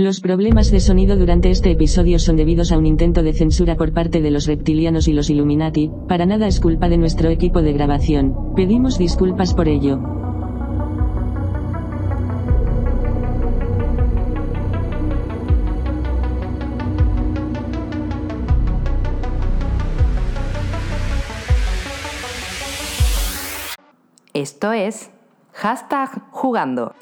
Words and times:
Los 0.00 0.20
problemas 0.20 0.70
de 0.70 0.80
sonido 0.80 1.18
durante 1.18 1.50
este 1.50 1.72
episodio 1.72 2.18
son 2.18 2.36
debidos 2.36 2.72
a 2.72 2.78
un 2.78 2.86
intento 2.86 3.22
de 3.22 3.34
censura 3.34 3.76
por 3.76 3.92
parte 3.92 4.22
de 4.22 4.30
los 4.30 4.46
reptilianos 4.46 5.08
y 5.08 5.12
los 5.12 5.28
Illuminati, 5.28 5.90
para 6.08 6.24
nada 6.24 6.46
es 6.46 6.58
culpa 6.58 6.88
de 6.88 6.96
nuestro 6.96 7.28
equipo 7.28 7.60
de 7.60 7.74
grabación, 7.74 8.54
pedimos 8.56 8.96
disculpas 8.96 9.52
por 9.52 9.68
ello. 9.68 10.00
Esto 24.32 24.72
es 24.72 25.10
hashtag 25.52 26.30
jugando. 26.30 26.94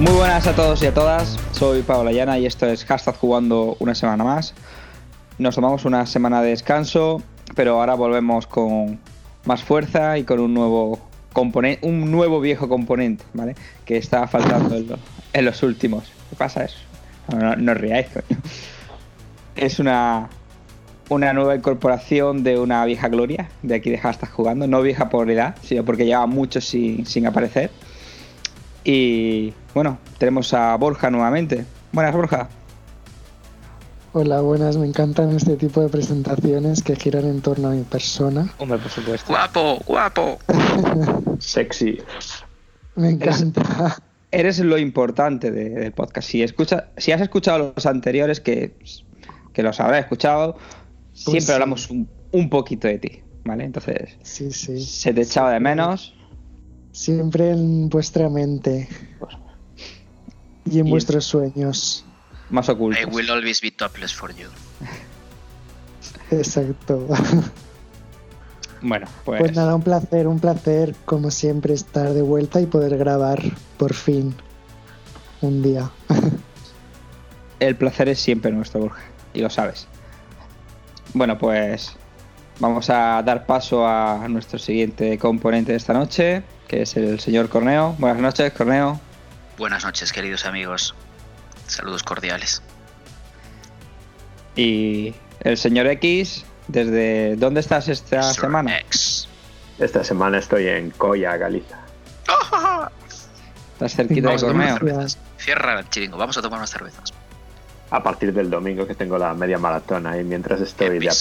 Muy 0.00 0.12
buenas 0.12 0.46
a 0.46 0.54
todos 0.54 0.82
y 0.82 0.86
a 0.86 0.94
todas, 0.94 1.36
soy 1.52 1.82
Pablo 1.82 2.10
Llana 2.10 2.38
y 2.38 2.46
esto 2.46 2.66
es 2.66 2.84
Hashtag 2.86 3.16
Jugando 3.16 3.76
una 3.80 3.94
semana 3.94 4.24
más. 4.24 4.54
Nos 5.38 5.54
tomamos 5.54 5.84
una 5.84 6.06
semana 6.06 6.40
de 6.42 6.50
descanso, 6.50 7.22
pero 7.54 7.78
ahora 7.80 7.94
volvemos 7.94 8.46
con 8.46 8.98
más 9.44 9.62
fuerza 9.62 10.16
y 10.18 10.24
con 10.24 10.40
un 10.40 10.54
nuevo 10.54 10.98
componente, 11.32 11.86
un 11.86 12.10
nuevo 12.10 12.40
viejo 12.40 12.68
componente, 12.68 13.24
¿vale? 13.34 13.54
Que 13.84 13.98
estaba 13.98 14.26
faltando 14.26 14.74
en, 14.76 14.88
lo- 14.88 14.98
en 15.34 15.44
los 15.44 15.62
últimos. 15.62 16.04
¿Qué 16.30 16.36
pasa 16.36 16.64
eso? 16.64 16.78
No, 17.36 17.54
no, 17.56 17.74
riáis, 17.74 18.06
coño. 18.08 18.40
Es 19.56 19.78
una, 19.78 20.28
una 21.10 21.32
nueva 21.34 21.54
incorporación 21.56 22.42
de 22.42 22.58
una 22.58 22.84
vieja 22.86 23.08
gloria 23.08 23.50
de 23.62 23.74
aquí 23.74 23.90
de 23.90 23.98
Hashtag 23.98 24.30
Jugando, 24.30 24.66
no 24.66 24.80
vieja 24.80 25.10
por 25.10 25.30
edad, 25.30 25.56
sino 25.62 25.84
porque 25.84 26.06
lleva 26.06 26.26
mucho 26.26 26.60
sin, 26.62 27.04
sin 27.04 27.26
aparecer. 27.26 27.70
Y 28.84 29.52
bueno, 29.74 29.98
tenemos 30.18 30.52
a 30.54 30.74
Borja 30.76 31.10
nuevamente. 31.10 31.64
Buenas, 31.92 32.14
Borja. 32.14 32.48
Hola, 34.12 34.40
buenas, 34.40 34.76
me 34.76 34.86
encantan 34.86 35.36
este 35.36 35.56
tipo 35.56 35.80
de 35.80 35.88
presentaciones 35.88 36.82
que 36.82 36.96
giran 36.96 37.26
en 37.26 37.40
torno 37.42 37.68
a 37.68 37.72
mi 37.72 37.82
persona. 37.84 38.52
Hombre, 38.58 38.78
por 38.78 38.90
supuesto. 38.90 39.28
Guapo, 39.28 39.78
guapo. 39.86 40.38
Sexy. 41.38 41.98
Me 42.96 43.10
encanta. 43.10 44.02
Eres 44.32 44.58
lo 44.60 44.78
importante 44.78 45.52
de- 45.52 45.70
del 45.70 45.92
podcast. 45.92 46.28
Si, 46.28 46.42
escucha, 46.42 46.88
si 46.96 47.12
has 47.12 47.20
escuchado 47.20 47.72
los 47.76 47.86
anteriores, 47.86 48.40
que, 48.40 48.74
que 49.52 49.62
los 49.62 49.78
habrás 49.78 50.00
escuchado, 50.00 50.56
siempre 51.12 51.42
sí. 51.46 51.52
hablamos 51.52 51.88
un, 51.90 52.08
un 52.32 52.50
poquito 52.50 52.88
de 52.88 52.98
ti, 52.98 53.22
¿vale? 53.44 53.64
Entonces, 53.64 54.16
Sí, 54.22 54.50
sí. 54.50 54.80
se 54.84 55.12
te 55.14 55.22
echaba 55.22 55.52
de 55.52 55.60
menos. 55.60 56.16
Siempre 57.00 57.52
en 57.52 57.88
vuestra 57.88 58.28
mente 58.28 58.86
y 60.66 60.80
en 60.80 60.86
Y- 60.86 60.90
vuestros 60.90 61.24
sueños. 61.24 62.04
Más 62.50 62.68
ocultos. 62.68 63.00
I 63.02 63.06
will 63.06 63.30
always 63.30 63.62
be 63.62 63.70
topless 63.70 64.12
for 64.12 64.34
you. 64.34 64.48
Exacto. 66.30 67.06
Bueno, 68.82 69.06
pues, 69.24 69.40
Pues 69.40 69.56
nada, 69.56 69.74
un 69.74 69.80
placer, 69.82 70.26
un 70.28 70.40
placer, 70.40 70.94
como 71.06 71.30
siempre, 71.30 71.72
estar 71.72 72.12
de 72.12 72.20
vuelta 72.20 72.60
y 72.60 72.66
poder 72.66 72.98
grabar 72.98 73.40
por 73.78 73.94
fin 73.94 74.34
un 75.40 75.62
día. 75.62 75.90
el 77.60 77.76
placer 77.76 78.10
es 78.10 78.18
siempre 78.20 78.52
nuestro, 78.52 78.80
Borja, 78.80 79.02
y 79.32 79.40
lo 79.40 79.48
sabes. 79.48 79.86
Bueno, 81.14 81.38
pues 81.38 81.92
vamos 82.58 82.90
a 82.90 83.22
dar 83.22 83.46
paso 83.46 83.86
a 83.86 84.28
nuestro 84.28 84.58
siguiente 84.58 85.16
componente 85.18 85.72
de 85.72 85.78
esta 85.78 85.94
noche, 85.94 86.42
que 86.70 86.82
es 86.82 86.96
el 86.96 87.18
señor 87.18 87.48
Corneo. 87.48 87.96
Buenas 87.98 88.22
noches, 88.22 88.52
Corneo. 88.52 89.00
Buenas 89.58 89.84
noches, 89.84 90.12
queridos 90.12 90.46
amigos. 90.46 90.94
Saludos 91.66 92.04
cordiales. 92.04 92.62
Y 94.54 95.12
el 95.40 95.56
señor 95.58 95.88
X, 95.88 96.44
¿desde 96.68 97.34
dónde 97.34 97.58
estás 97.58 97.88
esta 97.88 98.22
Sir 98.22 98.42
semana? 98.42 98.78
X. 98.78 99.26
Esta 99.80 100.04
semana 100.04 100.38
estoy 100.38 100.68
en 100.68 100.90
Coya, 100.90 101.36
Galiza. 101.36 101.76
Estás 103.72 103.96
cerquita 103.96 104.20
de 104.20 104.26
Vamos 104.36 104.44
a 104.44 104.46
tomar 104.46 104.66
unas 104.66 104.78
Corneo. 104.78 104.94
cervezas. 105.00 105.18
Cierra 105.38 105.80
el 105.80 105.88
chiringo, 105.90 106.18
vamos 106.18 106.38
a 106.38 106.42
tomar 106.42 106.60
unas 106.60 106.70
cervezas. 106.70 107.12
A 107.90 108.00
partir 108.00 108.32
del 108.32 108.48
domingo 108.48 108.86
que 108.86 108.94
tengo 108.94 109.18
la 109.18 109.34
media 109.34 109.58
maratona 109.58 110.16
y 110.16 110.22
mientras 110.22 110.60
estoy 110.60 110.90
de 110.90 110.98
media 111.00 111.12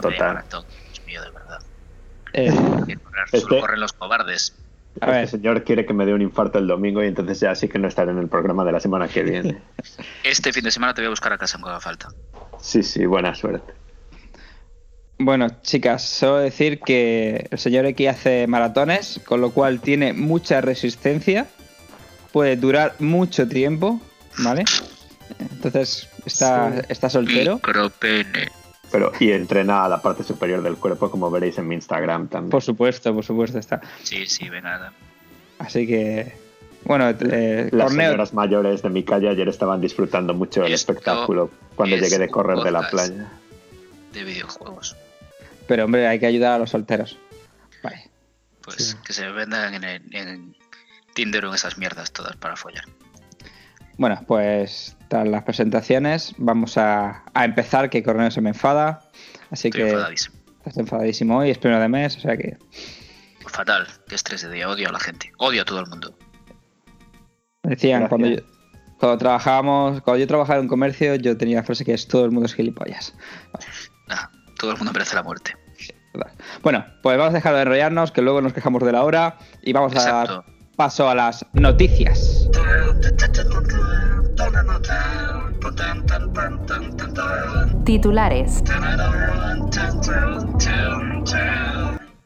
total. 0.00 0.18
maratón. 0.36 0.64
Dios 0.94 1.06
mío, 1.06 1.20
de 1.22 1.30
verdad. 1.32 1.58
Eh, 2.32 2.50
Que 2.86 2.96
correr, 2.96 3.24
Este- 3.26 3.40
solo 3.40 3.60
corren 3.60 3.80
los 3.80 3.92
cobardes. 3.92 4.54
A 5.00 5.06
ver, 5.06 5.24
Este 5.24 5.36
señor 5.38 5.62
quiere 5.64 5.84
que 5.86 5.92
me 5.92 6.06
dé 6.06 6.14
un 6.14 6.22
infarto 6.22 6.58
el 6.58 6.66
domingo 6.66 7.02
y 7.02 7.06
entonces 7.08 7.40
ya 7.40 7.54
sí 7.54 7.68
que 7.68 7.78
no 7.78 7.88
estaré 7.88 8.10
en 8.12 8.18
el 8.18 8.28
programa 8.28 8.64
de 8.64 8.72
la 8.72 8.80
semana 8.80 9.08
que 9.08 9.22
viene. 9.22 9.58
Este 10.24 10.52
fin 10.52 10.64
de 10.64 10.70
semana 10.70 10.94
te 10.94 11.00
voy 11.02 11.06
a 11.06 11.10
buscar 11.10 11.32
a 11.32 11.38
casa 11.38 11.58
en 11.58 11.64
haga 11.64 11.80
falta. 11.80 12.08
Sí, 12.60 12.82
sí, 12.82 13.04
buena 13.06 13.34
suerte. 13.34 13.72
bueno, 15.18 15.46
chicas, 15.62 16.02
solo 16.02 16.38
decir 16.38 16.80
que 16.80 17.46
el 17.50 17.58
señor 17.58 17.86
X 17.86 18.08
hace 18.08 18.46
maratones, 18.46 19.20
con 19.24 19.40
lo 19.40 19.50
cual 19.50 19.80
tiene 19.80 20.12
mucha 20.12 20.60
resistencia, 20.60 21.46
puede 22.32 22.56
durar 22.56 22.94
mucho 22.98 23.48
tiempo, 23.48 24.00
¿vale? 24.38 24.64
Entonces, 25.38 26.08
está, 26.24 26.72
Sí. 26.72 26.80
está 26.88 27.10
soltero. 27.10 27.54
Micropene. 27.56 28.48
Pero, 28.92 29.12
y 29.18 29.32
entrena 29.32 29.84
a 29.84 29.88
la 29.88 30.00
parte 30.00 30.22
superior 30.22 30.62
del 30.62 30.76
cuerpo, 30.76 31.10
como 31.10 31.30
veréis 31.30 31.58
en 31.58 31.66
mi 31.68 31.74
Instagram 31.74 32.28
también. 32.28 32.50
Por 32.50 32.62
supuesto, 32.62 33.12
por 33.14 33.24
supuesto 33.24 33.58
está. 33.58 33.80
Sí, 34.02 34.26
sí, 34.26 34.48
venga. 34.48 34.92
Así 35.58 35.86
que, 35.86 36.32
bueno, 36.84 37.08
eh, 37.10 37.68
Las 37.72 37.88
Corneo, 37.88 38.06
señoras 38.10 38.32
mayores 38.34 38.82
de 38.82 38.90
mi 38.90 39.02
calle 39.02 39.28
ayer 39.28 39.48
estaban 39.48 39.80
disfrutando 39.80 40.34
mucho 40.34 40.62
del 40.62 40.72
Esto 40.72 40.92
espectáculo 40.92 41.50
cuando 41.74 41.96
es 41.96 42.02
llegué 42.02 42.18
de 42.18 42.28
correr 42.28 42.58
de 42.58 42.70
la 42.70 42.88
playa. 42.88 43.28
De 44.12 44.24
videojuegos. 44.24 44.96
pero 45.66 45.84
hombre, 45.84 46.06
hay 46.06 46.18
que 46.20 46.26
ayudar 46.26 46.52
a 46.52 46.58
los 46.58 46.70
solteros. 46.70 47.18
Vale. 47.82 48.08
Pues 48.62 48.76
Sí. 48.90 48.96
que 49.04 49.12
se 49.12 49.28
vendan 49.30 49.74
en, 49.74 49.84
el- 49.84 50.14
en 50.14 50.56
Tinder 51.14 51.44
o 51.44 51.48
en 51.48 51.54
esas 51.56 51.76
mierdas 51.76 52.12
todas 52.12 52.36
para 52.36 52.56
follar. 52.56 52.84
Bueno, 53.98 54.20
pues 54.26 54.95
tras 55.08 55.26
las 55.28 55.42
presentaciones, 55.44 56.34
vamos 56.38 56.76
a, 56.78 57.24
a 57.34 57.44
empezar, 57.44 57.90
que 57.90 58.02
Corneo 58.02 58.30
se 58.30 58.40
me 58.40 58.50
enfada. 58.50 59.00
Así 59.50 59.68
Estoy 59.68 59.82
que 59.82 59.90
enfadadísimo. 59.90 60.36
estás 60.58 60.76
enfadadísimo 60.78 61.38
hoy, 61.38 61.50
es 61.50 61.58
primero 61.58 61.80
de 61.80 61.88
mes, 61.88 62.16
o 62.16 62.20
sea 62.20 62.36
que 62.36 62.56
Fatal, 63.48 63.86
qué 64.08 64.16
estrés 64.16 64.42
de 64.42 64.50
día, 64.50 64.68
odio 64.68 64.88
a 64.88 64.92
la 64.92 65.00
gente, 65.00 65.32
odio 65.38 65.62
a 65.62 65.64
todo 65.64 65.80
el 65.80 65.86
mundo. 65.86 66.16
decían 67.62 68.00
Gracias. 68.00 68.08
cuando 68.08 68.28
yo, 68.28 68.42
cuando 68.98 69.18
trabajábamos, 69.18 70.00
cuando 70.02 70.18
yo 70.18 70.26
trabajaba 70.26 70.60
en 70.60 70.68
comercio, 70.68 71.14
yo 71.14 71.36
tenía 71.36 71.56
la 71.58 71.62
frase 71.62 71.84
que 71.84 71.94
es 71.94 72.08
todo 72.08 72.24
el 72.24 72.32
mundo 72.32 72.46
es 72.46 72.54
gilipollas. 72.54 73.14
Todo 74.58 74.72
el 74.72 74.78
mundo 74.78 74.92
merece 74.92 75.14
la 75.14 75.22
muerte. 75.22 75.54
Bueno, 76.62 76.84
pues 77.02 77.18
vamos 77.18 77.34
a 77.34 77.36
dejar 77.36 77.54
de 77.54 77.60
enrollarnos, 77.62 78.10
que 78.10 78.22
luego 78.22 78.40
nos 78.40 78.54
quejamos 78.54 78.82
de 78.82 78.92
la 78.92 79.04
hora 79.04 79.38
y 79.62 79.72
vamos 79.74 79.94
a 79.94 80.02
dar 80.02 80.44
paso 80.76 81.08
a 81.08 81.14
las 81.14 81.44
noticias. 81.52 82.48
Titulares. 87.84 88.62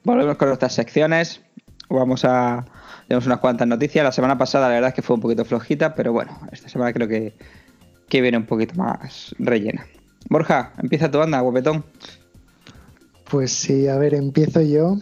Volvemos 0.05 0.37
con 0.37 0.49
nuestras 0.49 0.75
secciones. 0.75 1.41
Vamos 1.89 2.25
a. 2.25 2.65
Tenemos 3.07 3.27
unas 3.27 3.39
cuantas 3.39 3.67
noticias. 3.67 4.05
La 4.05 4.13
semana 4.13 4.39
pasada, 4.39 4.69
la 4.69 4.75
verdad 4.75 4.89
es 4.91 4.95
que 4.95 5.03
fue 5.03 5.17
un 5.17 5.23
poquito 5.23 5.45
flojita, 5.45 5.95
pero 5.95 6.13
bueno, 6.13 6.39
esta 6.53 6.69
semana 6.69 6.93
creo 6.93 7.09
que, 7.09 7.35
que 8.09 8.21
viene 8.21 8.39
un 8.39 8.47
poquito 8.47 8.75
más 8.75 9.35
rellena. 9.39 9.87
Borja, 10.29 10.73
empieza 10.83 11.11
tu 11.11 11.19
banda, 11.19 11.41
guapetón. 11.41 11.85
Pues 13.31 13.53
sí, 13.53 13.89
a 13.89 13.97
ver, 13.97 14.15
empiezo 14.15 14.61
yo, 14.61 14.97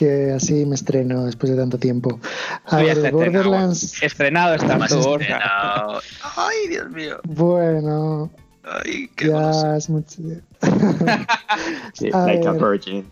que 0.00 0.32
así 0.32 0.64
me 0.64 0.74
estreno 0.76 1.26
después 1.26 1.52
de 1.52 1.58
tanto 1.58 1.76
tiempo. 1.78 2.18
A 2.64 2.78
ya 2.78 2.84
ver, 2.84 2.88
estás 2.88 3.04
el 3.04 3.12
Borderlands. 3.12 4.02
Estrenado 4.02 4.56
Borja. 4.56 5.24
estrenado. 5.24 6.00
Ay, 6.36 6.68
Dios 6.70 6.90
mío. 6.90 7.18
Bueno, 7.24 8.30
Ay, 8.62 9.08
qué 9.14 9.28
ya 9.28 9.76
es 9.76 9.90
mucho. 9.90 10.22
Sí, 11.92 12.08
A 12.14 12.26
like 12.26 12.46
a 12.48 12.52
ver. 12.52 12.62
virgin. 12.62 13.04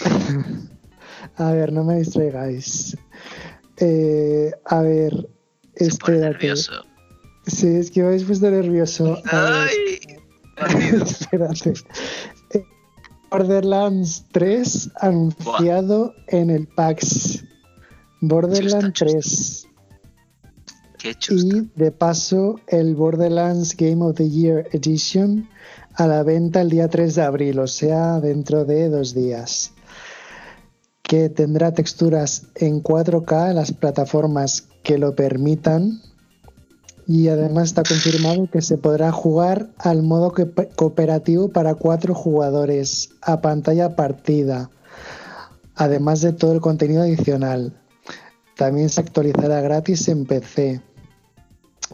A 1.38 1.50
ver, 1.52 1.72
no 1.72 1.82
me 1.84 1.96
distraigáis. 1.98 2.96
Eh, 3.78 4.52
a 4.64 4.80
ver, 4.80 5.28
Se 5.74 5.86
espérate. 5.88 6.20
nervioso. 6.30 6.72
Sí, 7.46 7.66
es 7.66 7.90
que 7.90 8.00
me 8.00 8.06
habéis 8.08 8.24
puesto 8.24 8.48
nervioso. 8.50 9.20
A 9.30 9.40
ver, 9.40 9.70
Ay, 10.58 10.92
espérate. 11.02 11.74
Borderlands 13.30 14.24
3 14.32 14.90
anunciado 15.00 16.14
en 16.28 16.50
el 16.50 16.66
PAX. 16.66 17.44
Borderlands 18.20 18.92
chusta. 18.92 19.12
3. 19.12 19.66
Qué 20.98 21.14
chusta. 21.14 21.56
Y 21.56 21.70
de 21.74 21.90
paso, 21.90 22.60
el 22.68 22.94
Borderlands 22.94 23.76
Game 23.76 24.04
of 24.04 24.16
the 24.16 24.28
Year 24.28 24.68
Edition 24.72 25.48
a 25.94 26.06
la 26.06 26.22
venta 26.22 26.60
el 26.60 26.70
día 26.70 26.88
3 26.88 27.14
de 27.14 27.22
abril, 27.22 27.58
o 27.58 27.66
sea, 27.66 28.20
dentro 28.20 28.64
de 28.64 28.88
dos 28.88 29.14
días. 29.14 29.72
que 31.02 31.28
tendrá 31.28 31.72
texturas 31.72 32.48
en 32.56 32.82
4K 32.82 33.50
en 33.50 33.56
las 33.56 33.70
plataformas 33.70 34.66
que 34.82 34.98
lo 34.98 35.14
permitan. 35.14 36.00
Y 37.08 37.28
además 37.28 37.68
está 37.68 37.82
confirmado 37.84 38.48
que 38.50 38.60
se 38.62 38.78
podrá 38.78 39.12
jugar 39.12 39.68
al 39.78 40.02
modo 40.02 40.34
cooperativo 40.74 41.48
para 41.48 41.74
cuatro 41.76 42.14
jugadores 42.14 43.10
a 43.22 43.40
pantalla 43.40 43.94
partida, 43.94 44.70
además 45.76 46.20
de 46.20 46.32
todo 46.32 46.52
el 46.52 46.60
contenido 46.60 47.02
adicional. 47.02 47.80
También 48.56 48.88
se 48.88 49.00
actualizará 49.02 49.60
gratis 49.60 50.08
en 50.08 50.24
PC. 50.24 50.80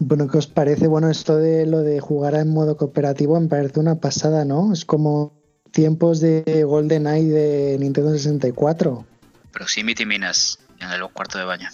Bueno, 0.00 0.29
¿qué 0.29 0.38
os 0.38 0.47
parece? 0.47 0.87
Bueno, 0.87 1.11
esto 1.11 1.37
de 1.37 1.67
lo 1.67 1.81
de 1.81 2.00
jugar 2.00 2.35
en 2.35 2.49
modo 2.49 2.79
cooperativo 2.79 3.38
me 3.38 3.49
parece 3.49 3.81
una 3.81 3.97
pasada, 3.97 4.47
¿no? 4.47 4.73
Es 4.73 4.87
como 4.87 5.35
tiempos 5.73 6.20
de 6.20 6.64
GoldenEye 6.67 7.29
de 7.31 7.79
Nintendo 7.79 8.12
64. 8.12 9.05
Proximity 9.53 10.06
Minas 10.06 10.59
en 10.81 10.91
el 10.91 11.03
cuarto 11.11 11.38
de 11.38 11.44
baño. 11.44 11.69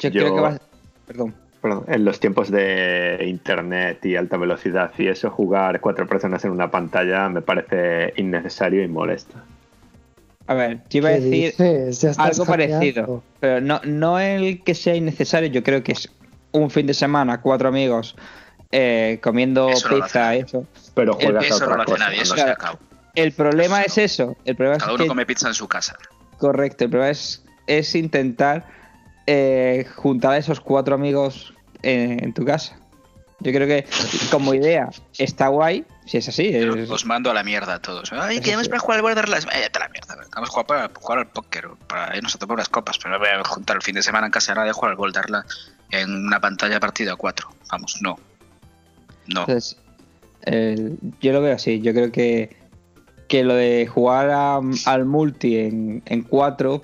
Yo, 0.00 0.08
Yo- 0.08 0.20
creo 0.22 0.34
que 0.34 0.40
va. 0.40 0.60
Perdón. 1.06 1.41
Perdón, 1.62 1.84
en 1.86 2.04
los 2.04 2.18
tiempos 2.18 2.50
de 2.50 3.24
internet 3.28 4.04
y 4.04 4.16
alta 4.16 4.36
velocidad 4.36 4.90
y 4.98 5.06
eso, 5.06 5.30
jugar 5.30 5.80
cuatro 5.80 6.06
personas 6.08 6.44
en 6.44 6.50
una 6.50 6.70
pantalla 6.70 7.28
me 7.28 7.40
parece 7.40 8.12
innecesario 8.16 8.82
y 8.82 8.88
molesto. 8.88 9.34
A 10.48 10.54
ver, 10.54 10.80
yo 10.90 10.98
iba 10.98 11.10
a 11.10 11.12
¿Qué 11.12 11.20
decir 11.20 11.54
algo 12.18 12.44
hackeando. 12.44 12.46
parecido. 12.46 13.22
Pero 13.38 13.60
no, 13.60 13.80
no 13.84 14.18
el 14.18 14.64
que 14.64 14.74
sea 14.74 14.96
innecesario. 14.96 15.48
Yo 15.50 15.62
creo 15.62 15.84
que 15.84 15.92
es 15.92 16.10
un 16.50 16.68
fin 16.68 16.86
de 16.88 16.94
semana, 16.94 17.40
cuatro 17.40 17.68
amigos 17.68 18.16
eh, 18.72 19.20
comiendo 19.22 19.68
Eso 19.68 19.88
pizza, 19.88 20.34
eso. 20.34 20.66
Pero 20.94 21.16
El 21.20 21.26
juegas 21.26 21.44
a 21.44 21.46
Eso 21.46 21.66
no 21.66 21.72
otra 21.74 21.84
cosa. 21.84 21.98
nadie, 22.06 22.16
¿no? 22.16 22.22
eso 22.24 22.34
Claro. 22.34 22.48
se 22.48 22.52
acabó. 22.54 22.78
El 23.14 23.32
problema 23.32 23.82
Eso 23.82 24.00
es 24.00 24.18
no. 24.18 24.24
eso. 24.24 24.36
El 24.44 24.56
problema 24.56 24.78
Cada 24.78 24.90
es 24.90 24.94
uno 24.96 25.04
que, 25.04 25.08
come 25.08 25.26
pizza 25.26 25.46
en 25.46 25.54
su 25.54 25.68
casa. 25.68 25.96
correcto. 26.38 26.82
El 26.84 26.90
problema 26.90 27.10
es, 27.10 27.44
es 27.68 27.94
intentar 27.94 28.66
eh, 29.26 29.86
juntar 29.94 30.32
a 30.32 30.38
esos 30.38 30.58
cuatro 30.60 30.96
amigos 30.96 31.51
eh, 31.82 32.18
en 32.20 32.32
tu 32.32 32.44
casa. 32.44 32.78
Yo 33.40 33.50
creo 33.52 33.66
que 33.66 33.84
como 34.30 34.54
idea 34.54 34.88
está 35.18 35.48
guay, 35.48 35.84
si 36.06 36.18
es 36.18 36.28
así. 36.28 36.46
Es- 36.54 36.88
Os 36.88 37.04
mando 37.06 37.28
a 37.28 37.34
la 37.34 37.42
mierda 37.42 37.74
a 37.74 37.82
todos. 37.82 38.12
Ay, 38.12 38.40
sí. 38.40 38.52
para 38.68 38.78
jugar 38.78 38.98
al 38.98 39.02
Borderlands. 39.02 39.46
Váyate 39.46 39.78
a 39.78 39.80
la 39.80 39.88
mierda. 39.88 40.14
Vamos 40.32 40.48
a 40.48 40.52
jugar 40.52 40.66
para 40.66 40.90
jugar 40.94 41.18
al 41.18 41.26
póker 41.28 41.68
para 41.88 42.16
irnos 42.16 42.34
a 42.34 42.38
tomar 42.38 42.54
unas 42.54 42.68
copas. 42.68 42.98
Pero 42.98 43.10
no 43.10 43.18
voy 43.18 43.28
a 43.28 43.42
juntar 43.42 43.74
el 43.76 43.82
fin 43.82 43.96
de 43.96 44.02
semana 44.02 44.26
en 44.26 44.30
casa 44.32 44.52
de 44.52 44.58
nadie 44.58 44.70
a 44.70 44.74
jugar 44.74 44.92
al 44.92 44.96
Borderlands 44.96 45.72
en 45.90 46.08
una 46.26 46.38
pantalla 46.40 46.78
partida 46.78 47.14
a 47.14 47.16
cuatro. 47.16 47.48
Vamos, 47.70 47.98
no. 48.00 48.16
No. 49.26 49.40
Entonces, 49.40 49.76
yo 51.20 51.32
lo 51.32 51.40
veo 51.42 51.54
así. 51.56 51.80
Yo 51.80 51.92
creo 51.94 52.12
que, 52.12 52.56
que 53.28 53.42
lo 53.42 53.54
de 53.54 53.88
jugar 53.88 54.30
a- 54.30 54.60
al 54.86 55.04
multi 55.04 55.58
en, 55.58 56.02
en 56.06 56.22
4, 56.22 56.82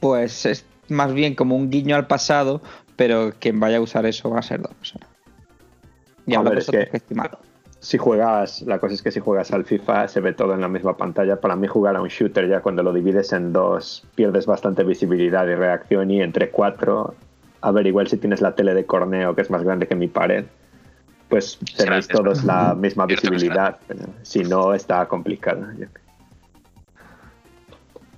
pues 0.00 0.46
es 0.46 0.64
más 0.88 1.12
bien 1.12 1.34
como 1.34 1.56
un 1.56 1.68
guiño 1.70 1.96
al 1.96 2.06
pasado, 2.06 2.62
pero 2.96 3.32
quien 3.38 3.60
vaya 3.60 3.76
a 3.76 3.80
usar 3.80 4.06
eso 4.06 4.30
va 4.30 4.38
a 4.40 4.42
ser 4.42 4.60
dos 4.62 4.74
personas. 4.74 5.08
Y 6.26 6.34
A 6.34 6.42
ver, 6.42 6.58
es 6.58 6.66
que- 6.66 6.88
que 6.88 6.96
estimado. 6.96 7.38
Si 7.78 7.98
juegas, 7.98 8.62
la 8.62 8.78
cosa 8.78 8.94
es 8.94 9.02
que 9.02 9.12
si 9.12 9.20
juegas 9.20 9.52
al 9.52 9.64
FIFA 9.64 10.08
se 10.08 10.20
ve 10.20 10.32
todo 10.32 10.54
en 10.54 10.60
la 10.60 10.68
misma 10.68 10.96
pantalla. 10.96 11.36
Para 11.40 11.54
mí 11.54 11.68
jugar 11.68 11.94
a 11.94 12.00
un 12.00 12.08
shooter 12.08 12.48
ya 12.48 12.60
cuando 12.60 12.82
lo 12.82 12.92
divides 12.92 13.32
en 13.32 13.52
dos 13.52 14.04
pierdes 14.14 14.46
bastante 14.46 14.82
visibilidad 14.82 15.46
y 15.46 15.54
reacción 15.54 16.10
y 16.10 16.20
entre 16.20 16.50
cuatro, 16.50 17.14
a 17.60 17.70
ver, 17.70 17.86
igual 17.86 18.08
si 18.08 18.16
tienes 18.16 18.40
la 18.40 18.54
tele 18.54 18.74
de 18.74 18.86
Corneo 18.86 19.36
que 19.36 19.42
es 19.42 19.50
más 19.50 19.62
grande 19.62 19.86
que 19.86 19.94
mi 19.94 20.08
pared, 20.08 20.46
pues 21.28 21.58
tenéis 21.76 22.08
todos 22.08 22.44
la 22.44 22.74
misma 22.74 23.06
visibilidad. 23.06 23.78
pero 23.86 24.06
si 24.22 24.42
no, 24.42 24.74
está 24.74 25.06
complicado. 25.06 25.66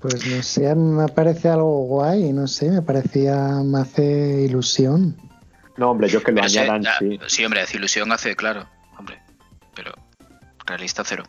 Pues 0.01 0.27
no 0.27 0.43
sé, 0.43 0.75
me 0.77 1.09
parece 1.09 1.49
algo 1.49 1.85
guay, 1.87 2.33
no 2.33 2.47
sé, 2.47 2.71
me 2.71 2.83
parecía, 2.83 3.35
me 3.65 3.81
hace 3.81 4.43
ilusión. 4.45 5.17
No, 5.77 5.91
hombre, 5.91 6.09
yo 6.09 6.23
que 6.23 6.31
lo 6.33 6.37
Pero 6.37 6.49
sí, 6.49 6.59
añadan, 6.59 6.83
ya, 6.83 6.99
sí. 6.99 7.19
sí, 7.27 7.45
hombre, 7.45 7.61
desilusión 7.61 8.11
hace, 8.13 8.37
claro. 8.37 8.67
Hombre. 8.99 9.19
Pero 9.75 9.93
realista 10.67 11.03
cero. 11.05 11.25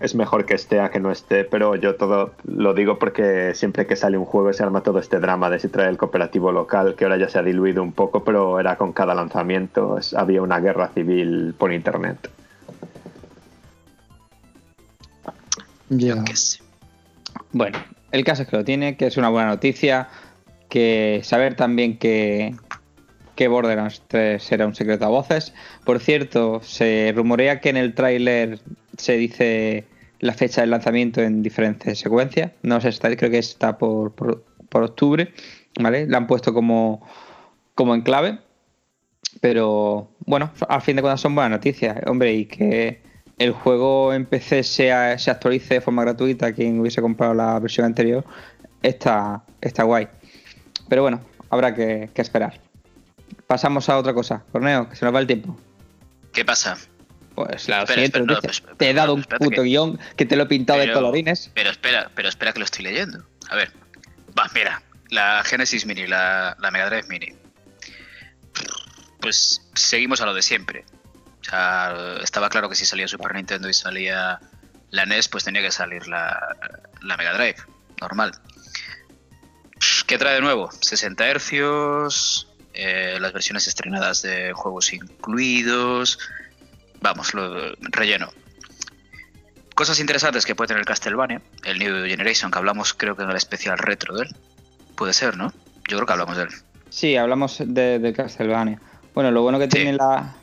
Es 0.00 0.14
mejor 0.14 0.46
que 0.46 0.54
esté 0.54 0.80
a 0.80 0.90
que 0.90 1.00
no 1.00 1.10
esté, 1.10 1.44
pero 1.44 1.74
yo 1.74 1.96
todo 1.96 2.34
lo 2.44 2.72
digo 2.74 2.98
porque 3.00 3.52
siempre 3.56 3.86
que 3.86 3.96
sale 3.96 4.16
un 4.16 4.24
juego 4.24 4.52
se 4.52 4.62
arma 4.62 4.82
todo 4.84 5.00
este 5.00 5.18
drama 5.18 5.50
de 5.50 5.58
si 5.58 5.68
trae 5.68 5.88
el 5.88 5.96
cooperativo 5.96 6.52
local, 6.52 6.94
que 6.96 7.04
ahora 7.04 7.16
ya 7.18 7.28
se 7.28 7.38
ha 7.38 7.42
diluido 7.42 7.82
un 7.82 7.92
poco, 7.92 8.22
pero 8.22 8.60
era 8.60 8.76
con 8.76 8.92
cada 8.92 9.14
lanzamiento, 9.16 9.98
es- 9.98 10.14
había 10.14 10.40
una 10.42 10.60
guerra 10.60 10.88
civil 10.94 11.54
por 11.58 11.72
internet. 11.72 12.30
Ya. 15.88 16.22
Que 16.24 16.36
sé. 16.36 16.60
Bueno, 17.52 17.78
el 18.12 18.24
caso 18.24 18.42
es 18.42 18.48
que 18.48 18.56
lo 18.56 18.64
tiene, 18.64 18.96
que 18.96 19.06
es 19.06 19.16
una 19.16 19.28
buena 19.28 19.48
noticia, 19.48 20.08
que 20.68 21.20
saber 21.22 21.54
también 21.54 21.98
que, 21.98 22.54
que 23.34 23.48
Borderlands 23.48 24.02
3 24.08 24.42
será 24.42 24.66
un 24.66 24.74
secreto 24.74 25.04
a 25.04 25.08
voces. 25.08 25.54
Por 25.84 26.00
cierto, 26.00 26.60
se 26.62 27.12
rumorea 27.14 27.60
que 27.60 27.70
en 27.70 27.76
el 27.76 27.94
tráiler 27.94 28.60
se 28.96 29.16
dice 29.16 29.84
la 30.20 30.32
fecha 30.32 30.62
del 30.62 30.70
lanzamiento 30.70 31.22
en 31.22 31.42
diferentes 31.42 31.98
secuencias. 31.98 32.52
No 32.62 32.80
sé, 32.80 32.88
está, 32.88 33.14
creo 33.16 33.30
que 33.30 33.38
está 33.38 33.78
por, 33.78 34.12
por, 34.14 34.44
por 34.68 34.82
octubre, 34.82 35.32
¿vale? 35.80 36.06
La 36.06 36.18
han 36.18 36.26
puesto 36.26 36.52
como, 36.52 37.06
como 37.74 37.94
en 37.94 38.02
clave. 38.02 38.38
Pero 39.40 40.10
bueno, 40.20 40.50
al 40.68 40.82
fin 40.82 40.96
de 40.96 41.02
cuentas 41.02 41.20
son 41.20 41.34
buenas 41.34 41.50
noticias, 41.50 41.96
hombre, 42.06 42.32
y 42.34 42.46
que 42.46 43.07
el 43.38 43.52
juego 43.52 44.12
en 44.12 44.26
PC 44.26 44.62
sea, 44.62 45.18
se 45.18 45.30
actualice 45.30 45.74
de 45.74 45.80
forma 45.80 46.02
gratuita, 46.02 46.52
quien 46.52 46.80
hubiese 46.80 47.00
comprado 47.00 47.34
la 47.34 47.58
versión 47.58 47.86
anterior, 47.86 48.24
está, 48.82 49.42
está 49.60 49.82
guay. 49.84 50.08
Pero 50.88 51.02
bueno, 51.02 51.20
habrá 51.50 51.74
que, 51.74 52.10
que 52.14 52.22
esperar. 52.22 52.60
Pasamos 53.46 53.88
a 53.88 53.96
otra 53.98 54.12
cosa. 54.14 54.44
Corneo, 54.52 54.88
que 54.88 54.96
se 54.96 55.04
nos 55.04 55.14
va 55.14 55.20
el 55.20 55.26
tiempo. 55.26 55.58
¿Qué 56.32 56.44
pasa? 56.44 56.76
Pues 57.34 57.68
la 57.68 57.82
Espera, 57.82 57.86
siguiente 58.06 58.18
espera, 58.18 58.34
no, 58.34 58.40
pues, 58.40 58.62
Te 58.76 58.90
he 58.90 58.94
dado 58.94 59.14
un 59.14 59.22
puto 59.22 59.50
que- 59.50 59.62
guion 59.62 59.98
que 60.16 60.24
te 60.26 60.34
lo 60.36 60.42
he 60.42 60.46
pintado 60.46 60.80
de 60.80 60.92
colorines. 60.92 61.50
Pero 61.54 61.70
espera, 61.70 62.10
pero 62.14 62.28
espera 62.28 62.52
que 62.52 62.58
lo 62.58 62.64
estoy 62.64 62.84
leyendo. 62.84 63.24
A 63.48 63.54
ver. 63.56 63.70
Va, 64.38 64.50
mira. 64.54 64.82
La 65.10 65.42
Genesis 65.44 65.86
Mini, 65.86 66.06
la, 66.06 66.56
la 66.60 66.70
Mega 66.70 66.90
Drive 66.90 67.06
Mini. 67.08 67.28
Pues 69.20 69.62
seguimos 69.74 70.20
a 70.20 70.26
lo 70.26 70.34
de 70.34 70.42
siempre. 70.42 70.84
O 71.48 71.50
sea, 71.50 72.16
estaba 72.22 72.50
claro 72.50 72.68
que 72.68 72.74
si 72.76 72.84
salía 72.84 73.08
Super 73.08 73.34
Nintendo 73.34 73.68
y 73.70 73.74
salía 73.74 74.38
la 74.90 75.06
NES, 75.06 75.28
pues 75.28 75.44
tenía 75.44 75.62
que 75.62 75.70
salir 75.70 76.06
la, 76.08 76.54
la 77.00 77.16
Mega 77.16 77.32
Drive. 77.32 77.56
Normal. 78.00 78.32
¿Qué 80.06 80.18
trae 80.18 80.34
de 80.34 80.40
nuevo? 80.40 80.70
60 80.80 81.26
hercios, 81.26 82.48
eh, 82.74 83.18
las 83.20 83.32
versiones 83.32 83.66
estrenadas 83.66 84.22
de 84.22 84.52
juegos 84.52 84.92
incluidos. 84.92 86.18
Vamos, 87.00 87.34
lo 87.34 87.72
relleno. 87.80 88.30
Cosas 89.74 90.00
interesantes 90.00 90.44
que 90.44 90.54
puede 90.54 90.68
tener 90.68 90.84
Castlevania, 90.84 91.40
el 91.64 91.78
New 91.78 92.06
Generation, 92.06 92.50
que 92.50 92.58
hablamos 92.58 92.94
creo 92.94 93.16
que 93.16 93.22
en 93.22 93.30
el 93.30 93.36
especial 93.36 93.78
retro 93.78 94.16
de 94.16 94.24
él. 94.24 94.36
Puede 94.96 95.12
ser, 95.12 95.36
¿no? 95.36 95.52
Yo 95.88 95.96
creo 95.96 96.06
que 96.06 96.12
hablamos 96.12 96.36
de 96.36 96.42
él. 96.44 96.48
Sí, 96.90 97.16
hablamos 97.16 97.58
de, 97.64 97.98
de 97.98 98.12
Castlevania. 98.12 98.80
Bueno, 99.14 99.30
lo 99.30 99.42
bueno 99.42 99.58
que 99.58 99.64
Sí. 99.66 99.70
tiene 99.70 99.92
la, 99.92 100.34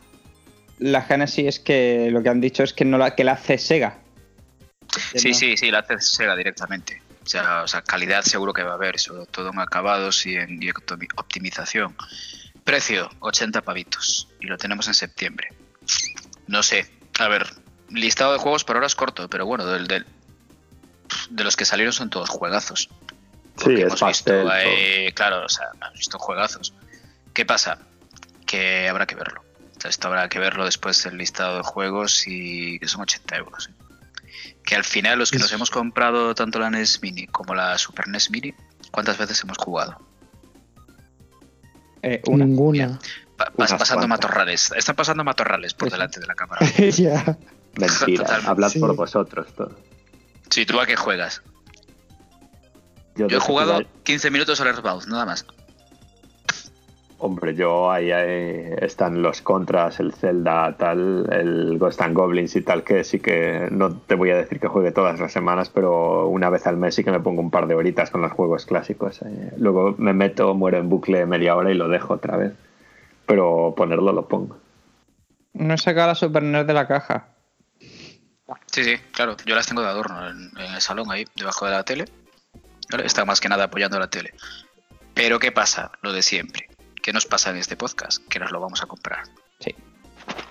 la 0.80 1.02
Genesis 1.02 1.46
es 1.48 1.60
que 1.60 2.10
lo 2.12 2.22
que 2.24 2.30
han 2.30 2.42
dicho 2.42 2.64
es 2.64 2.74
que 2.74 2.86
no 2.86 2.98
la, 2.98 3.16
que 3.16 3.24
la 3.24 3.34
hace 3.34 3.58
Sega. 3.58 4.00
Sí, 5.16 5.30
No. 5.30 5.36
sí, 5.36 5.58
sí, 5.58 5.72
la 5.72 5.80
hace 5.80 6.00
Sega 6.00 6.36
directamente. 6.36 7.02
O 7.24 7.28
sea, 7.28 7.64
o 7.64 7.68
sea, 7.68 7.82
calidad 7.82 8.22
seguro 8.22 8.54
que 8.54 8.62
va 8.64 8.72
a 8.72 8.76
haber, 8.76 9.00
sobre 9.00 9.26
todo 9.26 9.52
en 9.52 9.60
acabados 9.60 10.26
y 10.26 10.36
en 10.36 10.62
y 10.62 10.70
optimización. 10.70 11.96
Precio, 12.64 13.10
80 13.20 13.62
pavitos. 13.62 14.28
Y 14.40 14.46
lo 14.48 14.58
tenemos 14.58 14.88
en 14.88 14.94
septiembre. 14.94 15.50
No 16.48 16.62
sé. 16.62 16.92
A 17.20 17.28
ver, 17.28 17.48
listado 17.90 18.34
de 18.34 18.40
juegos 18.40 18.64
por 18.64 18.76
ahora 18.76 18.88
es 18.88 18.96
corto, 18.96 19.28
pero 19.30 19.46
bueno, 19.46 19.66
del, 19.66 19.88
del- 19.88 20.06
de 21.30 21.44
los 21.44 21.56
que 21.56 21.66
salieron 21.66 21.94
son 21.94 22.10
todos 22.10 22.30
juegazos. 22.30 22.90
Porque 23.56 23.76
Sí, 23.78 23.82
es 23.82 23.88
hemos 23.88 24.00
pastel. 24.02 24.44
visto, 24.44 24.56
eh, 24.58 25.12
claro, 25.16 25.46
o 25.46 25.50
sea, 25.50 25.68
hemos 25.76 25.94
visto 25.94 26.20
juegazos. 26.20 26.74
¿Qué 27.34 27.46
pasa? 27.46 27.80
Que 28.46 28.90
habrá 28.90 29.06
que 29.06 29.16
verlo. 29.16 29.44
Esto 29.88 30.08
habrá 30.08 30.28
que 30.30 30.40
verlo 30.40 30.66
después 30.66 31.04
del 31.04 31.18
listado 31.18 31.58
de 31.58 31.64
juegos 31.64 32.24
y 32.28 32.80
que 32.80 32.88
son 32.88 33.02
80 33.02 33.36
euros. 33.38 33.70
¿eh? 33.70 33.74
Que 34.64 34.76
al 34.76 34.84
final 34.84 35.20
los 35.20 35.32
que 35.32 35.40
nos 35.40 35.52
hemos 35.52 35.70
comprado 35.70 36.34
tanto 36.36 36.60
la 36.60 36.70
NES 36.70 37.02
Mini 37.02 37.28
como 37.28 37.54
la 37.56 37.78
Super 37.78 38.08
NES 38.08 38.32
Mini, 38.32 38.54
¿cuántas 38.92 39.18
veces 39.18 39.42
hemos 39.44 39.58
jugado? 39.58 39.98
Eh, 42.02 42.22
una. 42.28 42.46
Ninguna. 42.46 43.00
Pa- 43.38 43.46
pas- 43.48 43.54
Unas 43.58 43.74
pasando 43.74 44.08
cuantas. 44.08 44.10
matorrales. 44.30 44.72
Están 44.76 44.96
pasando 44.96 45.24
matorrales 45.24 45.74
por 45.74 45.88
Sí, 45.88 45.92
sí. 45.92 45.96
delante 45.96 46.20
de 46.20 46.28
la 46.28 46.36
cámara. 46.36 46.62
Mentira, 46.78 47.22
Totalmente. 47.76 48.50
hablad 48.50 48.70
Sí. 48.70 48.80
por 48.80 48.96
vosotros. 48.96 49.54
todo. 49.56 49.76
Si 50.50 50.66
tú 50.66 50.80
a 50.80 50.86
qué 50.86 50.96
juegas. 50.96 51.42
Yo 53.16 53.28
he 53.28 53.40
jugado 53.40 53.82
iba- 53.82 53.90
15 54.04 54.30
minutos 54.30 54.60
al 54.62 54.68
Earthbound, 54.68 55.08
nada 55.08 55.26
más. 55.26 55.46
Hombre, 57.18 57.56
yo 57.56 57.90
ahí, 57.92 58.12
ahí 58.12 58.74
están 58.82 59.22
los 59.22 59.42
contras, 59.42 60.02
el 60.02 60.14
Zelda, 60.14 60.76
tal, 60.78 61.28
el 61.32 61.78
Ghost 61.78 62.02
and 62.02 62.14
Goblins 62.14 62.56
y 62.58 62.62
tal, 62.62 62.84
que 62.84 63.06
sí 63.06 63.20
que 63.20 63.70
no 63.72 63.96
te 63.96 64.16
voy 64.16 64.32
a 64.32 64.36
decir 64.36 64.60
que 64.60 64.68
juegue 64.68 64.92
todas 64.92 65.20
las 65.20 65.32
semanas, 65.32 65.70
pero 65.70 66.28
una 66.28 66.50
vez 66.50 66.68
al 66.68 66.76
mes 66.76 66.94
sí 66.94 67.06
que 67.06 67.12
me 67.12 67.22
pongo 67.22 67.42
un 67.42 67.52
par 67.52 67.68
de 67.68 67.76
horitas 67.76 68.12
con 68.12 68.22
los 68.22 68.34
juegos 68.34 68.66
clásicos. 68.66 69.22
eh. 69.22 69.54
Luego 69.58 69.96
me 69.98 70.14
meto, 70.14 70.54
muero 70.56 70.78
en 70.78 70.90
bucle 70.90 71.26
media 71.26 71.56
hora 71.56 71.72
y 71.72 71.76
lo 71.76 71.88
dejo 71.88 72.16
otra 72.16 72.36
vez. 72.36 72.54
Pero 73.26 73.74
ponerlo 73.76 74.12
lo 74.12 74.28
pongo. 74.28 74.58
No 75.54 75.74
he 75.74 75.78
sacado 75.78 76.10
la 76.10 76.16
Super 76.16 76.44
NES 76.44 76.68
de 76.68 76.74
la 76.74 76.86
caja. 76.86 77.30
Sí, 78.68 78.84
sí, 78.84 78.98
claro. 79.14 79.38
Yo 79.46 79.56
las 79.56 79.68
tengo 79.68 79.82
de 79.82 79.88
adorno 79.88 80.30
en, 80.30 80.52
en 80.60 80.74
el 80.76 80.82
salón 80.82 81.10
ahí, 81.10 81.26
debajo 81.36 81.66
de 81.66 81.72
la 81.72 81.84
tele. 81.84 82.06
¿Vale? 82.92 83.06
Está 83.06 83.24
más 83.26 83.40
que 83.40 83.50
nada 83.50 83.64
apoyando 83.64 83.98
la 83.98 84.10
tele. 84.10 84.34
Pero 85.14 85.40
¿qué 85.40 85.52
pasa? 85.52 85.92
Lo 86.02 86.12
de 86.12 86.22
siempre. 86.22 86.68
¿Qué 87.06 87.14
nos 87.14 87.28
pasa 87.28 87.52
en 87.52 87.58
este 87.58 87.78
podcast? 87.78 88.28
Que 88.28 88.40
nos 88.40 88.52
lo 88.52 88.60
vamos 88.60 88.82
a 88.82 88.88
comprar. 88.88 89.20
Sí. 89.60 89.76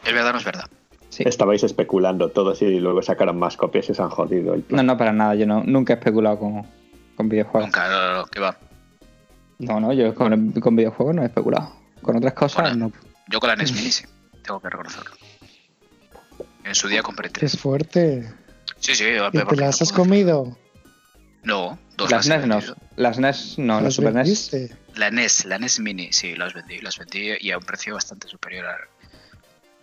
Es 0.05 0.13
verdad, 0.15 0.31
no 0.31 0.39
es 0.39 0.45
verdad. 0.45 0.71
Sí. 1.09 1.25
Estabais 1.27 1.65
especulando 1.65 2.29
todos 2.31 2.63
y 2.63 2.79
luego 2.79 3.03
sacaron 3.03 3.37
más 3.41 3.57
copias 3.57 3.91
y 3.91 3.95
se 3.95 4.01
han 4.01 4.09
jodido 4.11 4.55
el 4.55 4.61
No, 4.61 4.67
plan. 4.69 4.87
no, 4.87 4.97
para 4.97 5.13
nada. 5.13 5.35
Yo 5.35 5.47
no, 5.49 5.65
nunca 5.65 5.95
he 5.95 5.97
especulado 5.97 6.39
con, 6.39 6.63
con 7.17 7.29
videojuegos. 7.29 7.67
Nunca, 7.71 7.89
no, 7.89 8.19
no, 8.19 8.27
que 8.27 8.39
va. 8.39 8.57
No, 9.59 9.81
no, 9.81 9.93
yo 9.93 10.15
con, 10.15 10.53
con 10.53 10.77
videojuegos 10.77 11.13
no 11.17 11.23
he 11.23 11.27
especulado. 11.27 11.75
Con 12.03 12.19
otras 12.19 12.35
cosas 12.35 12.71
Bueno. 12.71 12.87
no. 12.89 12.93
Yo 13.29 13.41
con 13.41 13.49
la 13.49 13.57
NES 13.57 13.73
Mini 13.75 13.91
sí, 13.91 14.05
tengo 14.45 14.61
que 14.61 14.71
reconocerlo. 14.71 15.11
En 16.63 16.75
su 16.77 16.87
día 16.87 17.03
compré 17.03 17.31
tres. 17.31 17.55
es 17.55 17.61
fuerte. 17.61 18.33
Sí, 18.79 18.95
sí, 18.95 19.05
¿Y 19.05 19.31
te 19.49 19.57
las 19.57 19.81
no 19.81 19.85
has 19.85 19.93
comido? 19.93 20.57
No, 21.45 21.79
dos 21.97 22.11
Las 22.11 22.27
NES 22.27 22.47
no. 22.47 22.61
Las 22.97 23.19
NES 23.19 23.59
no, 23.59 23.75
las 23.75 23.83
¿Las 23.85 23.95
Super 23.95 24.13
E 24.13 24.15
NES. 24.25 24.51
La 24.95 25.11
NES, 25.11 25.45
la 25.45 25.59
NES 25.59 25.81
Mini, 25.81 26.13
sí, 26.13 26.35
las 26.37 26.55
vendí, 26.55 26.79
las 26.81 26.99
vendí 26.99 27.33
y 27.41 27.51
a 27.51 27.59
un 27.59 27.65
precio 27.65 27.95
bastante 27.95 28.29
superior 28.29 28.67
a 28.67 28.77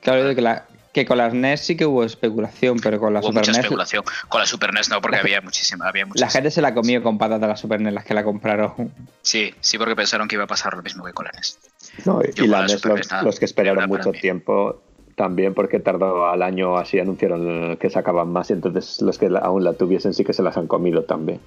Claro, 0.02 0.34
que, 0.34 0.42
la- 0.42 0.66
que 0.94 1.06
con 1.06 1.18
las 1.20 1.34
NES 1.34 1.62
sí 1.62 1.78
que 1.78 1.86
hubo 1.86 2.04
especulación, 2.04 2.80
pero 2.80 3.00
con 3.00 3.14
la 3.14 3.20
Hubo 3.20 3.28
Super 3.28 3.42
mucha 3.42 3.52
NES 3.52 3.60
especulación. 3.60 4.04
Con 4.28 4.40
la 4.42 4.48
Super 4.48 4.74
NES 4.74 4.90
no, 4.90 5.00
porque 5.02 5.18
La- 5.18 5.22
había 5.22 5.42
muchísima, 5.42 5.88
había 5.88 6.06
la 6.16 6.30
gente 6.30 6.50
se 6.52 6.62
la 6.62 6.74
comió 6.74 7.04
con 7.04 7.18
patata 7.18 7.46
la 7.48 7.56
Super 7.56 7.80
NES, 7.80 7.94
las 7.94 8.06
que 8.06 8.14
la 8.16 8.24
compraron. 8.24 8.92
Sí, 9.22 9.54
sí, 9.62 9.78
porque 9.78 9.96
pensaron 9.96 10.28
que 10.28 10.36
iba 10.36 10.46
a 10.46 10.48
pasar 10.48 10.74
lo 10.76 10.82
mismo 10.82 11.04
que 11.06 11.14
con 11.14 11.26
la 11.26 11.32
NES. 11.34 11.60
No, 12.06 12.22
y 12.24 12.32
con 12.34 12.50
la 12.50 12.62
la 12.62 12.68
NES, 12.68 12.84
los, 12.86 12.96
NES, 12.98 13.12
nada, 13.12 13.24
los 13.24 13.40
que 13.40 13.46
esperaron 13.46 13.88
mucho 13.88 14.12
tiempo 14.12 14.82
también 15.22 15.54
porque 15.54 15.80
tardó 15.80 16.26
al 16.26 16.42
año 16.42 16.80
así 16.80 16.98
anunciaron 16.98 17.78
que 17.78 17.92
sacaban 17.92 18.30
más 18.30 18.50
y 18.50 18.54
entonces 18.54 19.04
los 19.04 19.20
que 19.20 19.30
aún 19.40 19.64
la 19.64 19.74
tuviesen 19.74 20.16
sí 20.16 20.24
que 20.24 20.34
se 20.34 20.42
las 20.42 20.58
han 20.58 20.66
comido 20.66 21.04
también. 21.04 21.40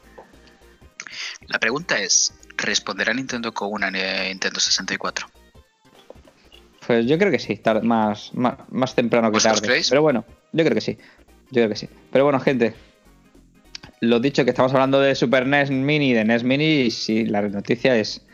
La 1.48 1.58
pregunta 1.58 1.98
es, 1.98 2.32
¿responderá 2.56 3.12
Nintendo 3.12 3.52
con 3.52 3.72
una 3.72 3.88
eh, 3.88 4.28
Nintendo 4.28 4.60
64? 4.60 5.26
Pues 6.86 7.04
yo 7.06 7.18
creo 7.18 7.32
que 7.32 7.40
sí, 7.40 7.60
más, 7.82 8.32
más, 8.34 8.58
más 8.70 8.94
temprano 8.94 9.26
que 9.30 9.38
¿Vosotros 9.38 9.58
tarde. 9.60 9.66
creéis? 9.66 9.88
Pero 9.88 10.02
bueno, 10.02 10.24
yo 10.52 10.62
creo 10.62 10.74
que 10.76 10.80
sí. 10.80 10.96
Yo 11.50 11.54
creo 11.62 11.68
que 11.70 11.76
sí. 11.76 11.88
Pero 12.12 12.22
bueno, 12.22 12.38
gente. 12.38 12.74
Lo 13.98 14.20
dicho, 14.20 14.44
que 14.44 14.50
estamos 14.50 14.72
hablando 14.72 15.00
de 15.00 15.16
Super 15.16 15.48
NES 15.48 15.72
Mini, 15.72 16.12
de 16.12 16.24
NES 16.24 16.44
Mini, 16.44 16.82
y 16.82 16.90
si 16.92 17.24
la 17.24 17.42
noticia 17.42 17.96
es, 17.96 18.24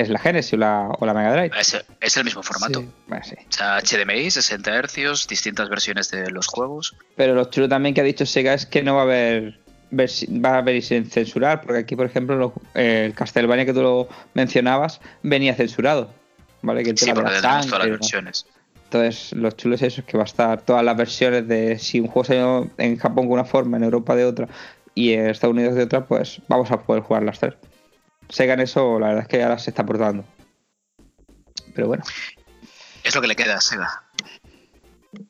es 0.00 0.08
la 0.08 0.18
Genesis 0.18 0.52
o 0.54 0.56
la, 0.56 0.88
o 0.98 1.06
la 1.06 1.14
Mega 1.14 1.32
Drive. 1.32 1.50
Es, 1.58 1.76
es 2.00 2.16
el 2.16 2.24
mismo 2.24 2.42
formato. 2.42 2.80
Sí. 2.80 2.88
Bueno, 3.06 3.24
sí. 3.24 3.34
O 3.48 3.52
sea, 3.52 3.78
HDMI, 3.80 4.30
60 4.30 4.82
Hz, 4.82 5.26
distintas 5.28 5.68
versiones 5.68 6.10
de 6.10 6.30
los 6.30 6.46
juegos. 6.46 6.94
Pero 7.16 7.34
lo 7.34 7.44
chulo 7.46 7.68
también 7.68 7.94
que 7.94 8.00
ha 8.00 8.04
dicho 8.04 8.26
Sega 8.26 8.54
es 8.54 8.66
que 8.66 8.82
no 8.82 8.94
va 8.94 9.00
a 9.00 9.04
haber 9.04 9.58
va 9.90 10.50
a 10.50 10.58
haber 10.58 10.82
sin 10.82 11.10
censurar, 11.10 11.62
porque 11.62 11.78
aquí, 11.80 11.96
por 11.96 12.04
ejemplo, 12.04 12.36
lo- 12.36 12.52
eh, 12.74 13.04
el 13.06 13.14
Castlevania 13.14 13.64
que 13.64 13.72
tú 13.72 13.80
lo 13.82 14.08
mencionabas 14.34 15.00
venía 15.22 15.54
censurado. 15.54 16.12
¿Vale? 16.60 16.82
Que 16.82 16.94
Sí, 16.96 17.06
porque 17.14 17.30
tenemos 17.30 17.66
todas 17.68 17.80
las 17.80 17.88
versiones. 17.90 18.46
Entonces, 18.84 19.32
lo 19.32 19.50
chulo 19.52 19.74
es 19.76 19.82
eso, 19.82 20.00
es 20.00 20.06
que 20.06 20.16
va 20.16 20.24
a 20.24 20.26
estar 20.26 20.60
todas 20.62 20.84
las 20.84 20.96
versiones 20.96 21.46
de 21.48 21.78
si 21.78 22.00
un 22.00 22.06
juego 22.08 22.24
salió 22.24 22.70
en 22.78 22.96
Japón 22.98 23.28
de 23.28 23.34
una 23.34 23.44
forma, 23.44 23.76
en 23.76 23.84
Europa 23.84 24.14
de 24.16 24.24
otra 24.24 24.48
y 24.94 25.12
en 25.12 25.28
Estados 25.28 25.54
Unidos 25.54 25.74
de 25.74 25.84
otra, 25.84 26.04
pues 26.04 26.40
vamos 26.48 26.70
a 26.70 26.80
poder 26.80 27.02
jugar 27.02 27.22
las 27.22 27.38
tres. 27.38 27.54
Sega 28.28 28.54
en 28.54 28.60
eso, 28.60 28.98
la 28.98 29.08
verdad 29.08 29.22
es 29.22 29.28
que 29.28 29.42
ahora 29.42 29.58
se 29.58 29.70
está 29.70 29.84
portando. 29.86 30.24
Pero 31.74 31.86
bueno, 31.88 32.04
Es 33.04 33.14
lo 33.14 33.20
que 33.20 33.28
le 33.28 33.36
queda 33.36 33.56
a 33.56 33.60
Sega. 33.60 34.04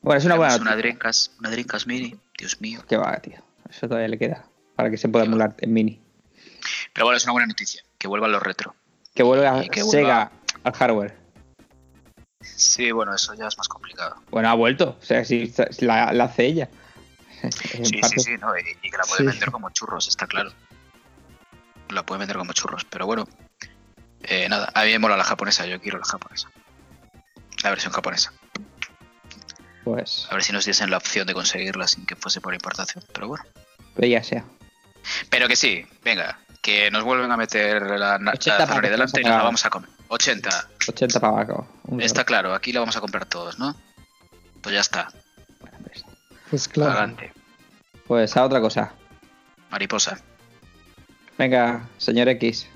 bueno, 0.01 0.17
es 0.19 0.25
una 0.25 0.35
buena 0.35 0.55
una. 0.57 0.75
Dreamcast, 0.75 1.39
una 1.39 1.49
Dreamcast 1.51 1.87
Mini, 1.87 2.15
Dios 2.37 2.59
mío. 2.61 2.83
Que 2.87 2.97
va, 2.97 3.15
tío. 3.17 3.37
Eso 3.69 3.87
todavía 3.87 4.07
le 4.09 4.17
queda 4.17 4.45
para 4.75 4.89
que 4.89 4.97
se 4.97 5.07
pueda 5.09 5.25
emular 5.25 5.55
en 5.59 5.73
mini. 5.73 6.01
Pero 6.93 7.05
bueno, 7.05 7.17
es 7.17 7.23
una 7.23 7.33
buena 7.33 7.47
noticia, 7.47 7.83
que 7.97 8.07
vuelvan 8.07 8.31
los 8.31 8.41
retro. 8.41 8.75
Que 9.13 9.23
vuelva 9.23 9.61
que 9.69 9.83
Sega 9.83 10.31
al 10.63 10.73
hardware. 10.73 11.17
Sí, 12.41 12.91
bueno, 12.91 13.13
eso 13.13 13.33
ya 13.35 13.47
es 13.47 13.57
más 13.57 13.67
complicado. 13.67 14.15
Bueno, 14.31 14.49
ha 14.49 14.53
vuelto. 14.53 14.97
O 14.99 15.03
sea, 15.05 15.23
si 15.25 15.53
la, 15.79 16.11
la 16.13 16.23
hace 16.25 16.45
ella. 16.45 16.69
Sí, 17.41 17.99
parte- 18.01 18.19
sí, 18.19 18.31
sí, 18.31 18.37
no, 18.41 18.57
y, 18.57 18.61
y 18.81 18.89
que 18.91 18.97
la 18.97 19.03
puede 19.03 19.17
Sí. 19.19 19.25
vender 19.25 19.49
como 19.51 19.69
churros, 19.69 20.07
está 20.09 20.27
claro. 20.27 20.51
La 21.89 22.03
puede 22.03 22.19
vender 22.19 22.37
como 22.37 22.53
churros, 22.53 22.85
pero 22.85 23.05
bueno. 23.05 23.27
Eh, 24.23 24.47
nada, 24.49 24.71
a 24.73 24.83
mí 24.83 24.91
me 24.91 24.99
mola 24.99 25.17
la 25.17 25.23
japonesa, 25.23 25.65
yo 25.65 25.79
quiero 25.81 25.97
la 25.97 26.05
japonesa. 26.05 26.49
La 27.63 27.69
versión 27.71 27.91
japonesa. 27.93 28.33
Pues, 29.83 30.27
A 30.29 30.35
ver 30.35 30.43
si 30.43 30.53
nos 30.53 30.65
diesen 30.65 30.89
la 30.91 30.97
opción 30.97 31.25
de 31.25 31.33
conseguirla 31.33 31.87
sin 31.87 32.05
que 32.05 32.15
fuese 32.15 32.41
por 32.41 32.53
importación, 32.53 33.03
pero 33.13 33.27
bueno. 33.27 33.43
pero 33.95 34.07
ya 34.07 34.23
sea. 34.23 34.45
Pero 35.29 35.47
que 35.47 35.55
sí, 35.55 35.85
venga, 36.03 36.39
que 36.61 36.91
nos 36.91 37.03
vuelven 37.03 37.31
a 37.31 37.37
meter 37.37 37.81
la, 37.97 38.17
la 38.19 38.31
80 38.31 38.57
zanahoria 38.67 38.67
pavos, 38.67 38.91
delante 38.91 39.21
y 39.21 39.23
nos 39.23 39.37
la 39.37 39.43
vamos 39.43 39.65
a 39.65 39.69
comer. 39.69 39.89
80. 40.09 40.67
80 40.89 41.19
para 41.19 41.41
abajo. 41.41 41.67
Está 41.99 42.23
claro, 42.23 42.53
aquí 42.53 42.71
la 42.71 42.81
vamos 42.81 42.97
a 42.97 43.01
comprar 43.01 43.25
todos, 43.25 43.57
¿no? 43.57 43.75
Pues 44.61 44.75
ya 44.75 44.81
está. 44.81 45.11
Pues, 45.83 46.05
Pues 46.49 46.67
claro. 46.67 46.91
Adelante. 46.91 47.33
Pues 48.05 48.35
a 48.37 48.43
otra 48.43 48.59
cosa. 48.59 48.91
Mariposa. 49.71 50.19
Venga, 51.39 51.87
señor 51.97 52.27
X. 52.27 52.69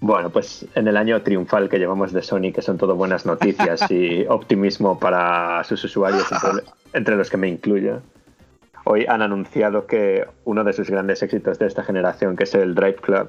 Bueno, 0.00 0.30
pues 0.30 0.66
en 0.74 0.88
el 0.88 0.96
año 0.96 1.20
triunfal 1.20 1.68
que 1.68 1.78
llevamos 1.78 2.10
de 2.14 2.22
Sony, 2.22 2.50
que 2.50 2.62
son 2.62 2.78
todo 2.78 2.96
buenas 2.96 3.26
noticias 3.26 3.88
y 3.90 4.24
optimismo 4.30 4.98
para 4.98 5.62
sus 5.64 5.84
usuarios, 5.84 6.24
entre, 6.32 6.64
entre 6.94 7.16
los 7.16 7.28
que 7.28 7.36
me 7.36 7.48
incluyo, 7.48 8.00
hoy 8.84 9.04
han 9.06 9.20
anunciado 9.20 9.86
que 9.86 10.24
uno 10.46 10.64
de 10.64 10.72
sus 10.72 10.88
grandes 10.88 11.22
éxitos 11.22 11.58
de 11.58 11.66
esta 11.66 11.84
generación, 11.84 12.34
que 12.34 12.44
es 12.44 12.54
el 12.54 12.74
Drive 12.74 12.96
Club, 12.96 13.28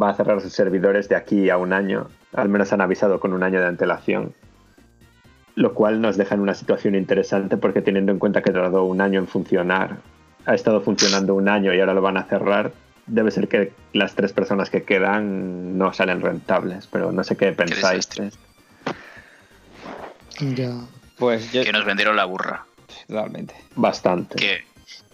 va 0.00 0.10
a 0.10 0.14
cerrar 0.14 0.42
sus 0.42 0.52
servidores 0.52 1.08
de 1.08 1.16
aquí 1.16 1.48
a 1.48 1.56
un 1.56 1.72
año. 1.72 2.08
Al 2.34 2.50
menos 2.50 2.74
han 2.74 2.82
avisado 2.82 3.20
con 3.20 3.32
un 3.32 3.42
año 3.42 3.58
de 3.58 3.68
antelación. 3.68 4.34
Lo 5.54 5.72
cual 5.72 6.02
nos 6.02 6.18
deja 6.18 6.34
en 6.34 6.42
una 6.42 6.52
situación 6.52 6.94
interesante 6.94 7.56
porque 7.56 7.80
teniendo 7.80 8.12
en 8.12 8.18
cuenta 8.18 8.42
que 8.42 8.52
tardó 8.52 8.84
un 8.84 9.00
año 9.00 9.18
en 9.18 9.26
funcionar, 9.26 9.96
ha 10.44 10.54
estado 10.54 10.82
funcionando 10.82 11.34
un 11.34 11.48
año 11.48 11.72
y 11.72 11.80
ahora 11.80 11.94
lo 11.94 12.02
van 12.02 12.18
a 12.18 12.24
cerrar, 12.24 12.70
debe 13.06 13.30
ser 13.30 13.48
que 13.48 13.72
las 13.92 14.14
tres 14.14 14.32
personas 14.32 14.70
que 14.70 14.82
quedan 14.84 15.78
no 15.78 15.92
salen 15.92 16.20
rentables, 16.20 16.86
pero 16.86 17.12
no 17.12 17.22
sé 17.24 17.36
qué 17.36 17.52
pensáis. 17.52 18.08
desastre. 18.08 18.30
Ya. 20.40 20.72
Pues 21.18 21.52
yo. 21.52 21.62
Que 21.64 21.72
nos 21.72 21.84
vendieron 21.84 22.16
la 22.16 22.24
burra. 22.24 22.66
Totalmente. 23.08 23.54
Bastante. 23.74 24.36
que, 24.36 24.64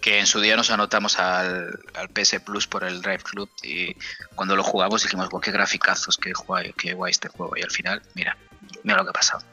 que 0.01 0.19
en 0.19 0.25
su 0.25 0.39
día 0.41 0.55
nos 0.55 0.69
anotamos 0.71 1.19
al, 1.19 1.79
al 1.95 2.09
PS 2.09 2.39
Plus 2.43 2.67
por 2.67 2.83
el 2.83 3.01
Drive 3.01 3.23
Club 3.23 3.49
y 3.63 3.95
cuando 4.35 4.55
lo 4.55 4.63
jugamos 4.63 5.03
dijimos, 5.03 5.29
"Buah, 5.29 5.41
qué 5.41 5.51
graficazos, 5.51 6.17
qué 6.17 6.33
guay, 6.33 6.73
qué 6.73 6.93
guay 6.93 7.11
este 7.11 7.29
juego. 7.29 7.55
Y 7.57 7.61
al 7.61 7.71
final, 7.71 8.01
mira, 8.15 8.35
mira 8.83 8.97
lo 8.97 9.03
que 9.05 9.09
ha 9.11 9.13
pasado. 9.13 9.43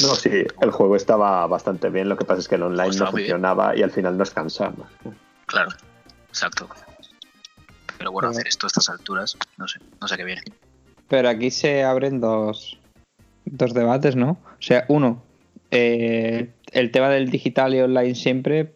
No, 0.00 0.14
sí, 0.16 0.30
el 0.60 0.70
juego 0.72 0.96
estaba 0.96 1.46
bastante 1.46 1.88
bien, 1.88 2.08
lo 2.08 2.16
que 2.16 2.24
pasa 2.24 2.40
es 2.40 2.48
que 2.48 2.56
el 2.56 2.64
online 2.64 2.88
no 2.96 3.04
bien. 3.04 3.10
funcionaba 3.10 3.76
y 3.76 3.82
al 3.82 3.92
final 3.92 4.18
nos 4.18 4.30
cansamos. 4.30 4.88
Claro, 5.46 5.70
exacto. 6.28 6.68
Pero 8.04 8.12
bueno, 8.12 8.28
hacer 8.28 8.46
esto 8.46 8.66
a 8.66 8.68
estas 8.68 8.90
alturas, 8.90 9.38
no 9.56 9.66
sé, 9.66 9.78
no 9.98 10.06
sé 10.06 10.18
qué 10.18 10.24
viene. 10.24 10.42
Pero 11.08 11.26
aquí 11.30 11.50
se 11.50 11.84
abren 11.84 12.20
dos, 12.20 12.78
dos 13.46 13.72
debates, 13.72 14.14
¿no? 14.14 14.32
O 14.32 14.60
sea, 14.60 14.84
uno, 14.88 15.22
eh, 15.70 16.50
el 16.72 16.90
tema 16.90 17.08
del 17.08 17.30
digital 17.30 17.74
y 17.74 17.80
online 17.80 18.14
siempre 18.14 18.74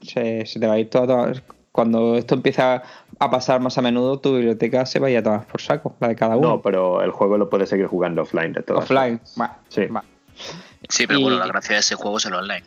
se, 0.00 0.46
se 0.46 0.58
te 0.58 0.66
va 0.66 0.72
a 0.74 0.78
ir 0.78 0.88
todo. 0.88 1.12
a- 1.20 1.32
Cuando 1.72 2.16
esto 2.16 2.34
empieza 2.36 2.82
a 3.18 3.30
pasar 3.30 3.60
más 3.60 3.76
a 3.76 3.82
menudo, 3.82 4.18
tu 4.18 4.34
biblioteca 4.34 4.86
se 4.86 4.98
va 4.98 5.08
a 5.08 5.10
ir 5.10 5.18
a 5.18 5.22
tomar 5.22 5.46
por 5.46 5.60
saco, 5.60 5.94
la 6.00 6.08
de 6.08 6.16
cada 6.16 6.36
uno. 6.38 6.48
No, 6.48 6.62
pero 6.62 7.02
el 7.02 7.10
juego 7.10 7.36
lo 7.36 7.50
puedes 7.50 7.68
seguir 7.68 7.86
jugando 7.86 8.22
offline 8.22 8.54
de 8.54 8.62
todas 8.62 8.84
Offline. 8.84 9.20
Va, 9.38 9.58
Sí. 9.68 9.84
va. 9.88 10.02
Sí, 10.88 11.06
pero 11.06 11.18
Y- 11.18 11.22
bueno, 11.22 11.38
la 11.38 11.46
gracia 11.48 11.74
de 11.74 11.80
ese 11.80 11.96
juego 11.96 12.16
es 12.16 12.24
el 12.24 12.32
online. 12.32 12.64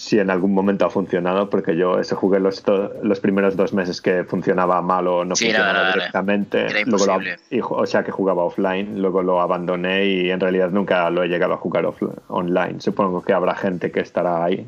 Si 0.00 0.16
en 0.16 0.30
algún 0.30 0.54
momento 0.54 0.86
ha 0.86 0.90
funcionado, 0.90 1.50
porque 1.50 1.76
yo 1.76 1.98
ese 1.98 2.14
jugué 2.14 2.38
los, 2.38 2.62
los 3.02 3.18
primeros 3.18 3.56
dos 3.56 3.72
meses 3.72 4.00
que 4.00 4.22
funcionaba 4.22 4.80
mal 4.80 5.08
o 5.08 5.24
no 5.24 5.34
Sí, 5.34 5.46
funcionaba 5.46 5.80
era- 5.80 5.92
directamente. 5.92 6.60
era 6.66 6.80
luego 6.86 7.04
lo- 7.06 7.20
y 7.50 7.60
o 7.60 7.84
sea 7.84 8.04
que 8.04 8.12
jugaba 8.12 8.44
offline, 8.44 9.00
luego 9.02 9.24
lo 9.24 9.40
abandoné 9.40 10.06
y 10.06 10.30
en 10.30 10.38
realidad 10.38 10.70
nunca 10.70 11.10
lo 11.10 11.24
he 11.24 11.28
llegado 11.28 11.54
a 11.54 11.56
jugar 11.56 11.84
online. 12.28 12.80
Supongo 12.80 13.22
que 13.22 13.32
habrá 13.32 13.56
gente 13.56 13.90
que 13.90 13.98
estará 13.98 14.44
ahí. 14.44 14.64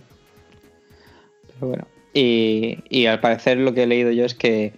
Pero 1.54 1.68
bueno. 1.68 1.86
Y, 2.12 2.78
y 2.88 3.06
al 3.06 3.20
parecer 3.20 3.58
lo 3.58 3.72
que 3.72 3.84
he 3.84 3.86
leído 3.86 4.10
yo 4.10 4.24
es 4.24 4.34
que 4.34 4.72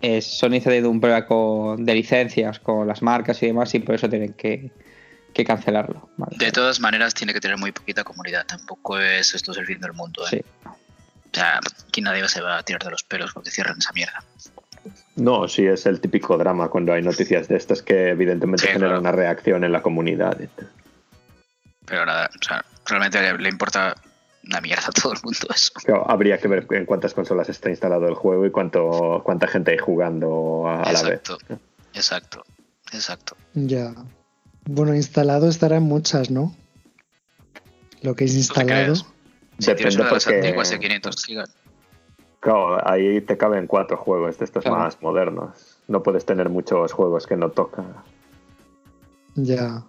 es, 0.00 0.24
Sony 0.24 0.54
está 0.54 0.70
teniendo 0.70 0.88
un 0.90 1.00
problema 1.02 1.26
con, 1.26 1.84
de 1.84 1.94
licencias 1.94 2.58
con 2.60 2.88
las 2.88 3.02
marcas 3.02 3.42
y 3.42 3.46
demás 3.48 3.74
y 3.74 3.80
por 3.80 3.94
eso 3.96 4.08
tienen 4.08 4.32
que, 4.32 4.70
que 5.32 5.44
cancelarlo. 5.44 6.08
Vale. 6.16 6.36
De 6.38 6.52
todas 6.52 6.80
maneras, 6.80 7.14
tiene 7.14 7.32
que 7.32 7.40
tener 7.40 7.56
muy 7.58 7.72
poquita 7.72 8.04
comunidad. 8.04 8.46
Tampoco 8.46 8.98
es 8.98 9.34
esto 9.34 9.52
es 9.52 9.58
el 9.58 9.66
fin 9.66 9.80
del 9.80 9.92
mundo. 9.92 10.24
¿eh? 10.26 10.28
Sí. 10.30 10.44
O 10.64 11.34
sea, 11.34 11.60
aquí 11.88 12.00
nadie 12.02 12.28
se 12.28 12.40
va 12.40 12.58
a 12.58 12.62
tirar 12.62 12.82
de 12.84 12.90
los 12.90 13.02
pelos 13.02 13.32
porque 13.32 13.50
cierran 13.50 13.78
esa 13.78 13.92
mierda. 13.92 14.22
No, 15.16 15.46
sí, 15.48 15.66
es 15.66 15.86
el 15.86 16.00
típico 16.00 16.36
drama 16.36 16.68
cuando 16.68 16.92
hay 16.92 17.02
noticias 17.02 17.48
de 17.48 17.56
estas 17.56 17.82
que 17.82 18.08
evidentemente 18.10 18.66
Sí, 18.66 18.72
generan 18.72 19.00
claro. 19.00 19.00
una 19.00 19.12
reacción 19.12 19.64
en 19.64 19.72
la 19.72 19.82
comunidad. 19.82 20.36
Pero 21.86 22.06
nada, 22.06 22.30
o 22.38 22.44
sea, 22.44 22.64
realmente 22.86 23.20
le, 23.20 23.38
le 23.38 23.48
importa 23.48 23.94
una 24.44 24.60
mierda 24.60 24.86
a 24.88 24.90
todo 24.90 25.12
el 25.12 25.18
mundo 25.22 25.38
eso. 25.54 25.72
Habría 26.06 26.38
que 26.38 26.48
ver 26.48 26.66
en 26.70 26.84
cuántas 26.86 27.14
consolas 27.14 27.48
está 27.48 27.70
instalado 27.70 28.08
el 28.08 28.14
juego 28.14 28.44
y 28.46 28.50
cuánto, 28.50 29.20
cuánta 29.24 29.46
gente 29.46 29.70
hay 29.70 29.78
jugando 29.78 30.66
a, 30.68 30.82
a 30.82 30.92
la 30.92 31.02
vez. 31.02 31.20
Exacto, 31.20 31.38
exacto, 31.94 32.44
exacto. 32.92 33.36
Ya. 33.54 33.92
Bueno, 34.64 34.94
instalado 34.94 35.48
estarán 35.48 35.82
muchas, 35.84 36.30
¿no? 36.30 36.54
Lo 38.02 38.14
que 38.14 38.24
es 38.24 38.30
¿Tú 38.30 38.54
qué 38.54 38.60
instalado. 38.62 38.94
Si 39.58 39.74
tienes 39.74 39.96
una 39.96 40.06
de 40.06 40.12
las 40.12 40.24
porque- 40.24 40.38
antiguas 40.38 40.70
de 40.70 40.78
500 40.78 41.24
gigas. 41.24 41.50
Claro, 42.40 42.88
ahí 42.88 43.20
te 43.20 43.36
caben 43.36 43.68
cuatro 43.68 43.96
juegos 43.96 44.38
de 44.38 44.44
estos 44.44 44.64
Claro. 44.64 44.78
más 44.78 45.00
modernos. 45.00 45.76
No 45.86 46.02
puedes 46.02 46.24
tener 46.26 46.48
muchos 46.48 46.92
juegos 46.92 47.26
que 47.26 47.36
no 47.36 47.50
toca. 47.50 47.84
Ya, 49.34 49.84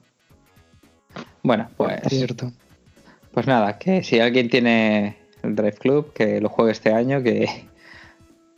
Bueno, 1.42 1.70
pues, 1.76 2.00
cierto. 2.08 2.52
pues 3.32 3.48
nada, 3.48 3.78
que 3.80 4.04
si 4.04 4.20
alguien 4.20 4.50
tiene 4.50 5.18
el 5.42 5.56
Drive 5.56 5.74
Club, 5.78 6.14
que 6.14 6.40
lo 6.40 6.48
juegue 6.50 6.72
este 6.72 6.94
año, 6.94 7.22
que, 7.24 7.68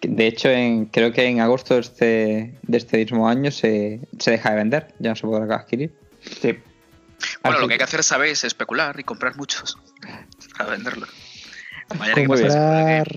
que 0.01 0.07
de 0.09 0.27
hecho 0.27 0.49
en, 0.49 0.85
creo 0.87 1.11
que 1.13 1.25
en 1.25 1.39
agosto 1.39 1.73
de 1.75 1.79
este, 1.79 2.59
de 2.61 2.77
este 2.77 2.97
mismo 2.97 3.27
año 3.27 3.49
se, 3.49 4.01
se 4.19 4.31
deja 4.31 4.51
de 4.51 4.55
vender, 4.57 4.93
ya 4.99 5.11
no 5.11 5.15
se 5.15 5.25
podrá 5.25 5.55
adquirir. 5.55 5.95
Sí, 6.41 6.51
Bueno, 7.41 7.57
Así 7.57 7.61
lo 7.61 7.67
que 7.67 7.73
hay 7.73 7.77
que 7.77 7.83
hacer, 7.83 8.03
¿sabéis? 8.03 8.43
especular 8.43 8.99
y 8.99 9.03
comprar 9.03 9.35
muchos 9.35 9.77
para 10.57 10.71
venderlo. 10.71 11.07
Mañana 11.97 12.25
Comprar. 12.25 13.07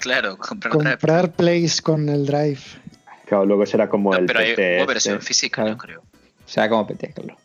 Claro, 0.00 0.38
comprar 0.38 0.72
comprar 0.72 1.32
plays 1.32 1.82
con 1.82 2.08
el 2.08 2.24
drive. 2.24 2.60
claro, 3.26 3.44
luego 3.44 3.66
será 3.66 3.88
como 3.90 4.12
No, 4.12 4.18
el 4.18 4.26
pero 4.26 4.38
hay 4.40 4.54
PT 4.54 4.62
hubo 4.62 4.80
este. 4.82 4.86
versión 4.94 5.20
física, 5.20 5.54
claro. 5.62 5.70
yo 5.72 5.78
creo. 5.78 6.00
O 6.00 6.48
sea, 6.52 6.68
como 6.68 6.86
PT, 6.86 7.12
claro. 7.12 7.36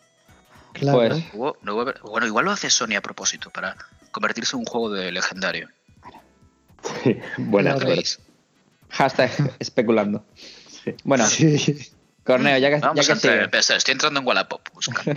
Claro. 0.73 0.97
Pues, 0.97 1.23
Hubo- 1.33 1.57
no 1.61 1.75
hubo 1.75 1.85
ver- 1.85 1.99
bueno, 2.01 2.27
igual 2.27 2.45
lo 2.45 2.51
hace 2.51 2.69
Sony 2.69 2.95
a 2.97 3.01
propósito 3.01 3.49
para 3.49 3.75
convertirse 4.11 4.55
en 4.55 4.61
un 4.61 4.65
juego 4.65 4.89
de 4.89 5.11
legendario. 5.11 5.69
Sí, 7.03 7.17
buena 7.37 7.75
hashtag 8.89 9.31
especulando. 9.59 10.25
Sí. 10.83 10.95
Bueno, 11.03 11.25
Sí. 11.27 11.91
Corneo, 12.25 12.57
ya 12.57 12.69
que, 12.69 12.75
ya 12.81 12.87
Vamos 12.87 13.05
que 13.05 13.11
a 13.11 13.15
entrar. 13.15 13.33
sigue, 13.33 13.43
empezar. 13.45 13.77
Estoy 13.77 13.91
entrando 13.93 14.19
en 14.19 14.25
Wallapop. 14.27 14.67
busca. 14.73 15.03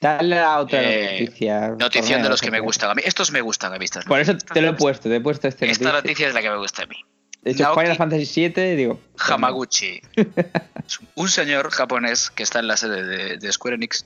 dale 0.00 0.38
a 0.38 0.58
otra 0.60 0.82
Eh, 0.82 1.20
noticia. 1.20 1.68
Notición 1.70 2.04
Corneo, 2.04 2.22
de 2.22 2.28
los 2.30 2.40
que 2.40 2.50
me 2.50 2.60
gustan 2.60 2.90
a 2.90 2.94
mí. 2.94 3.02
Estos 3.04 3.30
me 3.32 3.40
gustan 3.40 3.74
a 3.74 3.78
mí. 3.78 3.84
estas 3.84 4.04
Por 4.04 4.20
eso 4.20 4.36
te 4.36 4.60
lo 4.62 4.68
he 4.68 4.72
puesto, 4.74 5.08
te 5.08 5.16
he 5.16 5.20
puesto 5.20 5.48
este 5.48 5.70
Esta 5.70 5.84
noticia. 5.84 6.00
noticia 6.02 6.28
es 6.28 6.34
la 6.34 6.42
que 6.42 6.50
me 6.50 6.56
gusta 6.56 6.84
a 6.84 6.86
mí. 6.86 6.96
De 7.42 7.52
hecho, 7.52 7.74
Final 7.74 7.96
Fantasy 7.96 8.48
VII, 8.48 8.76
digo. 8.76 9.00
Hamaguchi. 9.18 10.00
Un 11.14 11.28
señor 11.28 11.70
japonés 11.70 12.30
que 12.30 12.42
está 12.42 12.58
en 12.60 12.68
la 12.68 12.76
sede 12.76 13.02
de, 13.04 13.36
de 13.38 13.52
Square 13.52 13.76
Enix, 13.76 14.04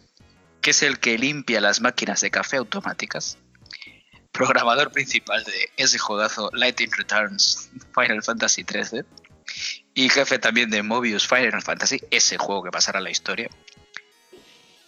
que 0.60 0.70
es 0.70 0.82
el 0.84 0.98
que 1.00 1.18
limpia 1.18 1.60
las 1.60 1.80
máquinas 1.80 2.20
de 2.20 2.30
café 2.30 2.58
automáticas. 2.58 3.38
Programador 4.30 4.92
principal 4.92 5.42
de 5.44 5.68
ese 5.76 5.98
juegazo 5.98 6.50
Lightning 6.52 6.90
Returns 6.96 7.70
Final 7.94 8.22
Fantasy 8.22 8.64
XIII. 8.64 9.04
Y 9.94 10.08
jefe 10.08 10.38
también 10.38 10.70
de 10.70 10.82
Mobius 10.82 11.26
Final 11.28 11.62
Fantasy, 11.62 12.00
ese 12.10 12.36
juego 12.36 12.62
que 12.64 12.70
pasará 12.70 12.98
a 12.98 13.02
la 13.02 13.10
historia. 13.10 13.48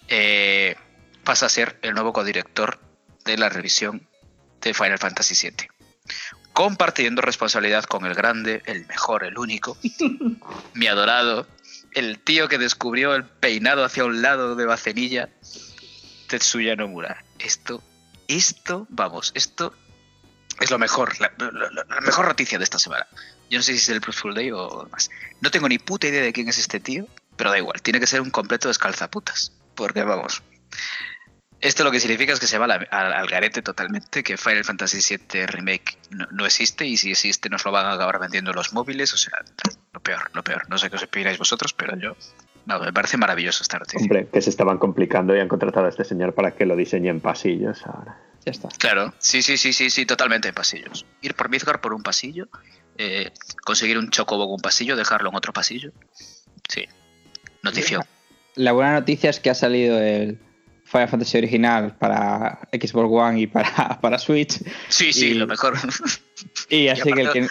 eh, 0.08 0.76
pasa 1.24 1.46
a 1.46 1.48
ser 1.48 1.78
el 1.82 1.94
nuevo 1.94 2.12
codirector 2.12 2.78
de 3.24 3.36
la 3.36 3.48
revisión 3.48 4.06
de 4.60 4.74
Final 4.74 4.98
Fantasy 4.98 5.34
VII. 5.48 5.68
Compartiendo 6.52 7.20
responsabilidad 7.20 7.84
con 7.84 8.06
el 8.06 8.14
grande, 8.14 8.62
el 8.66 8.86
mejor, 8.86 9.24
el 9.24 9.36
único, 9.38 9.76
mi 10.74 10.86
adorado, 10.86 11.46
el 11.92 12.20
tío 12.20 12.48
que 12.48 12.58
descubrió 12.58 13.14
el 13.14 13.24
peinado 13.24 13.84
hacia 13.84 14.04
un 14.04 14.22
lado 14.22 14.54
de 14.54 14.64
Bacenilla, 14.66 15.28
Tetsuya 16.28 16.76
Nomura. 16.76 17.24
Esto, 17.40 17.82
esto, 18.28 18.86
vamos, 18.88 19.32
esto 19.34 19.74
es 20.60 20.70
lo 20.70 20.78
mejor, 20.78 21.20
la, 21.20 21.32
la- 21.38 21.50
la- 21.50 21.84
la 21.88 22.00
mejor 22.00 22.28
noticia 22.28 22.56
de 22.58 22.64
esta 22.64 22.78
semana. 22.78 23.06
Yo 23.50 23.58
no 23.58 23.62
sé 23.62 23.72
si 23.72 23.78
es 23.78 23.88
el 23.88 24.00
Plus 24.00 24.16
Full 24.16 24.34
Day 24.34 24.50
o 24.52 24.88
más. 24.90 25.10
No 25.40 25.50
tengo 25.50 25.68
ni 25.68 25.78
puta 25.78 26.06
idea 26.08 26.22
de 26.22 26.32
quién 26.32 26.48
es 26.48 26.58
este 26.58 26.80
tío, 26.80 27.06
pero 27.36 27.50
da 27.50 27.58
igual, 27.58 27.80
tiene 27.82 28.00
que 28.00 28.06
ser 28.06 28.20
un 28.20 28.30
completo 28.30 28.68
descalzaputas. 28.68 29.52
Porque 29.74 30.02
vamos. 30.02 30.42
Esto 31.60 31.84
lo 31.84 31.90
que 31.90 32.00
significa 32.00 32.32
es 32.34 32.40
que 32.40 32.46
se 32.46 32.58
va 32.58 32.66
a 32.66 32.68
la- 32.68 32.86
al, 32.90 33.12
al 33.14 33.26
garete 33.28 33.62
totalmente, 33.62 34.22
que 34.22 34.36
Final 34.36 34.64
Fantasy 34.64 34.98
VII 35.16 35.46
Remake 35.46 35.96
no, 36.10 36.26
no 36.30 36.44
existe 36.44 36.86
y 36.86 36.96
si 36.98 37.10
existe 37.10 37.48
nos 37.48 37.64
lo 37.64 37.72
van 37.72 37.86
a 37.86 37.92
acabar 37.92 38.18
vendiendo 38.20 38.50
en 38.50 38.56
los 38.56 38.72
móviles, 38.74 39.12
o 39.14 39.16
sea, 39.16 39.32
lo 39.92 40.00
peor, 40.00 40.30
lo 40.34 40.44
peor. 40.44 40.68
No 40.68 40.76
sé 40.76 40.90
qué 40.90 40.96
os 40.96 41.02
opináis 41.02 41.38
vosotros, 41.38 41.72
pero 41.72 41.96
yo... 41.98 42.14
No, 42.66 42.80
me 42.80 42.92
parece 42.92 43.16
maravilloso 43.16 43.62
esta 43.62 43.78
noticia. 43.78 44.00
Hombre, 44.02 44.28
que 44.30 44.42
se 44.42 44.50
estaban 44.50 44.78
complicando 44.78 45.34
y 45.36 45.40
han 45.40 45.46
contratado 45.48 45.86
a 45.86 45.88
este 45.88 46.04
señor 46.04 46.34
para 46.34 46.54
que 46.56 46.66
lo 46.66 46.74
diseñe 46.76 47.08
en 47.08 47.20
pasillos 47.20 47.86
ahora. 47.86 48.18
Ya 48.44 48.50
está. 48.50 48.68
Claro, 48.78 49.14
sí, 49.18 49.40
sí, 49.40 49.56
sí, 49.56 49.72
sí, 49.72 49.88
sí, 49.88 50.04
totalmente 50.04 50.48
en 50.48 50.54
pasillos. 50.54 51.06
Ir 51.22 51.34
por 51.34 51.48
Midgar 51.48 51.80
por 51.80 51.94
un 51.94 52.02
pasillo, 52.02 52.48
eh, 52.98 53.30
conseguir 53.64 53.98
un 53.98 54.10
chocobo 54.10 54.44
con 54.46 54.54
un 54.54 54.60
pasillo, 54.60 54.96
dejarlo 54.96 55.30
en 55.30 55.36
otro 55.36 55.52
pasillo. 55.52 55.92
Sí. 56.68 56.84
Notición. 57.62 58.02
La 58.54 58.72
buena 58.72 58.92
noticia 58.92 59.30
es 59.30 59.40
que 59.40 59.50
ha 59.50 59.54
salido 59.54 60.00
el 60.00 60.38
Final 60.84 61.08
Fantasy 61.08 61.38
original 61.38 61.96
para 61.96 62.60
Xbox 62.72 63.08
One 63.12 63.40
y 63.40 63.46
para, 63.46 63.98
para 64.00 64.18
Switch. 64.18 64.60
Sí, 64.88 65.12
sí, 65.12 65.28
Y- 65.30 65.34
lo 65.34 65.46
mejor. 65.46 65.74
Y 66.68 66.88
así 66.88 67.12
que 67.12 67.20
el 67.22 67.30
que, 67.32 67.38
el 67.40 67.48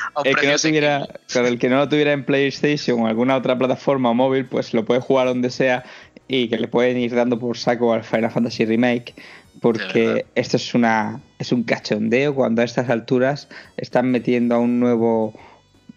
no 0.48 0.58
tuviera, 0.58 1.08
claro, 1.28 1.48
el 1.48 1.60
que 1.60 1.70
no 1.70 1.78
lo 1.78 1.90
tuviera 1.90 2.14
en 2.14 2.26
PlayStation 2.26 3.02
o 3.02 3.08
alguna 3.08 3.36
otra 3.36 3.58
plataforma 3.58 4.14
móvil, 4.14 4.46
pues 4.46 4.74
lo 4.74 4.86
puede 4.86 5.02
jugar 5.02 5.28
donde 5.28 5.50
sea 5.50 5.84
y 6.28 6.48
que 6.48 6.58
le 6.58 6.68
pueden 6.68 6.98
ir 6.98 7.14
dando 7.14 7.38
por 7.38 7.58
saco 7.58 7.94
al 7.94 8.04
Final 8.04 8.32
Fantasy 8.32 8.66
Remake. 8.66 9.14
Porque 9.62 10.26
esto 10.36 10.58
es 10.58 10.74
una 10.74 11.22
es 11.40 11.52
un 11.52 11.64
cachondeo 11.64 12.34
cuando 12.36 12.62
a 12.62 12.66
estas 12.66 12.90
alturas 12.90 13.48
están 13.78 14.12
metiendo 14.12 14.56
a 14.56 14.60
un 14.60 14.80
nuevo 14.80 15.34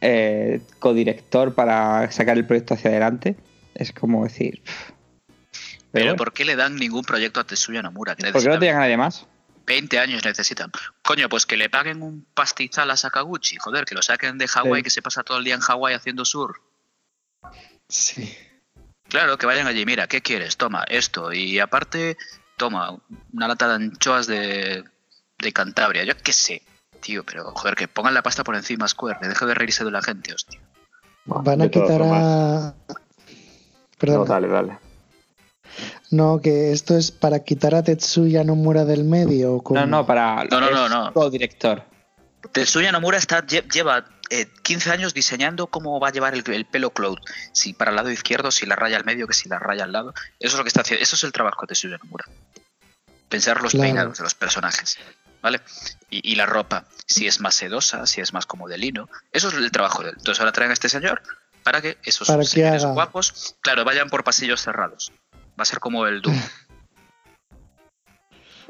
eh, 0.00 0.60
codirector 0.78 1.54
para 1.54 2.10
sacar 2.10 2.36
el 2.36 2.46
proyecto 2.46 2.74
hacia 2.74 2.90
adelante. 2.90 3.36
Es 3.74 3.92
como 3.92 4.24
decir. 4.24 4.62
pff. 4.64 4.90
Pero 5.90 5.92
Pero 5.92 6.04
bueno, 6.04 6.16
¿por 6.16 6.32
qué 6.32 6.44
le 6.44 6.56
dan 6.56 6.76
ningún 6.76 7.02
proyecto 7.02 7.40
a 7.40 7.44
Tetsuya 7.44 7.80
Nomura? 7.80 8.14
¿por 8.14 8.42
qué 8.42 8.48
no 8.48 8.58
tienen 8.58 8.76
a 8.76 8.80
nadie 8.80 8.96
más? 8.96 9.26
20 9.66 9.98
años 9.98 10.24
necesitan. 10.24 10.70
Coño, 11.02 11.28
pues 11.28 11.46
que 11.46 11.56
le 11.56 11.70
paguen 11.70 12.02
un 12.02 12.26
pastizal 12.34 12.90
a 12.90 12.96
Sakaguchi. 12.96 13.56
Joder, 13.56 13.84
que 13.84 13.94
lo 13.94 14.02
saquen 14.02 14.38
de 14.38 14.48
Hawái, 14.48 14.80
Sí. 14.80 14.84
que 14.84 14.90
se 14.90 15.02
pasa 15.02 15.22
todo 15.22 15.38
el 15.38 15.44
día 15.44 15.54
en 15.54 15.60
Hawái 15.60 15.94
haciendo 15.94 16.24
sur. 16.24 16.60
Sí. 17.88 18.34
Claro, 19.08 19.38
que 19.38 19.46
vayan 19.46 19.66
allí, 19.66 19.86
mira, 19.86 20.06
¿qué 20.06 20.20
quieres? 20.20 20.56
Toma, 20.56 20.84
esto. 20.88 21.32
Y 21.32 21.58
aparte, 21.58 22.16
toma, 22.56 22.98
una 23.32 23.48
lata 23.48 23.68
de 23.68 23.74
anchoas 23.74 24.26
de, 24.26 24.84
de 25.38 25.52
Cantabria. 25.52 26.04
Yo 26.04 26.14
qué 26.16 26.32
sé, 26.32 26.62
tío, 27.00 27.24
pero 27.24 27.44
joder, 27.52 27.74
que 27.76 27.88
pongan 27.88 28.14
la 28.14 28.22
pasta 28.22 28.44
por 28.44 28.56
encima 28.56 28.88
Square, 28.88 29.18
que 29.20 29.28
deje 29.28 29.46
de 29.46 29.54
reírse 29.54 29.84
de 29.84 29.90
la 29.90 30.02
gente, 30.02 30.34
hostia. 30.34 30.60
Bueno, 31.24 31.42
Van 31.44 31.62
a 31.62 31.68
quitar 31.68 32.02
a. 32.02 32.74
No, 32.88 32.96
Perdón. 33.98 34.28
dale, 34.28 34.48
dale. 34.48 34.78
No, 36.10 36.40
que 36.40 36.72
esto 36.72 36.96
es 36.96 37.10
para 37.10 37.40
quitar 37.44 37.74
a 37.74 37.82
Tetsuya 37.82 38.42
Nomura 38.44 38.84
del 38.84 39.04
medio. 39.04 39.62
No, 39.70 39.86
no, 39.86 40.06
para 40.06 40.44
No, 40.44 40.60
no, 40.60 40.70
no, 40.70 40.84
es 40.86 40.90
no. 40.90 41.12
codirector. 41.12 41.84
Tetsuya 42.52 42.92
Nomura 42.92 43.18
está, 43.18 43.44
lle- 43.44 43.70
lleva 43.70 44.04
eh, 44.30 44.46
15 44.62 44.90
años 44.90 45.12
diseñando 45.12 45.66
cómo 45.66 46.00
va 46.00 46.08
a 46.08 46.12
llevar 46.12 46.34
el, 46.34 46.42
el 46.50 46.64
pelo 46.64 46.90
Cloud. 46.90 47.18
Si 47.52 47.74
para 47.74 47.90
el 47.90 47.96
lado 47.96 48.10
izquierdo, 48.10 48.50
si 48.50 48.64
la 48.64 48.76
raya 48.76 48.96
al 48.96 49.04
medio, 49.04 49.26
que 49.26 49.34
si 49.34 49.48
la 49.48 49.58
raya 49.58 49.84
al 49.84 49.92
lado. 49.92 50.14
Eso 50.40 50.54
es 50.54 50.56
lo 50.56 50.64
que 50.64 50.68
está 50.68 50.80
haciendo. 50.80 51.02
Eso 51.02 51.16
es 51.16 51.24
el 51.24 51.32
trabajo 51.32 51.60
de 51.62 51.66
Tetsuya 51.68 51.98
Nomura. 52.02 52.24
Pensar 53.28 53.60
los 53.60 53.72
Claro. 53.72 53.82
peinados 53.86 54.16
de 54.18 54.24
los 54.24 54.34
personajes. 54.34 54.96
¿Vale? 55.42 55.60
Y, 56.10 56.32
y 56.32 56.34
la 56.34 56.46
ropa. 56.46 56.84
Si 57.06 57.26
es 57.26 57.40
más 57.40 57.54
sedosa, 57.54 58.06
si 58.06 58.20
es 58.20 58.32
más 58.32 58.44
como 58.46 58.68
de 58.68 58.78
lino. 58.78 59.08
Eso 59.32 59.48
es 59.48 59.54
el 59.54 59.70
trabajo 59.70 60.02
de 60.02 60.10
él. 60.10 60.14
Entonces 60.18 60.40
ahora 60.40 60.52
traen 60.52 60.70
a 60.70 60.74
este 60.74 60.88
señor 60.88 61.22
para 61.62 61.80
que 61.80 61.98
esos 62.02 62.28
Para 62.28 62.40
que 62.40 62.46
señores 62.48 62.84
haga. 62.84 62.92
guapos, 62.94 63.56
claro, 63.60 63.84
vayan 63.84 64.08
por 64.10 64.24
pasillos 64.24 64.60
cerrados. 64.62 65.12
Va 65.32 65.62
a 65.62 65.64
ser 65.64 65.78
como 65.80 66.06
el 66.06 66.20
Doom. 66.22 66.34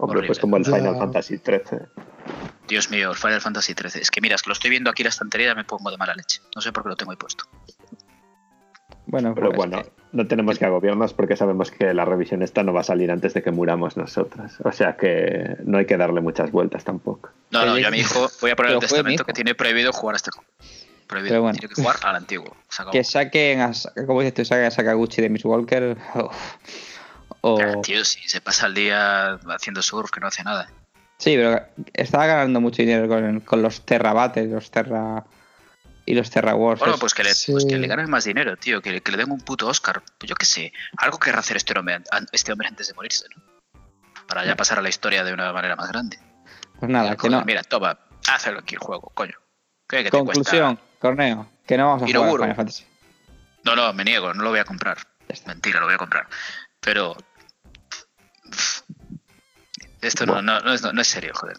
Hombre, 0.01 0.19
Horrible. 0.19 0.27
pues 0.29 0.39
como 0.39 0.57
el. 0.57 0.65
Final 0.65 0.97
Fantasy 0.97 1.39
XIII. 1.39 1.81
Dios 2.69 2.91
mío, 2.91 3.11
el 3.11 3.17
Final 3.17 3.41
Fantasy 3.41 3.75
XIII. 3.75 4.03
Es 4.03 4.11
que 4.11 4.21
mira, 4.21 4.37
es 4.37 4.43
que 4.43 4.51
lo 4.51 4.53
estoy 4.53 4.71
viendo 4.71 4.91
aquí 4.91 5.03
en 5.03 5.07
la 5.07 5.11
estantería 5.11 5.53
y 5.53 5.55
me 5.55 5.65
pongo 5.65 5.91
de 5.91 5.97
mala 5.97 6.15
leche. 6.15 6.41
No 6.55 6.61
sé 6.61 6.71
por 6.73 6.83
qué 6.85 6.91
lo 6.91 6.97
tengo 6.97 7.11
ahí 7.13 7.17
puesto. 7.17 7.45
Bueno, 9.11 9.35
Pero 9.35 9.49
pues, 9.49 9.57
bueno, 9.57 9.83
no 10.13 10.27
tenemos 10.27 10.59
que 10.59 10.67
agobiarnos 10.67 11.15
porque 11.15 11.35
sabemos 11.35 11.71
que 11.71 11.95
la 11.95 12.05
revisión 12.05 12.43
esta 12.43 12.63
no 12.63 12.75
va 12.75 12.83
a 12.83 12.85
salir 12.85 13.11
antes 13.11 13.33
de 13.33 13.43
que 13.43 13.51
muramos 13.51 13.97
nosotros. 13.97 14.53
O 14.63 14.71
sea 14.71 14.99
que 14.99 15.57
no 15.65 15.79
hay 15.79 15.87
que 15.87 15.97
darle 15.97 16.21
muchas 16.21 16.53
vueltas 16.53 16.85
tampoco. 16.85 17.31
No, 17.51 17.65
no, 17.65 17.73
Oye, 17.73 17.83
yo 17.83 17.89
a 17.89 17.91
mi 17.91 18.01
hijo 18.01 18.29
voy 18.43 18.51
a 18.51 18.57
poner 18.57 18.73
el 18.73 18.81
testamento 18.81 19.25
que 19.25 19.33
tiene 19.33 19.55
prohibido 19.55 19.95
jugar 19.95 20.15
a 20.15 20.17
este 20.17 20.31
juego. 20.31 20.47
Prohibido. 21.07 21.33
Pero 21.33 21.43
bueno. 21.43 21.59
Tiene 21.59 21.75
que 21.75 21.81
jugar 21.81 21.97
al 22.03 22.17
antiguo. 22.17 22.55
Que 22.93 23.03
saquen, 23.03 23.63
a, 23.63 23.73
como 24.07 24.21
dices 24.21 24.35
tú, 24.35 24.45
saquen 24.45 24.67
a 24.67 24.71
Sakaguchi 24.71 25.23
de 25.23 25.31
Miss 25.31 25.45
Walker. 25.47 25.97
uf. 26.15 26.37
O, 27.41 27.81
tío, 27.81 28.05
si 28.05 28.29
se 28.29 28.43
pasa 28.43 28.67
el 28.67 28.75
día 28.75 29.39
haciendo 29.49 29.81
surf, 29.81 30.11
que 30.11 30.21
no 30.21 30.27
hace 30.27 30.43
nada. 30.43 30.71
sí, 31.17 31.35
pero 31.37 31.63
estaba 31.95 32.27
ganando 32.27 32.61
mucho 32.61 32.83
dinero 32.83 33.09
con, 33.09 33.41
con 33.41 33.63
los 33.63 33.83
Terra 33.87 34.13
Battle, 34.13 34.49
los 34.49 34.71
Terra 34.71 35.25
y 36.11 36.15
los 36.15 36.31
Terra 36.31 36.55
Wars. 36.55 36.79
Bueno, 36.81 36.95
Es- 36.95 37.01
pues 37.01 37.13
que 37.15 37.23
le, 37.25 37.35
Sí. 37.35 37.53
pues 37.53 37.65
que 37.67 37.77
le 37.77 37.87
ganen 37.87 38.09
más 38.09 38.25
dinero, 38.25 38.57
tío. 38.57 38.81
Que, 38.81 38.91
le- 38.93 39.01
que 39.03 39.13
le 39.13 39.19
den 39.19 39.31
un 39.31 39.41
puto 39.41 39.67
Oscar. 39.67 40.03
Pues 40.19 40.29
yo 40.29 40.35
qué 40.37 40.47
sé. 40.47 40.73
Algo 40.97 41.19
querrá 41.19 41.41
hacer 41.41 41.57
este 41.59 41.79
hombre, 41.79 42.01
este 42.33 42.53
hombre 42.53 42.69
antes 42.69 42.89
de 42.89 42.95
morirse, 42.95 43.27
¿no? 43.37 43.43
Para 44.27 44.45
ya 44.45 44.57
pasar 44.57 44.79
a 44.79 44.83
la 44.83 44.89
historia 44.89 45.23
de 45.25 45.33
una 45.33 45.53
manera 45.53 45.77
más 45.77 45.89
grande. 45.91 46.19
pues 46.79 46.91
nada, 46.91 47.05
Mira, 47.11 47.17
que 47.17 47.29
no. 47.29 47.45
Mira, 47.45 47.63
toma, 47.65 47.99
hazlo 48.29 48.61
aquí 48.61 48.75
el 48.77 48.81
juego, 48.81 49.11
coño. 49.15 49.35
¿Qué, 49.89 49.99
que 49.99 50.05
te 50.05 50.11
Conclusión, 50.11 50.77
cuesta? 50.77 50.99
Corneo, 51.01 51.51
que 51.67 51.77
no 51.77 51.87
vamos 51.89 52.03
a 52.03 52.07
jugar 52.07 52.17
a 52.17 52.21
Iroguro. 52.21 52.43
Final 52.45 52.57
Fantasy. 52.57 52.85
No, 53.65 53.75
no, 53.77 53.93
me 53.93 54.05
niego, 54.05 54.33
no 54.33 54.43
lo 54.45 54.51
voy 54.51 54.61
a 54.61 54.65
comprar. 54.65 54.97
Mentira, 55.47 55.81
lo 55.81 55.87
voy 55.87 55.95
a 55.95 55.99
comprar. 55.99 56.27
Pero. 56.81 57.17
Esto 60.01 60.25
no, 60.27 60.41
no, 60.41 60.61
no 60.61 60.73
es, 60.73 60.83
no 60.83 61.01
es 61.01 61.09
serio, 61.09 61.33
joder. 61.35 61.57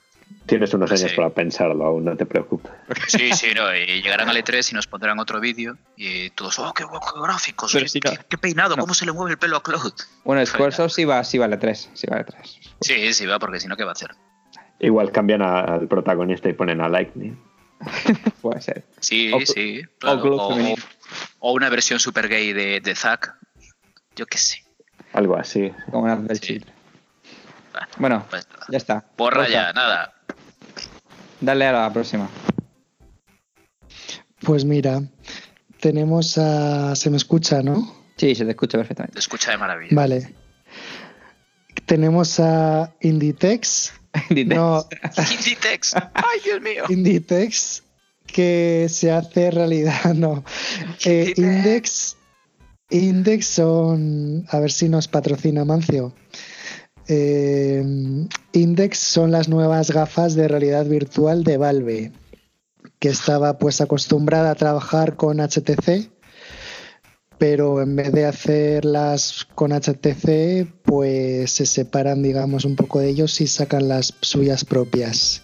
Tienes 0.50 0.74
unos 0.74 0.90
Sí. 0.90 0.96
años 0.98 1.14
para 1.16 1.30
pensarlo 1.30 1.86
aún, 1.86 2.04
no 2.06 2.18
te 2.18 2.26
preocupes. 2.26 2.72
Sí, 3.08 3.32
sí, 3.34 3.54
no. 3.56 3.74
Y 3.76 4.02
llegarán 4.02 4.30
al 4.30 4.36
E3 4.38 4.72
y 4.72 4.76
nos 4.76 4.88
pondrán 4.88 5.20
otro 5.20 5.40
vídeo 5.40 5.78
y 5.96 6.30
todos, 6.32 6.58
oh, 6.60 6.74
qué, 6.74 6.84
guapo, 6.84 7.14
qué 7.14 7.22
gráficos, 7.22 7.72
qué, 7.72 7.88
si 7.88 8.00
no- 8.04 8.12
qué- 8.12 8.18
qué 8.28 8.38
peinado, 8.38 8.76
no. 8.76 8.82
cómo 8.82 8.94
se 8.94 9.06
le 9.06 9.12
mueve 9.12 9.32
el 9.32 9.38
pelo 9.38 9.58
a 9.58 9.64
Cloud. 9.64 9.94
Bueno, 10.24 10.44
Squaresoft 10.46 10.94
sí, 10.94 11.06
va, 11.06 11.24
sí 11.24 11.38
vale 11.38 11.58
3. 11.58 11.92
Sí 11.94 12.08
vale 12.08 12.24
3. 12.24 12.60
Sí, 12.82 13.14
sí, 13.14 13.26
va, 13.26 13.38
porque 13.40 13.60
si 13.60 13.68
no, 13.68 13.78
¿qué 13.78 13.84
va 13.84 13.92
a 13.92 13.94
hacer? 13.94 14.12
Igual 14.80 15.12
cambian 15.12 15.42
a- 15.42 15.62
al 15.62 15.88
protagonista 15.88 16.50
y 16.50 16.54
ponen 16.54 16.82
a 16.82 16.90
Lightning. 16.90 17.38
Puede 18.42 18.62
ser. 18.62 18.84
Sí, 19.00 19.32
O- 19.34 19.40
sí. 19.46 19.82
o 19.84 20.00
claro. 20.00 20.36
O, 20.36 20.50
femenino. 20.56 20.84
o 21.40 21.54
una 21.54 21.70
versión 21.70 22.00
super 22.00 22.28
gay 22.28 22.54
de, 22.54 22.80
de 22.82 22.96
Zack. 22.96 23.36
Yo 24.16 24.26
qué 24.26 24.38
sé. 24.38 24.64
Algo 25.14 25.38
así. 25.38 25.72
Como 25.92 26.04
una 26.04 26.16
del 26.18 26.40
Sí. 26.40 26.60
Bueno, 27.98 28.26
Pues 28.30 28.48
ya 28.70 28.78
está. 28.78 29.06
Borra 29.18 29.38
Rosa, 29.44 29.50
ya, 29.52 29.74
nada. 29.74 30.14
Dale 31.42 31.66
a 31.68 31.72
la 31.72 31.94
próxima. 31.94 32.30
Pues 34.42 34.66
mira, 34.66 35.02
tenemos 35.80 36.38
a... 36.38 36.96
Se 36.96 37.10
me 37.10 37.18
escucha, 37.18 37.62
¿no? 37.62 37.96
Sí, 38.18 38.36
se 38.36 38.46
te 38.46 38.52
escucha 38.52 38.78
perfectamente. 38.78 39.14
Te 39.14 39.20
escucha 39.20 39.52
de 39.52 39.58
maravilla. 39.58 39.96
Vale. 39.96 40.34
Tenemos 41.86 42.40
a 42.40 42.94
Inditex. 43.02 43.94
No, 44.48 44.88
Inditex. 45.32 45.96
Ay, 45.96 46.40
Dios 46.44 46.62
mío. 46.62 46.84
Inditex 46.90 47.84
que 48.32 48.88
se 48.90 49.12
hace 49.12 49.52
realidad, 49.52 50.14
no. 50.16 50.44
Eh, 51.06 51.34
Index, 51.36 52.18
Index 52.90 53.46
son, 53.46 54.46
a 54.50 54.60
ver 54.60 54.72
si 54.72 54.90
nos 54.90 55.08
patrocina 55.08 55.66
Mancio. 55.66 56.14
Eh, 57.12 57.84
Index 58.54 59.00
son 59.00 59.32
las 59.32 59.50
nuevas 59.50 59.90
gafas 59.90 60.36
de 60.36 60.48
realidad 60.48 60.86
virtual 60.86 61.44
de 61.44 61.58
Valve, 61.58 62.12
que 63.00 63.10
estaba 63.10 63.58
pues 63.58 63.82
acostumbrada 63.82 64.52
a 64.52 64.56
trabajar 64.56 65.16
con 65.16 65.40
HTC, 65.40 66.12
pero 67.40 67.82
en 67.82 67.96
vez 67.96 68.12
de 68.12 68.26
hacerlas 68.26 69.48
con 69.56 69.72
HTC, 69.72 70.72
pues 70.84 71.52
se 71.52 71.66
separan, 71.66 72.22
digamos, 72.22 72.64
un 72.64 72.76
poco 72.76 73.00
de 73.00 73.10
ellos 73.10 73.42
y 73.42 73.48
sacan 73.48 73.88
las 73.88 74.14
suyas 74.22 74.64
propias 74.64 75.42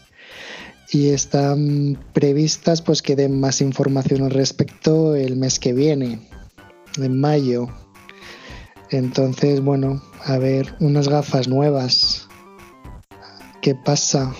y 0.92 1.10
están 1.10 1.98
previstas 2.14 2.82
pues 2.82 3.02
que 3.02 3.16
den 3.16 3.40
más 3.40 3.62
información 3.62 4.22
al 4.22 4.32
respecto 4.32 5.16
el 5.16 5.36
mes 5.36 5.60
que 5.60 5.74
viene, 5.74 6.30
en 6.98 7.20
mayo. 7.20 7.68
Entonces, 8.92 9.62
bueno, 9.62 10.02
a 10.26 10.38
ver, 10.38 10.74
unas 10.80 11.08
gafas 11.08 11.48
nuevas. 11.48 12.28
¿Qué 13.62 13.74
pasa 13.76 14.34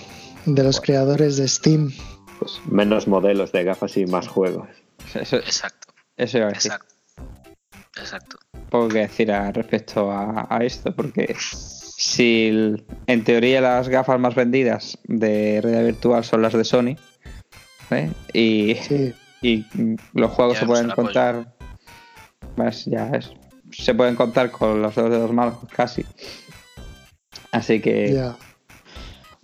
de 0.44 0.62
los 0.62 0.80
creadores 0.80 1.36
de 1.36 1.48
Steam? 1.48 1.92
Pues 2.38 2.60
menos 2.70 3.08
modelos 3.08 3.50
de 3.52 3.64
gafas 3.64 3.96
y 3.96 4.06
más 4.06 4.28
juegos. 4.28 4.68
Eso, 5.14 5.36
Exacto, 5.36 5.92
eso 6.16 6.38
iba 6.38 6.46
a 6.48 6.52
decir. 6.52 6.72
exacto. 6.72 6.94
Exacto. 7.98 8.38
Poco 8.70 8.88
que 8.88 8.98
decir 9.00 9.32
a- 9.32 9.50
respecto 9.52 10.10
a, 10.10 10.46
a 10.50 10.58
esto, 10.64 10.94
porque 10.94 11.34
si 11.40 12.48
el- 12.48 12.84
en 13.06 13.24
teoría 13.24 13.60
las 13.60 13.88
gafas 13.88 14.20
más 14.20 14.34
vendidas 14.34 14.98
de 15.04 15.60
realidad 15.62 15.84
virtual 15.84 16.24
son 16.24 16.42
las 16.42 16.52
de 16.52 16.64
Sony, 16.64 16.96
¿eh? 17.90 18.12
y, 18.34 18.74
Sí, 18.82 19.14
y 19.40 19.64
los 20.12 20.30
juegos 20.30 20.54
Ya 20.54 20.60
se 20.60 20.66
pueden 20.66 20.90
contar, 20.90 21.54
pues 22.54 22.84
ya 22.84 23.08
es, 23.10 23.30
se 23.78 23.94
pueden 23.94 24.16
contar 24.16 24.50
con 24.50 24.82
los 24.82 24.94
dedos 24.94 25.10
de 25.10 25.18
los 25.18 25.32
manos 25.32 25.54
casi. 25.74 26.04
Así 27.52 27.80
que, 27.80 28.30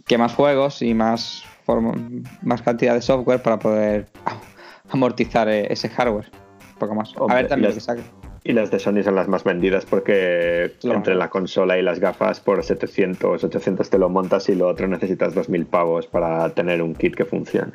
que 0.07 0.19
más 0.19 0.35
juegos 0.35 0.83
y 0.83 0.95
más, 0.95 1.45
form- 1.67 2.27
más 2.43 2.63
cantidad 2.63 2.95
de 2.95 3.03
software 3.03 3.43
para 3.43 3.59
poder 3.59 4.07
amortizar 4.91 5.49
eh, 5.49 5.67
ese 5.73 5.89
hardware. 5.89 6.31
Un 6.75 6.79
poco 6.79 6.95
más. 6.95 7.15
a 7.29 7.35
ver 7.35 7.49
también 7.49 7.71
y 7.73 7.75
lo 7.75 7.75
que 7.75 7.75
las- 7.77 7.85
saque. 7.85 8.03
Y 8.45 8.53
las 8.55 8.73
de 8.73 8.81
Sony 8.81 9.05
son 9.05 9.15
las 9.15 9.29
más 9.29 9.45
vendidas 9.45 9.85
porque 9.87 10.75
Claro. 10.81 10.99
entre 10.99 11.15
la 11.15 11.31
consola 11.31 11.79
y 11.79 11.83
las 11.83 12.01
gafas 12.01 12.41
por 12.41 12.65
700, 12.65 13.45
800 13.45 13.89
te 13.89 13.99
lo 13.99 14.09
montas 14.09 14.49
y 14.49 14.57
lo 14.57 14.67
otro 14.67 14.89
necesitas 14.89 15.33
2.000 15.37 15.65
pavos 15.67 16.09
para 16.09 16.49
tener 16.51 16.83
un 16.83 16.97
kit 16.97 17.15
que 17.15 17.25
funcione. 17.25 17.71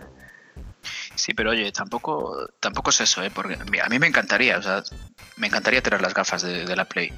Sí, 1.18 1.34
pero 1.34 1.50
oye, 1.52 1.72
tampoco, 1.72 2.48
tampoco 2.60 2.92
es 2.92 3.02
eso, 3.02 3.24
¿eh? 3.24 3.32
Porque 3.34 3.58
a 3.82 3.90
mí 3.90 4.00
me 4.00 4.08
encantaría, 4.08 4.58
o 4.58 4.62
sea, 4.62 4.84
me 5.36 5.48
encantaría 5.48 5.82
tener 5.82 6.02
las 6.02 6.14
gafas 6.14 6.44
de, 6.44 6.66
de 6.66 6.76
la 6.76 6.86
Play. 6.86 7.12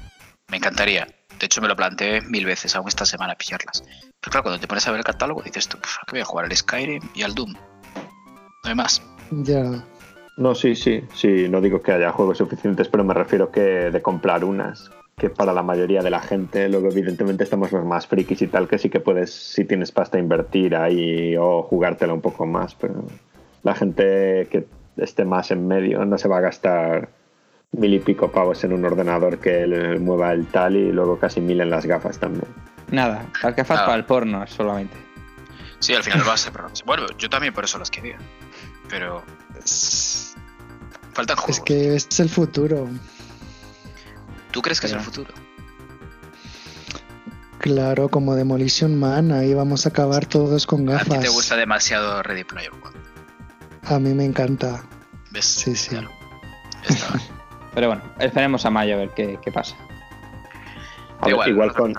Me 0.48 0.56
encantaría. 0.56 1.06
De 1.38 1.46
hecho, 1.46 1.60
me 1.60 1.68
lo 1.68 1.76
planteé 1.76 2.22
mil 2.22 2.44
veces, 2.46 2.74
aún 2.74 2.88
esta 2.88 3.04
semana, 3.04 3.34
pillarlas. 3.34 3.82
Pero 4.20 4.30
claro, 4.30 4.42
cuando 4.42 4.60
te 4.60 4.66
pones 4.66 4.86
a 4.88 4.90
ver 4.90 4.98
el 5.00 5.04
catálogo, 5.04 5.42
dices 5.42 5.68
tú, 5.68 5.78
"Puf, 5.78 5.98
¿a 5.98 6.06
qué 6.06 6.12
voy 6.12 6.20
a 6.20 6.24
jugar? 6.24 6.46
Al 6.46 6.56
Skyrim 6.56 7.02
y 7.14 7.22
al 7.22 7.34
Doom. 7.34 7.52
No 7.52 8.68
hay 8.68 8.74
más. 8.74 9.02
Ya, 9.30 9.84
No, 10.36 10.54
sí, 10.54 10.74
sí, 10.74 11.04
sí, 11.14 11.48
no 11.50 11.60
digo 11.60 11.82
que 11.82 11.92
haya 11.92 12.12
juegos 12.12 12.38
suficientes, 12.38 12.88
pero 12.88 13.04
me 13.04 13.12
refiero 13.12 13.50
que 13.50 13.60
de 13.60 14.00
comprar 14.00 14.42
unas, 14.44 14.90
que 15.18 15.28
para 15.28 15.52
la 15.52 15.62
mayoría 15.62 16.00
de 16.02 16.08
la 16.10 16.20
gente, 16.20 16.66
luego 16.70 16.88
evidentemente 16.88 17.44
estamos 17.44 17.70
los 17.72 17.84
más 17.84 18.06
frikis 18.06 18.40
y 18.40 18.46
tal, 18.46 18.66
que 18.66 18.78
sí 18.78 18.88
que 18.88 19.00
puedes, 19.00 19.32
si 19.34 19.66
tienes 19.66 19.92
pasta, 19.92 20.18
invertir 20.18 20.74
ahí 20.76 21.36
o 21.38 21.62
jugártela 21.62 22.14
un 22.14 22.22
poco 22.22 22.46
más, 22.46 22.74
pero 22.74 23.04
la 23.62 23.74
gente 23.74 24.48
que 24.50 24.66
esté 24.96 25.24
más 25.24 25.50
en 25.50 25.66
medio 25.68 26.04
no 26.04 26.18
se 26.18 26.28
va 26.28 26.38
a 26.38 26.40
gastar 26.40 27.10
mil 27.72 27.94
y 27.94 27.98
pico 28.00 28.30
pavos 28.32 28.64
en 28.64 28.72
un 28.72 28.84
ordenador 28.84 29.38
que 29.38 29.66
le 29.66 29.98
mueva 29.98 30.32
el 30.32 30.46
tal 30.46 30.76
y 30.76 30.90
luego 30.92 31.18
casi 31.18 31.40
mil 31.40 31.60
en 31.60 31.70
las 31.70 31.86
gafas 31.86 32.18
también. 32.18 32.44
Nada, 32.90 33.26
las 33.42 33.54
gafas 33.56 33.76
Nada. 33.76 33.86
para 33.86 33.96
el 33.98 34.04
porno 34.04 34.46
solamente. 34.46 34.96
Sí, 35.78 35.94
al 35.94 36.02
final 36.02 36.22
va 36.28 36.34
a 36.34 36.36
ser. 36.36 36.52
pero- 36.52 36.68
Bueno, 36.84 37.06
yo 37.16 37.30
también 37.30 37.54
por 37.54 37.64
eso 37.64 37.78
las 37.78 37.90
quería. 37.90 38.18
Pero. 38.88 39.22
Faltan 41.12 41.36
juegos. 41.36 41.58
es 41.58 41.60
que 41.64 41.94
es 41.96 42.20
el 42.20 42.28
futuro. 42.28 42.88
¿Tú 44.50 44.60
crees 44.62 44.80
que 44.80 44.86
es 44.88 44.92
el 44.92 45.00
futuro? 45.00 45.32
Claro, 47.58 48.08
como 48.08 48.34
Demolition 48.34 48.98
Man, 48.98 49.32
ahí 49.32 49.52
vamos 49.54 49.84
a 49.86 49.90
acabar 49.90 50.24
todos 50.26 50.66
con 50.66 50.88
A 50.88 50.98
ti 50.98 51.10
gafas. 51.10 51.20
te 51.24 51.28
gusta 51.28 51.56
demasiado 51.56 52.22
Ready 52.22 52.44
Player 52.44 52.72
One. 52.72 52.96
A 53.90 53.98
mí 53.98 54.14
me 54.14 54.24
encanta. 54.24 54.82
¿Ves? 55.32 55.44
Sí, 55.44 55.74
sí. 55.74 55.90
Claro. 55.90 56.08
Pero 57.74 57.88
bueno, 57.88 58.02
esperemos 58.18 58.64
a 58.66 58.70
mayo 58.70 58.94
a 58.94 58.98
ver 58.98 59.10
qué, 59.10 59.38
qué 59.42 59.52
pasa. 59.52 59.76
A 61.20 61.26
ver, 61.26 61.48
Igual, 61.48 61.72
con, 61.74 61.92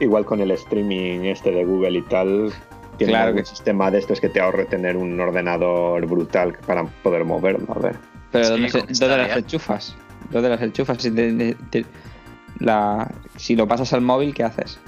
igual 0.00 0.24
con 0.24 0.40
el 0.40 0.50
streaming 0.52 1.20
este 1.24 1.50
de 1.50 1.64
Google 1.64 1.98
y 1.98 2.02
tal, 2.02 2.52
tiene 2.98 3.12
Claro 3.14 3.28
algún 3.28 3.42
que- 3.42 3.46
sistema 3.48 3.90
de 3.90 3.98
estos 3.98 4.20
que 4.20 4.28
te 4.28 4.40
ahorre 4.40 4.66
tener 4.66 4.96
un 4.96 5.18
ordenador 5.20 6.04
brutal 6.06 6.56
para 6.66 6.84
poder 6.84 7.24
moverlo. 7.24 7.72
A 7.74 7.78
ver. 7.78 7.96
Pero 8.30 8.44
Sí, 8.44 8.50
¿dónde, 8.52 8.68
se- 8.70 8.78
con 8.80 8.86
¿dónde 8.92 9.16
las 9.16 9.36
enchufas? 9.36 9.96
¿Dónde 10.30 10.48
las 10.48 10.62
enchufas? 10.62 10.98
Si, 11.02 11.10
te- 11.10 11.32
te- 11.32 11.54
te- 11.70 11.86
la, 12.58 13.10
si 13.36 13.56
lo 13.56 13.66
pasas 13.66 13.92
al 13.92 14.02
móvil, 14.02 14.34
¿qué 14.34 14.44
haces? 14.44 14.78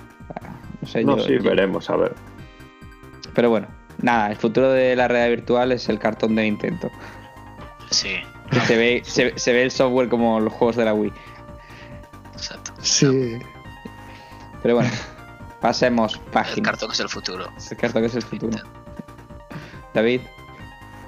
No 0.83 0.89
sé, 0.89 1.05
No, 1.05 1.17
yo- 1.17 1.25
sí, 1.25 1.35
yo- 1.37 1.43
veremos, 1.43 1.89
a 1.91 1.97
ver. 1.97 2.15
Pero 3.35 3.49
bueno, 3.51 3.67
nada, 4.03 4.31
el 4.31 4.37
futuro 4.37 4.71
de 4.71 4.95
la 4.97 5.09
realidad 5.09 5.31
virtual 5.37 5.73
es 5.73 5.89
el 5.89 5.99
cartón 5.99 6.35
de 6.37 6.43
Nintendo. 6.43 6.91
Sí, 7.91 8.17
Que 8.51 8.61
se, 8.61 8.77
ve, 8.77 9.03
se, 9.05 9.39
se 9.39 9.53
ve 9.53 9.63
el 9.63 9.71
software 9.71 10.09
como 10.09 10.41
los 10.41 10.53
juegos 10.53 10.77
de 10.77 10.85
la 10.85 10.95
Wii. 10.95 11.13
exacto. 12.35 12.73
Sí. 12.81 13.39
Pero 14.63 14.75
bueno, 14.77 14.91
pasemos 15.61 16.15
El 16.17 16.21
página. 16.33 16.71
cartón 16.71 16.91
es 16.93 17.01
el 17.01 17.09
futuro. 17.09 17.47
El 17.71 17.77
cartón 17.77 18.05
es 18.05 18.15
el 18.15 18.23
futuro. 18.23 18.59
David. 19.95 20.21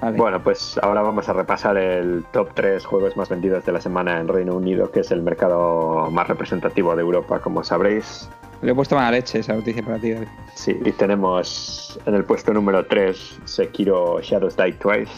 Vale. 0.01 0.17
Bueno, 0.17 0.43
pues 0.43 0.77
ahora 0.83 1.01
vamos 1.01 1.27
a 1.29 1.33
repasar 1.33 1.77
el 1.77 2.25
top 2.31 2.49
3 2.53 2.85
juegos 2.85 3.15
más 3.17 3.29
vendidos 3.29 3.65
de 3.65 3.71
la 3.71 3.81
semana 3.81 4.19
en 4.19 4.27
Reino 4.27 4.53
Unido, 4.53 4.91
que 4.91 4.99
es 4.99 5.09
el 5.09 5.21
mercado 5.23 6.11
más 6.11 6.27
representativo 6.27 6.95
de 6.95 7.01
Europa, 7.01 7.39
como 7.39 7.63
sabréis. 7.63 8.29
Le 8.65 8.71
he 8.71 8.73
puesto 8.73 8.95
mala 8.95 9.11
leche 9.11 9.37
esa 9.37 9.53
noticia 9.53 9.83
para 9.85 9.99
ti, 9.99 10.09
David. 10.09 10.27
Sí, 10.55 10.75
y 10.83 10.91
tenemos 10.93 11.99
en 12.07 12.15
el 12.15 12.23
puesto 12.23 12.51
número 12.51 12.83
3 12.83 13.41
Sekiro 13.45 14.19
Shadows 14.19 14.57
Die 14.57 14.73
Twice. 14.73 15.11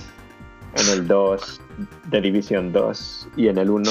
en 0.76 0.90
el 0.90 1.08
2 1.08 1.62
The 2.12 2.20
Division 2.20 2.74
2 2.74 3.28
y 3.38 3.48
en 3.48 3.58
el 3.58 3.70
1 3.70 3.90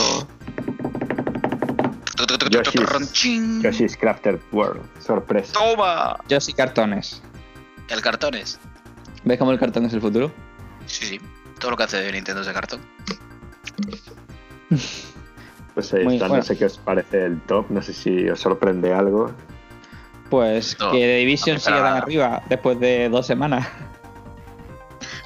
Yoshi's, 2.51 3.62
Yoshi's 3.62 3.97
Crafted 3.97 4.38
World. 4.53 4.83
Sorpresa. 5.01 5.55
¡Toma! 5.55 6.19
Yo 6.29 6.38
sí 6.38 6.53
cartones. 6.53 7.23
El 7.88 8.03
cartones. 8.03 8.61
¿Ves 9.25 9.38
cómo 9.38 9.53
el 9.53 9.59
cartón 9.59 9.87
es 9.87 9.95
el 9.95 10.03
futuro? 10.03 10.31
Sí, 10.85 11.07
sí. 11.07 11.21
Todo 11.59 11.71
lo 11.71 11.77
que 11.79 11.85
hace 11.85 12.12
Nintendo 12.12 12.42
es 12.42 12.47
de 12.47 12.53
cartón. 12.53 12.81
Pues 15.76 15.92
ahí 15.92 16.04
Muy 16.04 16.14
está, 16.14 16.26
bueno. 16.28 16.40
no 16.40 16.46
sé 16.46 16.56
qué 16.56 16.64
os 16.64 16.78
parece 16.78 17.26
el 17.26 17.38
top, 17.42 17.66
no 17.68 17.82
sé 17.82 17.92
si 17.92 18.28
os 18.30 18.40
sorprende 18.40 18.94
algo. 18.94 19.30
Pues 20.30 20.74
No, 20.80 20.90
que 20.90 20.96
The 21.00 21.16
Division 21.18 21.60
siga 21.60 21.82
tan 21.82 21.96
arriba 21.98 22.42
después 22.48 22.80
de 22.80 23.10
dos 23.10 23.26
semanas. 23.26 23.68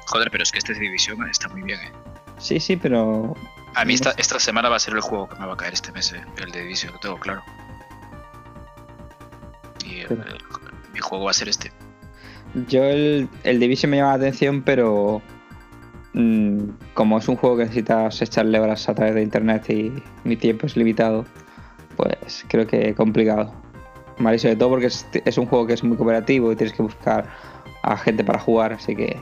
Joder, 0.07 0.29
pero 0.29 0.43
es 0.43 0.51
que 0.51 0.57
este 0.59 0.73
Division 0.73 1.25
está 1.29 1.47
muy 1.47 1.61
bien, 1.63 1.79
eh. 1.79 1.91
Sí, 2.37 2.59
sí, 2.59 2.75
pero 2.75 3.33
A 3.75 3.85
mí 3.85 3.93
esta, 3.93 4.11
esta 4.17 4.39
semana 4.41 4.67
va 4.67 4.75
a 4.75 4.79
ser 4.79 4.93
el 4.93 4.99
juego 4.99 5.29
que 5.29 5.39
me 5.39 5.45
va 5.45 5.53
a 5.53 5.57
caer 5.57 5.71
este 5.73 5.93
mes, 5.93 6.11
eh, 6.11 6.21
el 6.37 6.51
de 6.51 6.63
Division, 6.63 6.91
lo 6.91 6.99
tengo 6.99 7.17
claro. 7.17 7.41
Y 9.85 10.01
el- 10.01 10.07
Pero- 10.09 10.23
el- 10.23 10.37
mi 10.93 10.99
juego 10.99 11.23
va 11.25 11.31
a 11.31 11.33
ser 11.33 11.47
este. 11.47 11.71
yo 12.67 12.83
el, 12.83 13.29
el 13.43 13.59
Division 13.61 13.89
me 13.89 13.97
llama 13.97 14.09
la 14.09 14.15
atención, 14.15 14.61
pero 14.63 15.21
mm, 16.13 16.59
como 16.93 17.17
es 17.17 17.27
un 17.27 17.35
juego 17.35 17.57
que 17.57 17.63
necesitas 17.63 18.21
echarle 18.21 18.59
horas 18.59 18.87
a 18.89 18.93
través 18.95 19.15
de 19.15 19.21
internet 19.23 19.69
y 19.69 19.91
mi 20.23 20.35
tiempo 20.37 20.65
es 20.65 20.75
limitado, 20.77 21.25
pues 21.95 22.45
creo 22.47 22.67
que 22.67 22.93
complicado. 22.95 23.53
Vale, 24.19 24.35
y 24.35 24.39
sobre 24.39 24.55
todo 24.55 24.69
porque 24.69 24.87
es, 24.87 25.07
es 25.25 25.37
un 25.37 25.45
juego 25.47 25.65
que 25.67 25.73
es 25.73 25.83
muy 25.83 25.97
cooperativo 25.97 26.51
y 26.51 26.55
tienes 26.55 26.75
que 26.75 26.83
buscar 26.83 27.25
a 27.83 27.97
gente 27.97 28.23
para 28.23 28.39
jugar, 28.39 28.73
así 28.73 28.95
que 28.95 29.19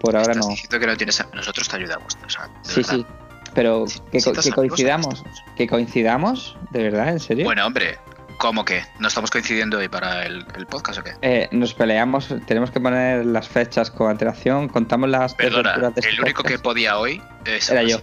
por 0.00 0.14
ahora 0.16 0.32
Estás 0.32 0.46
no. 0.46 0.50
diciendo 0.50 0.78
que 0.80 0.86
no 0.86 0.96
tienes 0.96 1.20
a- 1.20 1.28
Nosotros 1.32 1.68
te 1.68 1.76
ayudamos, 1.76 2.18
o 2.24 2.28
sea, 2.28 2.50
Sí, 2.62 2.80
verdad. 2.82 2.94
sí. 2.96 3.06
Pero 3.54 3.86
Si 3.86 4.00
que, 4.00 4.04
co- 4.04 4.10
necesitas 4.32 4.44
que 4.44 4.50
amigos, 4.50 4.50
aquí 4.50 4.68
coincidamos, 4.68 5.24
que 5.56 5.66
coincidamos, 5.68 6.58
de 6.72 6.82
verdad, 6.82 7.08
en 7.10 7.20
serio. 7.20 7.44
Bueno, 7.44 7.64
hombre, 7.66 7.98
¿cómo 8.38 8.64
que? 8.64 8.84
¿No 8.98 9.08
estamos 9.08 9.30
coincidiendo 9.30 9.78
hoy 9.78 9.88
para 9.88 10.26
el, 10.26 10.44
el 10.56 10.66
podcast 10.66 11.00
o 11.00 11.04
qué? 11.04 11.12
Eh, 11.22 11.48
nos 11.52 11.74
peleamos, 11.74 12.34
tenemos 12.46 12.70
que 12.70 12.80
poner 12.80 13.24
las 13.26 13.48
fechas 13.48 13.90
con 13.90 14.10
antelación, 14.10 14.68
contamos 14.68 15.08
las 15.08 15.34
Perdona, 15.34 15.76
de 15.78 16.00
este 16.00 16.08
el 16.08 16.20
único 16.20 16.42
que 16.42 16.58
podía 16.58 16.98
hoy 16.98 17.22
es 17.44 17.70
era 17.70 17.82
yo. 17.82 17.98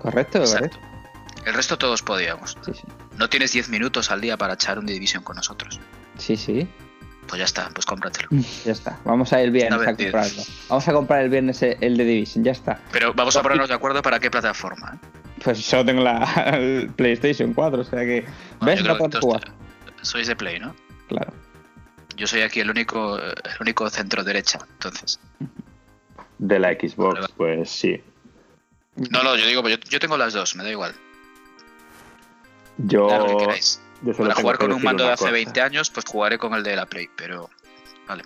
¿Correcto? 0.00 0.42
¿correcto? 0.42 0.78
El 1.44 1.54
resto 1.54 1.78
todos 1.78 2.02
podíamos. 2.02 2.56
Sí, 2.64 2.72
sí. 2.74 2.82
No 3.16 3.28
tienes 3.28 3.52
10 3.52 3.68
minutos 3.70 4.10
al 4.10 4.20
día 4.20 4.36
para 4.36 4.54
echar 4.54 4.78
un 4.78 4.86
Division 4.86 5.22
con 5.22 5.36
nosotros. 5.36 5.80
Sí, 6.18 6.36
sí, 6.36 6.68
Pues 7.26 7.38
ya 7.38 7.44
está, 7.44 7.68
pues 7.74 7.86
cómpratelo. 7.86 8.28
ya 8.64 8.72
está. 8.72 8.98
Vamos 9.04 9.32
a 9.32 9.40
ir 9.40 9.46
el 9.46 9.50
viernes 9.52 9.80
a 9.80 9.94
comprarlo. 9.94 10.42
Vamos 10.68 10.88
a 10.88 10.92
comprar 10.92 11.22
el 11.22 11.30
viernes 11.30 11.62
el 11.62 11.76
el 11.80 11.96
de 11.96 12.04
Division, 12.04 12.44
ya 12.44 12.52
está. 12.52 12.80
Pero 12.92 13.14
vamos 13.14 13.36
a 13.36 13.42
ponernos 13.42 13.68
de 13.68 13.74
acuerdo 13.74 14.02
para 14.02 14.18
qué 14.20 14.30
plataforma. 14.30 14.94
¿eh? 14.94 15.19
Pues 15.42 15.64
solo 15.64 15.84
tengo 15.84 16.02
la 16.02 16.22
el 16.54 16.90
PlayStation 16.90 17.54
4, 17.54 17.80
o 17.80 17.84
sea 17.84 18.00
que. 18.00 18.26
Bueno, 18.60 18.96
¿Ves? 18.98 19.10
No 19.10 19.20
jugar. 19.20 19.52
sois 20.02 20.26
de 20.26 20.36
Play, 20.36 20.58
¿no? 20.60 20.74
Claro. 21.08 21.32
Yo 22.16 22.26
soy 22.26 22.42
aquí 22.42 22.60
el 22.60 22.70
único, 22.70 23.18
el 23.18 23.56
único 23.60 23.88
centro 23.88 24.22
derecha, 24.22 24.58
entonces. 24.72 25.18
De 26.38 26.58
la 26.58 26.72
Xbox, 26.72 27.20
vale. 27.20 27.32
pues 27.36 27.70
sí. 27.70 28.02
No, 28.96 29.22
no, 29.22 29.36
yo 29.36 29.46
digo, 29.46 29.66
yo, 29.68 29.76
yo 29.78 29.98
tengo 29.98 30.16
las 30.16 30.34
dos, 30.34 30.54
me 30.56 30.64
da 30.64 30.70
igual. 30.70 30.94
Yo, 32.76 33.08
lo 33.08 33.26
que 33.26 33.36
queráis. 33.44 33.80
yo 34.02 34.12
solo 34.14 34.28
Para 34.28 34.40
jugar 34.40 34.58
con 34.58 34.72
un 34.72 34.82
mando 34.82 35.04
de 35.04 35.12
hace 35.12 35.24
cosa. 35.24 35.32
20 35.32 35.60
años, 35.60 35.90
pues 35.90 36.04
jugaré 36.06 36.38
con 36.38 36.54
el 36.54 36.62
de 36.62 36.76
la 36.76 36.86
Play, 36.86 37.08
pero. 37.16 37.48
Vale. 38.06 38.24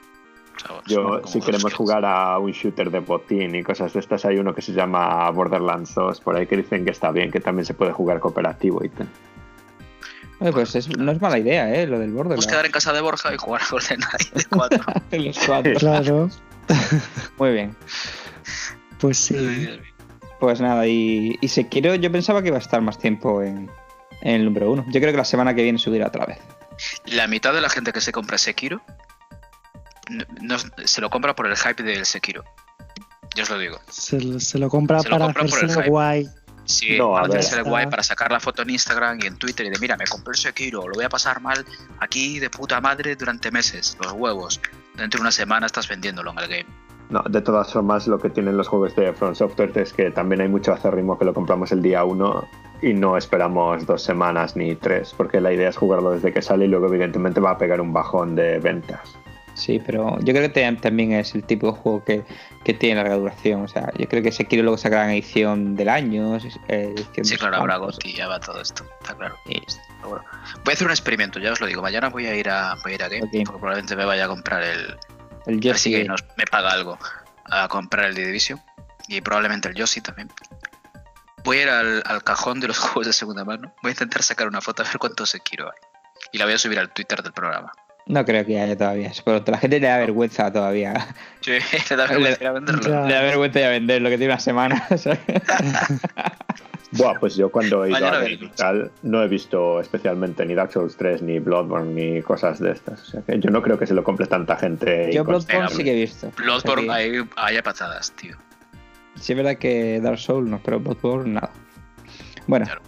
O 0.56 0.60
sea, 0.60 0.80
Yo, 0.86 1.20
si 1.26 1.40
queremos 1.40 1.74
jugar 1.74 2.04
a 2.04 2.38
un 2.38 2.52
shooter 2.52 2.90
de 2.90 3.00
botín 3.00 3.54
y 3.54 3.62
cosas 3.62 3.92
de 3.92 4.00
estas, 4.00 4.24
hay 4.24 4.38
uno 4.38 4.54
que 4.54 4.62
se 4.62 4.72
llama 4.72 5.28
Borderlands 5.30 5.94
2, 5.94 6.20
por 6.20 6.36
ahí 6.36 6.46
que 6.46 6.56
dicen 6.56 6.84
que 6.84 6.90
está 6.92 7.10
bien, 7.10 7.30
que 7.30 7.40
también 7.40 7.64
se 7.66 7.74
puede 7.74 7.92
jugar 7.92 8.20
cooperativo 8.20 8.84
y 8.84 8.88
tal. 8.88 9.08
Oye, 10.40 10.52
pues 10.52 10.74
es- 10.74 10.96
no 10.96 11.12
es 11.12 11.20
mala 11.20 11.38
idea, 11.38 11.72
¿eh? 11.74 11.86
Lo 11.86 11.98
del 11.98 12.08
Vamos 12.10 12.14
a 12.14 12.22
Borderlands. 12.24 12.46
quedar 12.46 12.66
en 12.66 12.72
casa 12.72 12.92
de 12.92 13.00
Borja 13.00 13.32
y 13.34 13.36
jugar 13.38 13.62
a 13.62 13.66
GoldenEye 13.70 14.30
de 14.34 14.44
4. 14.50 14.84
Los 15.12 15.38
cuatro. 15.46 15.72
Claro, 15.78 16.28
Muy 17.38 17.52
bien. 17.52 17.76
pues 18.98 19.18
sí. 19.18 19.68
Pues 20.40 20.60
nada, 20.60 20.86
y, 20.86 21.38
y 21.40 21.48
Sekiro 21.48 21.94
yo 21.94 22.10
pensaba 22.12 22.42
que 22.42 22.48
iba 22.48 22.56
a 22.56 22.60
estar 22.60 22.80
más 22.82 22.98
tiempo 22.98 23.42
en, 23.42 23.70
en 24.22 24.34
el 24.34 24.44
número 24.44 24.70
uno. 24.72 24.84
Yo 24.88 25.00
creo 25.00 25.12
que 25.12 25.16
la 25.18 25.24
semana 25.24 25.54
que 25.54 25.62
viene 25.62 25.78
subirá 25.78 26.08
otra 26.08 26.26
vez. 26.26 26.38
La 27.06 27.26
mitad 27.28 27.54
de 27.54 27.60
la 27.60 27.68
gente 27.70 27.92
que 27.92 28.00
se 28.00 28.12
compra 28.12 28.36
Sekiro 28.36 28.82
no- 30.40 30.56
se 30.84 31.00
lo 31.00 31.10
compra 31.10 31.34
por 31.34 31.46
el 31.46 31.56
hype 31.56 31.82
del 31.82 32.04
Sekiro. 32.06 32.44
Yo 33.34 33.42
os 33.42 33.50
lo 33.50 33.58
digo. 33.58 33.78
Se, 33.88 34.20
lo- 34.20 34.38
se 34.40 34.58
lo 34.58 34.68
compra 34.68 35.00
Se 35.00 35.08
lo 35.08 35.14
para 35.16 35.24
compran 35.26 35.48
por 35.48 35.58
el 35.58 35.64
hacerse 35.64 35.80
hype. 35.80 35.90
guay. 35.90 36.28
Sí, 36.66 36.96
No, 36.96 37.12
para 37.12 37.28
ver. 37.28 37.38
hacerse 37.40 37.62
guay, 37.62 37.86
para 37.88 38.02
sacar 38.02 38.32
la 38.32 38.40
foto 38.40 38.62
en 38.62 38.70
Instagram 38.70 39.18
y 39.22 39.26
en 39.26 39.36
Twitter 39.36 39.66
y 39.66 39.70
de 39.70 39.78
mira, 39.80 39.96
me 39.98 40.06
compré 40.06 40.30
el 40.32 40.38
Sekiro, 40.38 40.88
lo 40.88 40.94
voy 40.94 41.04
a 41.04 41.10
pasar 41.10 41.40
mal 41.42 41.62
aquí 42.00 42.38
de 42.38 42.48
puta 42.48 42.80
madre 42.80 43.16
durante 43.16 43.50
meses, 43.50 43.98
los 44.02 44.12
huevos. 44.12 44.60
Dentro 44.96 45.18
de 45.18 45.22
una 45.22 45.32
semana 45.32 45.66
estás 45.66 45.88
vendiéndolo 45.88 46.30
en 46.30 46.38
el 46.38 46.48
game. 46.48 46.66
No, 47.10 47.22
de 47.28 47.42
todas 47.42 47.70
formas, 47.70 48.06
lo 48.06 48.18
que 48.18 48.30
tienen 48.30 48.56
los 48.56 48.66
juegos 48.68 48.96
de 48.96 49.12
From 49.12 49.34
Software 49.34 49.76
es 49.76 49.92
que 49.92 50.10
también 50.10 50.40
hay 50.40 50.48
mucho 50.48 50.72
acérrimo 50.72 51.18
que 51.18 51.26
lo 51.26 51.34
compramos 51.34 51.70
el 51.70 51.82
día 51.82 52.02
1 52.04 52.48
y 52.80 52.94
no 52.94 53.18
esperamos 53.18 53.84
dos 53.84 54.02
semanas 54.02 54.56
ni 54.56 54.74
tres, 54.74 55.12
porque 55.14 55.40
la 55.42 55.52
idea 55.52 55.68
es 55.68 55.76
jugarlo 55.76 56.12
desde 56.12 56.32
que 56.32 56.40
sale 56.40 56.64
y 56.64 56.68
luego, 56.68 56.86
evidentemente, 56.86 57.40
va 57.40 57.50
a 57.50 57.58
pegar 57.58 57.80
un 57.82 57.92
bajón 57.92 58.34
de 58.36 58.58
ventas. 58.58 59.00
Sí, 59.54 59.80
pero 59.84 60.18
yo 60.20 60.32
creo 60.34 60.42
que 60.42 60.48
te- 60.48 60.72
también 60.76 61.12
es 61.12 61.34
el 61.34 61.44
tipo 61.44 61.68
de 61.72 61.78
juego 61.78 62.04
que, 62.04 62.24
que 62.64 62.74
tiene 62.74 62.96
larga 62.96 63.14
duración. 63.16 63.62
O 63.62 63.68
sea, 63.68 63.90
yo 63.96 64.08
creo 64.08 64.22
que 64.22 64.32
Sekiro 64.32 64.62
luego 64.62 64.76
sacarán 64.76 65.10
edición 65.10 65.76
del 65.76 65.88
año. 65.88 66.36
eh, 66.36 66.92
edición 66.96 67.24
Sí, 67.24 67.36
claro, 67.36 67.56
habrá. 67.58 67.76
GOTY, 67.76 68.14
ya 68.14 68.26
va 68.28 68.40
todo 68.40 68.60
esto, 68.60 68.84
está 69.00 69.14
claro. 69.14 69.36
Sí. 69.46 69.62
Voy 70.02 70.20
a 70.70 70.72
hacer 70.72 70.86
un 70.86 70.90
experimento, 70.90 71.38
ya 71.38 71.52
os 71.52 71.60
lo 71.60 71.66
digo. 71.66 71.80
Mañana 71.82 72.08
voy 72.10 72.26
a 72.26 72.34
ir 72.34 72.50
a, 72.50 72.74
voy 72.82 72.92
a, 72.92 72.94
ir 72.96 73.02
a 73.04 73.08
Game, 73.08 73.26
porque 73.30 73.44
probablemente 73.58 73.96
me 73.96 74.04
vaya 74.04 74.24
a 74.24 74.28
comprar 74.28 74.62
el. 74.62 74.96
El 75.46 75.60
Yoshi. 75.60 75.92
Game 75.92 76.04
nos- 76.06 76.24
me 76.36 76.44
paga 76.46 76.70
algo 76.72 76.98
a 77.50 77.68
comprar 77.68 78.06
el 78.06 78.14
de 78.14 78.26
Division 78.26 78.60
y 79.08 79.20
probablemente 79.20 79.68
el 79.68 79.74
Yoshi 79.74 80.00
también. 80.00 80.28
Voy 81.44 81.58
a 81.58 81.62
ir 81.62 81.68
al, 81.68 82.02
al 82.06 82.24
cajón 82.24 82.58
de 82.60 82.68
los 82.68 82.78
juegos 82.80 83.06
de 83.06 83.12
segunda 83.12 83.44
mano. 83.44 83.72
Voy 83.82 83.90
a 83.90 83.92
intentar 83.92 84.22
sacar 84.22 84.48
una 84.48 84.60
foto 84.60 84.82
a 84.82 84.86
ver 84.86 84.98
cuánto 84.98 85.24
Sekiro 85.26 85.66
hay. 85.66 85.78
Y 86.32 86.38
la 86.38 86.44
voy 86.46 86.54
a 86.54 86.58
subir 86.58 86.78
al 86.78 86.90
Twitter 86.92 87.22
del 87.22 87.32
programa. 87.32 87.72
No 88.06 88.24
creo 88.24 88.44
que 88.44 88.60
haya 88.60 88.76
todavía. 88.76 89.12
Pero 89.24 89.42
a 89.46 89.50
la 89.50 89.58
gente 89.58 89.80
le 89.80 89.86
da 89.86 89.96
vergüenza 89.98 90.52
todavía. 90.52 91.06
Sí, 91.40 91.52
le 91.90 91.96
da 91.96 92.06
vergüenza 92.06 92.42
ir 92.42 92.46
a 92.48 92.52
venderlo. 92.52 93.06
Le 93.06 93.14
da 93.14 93.22
vergüenza 93.22 93.60
ya 93.60 93.68
vender 93.70 94.02
lo 94.02 94.10
que 94.10 94.18
tiene 94.18 94.32
una 94.34 94.40
semana. 94.40 94.86
¿sabes? 94.96 95.20
Buah, 96.92 97.18
pues 97.18 97.34
yo 97.34 97.50
cuando 97.50 97.84
he 97.84 97.88
ido 97.88 97.98
Mañana 97.98 98.18
a 98.18 98.20
ver 98.20 98.30
y 98.32 98.34
veremos. 98.36 98.56
tal, 98.56 98.92
no 99.02 99.22
he 99.22 99.26
visto 99.28 99.80
especialmente 99.80 100.46
ni 100.46 100.54
Dark 100.54 100.70
Souls 100.70 100.96
3, 100.96 101.22
ni 101.22 101.40
Bloodborne, 101.40 101.92
ni 101.92 102.22
cosas 102.22 102.60
de 102.60 102.70
estas. 102.70 103.02
O 103.02 103.04
sea 103.06 103.22
que 103.22 103.40
yo 103.40 103.50
no 103.50 103.62
creo 103.62 103.76
que 103.78 103.86
se 103.86 103.94
lo 103.94 104.04
compre 104.04 104.26
tanta 104.26 104.54
gente. 104.56 105.10
Yo. 105.12 105.24
Bloodborne 105.24 105.68
sí 105.70 105.82
que 105.82 105.90
he 105.92 106.00
visto. 106.00 106.30
Bloodborne, 106.36 106.88
O 106.88 106.94
sea 106.94 107.02
que- 107.10 107.16
ahí, 107.18 107.24
ahí 107.36 107.56
hay 107.56 107.62
patadas, 107.62 108.12
tío. 108.12 108.36
Sí 109.16 109.32
es 109.32 109.36
verdad 109.36 109.56
que 109.56 110.00
Dark 110.00 110.18
Souls 110.18 110.48
no, 110.48 110.60
pero 110.64 110.78
Bloodborne 110.78 111.32
nada. 111.34 111.50
Bueno, 112.46 112.66
Claro. 112.66 112.82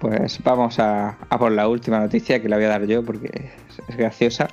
pues 0.00 0.40
vamos 0.44 0.78
a, 0.78 1.16
a 1.28 1.38
por 1.38 1.50
la 1.50 1.66
última 1.66 1.98
noticia 1.98 2.40
que 2.40 2.48
la 2.48 2.54
voy 2.56 2.66
a 2.66 2.68
dar 2.68 2.86
yo 2.86 3.02
porque 3.04 3.50
es, 3.88 3.96
graciosa. 3.96 4.48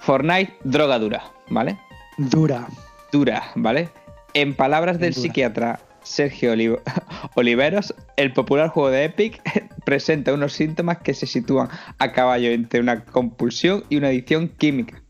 Fortnite, 0.00 0.56
droga 0.64 0.98
dura, 0.98 1.22
¿vale? 1.48 1.78
Dura. 2.16 2.66
Dura, 3.12 3.50
¿vale? 3.54 3.88
En 4.34 4.54
palabras 4.54 4.98
del 4.98 5.12
Dura. 5.12 5.22
psiquiatra 5.22 5.80
Sergio 6.02 6.52
Olivo- 6.52 6.80
Oliveros, 7.34 7.94
el 8.16 8.32
popular 8.32 8.68
juego 8.70 8.90
de 8.90 9.04
Epic 9.04 9.40
presenta 9.84 10.32
unos 10.32 10.52
síntomas 10.54 10.98
que 10.98 11.12
se 11.14 11.26
sitúan 11.26 11.68
a 11.98 12.12
caballo 12.12 12.50
entre 12.50 12.80
una 12.80 13.04
compulsión 13.04 13.84
y 13.88 13.96
una 13.96 14.08
adicción 14.08 14.48
química. 14.48 15.02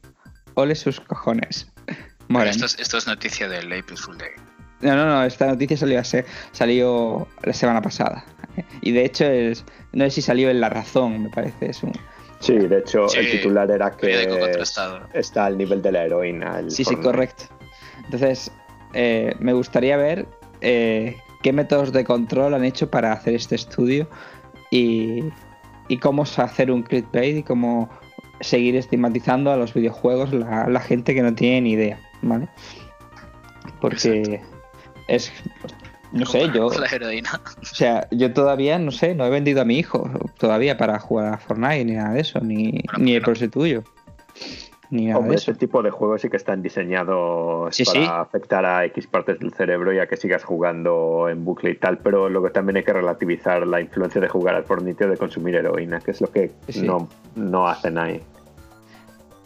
Ole 0.55 0.75
sus 0.75 1.01
cojones. 1.01 1.69
Esto 2.47 2.65
es, 2.67 2.79
esto 2.79 2.99
es 2.99 3.07
noticia 3.07 3.49
del 3.49 3.67
April 3.73 3.99
Fool 3.99 4.19
Day. 4.19 4.31
No, 4.81 4.95
no, 4.97 5.05
no, 5.07 5.25
esta 5.25 5.47
noticia 5.47 5.77
salió, 5.77 6.01
hace- 6.01 6.25
salió 6.53 7.29
la 7.43 7.53
semana 7.53 7.83
pasada. 7.83 8.25
Y 8.81 8.93
de 8.93 9.05
hecho, 9.05 9.25
es, 9.25 9.65
no 9.93 10.05
sé 10.05 10.11
si 10.11 10.23
salió 10.23 10.49
en 10.51 10.61
La 10.61 10.69
Razón, 10.71 11.23
me 11.25 11.29
parece. 11.31 11.71
Es 11.71 11.83
un... 11.83 11.93
Sí, 12.41 12.55
de 12.55 12.79
hecho, 12.79 13.09
Sí, 13.09 13.19
el 13.19 13.31
titular 13.31 13.71
era 13.71 13.91
que 13.97 14.53
está 15.13 15.47
al 15.47 15.59
nivel 15.59 15.83
de 15.83 15.93
la 15.93 16.05
heroína. 16.07 16.59
el 16.59 16.71
Sí, 16.71 16.85
sí, 16.85 16.97
correcto. 16.97 17.45
Entonces, 18.05 18.51
eh, 18.95 19.35
me 19.39 19.53
gustaría 19.53 19.97
ver 19.97 20.27
eh, 20.63 21.17
qué 21.43 21.53
métodos 21.53 21.93
de 21.93 22.05
control 22.05 22.55
han 22.55 22.65
hecho 22.65 22.91
para 22.91 23.13
hacer 23.13 23.35
este 23.35 23.55
estudio 23.55 24.09
y, 24.71 25.25
y 25.89 25.99
cómo 25.99 26.23
hacer 26.23 26.71
un 26.71 26.83
clickbait 26.83 27.37
y 27.37 27.43
cómo 27.43 27.91
seguir 28.41 28.75
estigmatizando 28.75 29.53
a 29.53 29.57
los 29.57 29.75
videojuegos 29.75 30.33
la, 30.33 30.67
la 30.67 30.81
gente 30.81 31.15
que 31.15 31.23
no 31.23 31.35
tiene 31.35 31.61
ni 31.61 31.73
idea, 31.73 32.01
¿vale? 32.23 32.49
Porque 33.81 34.41
es... 35.09 35.31
No 36.13 36.27
sé, 36.27 36.51
yo... 36.53 36.69
La 36.71 36.87
heroína. 36.87 37.41
O 37.63 37.65
sea, 37.65 38.09
yo 38.11 38.33
todavía, 38.33 38.79
no 38.79 38.91
sé, 38.91 39.15
no 39.15 39.25
he 39.25 39.31
vendido 39.31 39.61
a 39.61 39.65
mi 39.65 39.79
hijo 39.79 40.11
todavía 40.39 40.77
para 40.77 40.99
jugar 40.99 41.35
a 41.35 41.39
Fortnite 41.39 41.85
ni 41.85 41.93
nada 41.93 42.13
de 42.15 42.21
eso, 42.21 42.41
ni, 42.41 42.83
Bueno, 42.85 42.99
ni 42.99 43.13
¿por 43.13 43.15
el 43.15 43.21
qué 43.21 43.25
por 43.25 43.37
ese 43.37 43.49
tuyo. 43.49 43.85
ni 44.91 45.07
nada 45.07 45.19
Hombre, 45.19 45.31
de 45.31 45.37
eso. 45.37 45.53
este 45.53 45.67
tipo 45.67 45.83
de 45.83 45.91
juegos 45.91 46.21
sí 46.23 46.29
que 46.29 46.37
están 46.37 46.63
diseñados 46.63 47.75
Sí, 47.77 47.85
para 47.85 48.01
sí. 48.01 48.07
afectar 48.11 48.65
a 48.65 48.85
X 48.87 49.07
partes 49.07 49.39
del 49.39 49.53
cerebro 49.53 49.93
y 49.93 49.99
a 50.01 50.09
que 50.09 50.17
sigas 50.17 50.43
jugando 50.43 51.29
en 51.29 51.45
bucle 51.45 51.71
y 51.71 51.77
tal, 51.77 51.99
pero 51.99 52.29
luego 52.29 52.51
también 52.51 52.79
hay 52.79 52.83
que 52.83 52.93
relativizar 52.93 53.65
la 53.67 53.81
influencia 53.81 54.21
de 54.21 54.29
jugar 54.29 54.57
al 54.57 54.65
Fortnite 54.65 55.05
o 55.05 55.09
de 55.11 55.17
consumir 55.17 55.55
heroína, 55.55 56.01
que 56.01 56.11
es 56.11 56.21
lo 56.21 56.31
que 56.31 56.51
Sí. 56.69 56.83
no, 56.83 57.09
no 57.37 57.69
hacen 57.69 57.99
ahí. 57.99 58.21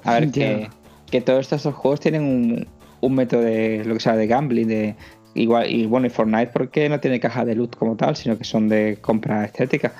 A 0.04 0.14
ver, 0.14 0.30
que, 0.30 0.68
que 1.10 1.20
todos 1.20 1.52
estos 1.52 1.74
juegos 1.74 2.00
tienen 2.00 2.22
un, 2.22 2.66
un 3.00 3.14
método 3.14 3.40
de 3.42 3.82
lo 3.84 3.94
que 3.94 4.00
sea 4.00 4.16
de 4.16 4.26
gambling, 4.26 4.66
de 4.68 4.96
igual, 5.34 5.70
y 5.70 5.86
bueno, 5.86 6.06
y 6.06 6.10
Fortnite 6.10 6.50
porque 6.52 6.88
no 6.88 7.00
tiene 7.00 7.20
caja 7.20 7.44
de 7.44 7.54
loot 7.54 7.76
como 7.76 7.96
tal, 7.96 8.16
sino 8.16 8.38
que 8.38 8.44
son 8.44 8.68
de 8.68 8.98
compra 9.00 9.44
estética. 9.44 9.92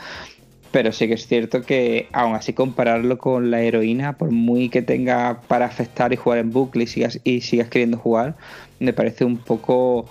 Pero 0.70 0.90
sí 0.90 1.07
que 1.07 1.14
es 1.14 1.27
cierto 1.27 1.62
que 1.62 2.09
aún 2.12 2.35
así 2.35 2.53
compararlo 2.53 3.16
con 3.18 3.51
la 3.51 3.61
heroína, 3.61 4.14
por 4.14 4.33
muy 4.33 4.68
que 4.68 4.83
tenga 4.83 5.40
para 5.47 5.66
afectar 5.66 6.12
y 6.12 6.16
jugar 6.16 6.40
en 6.40 6.51
bucle 6.51 6.85
y 6.85 6.87
sigas, 6.88 7.20
y 7.23 7.42
sigas 7.42 7.68
queriendo 7.68 7.97
jugar, 7.97 8.35
me 8.81 8.92
parece 8.92 9.25
un 9.25 9.37
poco 9.37 10.07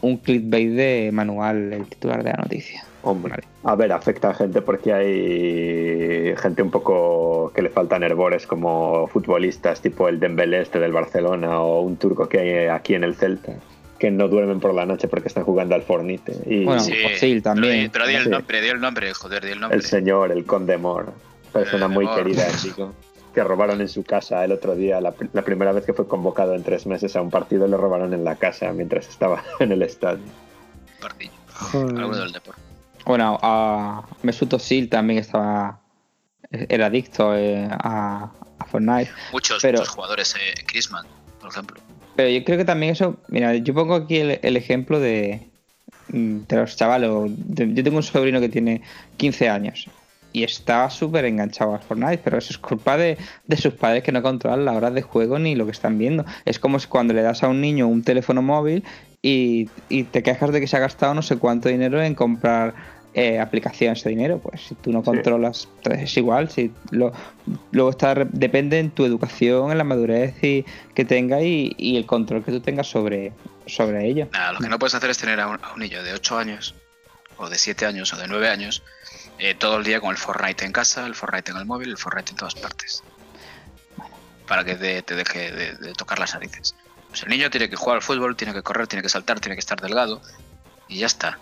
un 0.00 0.16
clickbait 0.16 0.70
de 0.70 1.10
manual 1.12 1.72
el 1.72 1.86
titular 1.86 2.22
de 2.24 2.30
la 2.30 2.38
noticia. 2.38 2.84
Hombre, 3.02 3.30
Vale. 3.30 3.44
a 3.62 3.76
ver, 3.76 3.92
afecta 3.92 4.30
a 4.30 4.34
gente 4.34 4.60
porque 4.60 4.92
hay 4.92 6.36
gente 6.36 6.62
un 6.62 6.70
poco 6.70 7.52
que 7.54 7.62
le 7.62 7.70
faltan 7.70 8.02
herbores 8.02 8.46
como 8.46 9.06
futbolistas, 9.06 9.80
tipo 9.80 10.08
el 10.08 10.18
Dembélé 10.18 10.62
este 10.62 10.80
del 10.80 10.92
Barcelona 10.92 11.60
o 11.60 11.80
un 11.80 11.96
turco 11.96 12.28
que 12.28 12.40
hay 12.40 12.66
aquí 12.66 12.94
en 12.94 13.04
el 13.04 13.14
Celta, 13.14 13.52
que 13.98 14.10
no 14.10 14.28
duermen 14.28 14.60
por 14.60 14.74
la 14.74 14.86
noche 14.86 15.08
porque 15.08 15.28
están 15.28 15.44
jugando 15.44 15.74
al 15.74 15.82
Fornite. 15.82 16.32
Y 16.46 16.64
Bueno, 16.64 16.80
Sí, 16.80 17.40
también. 17.40 17.90
Pero, 17.90 17.92
pero 17.92 18.06
di 18.06 18.14
el 18.14 18.30
nombre, 18.30 18.60
di 18.60 18.68
el 18.68 18.80
nombre, 18.80 19.12
joder, 19.14 19.44
di 19.44 19.52
el 19.52 19.60
nombre. 19.60 19.76
el 19.76 19.84
señor, 19.84 20.30
el 20.32 20.44
Conde 20.44 20.78
Mor, 20.78 21.12
persona 21.52 21.86
Eh, 21.86 21.88
muy 21.88 22.04
Mor. 22.04 22.16
querida 22.16 22.46
Vigo, 22.64 22.94
que 23.34 23.42
robaron 23.44 23.80
en 23.80 23.88
su 23.88 24.04
casa 24.04 24.44
el 24.44 24.52
otro 24.52 24.74
día, 24.76 25.00
la, 25.00 25.12
pr- 25.14 25.30
la 25.32 25.42
primera 25.42 25.72
vez 25.72 25.84
que 25.84 25.92
fue 25.92 26.06
convocado 26.06 26.54
en 26.54 26.62
tres 26.62 26.86
meses 26.86 27.14
a 27.16 27.20
un 27.22 27.30
partido, 27.30 27.66
le 27.66 27.76
robaron 27.76 28.14
en 28.14 28.24
la 28.24 28.36
casa 28.36 28.72
mientras 28.72 29.08
estaba 29.08 29.42
en 29.60 29.72
el 29.72 29.82
estadio. 29.82 30.24
Partido. 31.00 31.32
Joder. 31.52 31.98
Algo 31.98 32.16
del 32.16 32.32
deporte. 32.32 32.60
Bueno, 33.04 33.38
a 33.42 34.06
Mesut 34.22 34.52
Özil 34.52 34.88
también 34.88 35.18
estaba 35.18 35.80
era 36.50 36.86
adicto 36.86 37.34
eh, 37.36 37.66
a, 37.70 38.30
a 38.58 38.64
Fortnite. 38.66 39.10
Muchos, 39.32 39.60
Pero- 39.62 39.78
muchos 39.78 39.94
jugadores, 39.94 40.34
eh, 40.36 40.54
Griezmann, 40.66 41.06
por 41.40 41.50
ejemplo. 41.50 41.80
Pero 42.18 42.30
yo 42.30 42.42
creo 42.42 42.58
que 42.58 42.64
también 42.64 42.90
eso, 42.90 43.16
mira, 43.28 43.54
yo 43.54 43.72
pongo 43.74 43.94
aquí 43.94 44.16
el, 44.16 44.56
ejemplo 44.56 44.98
de, 44.98 45.40
mm, 46.08 46.38
de 46.48 46.56
los 46.56 46.74
chavales. 46.74 47.08
yo 47.10 47.84
tengo 47.84 47.98
un 47.98 48.02
sobrino 48.02 48.40
que 48.40 48.48
tiene 48.48 48.82
15 49.18 49.48
años 49.48 49.88
y 50.32 50.42
está 50.42 50.90
súper 50.90 51.26
enganchado 51.26 51.74
al 51.74 51.80
Fortnite, 51.80 52.18
pero 52.18 52.36
eso 52.38 52.50
es 52.50 52.58
culpa 52.58 52.96
de, 52.96 53.18
de 53.46 53.56
sus 53.56 53.72
padres 53.74 54.02
que 54.02 54.10
no 54.10 54.20
controlan 54.20 54.64
las 54.64 54.74
horas 54.74 54.94
de 54.94 55.02
juego 55.02 55.38
ni 55.38 55.54
lo 55.54 55.64
que 55.64 55.70
están 55.70 55.96
viendo. 55.96 56.24
Es 56.44 56.58
como 56.58 56.78
cuando 56.88 57.14
le 57.14 57.22
das 57.22 57.44
a 57.44 57.48
un 57.48 57.60
niño 57.60 57.86
un 57.86 58.02
teléfono 58.02 58.42
móvil 58.42 58.82
y, 59.22 59.68
y 59.88 60.02
te 60.02 60.24
quejas 60.24 60.50
de 60.50 60.58
que 60.58 60.66
se 60.66 60.76
ha 60.76 60.80
gastado 60.80 61.14
no 61.14 61.22
sé 61.22 61.36
cuánto 61.36 61.68
dinero 61.68 62.02
en 62.02 62.16
comprar 62.16 62.74
eh, 63.14 63.40
aplicaciones 63.40 64.02
de 64.04 64.10
dinero. 64.10 64.38
Pues 64.38 64.60
si 64.62 64.74
tú 64.74 64.92
no 64.92 65.02
controlas, 65.02 65.68
entonces 65.76 66.04
es 66.04 66.16
igual. 66.16 66.50
Si 66.50 66.72
lo, 66.90 67.12
luego 67.72 67.90
está, 67.90 68.14
depende 68.14 68.78
en 68.78 68.90
tu 68.90 69.04
educación, 69.04 69.70
en 69.72 69.78
la 69.78 69.84
madurez 69.84 70.42
y, 70.42 70.64
que 70.94 71.04
tenga 71.04 71.42
y, 71.42 71.74
y 71.78 71.96
el 71.96 72.06
control 72.06 72.44
que 72.44 72.52
tú 72.52 72.60
tengas 72.60 72.86
sobre, 72.86 73.32
sobre 73.66 74.06
ello. 74.06 74.28
Nada, 74.32 74.52
lo 74.52 74.58
que 74.60 74.68
no 74.68 74.78
puedes 74.78 74.94
hacer 74.94 75.10
es 75.10 75.18
tener 75.18 75.40
a 75.40 75.48
un, 75.48 75.58
a 75.62 75.72
un 75.72 75.80
niño 75.80 76.02
de 76.02 76.12
8 76.12 76.38
años, 76.38 76.74
o 77.36 77.48
de 77.48 77.58
7 77.58 77.86
años, 77.86 78.12
o 78.12 78.16
de 78.16 78.28
9 78.28 78.48
años, 78.48 78.82
eh, 79.38 79.54
todo 79.54 79.78
el 79.78 79.84
día 79.84 80.00
con 80.00 80.10
el 80.10 80.16
Fortnite 80.16 80.64
en 80.64 80.72
casa, 80.72 81.06
el 81.06 81.14
Fortnite 81.14 81.52
en 81.52 81.58
el 81.58 81.66
móvil, 81.66 81.90
el 81.90 81.98
Fortnite 81.98 82.30
en 82.32 82.36
todas 82.36 82.54
partes. 82.54 83.02
Para 84.46 84.64
que 84.64 84.74
te, 84.76 85.02
te 85.02 85.14
deje 85.14 85.52
de, 85.52 85.74
de 85.74 85.92
tocar 85.92 86.18
las 86.18 86.34
narices. 86.34 86.74
Pues 87.08 87.22
el 87.22 87.28
niño 87.30 87.50
tiene 87.50 87.70
que 87.70 87.76
jugar 87.76 87.96
al 87.96 88.02
fútbol, 88.02 88.36
tiene 88.36 88.52
que 88.52 88.62
correr, 88.62 88.86
tiene 88.86 89.02
que 89.02 89.08
saltar, 89.08 89.40
tiene 89.40 89.56
que 89.56 89.60
estar 89.60 89.80
delgado, 89.80 90.20
y 90.88 90.98
ya 90.98 91.06
está. 91.06 91.38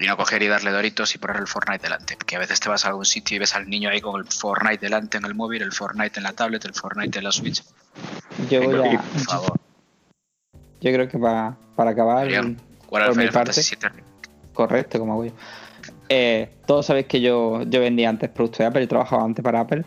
Y 0.00 0.06
no 0.06 0.16
coger 0.16 0.42
y 0.42 0.48
darle 0.48 0.70
doritos 0.70 1.14
y 1.14 1.18
poner 1.18 1.36
el 1.36 1.46
Fortnite 1.46 1.82
delante. 1.82 2.16
Porque 2.16 2.36
a 2.36 2.38
veces 2.38 2.60
te 2.60 2.68
vas 2.68 2.84
a 2.84 2.88
algún 2.88 3.04
sitio 3.04 3.36
y 3.36 3.38
ves 3.40 3.54
al 3.54 3.68
niño 3.68 3.90
ahí 3.90 4.00
con 4.00 4.18
el 4.20 4.26
Fortnite 4.26 4.78
delante 4.78 5.18
en 5.18 5.24
el 5.26 5.34
móvil, 5.34 5.62
el 5.62 5.72
Fortnite 5.72 6.18
en 6.18 6.24
la 6.24 6.32
tablet, 6.32 6.64
el 6.64 6.74
Fortnite 6.74 7.18
en 7.18 7.24
la 7.24 7.32
Switch. 7.32 7.62
Yo 8.50 8.62
voy 8.62 8.74
Venga, 8.74 9.00
a, 9.00 9.02
Por 9.02 9.20
favor. 9.20 9.60
yo 10.80 10.92
creo 10.92 11.08
que 11.08 11.18
va, 11.18 11.56
para 11.76 11.90
acabar, 11.90 12.26
jugar 12.26 13.02
al 13.02 13.08
por 13.08 13.16
mi 13.16 13.26
Final 13.28 13.32
parte- 13.32 13.60
correcto, 14.54 14.98
como 14.98 15.12
hago 15.12 15.24
yo. 15.26 15.32
Eh, 16.08 16.50
todos 16.66 16.86
sabéis 16.86 17.06
que 17.06 17.20
yo, 17.20 17.62
yo 17.64 17.80
vendía 17.80 18.08
antes 18.08 18.30
productos 18.30 18.58
de 18.58 18.64
Apple 18.66 18.82
y 18.82 18.86
trabajaba 18.86 19.24
antes 19.24 19.42
para 19.44 19.60
Apple. 19.60 19.84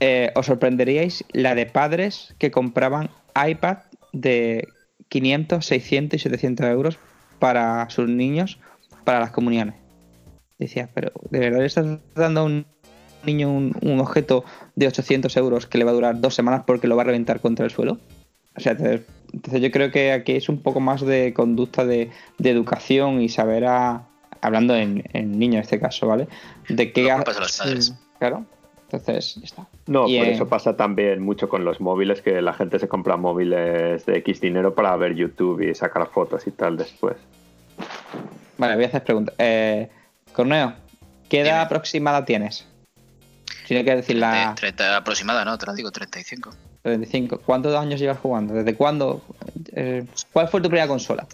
Eh, 0.00 0.32
os 0.34 0.46
sorprenderíais 0.46 1.24
la 1.32 1.54
de 1.54 1.66
padres 1.66 2.34
que 2.38 2.50
compraban 2.50 3.10
iPad 3.36 3.78
de 4.12 4.68
500, 5.08 5.64
600 5.64 6.16
y 6.16 6.22
700 6.22 6.66
euros 6.66 6.98
para 7.38 7.88
sus 7.90 8.08
niños 8.08 8.58
para 9.04 9.20
las 9.20 9.30
comuniones. 9.30 9.74
Decía, 10.58 10.88
pero 10.94 11.12
¿de 11.30 11.38
verdad 11.38 11.60
le 11.60 11.66
estás 11.66 11.98
dando 12.14 12.40
a 12.40 12.44
un 12.44 12.66
niño 13.24 13.50
un, 13.50 13.74
un 13.82 14.00
objeto 14.00 14.44
de 14.74 14.86
800 14.86 15.36
euros 15.36 15.66
que 15.66 15.78
le 15.78 15.84
va 15.84 15.90
a 15.90 15.94
durar 15.94 16.20
dos 16.20 16.34
semanas 16.34 16.62
porque 16.66 16.86
lo 16.86 16.96
va 16.96 17.02
a 17.02 17.06
reventar 17.06 17.40
contra 17.40 17.64
el 17.64 17.70
suelo? 17.70 17.98
O 18.56 18.60
sea, 18.60 18.72
entonces 18.72 19.60
yo 19.60 19.70
creo 19.70 19.90
que 19.90 20.12
aquí 20.12 20.32
es 20.32 20.48
un 20.48 20.60
poco 20.60 20.80
más 20.80 21.00
de 21.00 21.32
conducta 21.32 21.84
de, 21.84 22.10
de 22.38 22.50
educación 22.50 23.20
y 23.22 23.28
saber 23.28 23.64
a, 23.64 24.06
hablando 24.42 24.76
en, 24.76 25.04
en 25.14 25.38
niños 25.38 25.54
en 25.56 25.62
este 25.62 25.80
caso, 25.80 26.06
¿vale? 26.06 26.28
De 26.68 26.92
qué 26.92 27.04
No 27.04 27.14
a 27.14 27.18
los 27.18 27.58
padres. 27.58 27.94
Claro. 28.18 28.44
Entonces, 28.84 29.36
ya 29.36 29.44
está. 29.44 29.68
No, 29.86 30.06
Y, 30.06 30.18
por 30.18 30.26
eh, 30.26 30.32
eso 30.32 30.48
pasa 30.48 30.76
también 30.76 31.22
mucho 31.22 31.48
con 31.48 31.64
los 31.64 31.80
móviles, 31.80 32.20
que 32.20 32.42
la 32.42 32.52
gente 32.52 32.78
se 32.78 32.88
compra 32.88 33.16
móviles 33.16 34.04
de 34.04 34.18
X 34.18 34.40
dinero 34.40 34.74
para 34.74 34.94
ver 34.96 35.14
YouTube 35.14 35.62
y 35.62 35.74
sacar 35.74 36.08
fotos 36.08 36.46
y 36.46 36.50
tal 36.50 36.76
después. 36.76 37.16
Vale, 38.62 38.76
voy 38.76 38.84
a 38.84 38.88
hacer 38.88 39.02
preguntas. 39.04 39.34
Eh, 39.38 39.90
Corneo, 40.32 40.74
¿qué 41.28 41.40
edad 41.40 41.46
Dime. 41.54 41.58
aproximada 41.64 42.24
tienes? 42.24 42.64
Tiene 43.66 43.84
que 43.84 43.96
decir 43.96 44.16
la 44.16 44.50
De 44.50 44.54
30 44.54 44.96
aproximada, 44.96 45.44
¿no? 45.44 45.58
Te 45.58 45.66
lo 45.66 45.74
digo, 45.74 45.90
35. 45.90 46.50
35. 46.82 47.38
¿Cuántos 47.40 47.74
años 47.76 47.98
llevas 48.00 48.18
jugando? 48.18 48.54
¿Desde 48.54 48.74
cuándo? 48.76 49.24
Eh, 49.74 50.06
¿Cuál 50.32 50.48
fue 50.48 50.60
tu 50.60 50.68
primera 50.68 50.86
consola? 50.86 51.26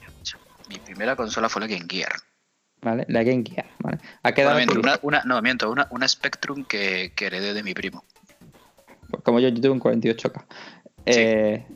Mi 0.70 0.78
primera 0.78 1.16
consola 1.16 1.48
fue 1.50 1.60
la 1.60 1.66
Game 1.68 1.84
Gear. 1.88 2.12
¿Vale? 2.80 3.04
La 3.08 3.22
Game 3.24 3.42
Gear. 3.44 3.66
¿vale? 3.80 3.98
¿A 4.22 4.32
qué 4.32 4.42
edad 4.42 4.52
Bueno, 4.54 4.72
miento, 4.72 4.80
una, 4.88 4.98
una- 5.02 5.22
no, 5.24 5.42
miento, 5.42 5.70
una, 5.70 5.86
una 5.90 6.08
Spectrum 6.08 6.64
que, 6.64 7.12
que 7.14 7.26
heredé 7.26 7.52
de 7.54 7.62
mi 7.62 7.74
primo. 7.74 8.04
Como 9.22 9.38
yo, 9.40 9.48
yo 9.48 9.60
tuve 9.60 9.70
un 9.70 9.80
48K. 9.80 10.44
Eh, 11.06 11.66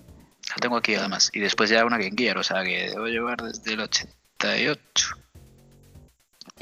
La 0.51 0.57
tengo 0.61 0.77
aquí 0.77 0.95
además. 0.95 1.31
Y 1.35 1.41
después 1.41 1.71
ya 1.71 1.85
una 1.85 1.99
Game 1.99 2.15
Gear, 2.17 2.38
o 2.38 2.43
sea 2.43 2.62
que 2.62 2.91
debo 2.91 3.07
llevar 3.07 3.43
desde 3.43 3.73
el 3.73 3.81
88. 3.81 5.17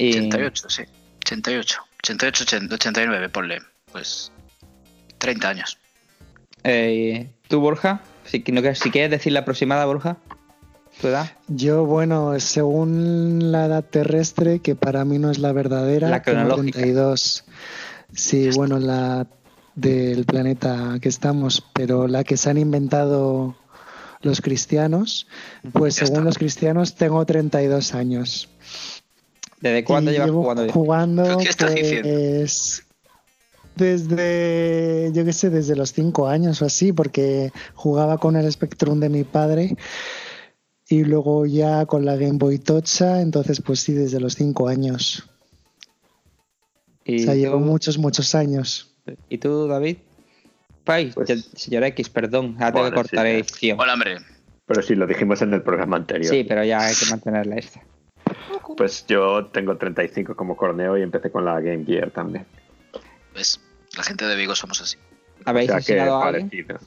Y, 0.01 0.17
88, 0.17 0.69
sí. 0.69 0.83
88. 1.25 1.81
88, 2.03 2.43
80, 2.43 2.75
89, 2.75 3.29
ponle. 3.29 3.59
Pues 3.91 4.31
30 5.17 5.49
años. 5.49 5.77
eh, 6.63 7.29
¿Tú, 7.47 7.59
Borja? 7.59 8.01
Si, 8.25 8.39
no, 8.51 8.61
quieres- 8.61 8.79
si 8.79 8.91
quieres 8.91 9.11
decir 9.11 9.33
la 9.33 9.41
aproximada, 9.41 9.85
Borja. 9.85 10.17
¿Tu 11.01 11.07
edad? 11.07 11.31
Yo, 11.47 11.85
bueno, 11.85 12.39
según 12.39 13.51
la 13.51 13.65
edad 13.65 13.83
terrestre, 13.83 14.59
que 14.59 14.75
para 14.75 15.03
mí 15.05 15.19
no 15.19 15.31
es 15.31 15.39
la 15.39 15.51
verdadera, 15.51 16.09
La 16.09 16.21
cronológica. 16.21 16.79
32. 16.79 17.43
Sí, 18.13 18.49
bueno, 18.55 18.77
la 18.79 19.25
del 19.75 20.25
planeta 20.25 20.97
que 21.01 21.09
estamos, 21.09 21.63
pero 21.73 22.07
la 22.07 22.23
que 22.23 22.35
se 22.37 22.49
han 22.49 22.57
inventado 22.57 23.55
los 24.21 24.41
cristianos, 24.41 25.27
pues 25.73 25.95
Ya 25.95 26.05
según 26.05 26.19
está. 26.19 26.25
los 26.25 26.37
cristianos 26.37 26.95
tengo 26.95 27.25
32 27.25 27.93
años. 27.95 28.49
¿Desde 29.61 29.83
cuándo 29.83 30.11
llevas 30.11 30.27
llevo 30.27 30.41
jugando? 30.41 30.73
jugando? 30.73 31.23
¿Pero 31.23 31.37
qué 31.37 31.49
estás 31.49 31.71
pues, 31.71 32.83
Desde, 33.75 35.11
yo 35.13 35.23
qué 35.23 35.33
sé, 35.33 35.49
desde 35.49 35.75
los 35.75 35.93
5 35.93 36.27
años 36.27 36.61
o 36.61 36.65
así, 36.65 36.91
porque 36.91 37.51
jugaba 37.73 38.17
con 38.17 38.35
el 38.35 38.51
Spectrum 38.51 38.99
de 38.99 39.09
mi 39.09 39.23
padre 39.23 39.75
y 40.89 41.03
luego 41.05 41.45
ya 41.45 41.85
con 41.85 42.03
la 42.05 42.17
Game 42.17 42.37
Boy 42.37 42.59
Tocha, 42.59 43.21
entonces 43.21 43.61
pues 43.61 43.79
sí, 43.79 43.93
desde 43.93 44.19
los 44.19 44.35
5 44.35 44.67
años. 44.67 45.23
¿Y, 47.05 47.21
O 47.21 47.25
sea, 47.25 47.35
llevo 47.35 47.59
muchos, 47.59 47.97
muchos 47.97 48.35
años. 48.35 48.93
¿Y 49.29 49.37
tú, 49.37 49.67
David? 49.67 49.97
Pai, 50.83 51.11
Pues- 51.13 51.49
señora 51.55 51.87
X, 51.87 52.09
perdón. 52.09 52.57
Ahora 52.59 52.89
tengo 52.89 53.03
que 53.03 53.09
sí, 53.09 53.15
ya. 53.15 53.29
edición. 53.29 53.79
Hola, 53.79 53.93
hombre. 53.93 54.17
Pero 54.65 54.81
sí, 54.81 54.95
lo 54.95 55.07
dijimos 55.07 55.41
en 55.41 55.53
el 55.53 55.61
programa 55.63 55.97
anterior. 55.97 56.29
Sí, 56.33 56.43
pero 56.43 56.63
ya 56.63 56.79
hay 56.81 56.93
que 56.95 57.05
mantenerla 57.09 57.55
esta. 57.55 57.81
Pues 58.77 59.05
yo 59.07 59.45
tengo 59.47 59.77
35 59.77 60.35
como 60.35 60.55
Corneo 60.57 60.97
y 60.97 61.01
empecé 61.01 61.31
con 61.31 61.45
la 61.45 61.59
Game 61.59 61.85
Gear 61.85 62.11
también. 62.11 62.45
Pues 63.33 63.59
la 63.95 64.03
gente 64.03 64.25
de 64.25 64.35
Vigo 64.35 64.55
somos 64.55 64.81
así. 64.81 64.97
¿Habéis 65.45 65.69
o 65.69 65.73
sea 65.73 65.77
asesinado 65.79 66.17
a 66.21 66.27
alguien? 66.27 66.49
parecido. 66.49 66.79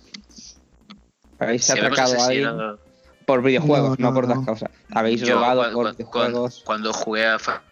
¿Habéis 1.38 1.64
Si 1.64 1.72
atracado 1.72 2.20
a 2.20 2.26
alguien? 2.26 2.78
Por 3.26 3.42
videojuegos, 3.42 3.98
no, 3.98 4.08
No, 4.08 4.14
por 4.14 4.24
otras 4.24 4.40
no. 4.40 4.46
causas. 4.46 4.70
¿Habéis 4.94 5.20
Yo, 5.22 5.34
robado 5.36 5.62
cua- 5.62 5.72
por 5.72 5.92
videojuegos? 5.96 6.62
Cuando, 6.64 6.92
jugué 6.92 7.26
a. 7.26 7.38
Fa- 7.38 7.62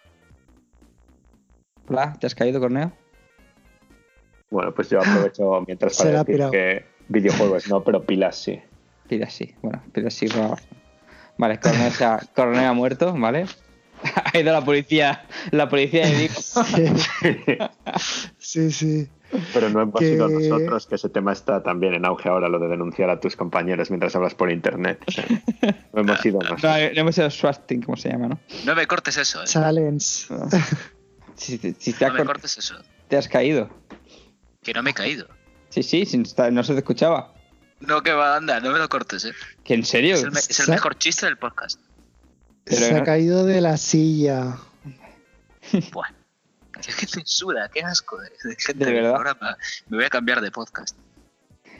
Hola, 1.87 2.17
¿te 2.19 2.27
has 2.27 2.33
caído, 2.35 2.59
Corneo? 2.59 2.91
Bueno, 4.49 4.73
pues 4.73 4.89
yo 4.89 4.99
aprovecho 4.99 5.61
mientras 5.67 5.95
Se 5.95 6.03
para 6.03 6.19
decir 6.19 6.25
pirado. 6.35 6.51
que 6.51 6.85
Videojuegos 7.09 7.67
no, 7.67 7.83
pero 7.83 8.03
pilas 8.03 8.37
sí. 8.37 8.61
Pilas 9.07 9.33
sí, 9.33 9.53
bueno, 9.61 9.83
pilas 9.91 10.13
sí. 10.13 10.27
va. 10.27 10.57
Vale, 11.37 11.59
ha, 11.63 12.19
Coronel 12.35 12.65
ha 12.65 12.73
muerto, 12.73 13.13
¿vale? 13.13 13.45
Ha 14.33 14.37
ido 14.37 14.51
la 14.51 14.63
policía, 14.63 15.25
la 15.51 15.69
policía 15.69 16.05
de 16.07 16.13
Vigo. 16.17 17.69
Sí, 18.39 18.71
sí. 18.71 19.07
Pero 19.53 19.69
no 19.69 19.81
hemos 19.81 19.99
Que- 19.99 20.09
sido 20.11 20.27
nosotros, 20.29 20.85
que 20.85 20.95
ese 20.95 21.09
tema 21.09 21.31
está 21.33 21.63
también 21.63 21.93
en 21.95 22.05
auge 22.05 22.29
ahora, 22.29 22.49
lo 22.49 22.59
de 22.59 22.67
denunciar 22.67 23.09
a 23.09 23.19
tus 23.19 23.35
compañeros 23.35 23.89
mientras 23.89 24.15
hablas 24.15 24.35
por 24.35 24.51
internet. 24.51 24.99
No 25.93 26.01
hemos 26.01 26.19
sido 26.21 26.39
No, 26.43 26.49
nosotros. 26.51 26.71
no 26.95 27.01
hemos 27.01 27.15
sido 27.15 27.29
swasting, 27.31 27.81
como 27.81 27.97
se 27.97 28.09
llama, 28.09 28.27
¿no? 28.27 28.39
No 28.65 28.75
me 28.75 28.85
cortes 28.85 29.17
eso, 29.17 29.41
eh. 29.41 29.45
Challenge. 29.47 30.05
Si, 31.35 31.57
si- 31.57 31.75
si 31.79 31.93
te, 31.93 32.05
has 32.05 32.11
No 32.11 32.19
me 32.19 32.25
cor- 32.25 32.27
cortes 32.35 32.57
eso. 32.59 32.75
te 33.07 33.17
has 33.17 33.27
caído. 33.27 33.67
Que 34.61 34.71
no 34.71 34.83
me 34.83 34.91
he 34.91 34.93
caído. 34.93 35.27
Sí, 35.69 35.81
sí, 35.81 36.05
no 36.51 36.63
se 36.63 36.73
te 36.73 36.79
escuchaba. 36.79 37.33
No, 37.79 38.03
que 38.03 38.13
va, 38.13 38.35
anda, 38.37 38.59
no 38.59 38.71
me 38.71 38.77
lo 38.77 38.87
cortes, 38.87 39.25
eh. 39.25 39.33
¿Que 39.63 39.73
en 39.73 39.83
serio? 39.83 40.13
Es 40.13 40.23
el, 40.23 40.31
me- 40.31 40.39
es 40.39 40.59
el 40.59 40.67
Sa- 40.67 40.71
mejor 40.73 40.95
chiste 40.99 41.25
del 41.25 41.37
podcast. 41.37 41.79
Pero 42.65 42.77
Se 42.77 42.91
no- 42.93 42.99
ha 42.99 43.03
caído 43.03 43.45
de 43.45 43.61
la 43.61 43.77
silla. 43.77 44.57
Buah. 45.91 46.09
Qué 46.81 47.07
censura, 47.07 47.69
qué 47.73 47.81
asco 47.81 48.17
de, 48.19 48.29
de 48.49 48.55
gente 48.57 48.85
De 48.85 48.91
verdad. 48.91 49.13
programa. 49.13 49.57
Me 49.87 49.97
voy 49.97 50.05
a 50.05 50.09
cambiar 50.09 50.41
de 50.41 50.51
podcast. 50.51 50.97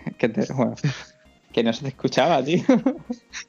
que, 0.17 0.29
te- 0.29 0.53
bueno, 0.53 0.75
que 1.51 1.63
no 1.63 1.73
se 1.73 1.81
te 1.81 1.87
escuchaba, 1.89 2.43
tío. 2.43 2.63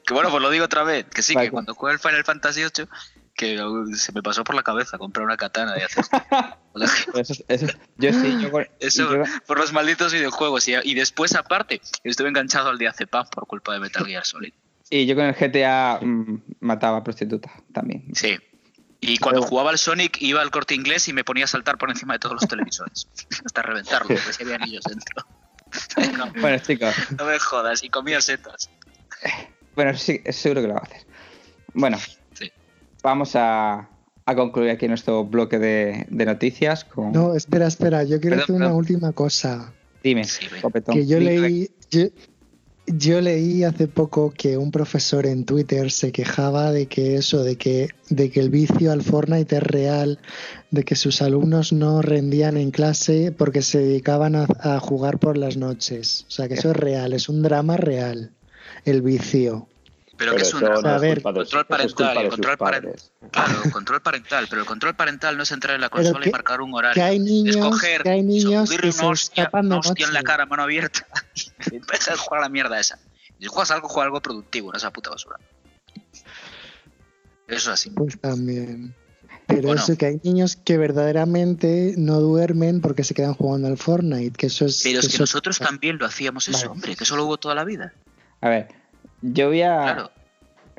Que 0.06 0.14
bueno, 0.14 0.30
pues 0.30 0.42
lo 0.42 0.50
digo 0.50 0.64
otra 0.64 0.82
vez. 0.82 1.06
Que 1.06 1.22
sí, 1.22 1.34
Vale. 1.34 1.46
que 1.48 1.52
cuando 1.52 1.74
jugué 1.74 1.92
el 1.92 1.98
Final 1.98 2.24
Fantasy 2.24 2.60
VIII, 2.62 2.88
que 3.34 3.58
se 3.96 4.12
me 4.12 4.22
pasó 4.22 4.42
por 4.44 4.54
la 4.54 4.62
cabeza 4.62 4.98
comprar 4.98 5.24
una 5.26 5.36
katana 5.36 5.74
y 5.78 5.82
hacer. 5.82 6.04
Eso, 7.14 7.34
eso, 7.46 7.66
yo 7.98 8.12
sí, 8.12 8.36
yo, 8.40 8.50
Eso 8.80 9.14
yo- 9.16 9.22
por 9.46 9.58
los 9.60 9.72
malditos 9.72 10.12
videojuegos. 10.12 10.66
Y, 10.66 10.74
y 10.82 10.94
después, 10.94 11.36
aparte, 11.36 11.80
estuve 12.02 12.28
enganchado 12.28 12.68
al 12.70 12.78
diazepam 12.78 13.28
por 13.28 13.46
culpa 13.46 13.74
de 13.74 13.78
Metal 13.80 14.04
Gear 14.04 14.24
Solid. 14.26 14.52
Y 15.00 15.06
yo 15.06 15.14
con 15.16 15.24
el 15.24 15.34
GTA 15.34 15.98
mm, 16.02 16.42
mataba 16.60 16.98
a 16.98 17.04
prostitutas 17.04 17.52
también. 17.72 18.04
Sí. 18.14 18.36
Y 19.00 19.18
cuando 19.18 19.40
Pero- 19.40 19.50
jugaba 19.50 19.70
al 19.70 19.78
Sonic 19.78 20.16
iba 20.22 20.40
al 20.40 20.50
corte 20.50 20.74
inglés 20.74 21.08
y 21.08 21.12
me 21.12 21.24
ponía 21.24 21.44
a 21.44 21.48
saltar 21.48 21.76
por 21.78 21.90
encima 21.90 22.14
de 22.14 22.18
todos 22.20 22.36
los 22.40 22.48
televisores. 22.48 23.06
hasta 23.44 23.62
reventarlo, 23.62 24.08
porque 24.08 24.32
si 24.32 24.42
había 24.44 24.56
anillos 24.56 24.84
dentro. 24.84 25.26
No, 26.16 26.32
Bueno, 26.40 26.56
chicos, 26.58 26.94
no 27.18 27.24
me 27.24 27.38
jodas. 27.40 27.82
Y 27.82 27.88
comía 27.90 28.20
setas. 28.20 28.70
bueno, 29.74 29.94
sí, 29.96 30.20
seguro 30.30 30.62
que 30.62 30.68
lo 30.68 30.74
va 30.74 30.80
a 30.80 30.84
hacer. 30.84 31.04
Bueno, 31.74 31.98
Sí. 32.32 32.52
vamos 33.02 33.34
a, 33.34 33.88
a 34.24 34.34
concluir 34.36 34.70
aquí 34.70 34.86
nuestro 34.86 35.24
bloque 35.24 35.58
de, 35.58 36.06
de 36.08 36.24
noticias 36.26 36.84
con... 36.84 37.10
No, 37.10 37.34
espera, 37.34 37.66
espera. 37.66 38.04
Yo 38.04 38.20
quiero 38.20 38.36
Perdón, 38.36 38.42
hacer 38.42 38.54
una 38.54 38.64
perdón. 38.66 38.78
última 38.78 39.12
cosa. 39.12 39.72
Dime, 40.04 40.22
Sí. 40.24 40.46
Que 40.92 41.06
yo 41.06 41.18
leí, 41.18 41.68
yo, 41.90 42.02
yo 42.86 43.20
leí 43.20 43.64
hace 43.64 43.88
poco 43.88 44.30
que 44.30 44.58
un 44.58 44.70
profesor 44.70 45.26
en 45.26 45.44
Twitter 45.44 45.90
se 45.90 46.12
quejaba 46.12 46.70
de 46.70 46.86
que 46.86 47.16
eso, 47.16 47.42
de 47.42 47.56
que, 47.56 47.88
de 48.10 48.30
que 48.30 48.40
el 48.40 48.50
vicio 48.50 48.92
al 48.92 49.02
Fortnite 49.02 49.56
es 49.56 49.62
real, 49.62 50.18
de 50.70 50.84
que 50.84 50.94
sus 50.94 51.22
alumnos 51.22 51.72
no 51.72 52.02
rendían 52.02 52.56
en 52.56 52.70
clase 52.70 53.32
porque 53.32 53.62
se 53.62 53.78
dedicaban 53.78 54.36
a, 54.36 54.46
a 54.60 54.80
jugar 54.80 55.18
por 55.18 55.38
las 55.38 55.56
noches. 55.56 56.26
O 56.28 56.30
sea, 56.30 56.48
que 56.48 56.54
eso 56.54 56.70
es 56.70 56.76
real, 56.76 57.12
es 57.12 57.28
un 57.28 57.42
drama 57.42 57.76
real, 57.76 58.32
el 58.84 59.02
vicio. 59.02 59.66
Pero, 60.16 60.30
Pero 60.32 60.36
que 60.36 60.42
es 60.42 60.54
un 60.54 60.60
no 60.60 60.66
Control 60.74 60.84
parental, 60.94 61.22
control 61.22 61.48
sus 61.88 62.40
paren- 62.44 62.56
padres. 62.58 63.12
Claro, 63.32 63.62
control 63.72 64.00
parental, 64.02 64.46
pero 64.48 64.60
el 64.62 64.66
control 64.66 64.94
parental 64.94 65.36
no 65.36 65.42
es 65.42 65.50
entrar 65.50 65.74
en 65.74 65.80
la 65.80 65.88
consola 65.88 66.26
y 66.26 66.30
marcar 66.30 66.60
un 66.60 66.72
horario. 66.72 66.94
Que 66.94 67.02
hay 67.02 67.18
niños, 67.18 67.56
escoger, 67.56 68.02
que 68.04 68.10
hay 68.10 68.22
niños 68.22 68.70
que 68.70 68.92
se 68.92 69.04
hostia, 69.04 69.50
una 69.52 69.78
hostia 69.78 70.06
en 70.06 70.12
la 70.14 70.22
cara, 70.22 70.46
mano 70.46 70.62
abierta, 70.62 71.04
y 71.72 71.76
empezar 71.76 72.14
a 72.14 72.16
jugar 72.16 72.40
a 72.40 72.42
la 72.44 72.48
mierda 72.48 72.78
esa. 72.78 72.98
Si 73.40 73.46
juegas 73.46 73.70
algo, 73.72 73.88
juega 73.88 74.04
algo 74.06 74.20
productivo, 74.22 74.70
no 74.70 74.78
esa 74.78 74.92
puta 74.92 75.10
basura. 75.10 75.36
Eso 77.48 77.56
es 77.58 77.68
así. 77.68 77.90
Pues 77.90 78.18
también. 78.20 78.94
Pero 79.46 79.62
Bueno. 79.68 79.82
eso, 79.82 79.96
que 79.98 80.06
hay 80.06 80.20
niños 80.22 80.56
que 80.56 80.78
verdaderamente 80.78 81.94
no 81.98 82.20
duermen 82.20 82.80
porque 82.80 83.04
se 83.04 83.12
quedan 83.14 83.34
jugando 83.34 83.68
al 83.68 83.76
Fortnite, 83.76 84.36
que 84.38 84.46
eso 84.46 84.64
es... 84.64 84.80
Pero 84.82 85.00
es 85.00 85.08
que 85.08 85.14
eso- 85.14 85.22
nosotros 85.24 85.58
también 85.58 85.98
lo 85.98 86.06
hacíamos 86.06 86.48
eso, 86.48 86.58
Vale. 86.58 86.68
hombre, 86.70 86.96
que 86.96 87.04
eso 87.04 87.16
lo 87.16 87.26
hubo 87.26 87.36
toda 87.36 87.54
la 87.54 87.64
vida. 87.64 87.92
A 88.40 88.48
ver, 88.48 88.68
yo 89.32 89.48
voy 89.48 89.62
a... 89.62 89.82
Claro. 89.82 90.10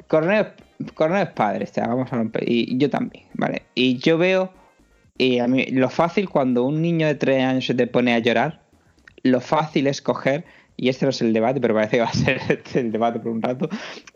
Coronel 0.07 1.23
es 1.23 1.29
padre, 1.33 1.63
o 1.63 1.73
sea, 1.73 1.87
vamos 1.87 2.11
a 2.11 2.17
romper. 2.17 2.43
Y 2.49 2.77
yo 2.77 2.89
también, 2.89 3.25
¿vale? 3.33 3.63
Y 3.75 3.97
yo 3.97 4.17
veo, 4.17 4.51
y 5.17 5.39
a 5.39 5.47
mí, 5.47 5.65
lo 5.67 5.89
fácil 5.89 6.29
cuando 6.29 6.63
un 6.63 6.81
niño 6.81 7.07
de 7.07 7.15
3 7.15 7.43
años 7.43 7.65
se 7.65 7.73
te 7.73 7.87
pone 7.87 8.13
a 8.13 8.19
llorar, 8.19 8.61
lo 9.23 9.39
fácil 9.41 9.87
es 9.87 10.01
coger, 10.01 10.45
y 10.77 10.89
este 10.89 11.05
no 11.05 11.11
es 11.11 11.21
el 11.21 11.31
debate, 11.31 11.61
pero 11.61 11.73
parece 11.73 11.97
que 11.97 12.01
va 12.03 12.09
a 12.09 12.13
ser 12.13 12.39
este 12.49 12.81
el 12.81 12.91
debate 12.91 13.19
por 13.19 13.31
un 13.31 13.41
rato, 13.41 13.69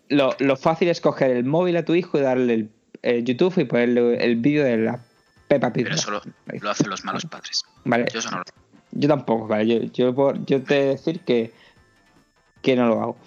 lo, 0.09 0.35
lo 0.39 0.55
fácil 0.57 0.89
es 0.89 0.99
coger 0.99 1.31
el 1.31 1.45
móvil 1.45 1.77
a 1.77 1.85
tu 1.85 1.95
hijo 1.95 2.17
y 2.17 2.21
darle 2.21 2.53
el, 2.53 2.69
el 3.01 3.23
YouTube 3.23 3.57
y 3.57 3.63
ponerle 3.63 4.23
el 4.23 4.35
vídeo 4.35 4.65
de 4.65 4.77
la 4.77 4.99
Peppa 5.47 5.71
Pig. 5.71 5.85
Pero 5.85 5.95
eso 5.95 6.11
lo, 6.11 6.21
lo 6.59 6.69
hacen 6.69 6.89
los 6.89 7.05
malos 7.05 7.25
padres. 7.25 7.63
Vale, 7.85 8.05
Yo 8.13 8.19
eso 8.19 8.29
no 8.31 8.39
lo 8.39 8.43
yo 8.91 9.07
tampoco, 9.07 9.47
vale. 9.47 9.65
Yo, 9.67 9.91
yo, 9.93 10.13
por- 10.15 10.43
yo 10.45 10.61
te 10.63 10.83
decir 10.83 11.21
que, 11.21 11.53
que 12.61 12.75
no 12.75 12.87
lo 12.87 13.01
hago. 13.01 13.17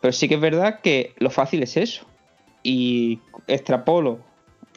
Pero 0.00 0.12
sí 0.12 0.28
que 0.28 0.36
es 0.36 0.40
verdad 0.40 0.80
que 0.80 1.14
lo 1.18 1.30
fácil 1.30 1.62
es 1.62 1.76
eso. 1.76 2.06
Y 2.62 3.20
extrapolo 3.46 4.18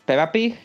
Peppa 0.05 0.31
Pig 0.31 0.55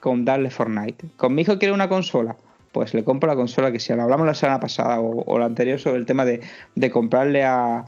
con 0.00 0.24
darle 0.24 0.50
Fortnite. 0.50 1.06
Con 1.16 1.34
mi 1.34 1.42
hijo 1.42 1.58
quiere 1.58 1.72
una 1.72 1.88
consola. 1.88 2.36
Pues 2.72 2.94
le 2.94 3.04
compro 3.04 3.28
la 3.28 3.36
consola 3.36 3.70
que 3.70 3.80
sea. 3.80 4.02
Hablamos 4.02 4.26
la 4.26 4.34
semana 4.34 4.60
pasada 4.60 5.00
o, 5.00 5.38
la 5.38 5.44
anterior 5.44 5.78
sobre 5.78 5.98
el 5.98 6.06
tema 6.06 6.24
de, 6.24 6.40
de 6.74 6.90
comprarle 6.90 7.44
a, 7.44 7.84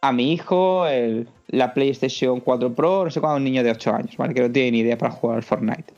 a 0.00 0.12
mi 0.12 0.32
hijo 0.32 0.84
la 1.48 1.74
PlayStation 1.74 2.40
4 2.40 2.74
Pro, 2.74 3.04
no 3.04 3.10
sé 3.10 3.20
cuándo, 3.20 3.38
un 3.38 3.44
niño 3.44 3.62
de 3.62 3.70
8 3.70 3.94
años, 3.94 4.16
¿vale? 4.16 4.34
Que 4.34 4.42
no 4.42 4.52
tiene 4.52 4.72
ni 4.72 4.78
idea 4.80 4.98
para 4.98 5.12
jugar 5.12 5.38
al 5.38 5.42
Fortnite. 5.42 5.94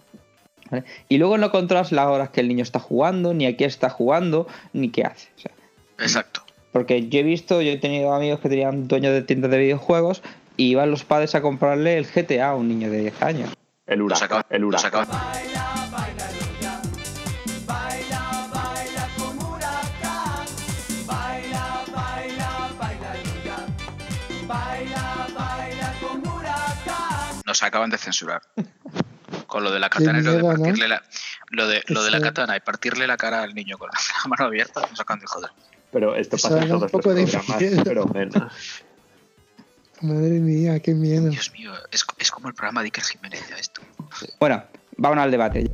Y 1.08 1.18
luego 1.18 1.36
no 1.36 1.50
controlas 1.50 1.90
las 1.90 2.06
horas 2.06 2.30
que 2.30 2.40
el 2.40 2.48
niño 2.48 2.62
está 2.62 2.78
jugando, 2.78 3.34
ni 3.34 3.46
a 3.46 3.56
qué 3.56 3.64
está 3.64 3.90
jugando, 3.90 4.46
ni 4.72 4.90
qué 4.90 5.02
hace. 5.02 5.28
Exacto. 5.98 6.42
Porque 6.72 7.08
yo 7.08 7.20
he 7.20 7.22
visto, 7.22 7.60
yo 7.62 7.72
he 7.72 7.76
tenido 7.78 8.12
amigos 8.14 8.40
que 8.40 8.48
tenían 8.48 8.88
dueños 8.88 9.12
de 9.12 9.22
tiendas 9.22 9.50
de 9.50 9.58
videojuegos 9.58 10.22
y 10.56 10.70
iban 10.70 10.90
los 10.90 11.04
padres 11.04 11.34
a 11.34 11.40
comprarle 11.42 11.96
el 11.98 12.06
GTA 12.06 12.50
a 12.50 12.54
un 12.54 12.68
niño 12.68 12.90
de 12.90 12.98
10 13.00 13.22
años. 13.22 13.50
El 13.86 14.02
huracán. 14.02 14.20
sacaba- 14.20 14.46
El 14.50 14.64
huracán. 14.64 15.06
Nos 27.46 27.62
acaban 27.62 27.90
de 27.90 27.98
censurar. 27.98 28.42
Con 29.46 29.64
lo 29.64 29.72
de 29.72 29.80
la 29.80 29.90
katana 29.90 30.20
y 30.20 30.22
lo 30.22 30.32
de 30.34 30.42
partirle 30.44 30.88
la. 30.88 31.02
Lo 31.48 31.66
de, 31.66 31.82
lo 31.88 32.04
de 32.04 32.10
la 32.12 32.20
katana 32.20 32.56
y 32.56 32.60
partirle 32.60 33.06
la 33.08 33.16
cara 33.16 33.42
al 33.42 33.54
niño 33.54 33.76
con 33.76 33.88
la 33.92 33.98
mano 34.28 34.44
abierta, 34.44 34.82
nos 34.88 35.00
acaban 35.00 35.18
de 35.20 35.26
joder. 35.26 35.50
Pero 35.92 36.14
esto 36.14 36.36
Eso 36.36 36.48
pasa 36.48 36.62
en 36.62 36.68
todos 36.68 36.82
los 36.82 36.90
poco 36.90 37.14
de 37.14 37.26
programas, 37.26 37.60
miedo. 37.60 37.82
pero 37.84 38.06
menos. 38.06 38.52
Madre 40.02 40.40
mía, 40.40 40.80
qué 40.80 40.94
miedo. 40.94 41.28
Dios 41.28 41.52
mío, 41.52 41.72
es, 41.90 42.04
es 42.18 42.30
como 42.30 42.48
el 42.48 42.54
programa 42.54 42.80
de 42.80 42.86
Iker 42.86 43.04
Jiménez 43.04 43.46
ya 43.50 43.56
esto. 43.56 43.82
Bueno, 44.38 44.62
vámonos 44.96 45.24
al 45.24 45.30
debate. 45.30 45.70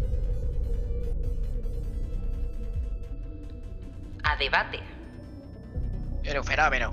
A 4.24 4.36
debate. 4.36 4.80
Un 6.36 6.44
fenómeno. 6.44 6.92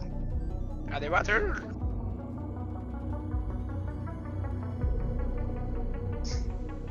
A 0.91 0.99
debatir. 0.99 1.41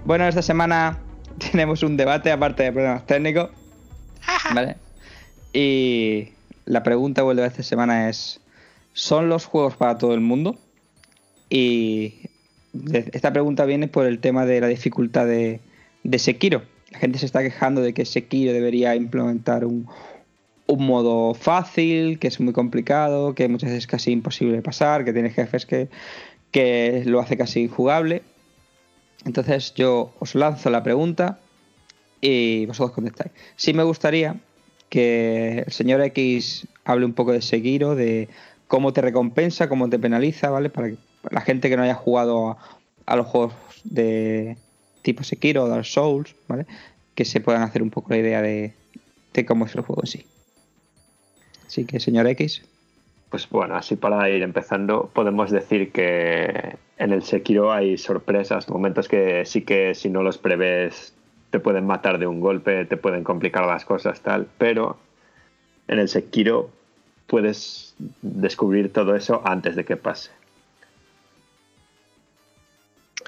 Bueno, 0.04 0.26
esta 0.26 0.42
semana 0.42 0.98
tenemos 1.52 1.82
un 1.84 1.96
debate 1.96 2.32
aparte 2.32 2.64
de 2.64 2.72
problemas 2.72 3.06
técnicos. 3.06 3.50
¿Vale? 4.52 4.76
Y 5.52 6.28
la 6.64 6.82
pregunta 6.82 7.22
debate 7.22 7.40
de 7.40 7.46
esta 7.46 7.62
semana 7.62 8.08
es: 8.08 8.40
¿son 8.92 9.28
los 9.28 9.44
juegos 9.44 9.76
para 9.76 9.98
todo 9.98 10.14
el 10.14 10.20
mundo? 10.20 10.58
Y 11.50 12.14
esta 13.12 13.32
pregunta 13.32 13.64
viene 13.64 13.88
por 13.88 14.06
el 14.06 14.18
tema 14.18 14.46
de 14.46 14.60
la 14.60 14.68
dificultad 14.68 15.26
de, 15.26 15.60
de 16.04 16.18
Sekiro. 16.18 16.62
La 16.90 16.98
gente 16.98 17.18
se 17.18 17.26
está 17.26 17.42
quejando 17.42 17.82
de 17.82 17.92
que 17.92 18.04
Sekiro 18.04 18.52
debería 18.52 18.94
implementar 18.94 19.64
un, 19.64 19.86
un 20.66 20.86
modo 20.86 21.34
fácil, 21.34 22.18
que 22.18 22.28
es 22.28 22.40
muy 22.40 22.52
complicado, 22.52 23.34
que 23.34 23.48
muchas 23.48 23.70
veces 23.70 23.84
es 23.84 23.86
casi 23.86 24.12
imposible 24.12 24.56
de 24.56 24.62
pasar, 24.62 25.04
que 25.04 25.12
tiene 25.12 25.30
jefes 25.30 25.66
que, 25.66 25.88
que 26.50 27.02
lo 27.04 27.20
hace 27.20 27.36
casi 27.36 27.60
injugable. 27.60 28.22
Entonces 29.24 29.74
yo 29.74 30.14
os 30.18 30.34
lanzo 30.34 30.70
la 30.70 30.82
pregunta 30.82 31.38
y 32.20 32.66
vosotros 32.66 32.94
contestáis. 32.94 33.32
Sí 33.56 33.74
me 33.74 33.82
gustaría 33.82 34.36
que 34.92 35.64
el 35.66 35.72
señor 35.72 36.02
X 36.02 36.68
hable 36.84 37.06
un 37.06 37.14
poco 37.14 37.32
de 37.32 37.40
Sekiro, 37.40 37.94
de 37.94 38.28
cómo 38.68 38.92
te 38.92 39.00
recompensa, 39.00 39.66
cómo 39.66 39.88
te 39.88 39.98
penaliza, 39.98 40.50
¿vale? 40.50 40.68
Para 40.68 40.90
que 40.90 40.96
la 41.30 41.40
gente 41.40 41.70
que 41.70 41.78
no 41.78 41.82
haya 41.82 41.94
jugado 41.94 42.58
a, 43.06 43.16
los 43.16 43.26
juegos 43.26 43.54
de 43.84 44.58
tipo 45.00 45.24
Sekiro 45.24 45.64
o 45.64 45.68
Dark 45.68 45.86
Souls, 45.86 46.36
¿vale? 46.46 46.66
Que 47.14 47.24
se 47.24 47.40
puedan 47.40 47.62
hacer 47.62 47.82
un 47.82 47.88
poco 47.88 48.10
la 48.10 48.18
idea 48.18 48.42
de, 48.42 48.74
de 49.32 49.46
cómo 49.46 49.64
es 49.64 49.74
el 49.74 49.80
juego 49.80 50.02
en 50.02 50.08
sí. 50.08 50.26
Así 51.66 51.86
que, 51.86 51.98
señor 51.98 52.26
X, 52.26 52.62
pues 53.30 53.48
bueno, 53.48 53.76
así 53.76 53.96
para 53.96 54.28
ir 54.28 54.42
empezando, 54.42 55.10
podemos 55.14 55.50
decir 55.50 55.90
que 55.90 56.76
en 56.98 57.12
el 57.12 57.22
Sekiro 57.22 57.72
hay 57.72 57.96
sorpresas, 57.96 58.68
momentos 58.68 59.08
que 59.08 59.46
sí 59.46 59.62
que 59.62 59.94
si 59.94 60.10
no 60.10 60.22
los 60.22 60.36
prevés 60.36 61.14
te 61.52 61.60
pueden 61.60 61.86
matar 61.86 62.18
de 62.18 62.26
un 62.26 62.40
golpe, 62.40 62.86
te 62.86 62.96
pueden 62.96 63.24
complicar 63.24 63.66
las 63.66 63.84
cosas, 63.84 64.22
tal, 64.22 64.48
pero 64.56 64.96
en 65.86 65.98
el 65.98 66.08
Sekiro 66.08 66.70
puedes 67.26 67.94
descubrir 68.22 68.90
todo 68.90 69.14
eso 69.14 69.42
antes 69.44 69.76
de 69.76 69.84
que 69.84 69.98
pase. 69.98 70.30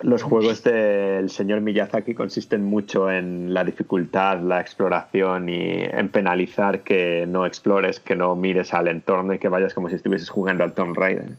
Los 0.03 0.23
juegos 0.23 0.65
del 0.65 1.29
señor 1.29 1.61
Miyazaki 1.61 2.15
consisten 2.15 2.65
mucho 2.65 3.11
en 3.11 3.53
la 3.53 3.63
dificultad, 3.63 4.41
la 4.41 4.61
exploración 4.61 5.51
y 5.51 5.83
en 5.83 6.09
penalizar 6.09 6.81
que 6.81 7.27
no 7.29 7.45
explores, 7.45 8.01
que 8.01 8.17
no 8.17 8.35
mires 8.37 8.73
al 8.73 8.89
entorno 8.89 9.35
y 9.35 9.39
que 9.39 9.51
vayas 9.51 9.75
como 9.75 9.91
si 9.91 9.97
estuvieses 9.97 10.31
jugando 10.31 10.65
al 10.65 10.73
Tomb 10.73 10.97
Raider. 10.97 11.37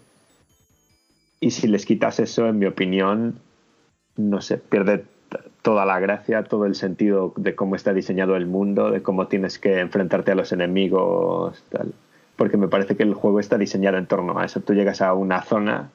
Y 1.39 1.49
si 1.49 1.67
les 1.67 1.85
quitas 1.85 2.19
eso, 2.19 2.47
en 2.47 2.59
mi 2.59 2.67
opinión, 2.67 3.39
no 4.17 4.39
sé, 4.41 4.59
pierde 4.59 5.03
toda 5.61 5.85
la 5.85 5.99
gracia, 5.99 6.43
todo 6.43 6.65
el 6.65 6.75
sentido 6.75 7.33
de 7.35 7.55
cómo 7.55 7.75
está 7.75 7.93
diseñado 7.93 8.35
el 8.35 8.45
mundo, 8.45 8.91
de 8.91 9.01
cómo 9.01 9.27
tienes 9.27 9.59
que 9.59 9.79
enfrentarte 9.79 10.31
a 10.31 10.35
los 10.35 10.51
enemigos, 10.51 11.63
tal. 11.69 11.93
Porque 12.35 12.57
me 12.57 12.67
parece 12.67 12.95
que 12.95 13.03
el 13.03 13.13
juego 13.13 13.39
está 13.39 13.57
diseñado 13.57 13.97
en 13.97 14.07
torno 14.07 14.37
a 14.37 14.45
eso. 14.45 14.59
Tú 14.59 14.73
llegas 14.73 15.01
a 15.01 15.13
una 15.13 15.41
zona 15.41 15.89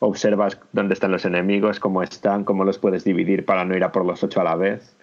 observas 0.00 0.58
dónde 0.72 0.94
están 0.94 1.12
los 1.12 1.24
enemigos, 1.24 1.78
cómo 1.78 2.02
están, 2.02 2.44
cómo 2.44 2.64
los 2.64 2.78
puedes 2.78 3.04
dividir 3.04 3.44
para 3.44 3.64
no 3.64 3.76
ir 3.76 3.84
a 3.84 3.92
por 3.92 4.04
los 4.04 4.24
ocho 4.24 4.40
a 4.40 4.44
la 4.44 4.56
vez, 4.56 4.96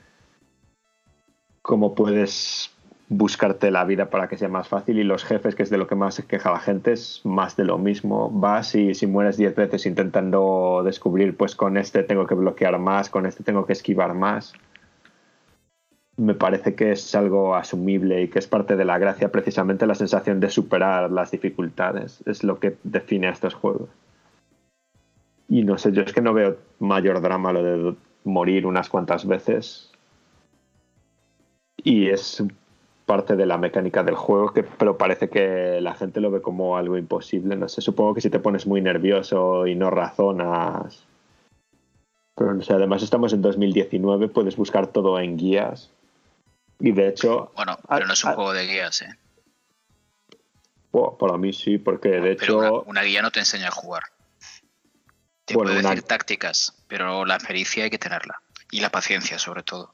cómo 1.62 1.96
puedes 1.96 2.72
buscarte 3.10 3.72
la 3.72 3.86
vida 3.86 4.10
para 4.10 4.28
que 4.28 4.38
sea 4.38 4.50
más 4.50 4.68
fácil 4.68 5.00
y 5.00 5.04
los 5.04 5.24
jefes, 5.24 5.56
que 5.56 5.64
es 5.64 5.70
de 5.70 5.78
lo 5.78 5.88
que 5.88 5.96
más 5.96 6.16
se 6.16 6.26
queja 6.26 6.52
la 6.52 6.60
gente, 6.60 6.92
es 6.92 7.22
más 7.24 7.56
de 7.56 7.64
lo 7.64 7.78
mismo. 7.78 8.30
Vas 8.30 8.76
y 8.76 8.94
si 8.94 9.08
mueres 9.08 9.38
diez 9.38 9.56
veces 9.56 9.86
intentando 9.86 10.82
descubrir, 10.84 11.36
pues 11.38 11.56
con 11.56 11.78
este 11.78 12.04
tengo 12.04 12.28
que 12.28 12.36
bloquear 12.36 12.78
más, 12.80 13.10
con 13.10 13.26
este 13.26 13.44
tengo 13.44 13.66
que 13.66 13.74
esquivar 13.74 14.14
más. 14.14 14.54
Me 16.18 16.34
parece 16.34 16.76
que 16.76 16.92
es 16.92 17.16
algo 17.16 17.56
asumible 17.56 18.24
y 18.24 18.28
que 18.28 18.40
es 18.40 18.48
parte 18.48 18.76
de 18.76 18.86
la 18.86 18.98
gracia, 18.98 19.32
precisamente 19.32 19.86
la 19.86 19.96
sensación 19.96 20.40
de 20.40 20.50
superar 20.50 21.12
las 21.12 21.32
dificultades. 21.32 22.24
Es 22.26 22.44
lo 22.44 22.60
que 22.60 22.76
define 22.84 23.28
a 23.28 23.32
estos 23.32 23.54
juegos. 23.54 23.90
Y 25.48 25.64
no 25.64 25.78
sé, 25.78 25.92
yo 25.94 26.02
es 26.02 26.12
que 26.12 26.22
no 26.22 26.34
veo 26.34 26.58
mayor 26.80 27.22
drama 27.22 27.54
lo 27.54 27.64
de 27.64 27.96
morir 28.26 28.66
unas 28.66 28.90
cuantas 28.90 29.26
veces. 29.26 29.92
Y 31.78 32.10
es 32.10 32.44
parte 33.08 33.38
de 33.38 33.46
la 33.46 33.58
mecánica 33.58 34.04
del 34.04 34.16
juego, 34.16 34.54
que, 34.54 34.64
pero 34.64 34.98
parece 34.98 35.30
que 35.30 35.80
la 35.82 35.96
gente 35.96 36.20
lo 36.20 36.30
ve 36.30 36.42
como 36.42 36.78
algo 36.78 36.98
imposible. 36.98 37.56
No 37.56 37.70
sé, 37.70 37.82
supongo 37.82 38.14
que 38.14 38.22
si 38.22 38.30
te 38.30 38.40
pones 38.40 38.68
muy 38.68 38.82
nervioso 38.82 39.66
y 39.66 39.76
no 39.76 39.90
razonas. 39.90 41.06
Pero 42.36 42.54
no 42.54 42.62
sé, 42.62 42.74
además 42.74 43.02
estamos 43.02 43.32
en 43.32 43.42
2019, 43.42 44.28
puedes 44.28 44.58
buscar 44.58 44.88
todo 44.88 45.20
en 45.20 45.38
guías. 45.38 45.90
Y 46.80 46.92
de 46.92 47.08
hecho. 47.08 47.52
Bueno, 47.56 47.80
pero 47.88 48.06
no 48.06 48.14
es 48.14 48.24
un 48.26 48.34
juego 48.34 48.54
de 48.54 48.68
guías, 48.68 49.02
¿eh? 49.02 49.18
para 51.20 51.38
mí 51.38 51.54
sí, 51.54 51.78
porque 51.78 52.10
de 52.10 52.32
hecho. 52.34 52.84
una 52.84 53.04
guía 53.04 53.22
no 53.22 53.32
te 53.32 53.40
enseña 53.40 53.70
a 53.70 53.72
jugar. 53.72 54.04
Te 55.46 55.54
puede 55.54 55.82
decir 55.82 56.02
tácticas, 56.02 56.74
pero 56.88 57.24
la 57.26 57.38
pericia 57.38 57.86
hay 57.86 57.90
que 57.90 58.00
tenerla. 58.00 58.42
Y 58.70 58.82
la 58.82 58.90
paciencia, 58.90 59.40
sobre 59.40 59.64
todo. 59.64 59.94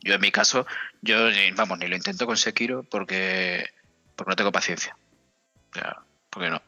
Yo 0.00 0.14
en 0.14 0.20
mi 0.20 0.30
caso, 0.30 0.66
yo 1.02 1.16
vamos, 1.54 1.78
ni 1.78 1.88
lo 1.88 1.96
intento 1.96 2.26
con 2.26 2.36
Sekiro 2.36 2.84
porque, 2.84 3.68
porque 4.16 4.30
no 4.30 4.36
tengo 4.36 4.52
paciencia. 4.52 4.96
O 5.70 5.74
sea, 5.74 5.98
porque 6.30 6.50
no. 6.50 6.62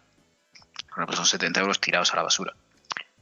Porque 0.94 1.16
son 1.16 1.26
70 1.26 1.60
euros 1.60 1.80
tirados 1.80 2.12
a 2.12 2.16
la 2.16 2.22
basura. 2.22 2.54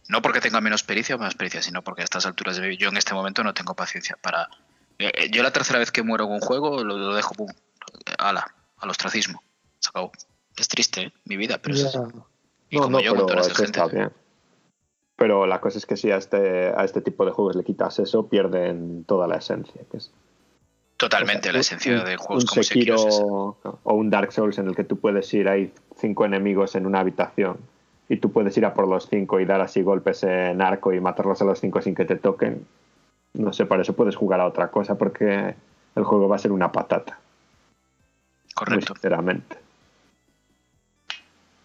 No 0.09 0.23
porque 0.23 0.41
tenga 0.41 0.61
menos 0.61 0.83
pericia 0.83 1.17
o 1.17 1.19
más 1.19 1.35
pericia, 1.35 1.61
sino 1.63 1.83
porque 1.83 2.01
a 2.01 2.05
estas 2.05 2.25
alturas 2.25 2.57
de 2.57 2.77
yo 2.77 2.89
en 2.89 2.97
este 2.97 3.13
momento 3.13 3.45
no 3.45 3.53
tengo 3.53 3.75
paciencia 3.75 4.17
para... 4.21 4.49
Eh, 4.99 5.13
eh, 5.15 5.31
yo 5.31 5.43
la 5.43 5.53
tercera 5.53 5.79
vez 5.79 5.93
que 5.93 6.03
muero 6.03 6.25
con 6.25 6.37
un 6.37 6.41
juego 6.41 6.83
lo, 6.83 7.15
dejo, 7.15 7.35
pum, 7.35 7.49
ala, 8.19 8.55
al 8.79 8.91
ostracismo. 8.91 9.43
Se 9.79 9.91
acabó. 9.91 10.11
Es 10.57 10.67
triste, 10.67 11.03
¿eh? 11.03 11.13
mi 11.27 11.37
vida, 11.37 11.59
pero 11.59 11.77
es... 11.77 11.97
Y 12.71 12.79
como 12.79 13.01
yo, 13.01 13.15
con 13.15 13.55
gente... 13.55 13.81
Pero 15.19 15.47
la 15.47 15.61
cosa 15.61 15.79
es 15.79 15.85
que 15.85 15.97
si 15.97 16.13
a 16.13 16.17
este, 16.17 16.69
a 16.69 16.85
este 16.85 17.01
tipo 17.01 17.27
de 17.27 17.33
juegos 17.33 17.57
le 17.57 17.65
quitas 17.65 17.99
eso, 17.99 18.29
pierden 18.29 19.05
toda 19.05 19.27
la 19.27 19.37
esencia. 19.37 19.83
Que 19.91 19.97
es, 19.97 20.13
Totalmente, 20.97 21.53
la 21.53 21.59
esencia 21.59 22.03
de 22.05 22.17
juegos 22.17 22.45
como 22.45 22.63
Sekiro 22.63 22.97
o 22.97 23.95
un 23.95 24.11
Dark 24.11 24.33
Souls 24.33 24.59
en 24.59 24.69
el 24.69 24.77
que 24.77 24.85
tú 24.85 24.99
puedes 24.99 25.33
ir, 25.35 25.49
hay 25.49 25.73
cinco 25.97 26.25
enemigos 26.25 26.75
en 26.77 26.87
una 26.87 27.01
habitación 27.01 27.59
y 28.09 28.17
tú 28.19 28.33
puedes 28.33 28.57
ir 28.57 28.65
a 28.65 28.75
por 28.75 28.89
los 28.89 29.09
cinco 29.09 29.39
y 29.39 29.45
dar 29.45 29.61
así 29.61 29.83
golpes 29.83 30.23
en 30.23 30.63
arco 30.63 30.93
y 30.93 31.01
matarlos 31.01 31.41
a 31.43 31.45
los 31.45 31.61
cinco 31.61 31.83
sin 31.83 31.95
que 31.95 32.05
te 32.05 32.17
toquen. 32.17 32.67
No 33.35 33.53
sé, 33.53 33.67
para 33.67 33.83
eso 33.83 33.95
puedes 33.95 34.17
jugar 34.17 34.41
a 34.41 34.47
otra 34.47 34.73
cosa 34.73 34.97
porque 34.97 35.55
el 35.95 36.05
juego 36.05 36.29
va 36.29 36.37
a 36.37 36.41
ser 36.41 36.53
una 36.53 36.73
patata. 36.73 37.19
Correcto. 38.55 38.95
sinceramente. 38.95 39.57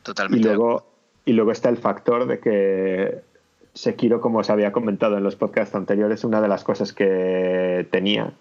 Totalmente. 0.04 0.42
Y 0.42 0.44
luego, 0.44 0.86
y 1.26 1.34
luego 1.34 1.52
está 1.52 1.70
el 1.70 1.78
factor 1.78 2.28
de 2.28 2.40
que 2.40 3.33
Sekiro, 3.74 4.22
como 4.22 4.40
os 4.40 4.50
había 4.52 4.72
comentado 4.72 5.18
en 5.18 5.24
los 5.24 5.36
podcasts 5.36 5.76
anteriores, 5.76 6.24
una 6.24 6.42
de 6.42 6.48
las 6.48 6.64
cosas 6.64 6.94
que 6.94 7.88
tenía 7.92 8.34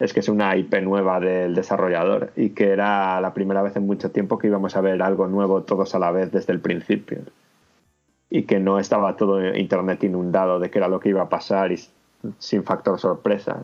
es 0.00 0.14
que 0.14 0.20
es 0.20 0.28
una 0.28 0.56
IP 0.56 0.82
nueva 0.82 1.20
del 1.20 1.54
desarrollador 1.54 2.32
y 2.34 2.50
que 2.50 2.70
era 2.70 3.20
la 3.20 3.34
primera 3.34 3.62
vez 3.62 3.76
en 3.76 3.86
mucho 3.86 4.10
tiempo 4.10 4.38
que 4.38 4.46
íbamos 4.46 4.74
a 4.74 4.80
ver 4.80 5.02
algo 5.02 5.28
nuevo 5.28 5.62
todos 5.62 5.94
a 5.94 5.98
la 5.98 6.10
vez 6.10 6.32
desde 6.32 6.54
el 6.54 6.60
principio. 6.60 7.18
Y 8.30 8.44
que 8.44 8.58
no 8.58 8.78
estaba 8.78 9.16
todo 9.16 9.54
Internet 9.54 10.02
inundado 10.02 10.58
de 10.58 10.70
qué 10.70 10.78
era 10.78 10.88
lo 10.88 11.00
que 11.00 11.10
iba 11.10 11.22
a 11.22 11.28
pasar 11.28 11.70
y 11.70 11.78
sin 12.38 12.64
factor 12.64 12.98
sorpresa. 12.98 13.62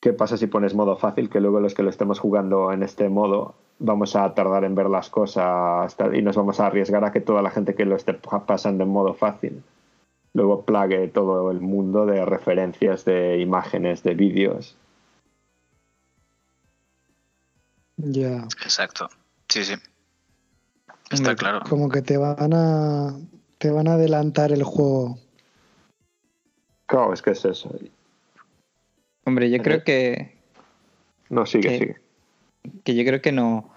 ¿Qué 0.00 0.12
pasa 0.12 0.36
si 0.36 0.46
pones 0.46 0.74
modo 0.74 0.96
fácil? 0.96 1.30
Que 1.30 1.40
luego 1.40 1.60
los 1.60 1.72
que 1.72 1.82
lo 1.82 1.88
estemos 1.88 2.20
jugando 2.20 2.70
en 2.72 2.82
este 2.82 3.08
modo 3.08 3.54
vamos 3.78 4.16
a 4.16 4.34
tardar 4.34 4.64
en 4.64 4.74
ver 4.74 4.90
las 4.90 5.08
cosas 5.08 5.96
y 6.12 6.20
nos 6.20 6.36
vamos 6.36 6.60
a 6.60 6.66
arriesgar 6.66 7.04
a 7.04 7.12
que 7.12 7.20
toda 7.20 7.40
la 7.40 7.50
gente 7.50 7.74
que 7.74 7.86
lo 7.86 7.96
esté 7.96 8.12
pasando 8.46 8.84
en 8.84 8.90
modo 8.90 9.14
fácil 9.14 9.62
luego 10.34 10.64
plague 10.64 11.08
todo 11.08 11.50
el 11.50 11.60
mundo 11.60 12.04
de 12.04 12.24
referencias, 12.26 13.04
de 13.04 13.40
imágenes, 13.40 14.02
de 14.02 14.14
vídeos. 14.14 14.76
Ya. 17.96 18.44
Exacto. 18.62 19.08
Sí, 19.48 19.64
sí. 19.64 19.74
Está 21.10 21.36
claro. 21.36 21.60
Como 21.68 21.88
que 21.88 22.02
te 22.02 22.16
van 22.16 22.52
a 22.52 23.16
te 23.58 23.70
van 23.70 23.88
a 23.88 23.94
adelantar 23.94 24.52
el 24.52 24.64
juego. 24.64 25.18
Claro, 26.86 27.14
es 27.14 27.22
que 27.22 27.30
es 27.30 27.44
eso. 27.44 27.74
Hombre, 29.24 29.50
yo 29.50 29.62
creo 29.62 29.84
que. 29.84 30.36
No, 31.30 31.46
sigue, 31.46 31.78
sigue. 31.78 31.96
Que 32.82 32.94
yo 32.94 33.04
creo 33.04 33.22
que 33.22 33.32
no. 33.32 33.72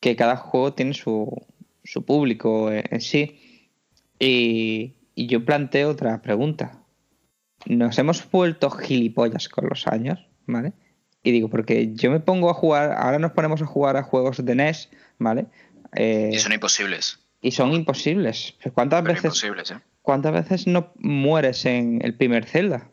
Que 0.00 0.16
cada 0.16 0.36
juego 0.36 0.72
tiene 0.72 0.94
su, 0.94 1.30
su 1.84 2.04
público 2.04 2.72
en 2.72 3.00
sí. 3.00 3.70
Y, 4.18 4.94
y 5.18 5.26
yo 5.26 5.44
planteo 5.44 5.90
otra 5.90 6.22
pregunta. 6.22 6.78
¿Nos 7.66 7.98
hemos 7.98 8.30
vuelto 8.30 8.70
gilipollas 8.70 9.48
con 9.48 9.68
los 9.68 9.88
años? 9.88 10.24
¿Vale? 10.46 10.74
Y 11.24 11.32
digo, 11.32 11.50
porque 11.50 11.92
yo 11.92 12.12
me 12.12 12.20
pongo 12.20 12.50
a 12.50 12.54
jugar, 12.54 12.92
ahora 12.92 13.18
nos 13.18 13.32
ponemos 13.32 13.60
a 13.60 13.66
jugar 13.66 13.96
a 13.96 14.04
juegos 14.04 14.44
de 14.44 14.54
NES, 14.54 14.90
¿vale? 15.18 15.46
Eh, 15.96 16.30
y 16.32 16.38
son 16.38 16.52
imposibles. 16.52 17.18
Y 17.40 17.50
son 17.50 17.72
imposibles. 17.72 18.54
¿Cuántas 18.72 19.02
veces, 19.02 19.42
¿eh? 19.42 19.80
¿Cuántas 20.02 20.32
veces 20.32 20.68
no 20.68 20.92
mueres 20.98 21.66
en 21.66 21.98
el 22.04 22.14
primer 22.14 22.44
Zelda? 22.44 22.88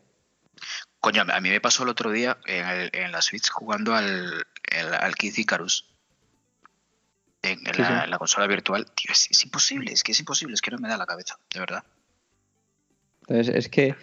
Coño, 1.01 1.25
a 1.31 1.41
mí 1.41 1.49
me 1.51 1.61
pasó 1.61 1.83
el 1.83 1.89
otro 1.89 2.09
día 2.09 2.39
en, 2.47 3.11
la 3.11 3.21
Switch 3.21 3.51
jugando 3.51 3.93
al, 3.93 4.47
al 4.99 5.15
Kid 5.15 5.37
Icarus. 5.37 5.93
En, 7.43 7.59
la, 8.09 8.17
consola 8.17 8.47
virtual. 8.47 8.87
Tío, 8.95 9.11
es 9.11 9.43
imposible, 9.43 9.91
es 9.91 10.01
que 10.01 10.13
es 10.13 10.19
imposible, 10.19 10.55
es 10.55 10.61
que 10.61 10.71
no 10.71 10.79
me 10.79 10.89
da 10.89 10.97
la 10.97 11.05
cabeza, 11.05 11.37
de 11.53 11.59
verdad. 11.59 11.83
Entonces 13.27 13.55
es 13.55 13.69
que 13.69 13.95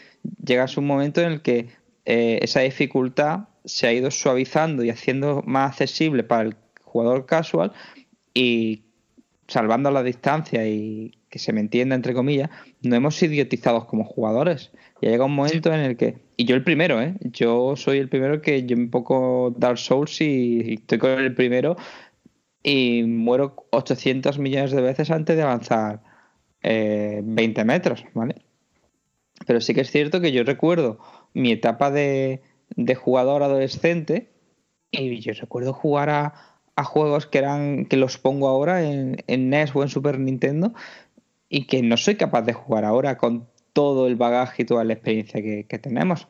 llegas 0.45 0.77
un 0.77 0.87
momento 0.87 1.21
en 1.21 1.33
el 1.33 1.43
que 1.43 1.69
eh, 2.05 2.41
esa 2.43 2.61
dificultad 2.61 3.49
se 3.65 3.87
ha 3.87 3.93
ido 3.93 4.11
suavizando 4.11 4.83
y 4.83 4.91
haciendo 4.91 5.43
más 5.47 5.71
accesible 5.71 6.25
para 6.25 6.43
el 6.43 6.57
jugador 6.83 7.27
casual 7.27 7.73
y 8.35 8.83
salvando 9.47 9.91
la 9.91 10.03
distancia 10.03 10.67
y 10.67 11.17
que 11.29 11.39
se 11.39 11.53
me 11.53 11.61
entienda 11.61 11.95
entre 11.95 12.15
comillas, 12.15 12.51
no 12.83 12.95
hemos 12.95 13.23
idiotizados 13.23 13.87
como 13.87 14.05
jugadores. 14.05 14.71
Y 15.01 15.07
llega 15.07 15.25
un 15.25 15.35
momento 15.35 15.73
en 15.73 15.81
el 15.81 15.97
que, 15.97 16.17
y 16.37 16.45
yo 16.45 16.55
el 16.55 16.63
primero, 16.63 17.01
¿eh? 17.01 17.15
yo 17.23 17.75
soy 17.77 17.99
el 17.99 18.09
primero 18.09 18.43
que 18.43 18.65
yo 18.67 18.77
un 18.77 18.91
poco 18.91 19.55
Dark 19.57 19.79
Souls 19.79 20.21
y, 20.21 20.75
estoy 20.75 20.99
con 20.99 21.11
el 21.11 21.35
primero 21.35 21.77
y 22.63 23.03
muero 23.05 23.67
800 23.71 24.39
millones 24.39 24.73
de 24.73 24.83
veces 24.83 25.11
antes 25.11 25.37
de 25.37 25.43
avanzar 25.43 26.01
20 26.63 27.61
eh, 27.61 27.65
metros, 27.65 28.05
¿vale? 28.15 28.37
Pero 29.47 29.61
sí 29.61 29.75
que 29.75 29.83
es 29.83 29.91
cierto 29.91 30.21
que 30.21 30.33
yo 30.33 30.45
recuerdo 30.45 30.99
mi 31.35 31.53
etapa 31.53 31.91
de, 31.91 32.43
jugador 32.97 33.43
adolescente 33.43 34.31
y 34.91 35.21
yo 35.21 35.33
recuerdo 35.35 35.73
jugar 35.73 36.11
a, 36.11 36.35
a 36.77 36.85
juegos 36.85 37.27
que 37.27 37.39
eran 37.39 37.87
que 37.87 37.97
los 37.97 38.19
pongo 38.19 38.49
ahora 38.49 38.83
en, 38.83 39.23
en 39.27 39.51
NES 39.51 39.75
o 39.75 39.83
en 39.83 39.89
Super 39.89 40.19
Nintendo 40.19 40.73
y 41.49 41.67
que 41.67 41.83
no 41.83 41.97
soy 41.97 42.17
capaz 42.17 42.43
de 42.43 42.53
jugar 42.53 42.85
ahora 42.85 43.19
con 43.19 43.49
todo 43.73 44.07
el 44.07 44.17
bagaje 44.17 44.63
y 44.63 44.67
toda 44.67 44.85
la 44.85 44.95
experiencia 44.95 45.43
que, 45.43 45.67
que 45.67 45.79
tenemos. 45.79 46.29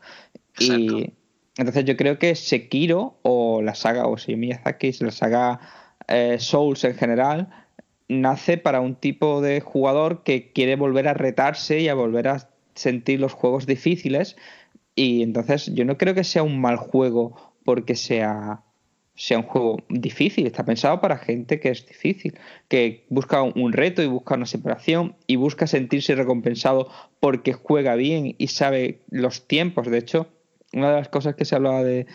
Y 0.59 1.13
entonces 1.57 1.85
yo 1.85 1.97
creo 1.97 2.19
que 2.19 2.35
Sekiro 2.35 3.19
o 3.23 3.63
la 3.63 3.75
saga, 3.75 4.07
o 4.07 4.17
si 4.17 4.37
Miyazaki, 4.37 4.93
la 5.01 5.11
saga 5.11 5.61
eh, 6.09 6.37
Souls 6.39 6.85
en 6.85 6.95
general, 6.95 7.49
nace 8.09 8.59
para 8.59 8.81
un 8.81 8.97
tipo 8.97 9.41
de 9.41 9.61
jugador 9.61 10.23
que 10.23 10.53
quiere 10.53 10.77
volver 10.77 11.09
a 11.09 11.15
retarse 11.15 11.81
y 11.81 11.89
a 11.89 11.95
volver 11.95 12.29
a 12.29 12.49
sentir 12.75 13.20
los 13.20 13.33
juegos 13.33 13.66
difíciles. 13.66 14.37
Y 14.95 15.23
entonces 15.23 15.73
yo 15.75 15.85
no 15.85 15.99
creo 15.99 16.14
que 16.14 16.25
sea 16.25 16.43
un 16.43 16.61
mal 16.61 16.77
juego 16.77 17.55
porque 17.64 17.95
sea 17.95 18.62
sea 19.14 19.39
un 19.39 19.45
juego 19.45 19.85
difícil, 19.89 20.47
está 20.47 20.64
pensado 20.64 21.01
para 21.01 21.18
gente 21.18 21.61
que 21.61 21.68
es 21.68 21.87
difícil, 21.87 22.39
que 22.68 23.05
busca 23.11 23.43
un 23.43 23.73
reto 23.73 24.03
y 24.03 24.07
busca 24.07 24.35
una 24.35 24.47
separación 24.47 25.16
y 25.27 25.37
busca 25.37 25.66
sentirse 25.66 26.14
recompensado 26.14 26.91
porque 27.20 27.53
juega 27.53 27.95
bien 27.95 28.35
y 28.39 28.49
sabe 28.49 29.03
los 29.11 29.47
tiempos. 29.47 29.91
De 29.91 29.99
hecho, 29.99 30.29
una 30.73 30.91
de 30.91 30.97
las 30.97 31.09
cosas 31.09 31.35
que 31.35 31.45
se 31.45 31.55
hablaba 31.55 31.85
de, 31.85 32.07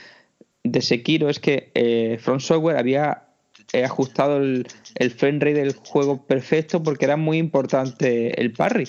de 0.64 0.82
Sekiro 0.82 1.30
es 1.30 1.39
que 1.39 1.72
eh, 1.76 2.18
Front 2.20 2.41
Software 2.41 2.78
había 2.78 3.28
eh, 3.74 3.84
ajustado 3.84 4.38
el, 4.38 4.68
el 4.95 5.12
frame 5.12 5.39
rate 5.39 5.53
del 5.53 5.76
juego 5.76 6.26
perfecto 6.26 6.82
porque 6.82 7.05
era 7.05 7.16
muy 7.16 7.38
importante 7.38 8.39
el 8.41 8.53
parry. 8.53 8.88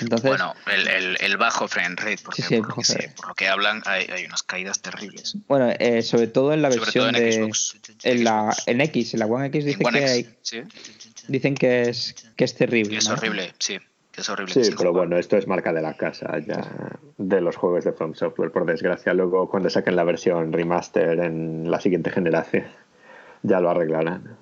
Entonces, 0.00 0.28
bueno, 0.28 0.54
el, 0.72 0.86
el, 0.88 1.16
el, 1.20 1.36
bajo 1.36 1.66
frame 1.66 1.96
rate, 1.96 2.18
porque, 2.24 2.42
Sí, 2.42 2.48
sí, 2.48 2.56
por, 2.58 2.68
lo 2.68 2.74
que 2.74 2.80
bajo 2.80 2.84
sé, 2.84 3.12
por 3.16 3.28
lo 3.28 3.34
que 3.34 3.48
hablan 3.48 3.82
hay, 3.86 4.06
hay 4.06 4.24
unas 4.26 4.42
caídas 4.44 4.80
terribles. 4.80 5.36
bueno, 5.48 5.70
eh, 5.78 6.02
sobre 6.02 6.28
todo 6.28 6.52
en 6.52 6.62
la 6.62 6.68
versión 6.68 7.14
en 7.16 7.22
de 7.24 7.32
Xbox. 7.32 7.76
en 8.04 8.24
la 8.24 8.56
en 8.66 8.80
X, 8.80 9.14
en 9.14 9.20
la 9.20 9.26
One 9.26 9.46
X 9.46 9.64
En 9.64 9.66
dice 9.70 9.84
One 9.84 9.98
que 9.98 10.04
X, 10.04 10.12
hay- 10.12 10.36
sí, 10.42 10.62
dicen 11.28 11.54
que 11.56 11.82
es 11.88 12.14
que 12.36 12.44
es 12.44 12.54
terrible. 12.54 12.98
es 12.98 13.08
¿no? 13.08 13.14
horrible, 13.14 13.52
sí, 13.58 13.78
que 14.12 14.20
es 14.20 14.28
horrible. 14.28 14.52
Sí, 14.64 14.70
pero 14.76 14.92
bueno, 14.92 15.18
esto 15.18 15.36
es 15.36 15.46
marca 15.48 15.72
de 15.72 15.82
la 15.82 15.96
casa 15.96 16.38
ya 16.46 16.64
de 17.18 17.40
los 17.40 17.56
juegos 17.56 17.84
de 17.84 17.92
From 17.92 18.14
Software, 18.14 18.52
por 18.52 18.64
desgracia. 18.66 19.12
Luego, 19.14 19.48
cuando 19.50 19.68
saquen 19.68 19.96
la 19.96 20.04
versión 20.04 20.52
remaster 20.52 21.18
en 21.20 21.70
la 21.70 21.80
siguiente 21.80 22.10
generación, 22.10 22.66
ya 23.42 23.58
lo 23.60 23.70
arreglarán. 23.70 24.36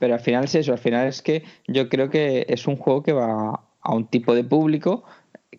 Pero 0.00 0.14
al 0.14 0.20
final 0.20 0.44
es 0.44 0.54
eso, 0.56 0.72
al 0.72 0.78
final 0.78 1.06
es 1.06 1.22
que 1.22 1.44
yo 1.68 1.88
creo 1.88 2.10
que 2.10 2.44
es 2.48 2.66
un 2.66 2.76
juego 2.76 3.02
que 3.04 3.12
va 3.12 3.60
a 3.84 3.94
un 3.94 4.06
tipo 4.08 4.34
de 4.34 4.44
público 4.44 5.04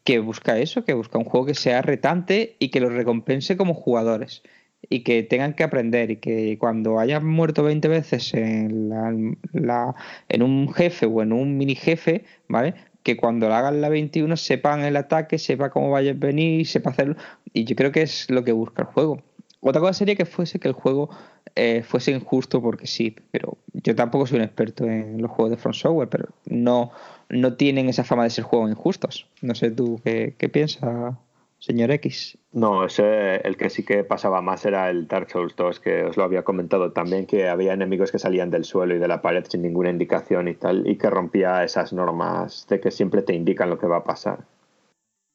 que 0.03 0.19
busca 0.19 0.57
eso, 0.59 0.84
que 0.86 0.93
busca 0.93 1.17
un 1.17 1.26
juego 1.26 1.45
que 1.47 1.55
sea 1.55 1.82
retante 1.82 2.55
y 2.59 2.69
que 2.69 2.80
los 2.80 2.93
recompense 2.93 3.57
como 3.57 3.73
jugadores 3.73 4.43
y 4.88 5.03
que 5.03 5.23
tengan 5.23 5.53
que 5.55 5.63
aprender 5.63 6.11
y 6.11 6.17
que 6.17 6.57
cuando 6.59 6.99
hayan 6.99 7.26
muerto 7.26 7.63
20 7.63 7.88
veces 7.88 8.34
en, 8.36 8.89
la, 8.89 9.13
la- 9.53 9.95
en 10.30 10.43
un 10.43 10.71
jefe 10.73 11.07
o 11.07 11.21
en 11.23 11.34
un 11.34 11.57
mini 11.57 11.76
jefe, 11.76 12.23
¿vale? 12.47 12.76
Que 13.03 13.17
cuando 13.17 13.51
hagan 13.53 13.82
la 13.82 13.89
21 13.89 14.38
sepan 14.38 14.82
el 14.82 14.95
ataque, 14.97 15.39
sepa 15.39 15.69
cómo 15.71 15.89
vaya 15.91 16.11
a 16.11 16.15
venir, 16.15 16.67
sepa 16.67 16.91
hacerlo. 16.91 17.15
Y 17.53 17.63
yo 17.65 17.76
creo 17.76 17.91
que 17.91 18.03
es 18.03 18.30
lo 18.30 18.43
que 18.43 18.51
busca 18.51 18.84
el 18.84 18.88
juego. 18.89 19.21
Otra 19.61 19.82
cosa 19.82 19.93
sería 19.93 20.15
que 20.15 20.26
fuese 20.26 20.59
que 20.59 20.67
el 20.67 20.73
juego 20.76 21.09
eh, 21.55 21.82
fuese 21.84 22.11
injusto 22.11 22.61
porque 22.61 22.86
sí, 22.86 23.15
pero 23.32 23.57
yo 23.73 23.95
tampoco 23.95 24.28
soy 24.28 24.38
un 24.38 24.43
experto 24.43 24.86
en 24.86 25.19
los 25.21 25.32
juegos 25.32 25.51
de 25.51 25.57
Front 25.57 25.76
Software, 25.76 26.09
pero 26.09 26.30
no, 26.45 26.91
no 27.30 27.53
tienen 27.55 27.89
esa 27.89 28.03
fama 28.03 28.23
de 28.23 28.30
ser 28.30 28.43
juegos 28.43 28.69
injustos. 28.69 29.28
No 29.41 29.55
sé 29.55 29.71
tú 29.71 29.99
qué, 30.03 30.36
qué 30.38 30.49
piensas, 30.49 31.15
señor 31.59 31.91
X. 31.91 32.38
No, 32.51 32.86
ese, 32.86 33.38
el 33.38 33.57
que 33.57 33.69
sí 33.69 33.84
que 33.84 34.03
pasaba 34.03 34.41
más 34.41 34.65
era 34.65 34.89
el 34.89 35.07
Dark 35.07 35.30
Souls 35.30 35.55
2, 35.55 35.80
que 35.80 36.03
os 36.03 36.17
lo 36.17 36.23
había 36.23 36.43
comentado 36.43 36.91
también, 36.91 37.26
que 37.26 37.49
había 37.49 37.73
enemigos 37.73 38.11
que 38.11 38.19
salían 38.19 38.51
del 38.51 38.65
suelo 38.65 38.95
y 38.95 38.99
de 38.99 39.07
la 39.07 39.21
pared 39.21 39.43
sin 39.47 39.61
ninguna 39.61 39.89
indicación 39.89 40.47
y 40.47 40.53
tal, 40.53 40.88
y 40.88 40.97
que 40.97 41.09
rompía 41.09 41.63
esas 41.63 41.93
normas 41.93 42.65
de 42.69 42.80
que 42.80 42.91
siempre 42.91 43.21
te 43.21 43.34
indican 43.34 43.69
lo 43.69 43.80
que 43.80 43.88
va 43.88 43.97
a 43.97 44.03
pasar. 44.03 44.45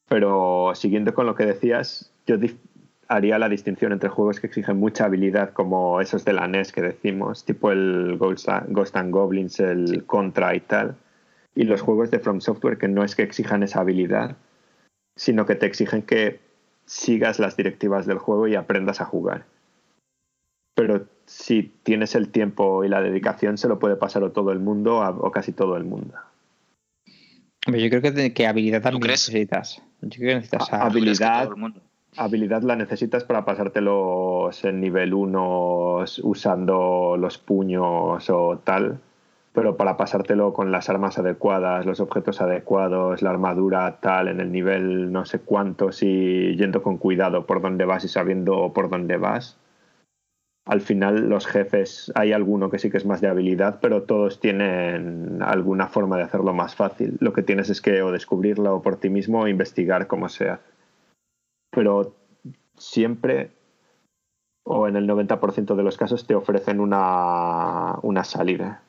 Pero 0.07 0.73
siguiendo 0.75 1.13
con 1.13 1.25
lo 1.25 1.35
que 1.35 1.45
decías, 1.45 2.11
yo 2.25 2.35
haría 3.07 3.37
la 3.39 3.49
distinción 3.49 3.91
entre 3.91 4.09
juegos 4.09 4.39
que 4.39 4.47
exigen 4.47 4.77
mucha 4.77 5.05
habilidad, 5.05 5.53
como 5.53 6.01
esos 6.01 6.23
de 6.25 6.33
la 6.33 6.47
NES 6.47 6.71
que 6.71 6.81
decimos, 6.81 7.45
tipo 7.45 7.71
el 7.71 8.17
Ghost 8.17 8.47
Ghost 8.69 8.95
and 8.95 9.11
Goblins, 9.11 9.59
el 9.59 10.05
Contra 10.05 10.55
y 10.55 10.61
tal, 10.61 10.95
y 11.55 11.63
los 11.63 11.81
juegos 11.81 12.11
de 12.11 12.19
From 12.19 12.41
Software 12.41 12.77
que 12.77 12.87
no 12.87 13.03
es 13.03 13.15
que 13.15 13.23
exijan 13.23 13.63
esa 13.63 13.81
habilidad, 13.81 14.37
sino 15.17 15.45
que 15.45 15.55
te 15.55 15.65
exigen 15.65 16.01
que 16.03 16.39
sigas 16.85 17.39
las 17.39 17.57
directivas 17.57 18.05
del 18.05 18.17
juego 18.17 18.47
y 18.47 18.55
aprendas 18.55 19.01
a 19.01 19.05
jugar. 19.05 19.45
Pero 20.75 21.05
si 21.25 21.71
tienes 21.83 22.15
el 22.15 22.29
tiempo 22.29 22.83
y 22.83 22.89
la 22.89 23.01
dedicación, 23.01 23.57
se 23.57 23.67
lo 23.67 23.79
puede 23.79 23.95
pasar 23.97 24.23
o 24.23 24.31
todo 24.31 24.51
el 24.51 24.59
mundo 24.59 24.99
o 24.99 25.31
casi 25.31 25.51
todo 25.51 25.77
el 25.77 25.83
mundo. 25.83 26.15
Yo 27.67 27.89
creo 27.89 28.01
que, 28.01 28.33
que 28.33 28.47
habilidad 28.47 28.81
también 28.81 29.01
crees? 29.01 29.27
necesitas. 29.29 29.81
Yo 30.01 30.09
creo 30.09 30.29
que 30.29 30.35
necesitas 30.35 30.73
a- 30.73 30.87
¿Tú 30.89 30.99
crees 30.99 31.19
que 31.19 31.25
habilidad- 31.25 31.43
todo 31.43 31.53
el 31.55 31.59
mundo? 31.59 31.81
Habilidad 32.17 32.61
la 32.63 32.75
necesitas 32.75 33.23
para 33.23 33.45
pasártelos 33.45 34.65
en 34.65 34.81
nivel 34.81 35.13
1 35.13 36.03
usando 36.23 37.15
los 37.17 37.37
puños 37.37 38.29
o 38.29 38.59
tal, 38.61 38.99
pero 39.53 39.77
para 39.77 39.97
pasártelo 39.97 40.53
con 40.53 40.71
las 40.71 40.89
armas 40.89 41.17
adecuadas, 41.17 41.85
los 41.85 41.99
objetos 41.99 42.41
adecuados, 42.41 43.21
la 43.21 43.29
armadura 43.31 43.99
tal, 43.99 44.27
en 44.27 44.39
el 44.39 44.51
nivel 44.51 45.11
no 45.11 45.25
sé 45.25 45.39
cuántos 45.39 46.03
y 46.03 46.55
yendo 46.55 46.81
con 46.81 46.97
cuidado 46.97 47.45
por 47.45 47.61
dónde 47.61 47.85
vas 47.85 48.03
y 48.05 48.07
sabiendo 48.07 48.71
por 48.73 48.89
dónde 48.89 49.17
vas. 49.17 49.57
Al 50.65 50.81
final 50.81 51.27
los 51.27 51.47
jefes, 51.47 52.11
hay 52.15 52.33
alguno 52.33 52.69
que 52.69 52.79
sí 52.79 52.91
que 52.91 52.97
es 52.97 53.05
más 53.05 53.19
de 53.19 53.27
habilidad, 53.27 53.79
pero 53.81 54.03
todos 54.03 54.39
tienen 54.39 55.39
alguna 55.41 55.87
forma 55.87 56.17
de 56.17 56.23
hacerlo 56.23 56.53
más 56.53 56.75
fácil. 56.75 57.17
Lo 57.19 57.33
que 57.33 57.41
tienes 57.41 57.69
es 57.69 57.81
que 57.81 58.03
o 58.03 58.11
descubrirlo 58.11 58.81
por 58.81 58.97
ti 58.97 59.09
mismo 59.09 59.41
o 59.41 59.47
investigar 59.47 60.07
cómo 60.07 60.29
se 60.29 60.49
hace 60.49 60.71
pero 61.71 62.13
siempre 62.77 63.51
o 64.63 64.87
en 64.87 64.95
el 64.95 65.09
90% 65.09 65.75
de 65.75 65.83
los 65.83 65.97
casos 65.97 66.27
te 66.27 66.35
ofrecen 66.35 66.79
una, 66.79 67.97
una 68.03 68.23
salida. 68.23 68.83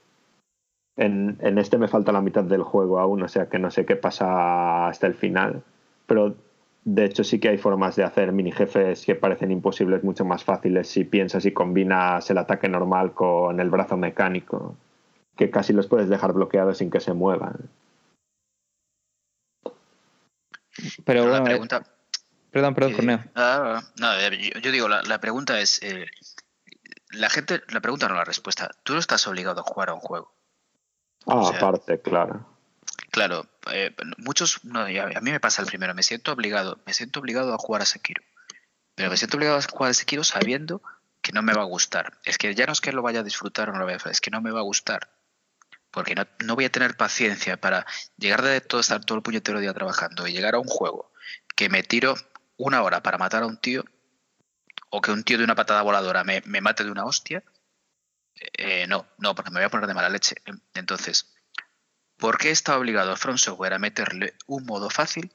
En, 0.96 1.38
en 1.40 1.58
este 1.58 1.78
me 1.78 1.88
falta 1.88 2.12
la 2.12 2.20
mitad 2.20 2.44
del 2.44 2.62
juego 2.62 2.98
aún, 3.00 3.22
o 3.22 3.28
sea 3.28 3.48
que 3.48 3.58
no 3.58 3.70
sé 3.70 3.86
qué 3.86 3.96
pasa 3.96 4.88
hasta 4.88 5.06
el 5.06 5.14
final, 5.14 5.62
pero 6.06 6.36
de 6.84 7.04
hecho 7.04 7.24
sí 7.24 7.38
que 7.40 7.48
hay 7.48 7.58
formas 7.58 7.96
de 7.96 8.04
hacer 8.04 8.32
mini 8.32 8.52
jefes 8.52 9.06
que 9.06 9.14
parecen 9.14 9.50
imposibles 9.52 10.04
mucho 10.04 10.24
más 10.24 10.44
fáciles 10.44 10.88
si 10.88 11.04
piensas 11.04 11.46
y 11.46 11.52
combinas 11.52 12.28
el 12.30 12.38
ataque 12.38 12.68
normal 12.68 13.14
con 13.14 13.58
el 13.60 13.70
brazo 13.70 13.96
mecánico, 13.96 14.76
que 15.36 15.50
casi 15.50 15.72
los 15.72 15.86
puedes 15.86 16.08
dejar 16.10 16.34
bloqueados 16.34 16.78
sin 16.78 16.90
que 16.90 17.00
se 17.00 17.14
muevan. 17.14 17.70
Pero 20.74 20.92
Pero 21.04 21.22
bueno, 21.22 21.36
la 21.36 21.40
eh, 21.40 21.44
pregunta, 21.44 21.82
perdón, 22.50 22.74
perdón, 22.74 22.92
Eh, 22.92 22.96
Corneo. 22.96 23.24
ah, 23.34 23.80
no, 23.98 24.12
eh, 24.14 24.50
yo, 24.54 24.60
yo 24.60 24.72
digo, 24.72 24.88
la, 24.88 25.02
la 25.02 25.20
pregunta 25.20 25.58
es, 25.60 25.82
eh, 25.82 26.06
la 27.10 27.30
gente, 27.30 27.62
la 27.68 27.80
pregunta 27.80 28.08
no 28.08 28.14
la 28.14 28.24
respuesta. 28.24 28.70
Tú 28.82 28.94
no 28.94 28.98
estás 28.98 29.26
obligado 29.26 29.60
a 29.60 29.64
jugar 29.64 29.90
a 29.90 29.94
un 29.94 30.00
juego. 30.00 30.31
Ah, 31.26 31.36
O 31.36 31.48
sea, 31.48 31.58
aparte, 31.58 32.00
claro. 32.00 32.46
Claro, 33.10 33.46
eh, 33.70 33.94
muchos, 34.16 34.64
no, 34.64 34.80
a, 34.80 34.86
mí 34.86 35.30
me 35.30 35.40
pasa 35.40 35.60
el 35.62 35.68
primero, 35.68 35.94
me 35.94 36.02
siento 36.02 36.32
obligado, 36.32 36.80
me 36.86 36.94
siento 36.94 37.20
obligado 37.20 37.52
a 37.52 37.58
jugar 37.58 37.82
a 37.82 37.86
Sekiro. 37.86 38.22
Pero 38.94 39.10
me 39.10 39.16
siento 39.16 39.36
obligado 39.36 39.58
a 39.58 39.62
jugar 39.62 39.90
a 39.90 39.94
Sekiro 39.94 40.24
sabiendo 40.24 40.82
que 41.20 41.32
no 41.32 41.42
me 41.42 41.52
va 41.52 41.62
a 41.62 41.66
gustar. 41.66 42.18
Es 42.24 42.38
que 42.38 42.54
ya 42.54 42.66
no 42.66 42.72
es 42.72 42.80
que 42.80 42.92
lo 42.92 43.02
vaya 43.02 43.20
a 43.20 43.22
disfrutar 43.22 43.68
o 43.68 43.72
no 43.72 43.78
lo 43.78 43.84
vaya 43.84 43.96
a 43.96 43.98
hacer, 43.98 44.12
es 44.12 44.20
que 44.20 44.30
no 44.30 44.40
me 44.40 44.50
va 44.50 44.60
a 44.60 44.64
gustar. 44.64 45.10
Porque 45.90 46.14
no, 46.14 46.26
no 46.44 46.54
voy 46.54 46.64
a 46.64 46.72
tener 46.72 46.96
paciencia 46.96 47.58
para 47.58 47.86
llegar 48.16 48.42
de 48.42 48.60
todo, 48.60 48.80
estar 48.80 49.04
todo 49.04 49.18
el 49.18 49.22
puñetero 49.22 49.60
día 49.60 49.74
trabajando 49.74 50.26
y 50.26 50.32
llegar 50.32 50.54
a 50.54 50.58
un 50.58 50.68
juego 50.68 51.12
que 51.54 51.68
me 51.68 51.82
tiro 51.82 52.14
una 52.56 52.82
hora 52.82 53.02
para 53.02 53.18
matar 53.18 53.42
a 53.42 53.46
un 53.46 53.58
tío 53.58 53.84
o 54.90 55.00
que 55.00 55.10
un 55.10 55.22
tío 55.22 55.38
de 55.38 55.44
una 55.44 55.54
patada 55.54 55.82
voladora 55.82 56.24
me, 56.24 56.42
me 56.46 56.60
mate 56.60 56.84
de 56.84 56.90
una 56.90 57.04
hostia. 57.04 57.42
Eh, 58.58 58.86
no, 58.86 59.06
no, 59.18 59.34
porque 59.34 59.50
me 59.50 59.58
voy 59.60 59.64
a 59.66 59.70
poner 59.70 59.86
de 59.86 59.94
mala 59.94 60.08
leche. 60.08 60.36
Entonces, 60.74 61.34
¿por 62.18 62.38
qué 62.38 62.50
está 62.50 62.78
obligado 62.78 63.16
From 63.16 63.38
Software 63.38 63.74
a 63.74 63.78
meterle 63.78 64.34
un 64.46 64.64
modo 64.66 64.90
fácil 64.90 65.32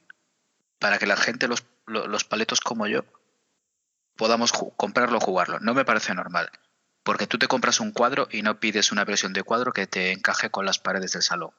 para 0.78 0.98
que 0.98 1.06
la 1.06 1.16
gente, 1.16 1.48
los, 1.48 1.64
lo- 1.86 2.06
los 2.08 2.24
paletos 2.24 2.60
como 2.60 2.86
yo, 2.86 3.04
podamos 4.16 4.52
comprarlo 4.52 5.18
o 5.18 5.20
jugarlo? 5.20 5.58
No 5.60 5.74
me 5.74 5.84
parece 5.84 6.14
normal. 6.14 6.50
Porque 7.02 7.26
tú 7.26 7.38
te 7.38 7.48
compras 7.48 7.80
un 7.80 7.92
cuadro 7.92 8.28
y 8.30 8.42
no 8.42 8.60
pides 8.60 8.92
una 8.92 9.04
versión 9.04 9.32
de 9.32 9.42
cuadro 9.42 9.72
que 9.72 9.86
te 9.86 10.12
encaje 10.12 10.50
con 10.50 10.66
las 10.66 10.78
paredes 10.78 11.12
del 11.12 11.22
salón. 11.22 11.52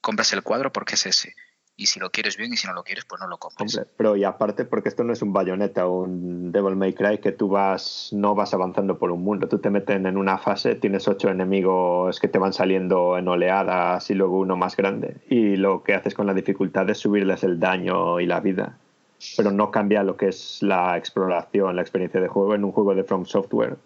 Compras 0.00 0.32
el 0.32 0.42
cuadro 0.42 0.72
porque 0.72 0.94
es 0.94 1.06
ese. 1.06 1.34
Y 1.80 1.86
si 1.86 2.00
lo 2.00 2.10
quieres 2.10 2.36
bien 2.36 2.52
y 2.52 2.56
si 2.56 2.66
no 2.66 2.72
lo 2.72 2.82
quieres, 2.82 3.04
pues 3.04 3.20
no 3.20 3.28
lo 3.28 3.36
compres. 3.38 3.80
Pero 3.96 4.16
y 4.16 4.24
aparte 4.24 4.64
porque 4.64 4.88
esto 4.88 5.04
no 5.04 5.12
es 5.12 5.22
un 5.22 5.32
bayoneta 5.32 5.86
o 5.86 6.02
un 6.02 6.50
Devil 6.50 6.74
May 6.74 6.92
Cry 6.92 7.18
que 7.18 7.30
tú 7.30 7.48
vas 7.48 8.10
no 8.12 8.34
vas 8.34 8.52
avanzando 8.52 8.98
por 8.98 9.12
un 9.12 9.22
mundo, 9.22 9.46
tú 9.46 9.60
te 9.60 9.70
meten 9.70 10.04
en 10.06 10.16
una 10.16 10.38
fase, 10.38 10.74
tienes 10.74 11.06
ocho 11.06 11.28
enemigos 11.30 12.18
que 12.18 12.26
te 12.26 12.36
van 12.36 12.52
saliendo 12.52 13.16
en 13.16 13.28
oleadas 13.28 14.10
y 14.10 14.14
luego 14.14 14.40
uno 14.40 14.56
más 14.56 14.76
grande 14.76 15.18
y 15.30 15.54
lo 15.54 15.84
que 15.84 15.94
haces 15.94 16.14
con 16.14 16.26
la 16.26 16.34
dificultad 16.34 16.90
es 16.90 16.98
subirles 16.98 17.44
el 17.44 17.60
daño 17.60 18.18
y 18.18 18.26
la 18.26 18.40
vida, 18.40 18.76
pero 19.36 19.52
no 19.52 19.70
cambia 19.70 20.02
lo 20.02 20.16
que 20.16 20.30
es 20.30 20.60
la 20.62 20.98
exploración, 20.98 21.76
la 21.76 21.82
experiencia 21.82 22.20
de 22.20 22.26
juego 22.26 22.56
en 22.56 22.64
un 22.64 22.72
juego 22.72 22.96
de 22.96 23.04
From 23.04 23.24
Software. 23.24 23.76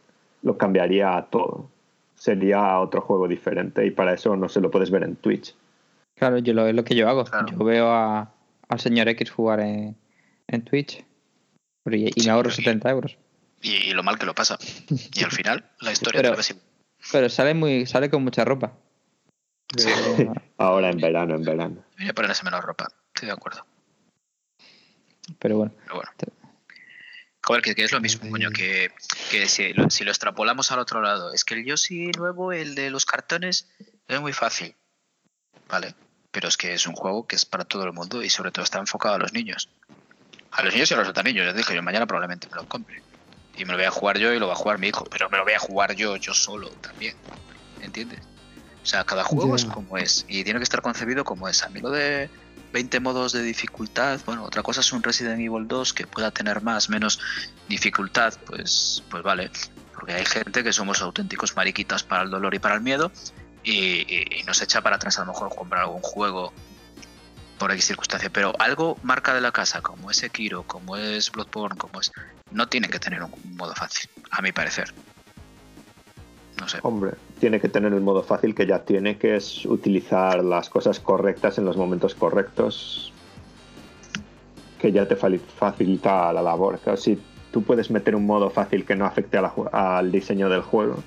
lo 0.40 0.56
cambiaría 0.56 1.26
todo. 1.28 1.68
Sería 2.14 2.80
otro 2.80 3.02
juego 3.02 3.28
diferente 3.28 3.84
y 3.84 3.90
para 3.90 4.14
eso 4.14 4.34
no 4.34 4.48
se 4.48 4.62
lo 4.62 4.70
puedes 4.70 4.90
ver 4.90 5.02
en 5.02 5.16
Twitch. 5.16 5.54
Claro, 6.16 6.38
yo 6.38 6.52
lo, 6.54 6.66
es 6.66 6.74
lo 6.74 6.84
que 6.84 6.94
yo 6.94 7.08
hago. 7.08 7.24
Claro. 7.24 7.46
Yo 7.50 7.58
veo 7.64 7.90
a, 7.92 8.34
al 8.68 8.80
señor 8.80 9.08
X 9.08 9.30
jugar 9.30 9.60
en, 9.60 9.96
en 10.46 10.64
Twitch 10.64 11.04
Pero 11.84 11.96
y, 11.96 12.06
y 12.14 12.20
Sí, 12.20 12.26
me 12.26 12.32
ahorro 12.32 12.50
y- 12.50 12.54
70 12.54 12.90
euros. 12.90 13.18
Y, 13.60 13.74
y 13.74 13.92
lo 13.92 14.02
mal 14.02 14.18
que 14.18 14.26
lo 14.26 14.34
pasa. 14.34 14.58
Y 15.14 15.24
al 15.24 15.30
final, 15.30 15.70
la 15.80 15.92
historia 15.92 16.20
Pero- 16.22 16.34
igual. 16.34 16.62
Pero 17.10 17.28
sale 17.28 17.54
muy 17.54 17.84
sale 17.86 18.08
con 18.10 18.22
mucha 18.22 18.44
ropa. 18.44 18.72
Sí. 19.76 19.88
Pero- 20.16 20.34
Ahora 20.58 20.90
en 20.90 20.98
verano, 20.98 21.34
en 21.34 21.42
verano. 21.42 21.84
Debería 21.92 22.12
ponerse 22.14 22.44
menos 22.44 22.62
ropa. 22.64 22.88
Estoy 23.14 23.26
de 23.28 23.32
acuerdo. 23.34 23.66
Pero 25.38 25.56
bueno. 25.56 25.72
Pero 25.84 25.94
bueno. 25.96 26.10
Joder, 27.44 27.60
que, 27.62 27.74
que 27.74 27.82
es 27.82 27.90
lo 27.90 28.00
mismo, 28.00 28.30
coño, 28.30 28.50
que, 28.50 28.92
que 29.32 29.48
si, 29.48 29.72
lo, 29.72 29.90
si 29.90 30.04
lo 30.04 30.12
extrapolamos 30.12 30.70
al 30.70 30.78
otro 30.78 31.00
lado, 31.02 31.32
es 31.32 31.44
que 31.44 31.54
el 31.54 31.64
Yoshi 31.64 32.12
nuevo, 32.16 32.52
el 32.52 32.76
de 32.76 32.88
los 32.90 33.04
cartones, 33.04 33.68
es 34.06 34.20
muy 34.20 34.32
fácil. 34.32 34.76
Vale. 35.68 35.94
Pero 36.30 36.48
es 36.48 36.56
que 36.56 36.74
es 36.74 36.86
un 36.86 36.94
juego 36.94 37.26
que 37.26 37.36
es 37.36 37.44
para 37.44 37.64
todo 37.64 37.84
el 37.84 37.92
mundo 37.92 38.22
y 38.22 38.30
sobre 38.30 38.50
todo 38.50 38.64
está 38.64 38.78
enfocado 38.78 39.16
a 39.16 39.18
los 39.18 39.32
niños. 39.32 39.68
A 40.50 40.62
los 40.62 40.72
niños 40.72 40.90
y 40.90 40.94
a 40.94 40.96
los 40.98 41.08
otros 41.08 41.24
niños. 41.24 41.46
Les 41.46 41.56
dije, 41.56 41.74
yo 41.74 41.82
mañana 41.82 42.06
probablemente 42.06 42.48
me 42.48 42.56
lo 42.56 42.68
compre. 42.68 43.02
Y 43.56 43.64
me 43.64 43.72
lo 43.72 43.78
voy 43.78 43.86
a 43.86 43.90
jugar 43.90 44.18
yo 44.18 44.32
y 44.32 44.38
lo 44.38 44.46
va 44.46 44.54
a 44.54 44.56
jugar 44.56 44.78
mi 44.78 44.88
hijo. 44.88 45.04
Pero 45.04 45.28
me 45.28 45.36
lo 45.36 45.44
voy 45.44 45.52
a 45.52 45.58
jugar 45.58 45.94
yo, 45.94 46.16
yo 46.16 46.32
solo 46.32 46.70
también. 46.70 47.14
¿Entiendes? 47.80 48.20
O 48.82 48.86
sea, 48.86 49.04
cada 49.04 49.24
juego 49.24 49.54
es 49.54 49.64
como 49.64 49.98
es. 49.98 50.24
Y 50.28 50.42
tiene 50.44 50.58
que 50.58 50.64
estar 50.64 50.82
concebido 50.82 51.24
como 51.24 51.48
es. 51.48 51.62
A 51.62 51.68
mí 51.68 51.80
lo 51.80 51.90
de 51.90 52.30
20 52.72 53.00
modos 53.00 53.32
de 53.32 53.42
dificultad, 53.42 54.20
bueno, 54.26 54.44
otra 54.44 54.62
cosa 54.62 54.80
es 54.80 54.92
un 54.92 55.02
Resident 55.02 55.40
Evil 55.40 55.68
2 55.68 55.92
que 55.92 56.06
pueda 56.06 56.30
tener 56.30 56.62
más, 56.62 56.88
menos 56.88 57.20
dificultad, 57.68 58.34
pues, 58.46 59.02
pues 59.10 59.22
vale. 59.22 59.50
Porque 59.94 60.14
hay 60.14 60.24
gente 60.24 60.64
que 60.64 60.72
somos 60.72 61.00
auténticos 61.02 61.54
mariquitas 61.54 62.02
para 62.02 62.22
el 62.22 62.30
dolor 62.30 62.54
y 62.54 62.58
para 62.58 62.74
el 62.74 62.80
miedo. 62.80 63.12
Y, 63.64 64.06
y- 64.12 64.42
nos 64.44 64.60
echa 64.60 64.80
para 64.80 64.96
atrás 64.96 65.18
a 65.18 65.24
lo 65.24 65.32
mejor 65.32 65.54
comprar 65.54 65.82
algún 65.82 66.02
juego 66.02 66.52
por 67.58 67.70
X 67.72 67.84
circunstancia. 67.86 68.30
Pero 68.30 68.52
algo 68.58 68.98
marca 69.02 69.34
de 69.34 69.40
la 69.40 69.52
casa, 69.52 69.80
como 69.82 70.10
es 70.10 70.16
Sekiro, 70.18 70.64
como 70.64 70.96
es 70.96 71.30
Bloodborne, 71.30 71.78
como 71.78 72.00
es. 72.00 72.10
No 72.50 72.68
tiene 72.68 72.88
que 72.88 72.98
tener 72.98 73.22
un 73.22 73.30
modo 73.56 73.74
fácil, 73.74 74.10
a 74.30 74.42
mi 74.42 74.52
parecer. 74.52 74.92
No 76.60 76.68
sé. 76.68 76.78
Hombre, 76.82 77.12
tiene 77.40 77.60
que 77.60 77.68
tener 77.68 77.92
el 77.92 78.00
modo 78.00 78.22
fácil 78.22 78.54
que 78.54 78.66
ya 78.66 78.80
tiene, 78.80 79.16
que 79.16 79.36
es 79.36 79.64
utilizar 79.64 80.44
las 80.44 80.68
cosas 80.68 81.00
correctas 81.00 81.58
en 81.58 81.64
los 81.64 81.76
momentos 81.76 82.14
correctos, 82.14 83.12
que 84.78 84.92
ya 84.92 85.06
te 85.06 85.16
facilita 85.16 86.32
la 86.32 86.42
labor. 86.42 86.78
Claro, 86.80 86.98
si 86.98 87.20
tú 87.52 87.62
puedes 87.62 87.90
meter 87.90 88.14
un 88.14 88.26
modo 88.26 88.50
fácil 88.50 88.84
que 88.84 88.96
no 88.96 89.06
afecte 89.06 89.38
al 89.72 90.12
diseño 90.12 90.48
del 90.48 90.62
juego 90.62 91.02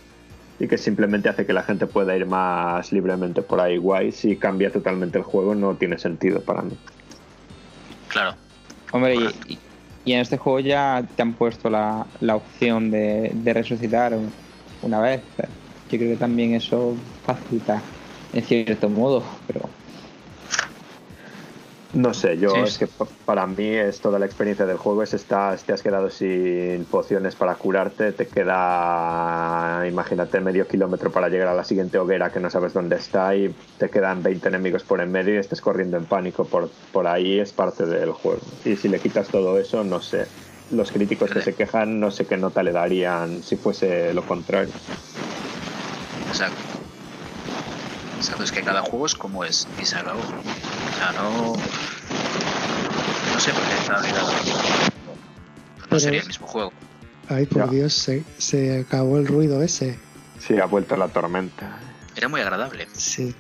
y 0.60 0.68
que 0.68 0.78
simplemente 0.78 1.30
hace 1.30 1.46
que 1.46 1.54
la 1.54 1.64
gente 1.64 1.88
pueda 1.88 2.16
ir 2.16 2.26
más 2.26 2.92
libremente 2.92 3.42
por 3.42 3.60
ahí 3.60 3.78
guay, 3.78 4.12
si 4.12 4.38
cambia 4.38 4.72
totalmente 4.72 5.18
el 5.18 5.24
juego 5.24 5.54
no 5.56 5.76
tiene 5.76 5.98
sentido 5.98 6.42
para 6.42 6.62
mí. 6.62 6.72
Claro. 8.08 8.36
Hombre, 8.92 9.16
y, 9.16 9.60
en 10.06 10.20
este 10.20 10.38
juego 10.38 10.60
ya 10.60 11.04
te 11.16 11.22
han 11.22 11.34
puesto 11.34 11.70
la, 11.70 12.08
la 12.20 12.36
opción 12.36 12.92
de, 12.92 13.32
de 13.34 13.54
resucitar 13.54 14.14
un- 14.14 14.32
una 14.82 15.00
vez. 15.00 15.24
Yo 15.90 15.98
creo 15.98 16.12
que 16.12 16.18
también 16.18 16.54
eso 16.54 16.96
facilita 17.26 17.82
en 18.32 18.44
cierto 18.44 18.90
modo, 18.90 19.24
pero 19.48 19.75
No 21.96 22.14
sé, 22.14 22.38
yo 22.38 22.50
Sí. 22.50 22.60
es 22.66 22.78
que 22.78 22.88
pa- 22.88 23.08
para 23.24 23.48
mí 23.48 23.70
es 23.70 24.02
toda 24.02 24.20
la 24.20 24.26
experiencia 24.26 24.66
del 24.66 24.76
juego 24.78 25.02
es 25.02 25.14
estás, 25.14 25.64
te 25.64 25.72
has 25.72 25.82
quedado 25.82 26.10
sin 26.10 26.84
pociones 26.86 27.36
para 27.36 27.56
curarte, 27.56 28.12
te 28.12 28.28
queda, 28.28 29.82
imagínate, 29.88 30.42
medio 30.42 30.68
kilómetro 30.68 31.10
para 31.10 31.30
llegar 31.30 31.48
a 31.48 31.54
la 31.54 31.64
siguiente 31.64 31.98
hoguera 31.98 32.32
que 32.32 32.42
no 32.42 32.50
sabes 32.50 32.74
dónde 32.74 32.98
está 32.98 33.34
y 33.34 33.56
te 33.78 33.90
quedan 33.90 34.22
20 34.24 34.50
enemigos 34.50 34.84
por 34.84 35.00
en 35.00 35.10
medio 35.10 35.36
y 35.36 35.38
estés 35.38 35.62
corriendo 35.62 35.96
en 35.96 36.04
pánico 36.06 36.44
por, 36.44 36.70
por 36.92 37.08
ahí, 37.08 37.40
es 37.40 37.54
parte 37.54 37.86
del 37.86 38.12
juego. 38.12 38.42
Y 38.66 38.76
si 38.76 38.90
le 38.90 39.00
quitas 39.00 39.30
todo 39.30 39.58
eso, 39.58 39.84
no 39.86 40.02
sé. 40.02 40.26
Los 40.72 40.92
críticos 40.92 41.32
que 41.32 41.42
se 41.42 41.54
quejan, 41.54 42.00
no 42.02 42.12
sé 42.12 42.26
qué 42.26 42.36
nota 42.36 42.62
le 42.62 42.74
darían 42.74 43.42
si 43.42 43.56
fuese 43.56 44.14
lo 44.14 44.24
contrario. 44.24 44.74
Exacto. 46.28 46.75
Exacto, 48.26 48.44
es 48.44 48.52
que 48.52 48.62
cada 48.64 48.82
juego 48.82 49.06
es 49.06 49.16
como 49.16 49.44
es 49.44 49.68
y 49.82 49.86
se 49.86 49.98
acabó. 49.98 50.20
O 50.20 50.98
sea, 50.98 51.12
no. 51.14 51.54
No 53.34 53.40
sé 53.40 53.52
por 53.54 53.64
qué 53.64 53.74
está 53.76 54.00
obligado. 54.00 54.32
No 54.32 55.86
Pero- 55.90 56.00
sería 56.00 56.22
el 56.22 56.28
mismo 56.28 56.48
juego. 56.48 56.74
Ay, 57.30 57.46
por 57.46 57.66
Ya. 57.66 57.72
Dios, 57.72 57.94
se, 57.94 58.24
se 58.38 58.80
acabó 58.82 59.18
el 59.18 59.28
ruido 59.28 59.62
ese. 59.64 60.00
Sí, 60.40 60.60
ha 60.60 60.66
vuelto 60.66 60.96
la 60.96 61.08
tormenta. 61.08 61.80
Era 62.16 62.28
muy 62.28 62.42
agradable. 62.42 62.88
Sí. 62.94 63.36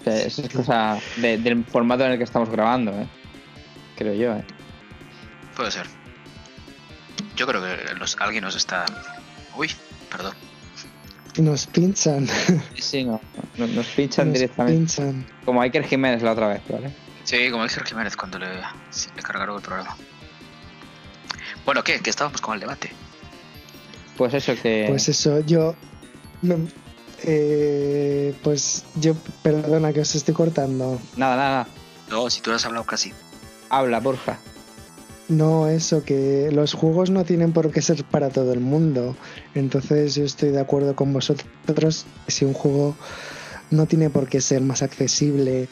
o 0.00 0.04
sea, 0.04 0.16
eso 0.22 0.42
es 0.42 0.48
cosa 0.50 0.98
de- 1.16 1.38
del 1.38 1.64
formato 1.64 2.04
en 2.04 2.12
el 2.12 2.18
que 2.18 2.24
estamos 2.24 2.50
grabando, 2.50 2.90
¿eh? 2.92 3.06
creo 3.96 4.12
yo. 4.14 4.32
¿eh? 4.36 4.44
Puede 5.56 5.70
ser. 5.70 5.86
Yo 7.36 7.46
creo 7.46 7.62
que 7.62 7.94
los- 7.94 8.16
alguien 8.20 8.44
nos 8.44 8.54
está. 8.56 8.84
Uy, 9.56 9.70
perdón. 10.10 10.34
Nos 11.38 11.66
pinchan. 11.66 12.28
Sí, 12.78 13.04
no, 13.04 13.20
no- 13.56 13.66
nos 13.66 13.86
pinchan 13.88 14.28
Nos 14.28 14.34
directamente, 14.34 14.78
pinchan. 14.78 15.26
como 15.44 15.60
Iker 15.62 15.84
Jiménez 15.84 16.22
la 16.22 16.32
otra 16.32 16.48
vez, 16.48 16.62
¿vale? 16.68 16.92
Sí, 17.24 17.50
como 17.50 17.64
dice 17.64 17.80
Jiménez 17.84 18.16
cuando 18.16 18.38
le, 18.38 18.46
cargaron 19.22 19.56
el 19.56 19.62
programa. 19.62 19.96
Bueno, 21.64 21.82
¿qué? 21.82 22.00
Que 22.00 22.10
estábamos 22.10 22.40
con 22.40 22.54
el 22.54 22.60
debate. 22.60 22.92
Pues 24.16 24.34
eso 24.34 24.54
que... 24.62 24.84
Pues 24.88 25.08
eso, 25.08 25.40
yo. 25.40 25.74
no, 26.42 26.68
eh, 27.24 28.34
pues 28.42 28.84
yo, 28.96 29.14
perdona 29.42 29.92
que 29.92 30.00
os 30.00 30.14
estoy 30.14 30.34
cortando. 30.34 31.00
Nada, 31.16 31.36
nada, 31.36 31.50
nada. 31.50 31.66
No, 32.10 32.28
si 32.30 32.42
tú 32.42 32.52
has 32.52 32.64
hablado 32.66 32.84
casi. 32.84 33.12
Habla, 33.70 34.00
porfa. 34.00 34.38
No, 35.28 35.68
eso, 35.68 36.04
que 36.04 36.50
los 36.52 36.74
juegos 36.74 37.10
no 37.10 37.24
tienen 37.24 37.52
por 37.52 37.70
qué 37.70 37.80
ser 37.80 38.04
para 38.04 38.28
todo 38.28 38.52
el 38.52 38.60
mundo. 38.60 39.16
Entonces 39.54 40.14
yo 40.14 40.24
estoy 40.24 40.50
de 40.50 40.60
acuerdo 40.60 40.94
con 40.94 41.12
vosotros. 41.12 42.06
Si 42.28 42.44
un 42.44 42.52
juego 42.52 42.94
no 43.70 43.86
tiene 43.86 44.10
por 44.10 44.28
qué 44.28 44.40
ser 44.40 44.60
más 44.60 44.82
accesible 44.82 45.68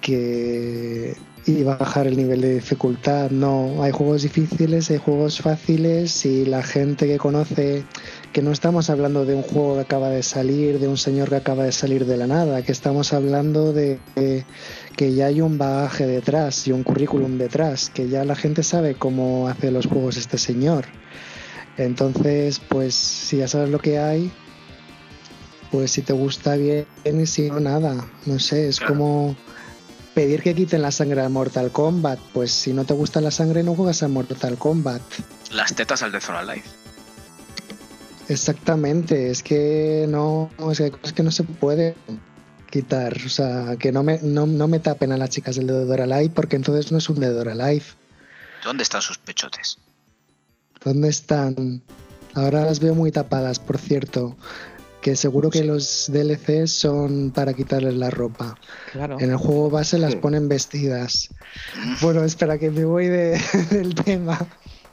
que 0.00 1.16
y 1.46 1.62
bajar 1.62 2.06
el 2.06 2.16
nivel 2.16 2.40
de 2.40 2.54
dificultad. 2.54 3.30
No, 3.30 3.82
hay 3.82 3.92
juegos 3.92 4.22
difíciles, 4.22 4.90
hay 4.90 4.98
juegos 4.98 5.40
fáciles 5.40 6.24
y 6.24 6.44
la 6.44 6.62
gente 6.62 7.06
que 7.06 7.18
conoce 7.18 7.84
que 8.32 8.40
no 8.42 8.50
estamos 8.50 8.88
hablando 8.88 9.26
de 9.26 9.34
un 9.34 9.42
juego 9.42 9.74
que 9.74 9.80
acaba 9.82 10.08
de 10.08 10.22
salir, 10.22 10.78
de 10.78 10.88
un 10.88 10.96
señor 10.96 11.28
que 11.28 11.36
acaba 11.36 11.64
de 11.64 11.72
salir 11.72 12.06
de 12.06 12.16
la 12.16 12.26
nada, 12.26 12.62
que 12.62 12.72
estamos 12.72 13.12
hablando 13.12 13.72
de, 13.74 13.98
de 14.16 14.44
que 14.96 15.12
ya 15.14 15.26
hay 15.26 15.40
un 15.42 15.58
bagaje 15.58 16.06
detrás 16.06 16.66
y 16.66 16.72
un 16.72 16.82
currículum 16.82 17.36
detrás, 17.36 17.90
que 17.90 18.08
ya 18.08 18.24
la 18.24 18.34
gente 18.34 18.62
sabe 18.62 18.94
cómo 18.94 19.48
hace 19.48 19.70
los 19.70 19.86
juegos 19.86 20.16
este 20.16 20.38
señor. 20.38 20.86
Entonces, 21.76 22.58
pues 22.58 22.94
si 22.94 23.38
ya 23.38 23.48
sabes 23.48 23.68
lo 23.70 23.78
que 23.80 23.98
hay, 23.98 24.30
pues 25.70 25.90
si 25.90 26.02
te 26.02 26.12
gusta 26.12 26.56
bien 26.56 26.86
y 27.04 27.26
si 27.26 27.48
no, 27.50 27.60
nada. 27.60 28.06
No 28.26 28.38
sé, 28.38 28.68
es 28.68 28.78
Claro. 28.78 28.94
como 28.94 29.36
pedir 30.14 30.42
que 30.42 30.54
quiten 30.54 30.82
la 30.82 30.90
sangre 30.90 31.20
al 31.22 31.30
Mortal 31.30 31.70
Kombat. 31.70 32.18
Pues 32.34 32.50
si 32.50 32.72
no 32.72 32.84
te 32.84 32.92
gusta 32.94 33.20
la 33.20 33.30
sangre, 33.30 33.62
no 33.62 33.74
juegas 33.74 34.02
al 34.02 34.10
Mortal 34.10 34.58
Kombat. 34.58 35.00
Las 35.50 35.74
tetas 35.74 36.02
al 36.02 36.12
Death 36.12 36.28
or 36.28 36.36
Alive. 36.36 36.64
Exactamente, 38.28 39.30
es 39.30 39.42
que 39.42 40.06
no, 40.08 40.50
es 40.70 40.78
que 40.78 40.84
hay 40.84 40.90
cosas 40.90 41.12
que 41.12 41.22
no 41.22 41.30
se 41.30 41.42
puede 41.44 41.94
quitar. 42.70 43.16
O 43.26 43.28
sea, 43.28 43.76
que 43.78 43.92
no 43.92 44.02
me, 44.02 44.18
no, 44.22 44.46
no 44.46 44.68
me 44.68 44.78
tapen 44.80 45.12
a 45.12 45.16
las 45.16 45.30
chicas 45.30 45.56
del 45.56 45.66
Dead 45.66 45.88
or 45.90 46.00
Alive 46.00 46.30
porque 46.34 46.56
entonces 46.56 46.92
no 46.92 46.98
es 46.98 47.08
un 47.08 47.20
Dead 47.20 47.36
or 47.38 47.48
Alive. 47.48 47.84
¿Dónde 48.64 48.82
están 48.84 49.02
sus 49.02 49.18
pechotes? 49.18 49.78
¿Dónde 50.84 51.08
están? 51.08 51.82
Ahora 52.34 52.64
las 52.64 52.80
veo 52.80 52.94
muy 52.94 53.12
tapadas, 53.12 53.58
por 53.58 53.78
cierto. 53.78 54.36
Que 55.00 55.16
seguro 55.16 55.50
que 55.50 55.64
los 55.64 56.06
DLCs 56.12 56.70
son 56.70 57.32
para 57.32 57.54
quitarles 57.54 57.94
la 57.94 58.08
ropa. 58.10 58.56
Claro. 58.92 59.18
En 59.18 59.30
el 59.30 59.36
juego 59.36 59.68
base 59.68 59.98
las 59.98 60.12
Sí. 60.12 60.18
ponen 60.18 60.48
vestidas. 60.48 61.28
Bueno, 62.00 62.22
espera 62.22 62.56
que 62.56 62.70
me 62.70 62.84
voy 62.84 63.08
de- 63.08 63.40
del 63.70 63.96
tema. 63.96 64.38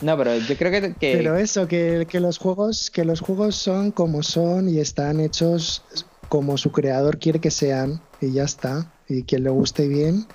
No, 0.01 0.17
pero 0.17 0.37
yo 0.37 0.55
creo 0.57 0.71
que... 0.71 0.93
que- 0.93 1.17
Pero 1.17 1.35
eso, 1.37 1.67
que, 1.67 2.07
que 2.09 2.19
los 2.19 2.37
juegos, 2.37 2.89
que 2.91 3.03
los 3.05 3.19
juegos 3.19 3.55
son 3.55 3.91
como 3.91 4.23
son 4.23 4.69
y 4.69 4.79
están 4.79 5.19
hechos 5.19 5.83
como 6.29 6.57
su 6.57 6.71
creador 6.71 7.17
quiere 7.19 7.39
que 7.39 7.51
sean, 7.51 8.01
y 8.21 8.31
ya 8.31 8.43
está. 8.43 8.91
Y 9.07 9.23
quien 9.23 9.43
le 9.43 9.49
guste 9.49 9.87
bien. 9.87 10.25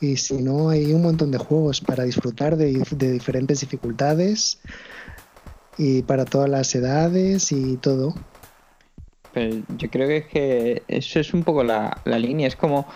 Y 0.00 0.16
si 0.16 0.42
no, 0.42 0.70
hay 0.70 0.92
un 0.92 1.02
montón 1.02 1.30
de 1.30 1.38
juegos 1.38 1.80
para 1.80 2.02
disfrutar 2.04 2.56
de, 2.56 2.72
dif- 2.72 2.96
de 2.96 3.12
diferentes 3.12 3.60
dificultades 3.60 4.58
y 5.78 6.02
para 6.02 6.24
todas 6.24 6.50
las 6.50 6.74
edades 6.74 7.52
y 7.52 7.76
todo. 7.76 8.14
Pero 9.32 9.62
yo 9.78 9.88
creo 9.90 10.08
que 10.08 10.16
es 10.18 10.26
que 10.26 10.82
eso 10.88 11.20
es 11.20 11.32
un 11.32 11.44
poco 11.44 11.62
la, 11.64 12.00
la 12.04 12.18
línea. 12.18 12.48
Es 12.48 12.56
como 12.56 12.86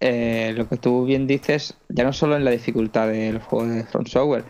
eh, 0.00 0.52
lo 0.56 0.68
que 0.68 0.76
tú 0.76 1.04
bien 1.06 1.26
dices, 1.26 1.74
ya 1.88 2.04
no 2.04 2.12
solo 2.12 2.36
en 2.36 2.44
la 2.44 2.50
dificultad 2.50 3.08
del 3.08 3.38
juego 3.38 3.66
de 3.72 3.84
From 3.84 4.06
Software, 4.06 4.44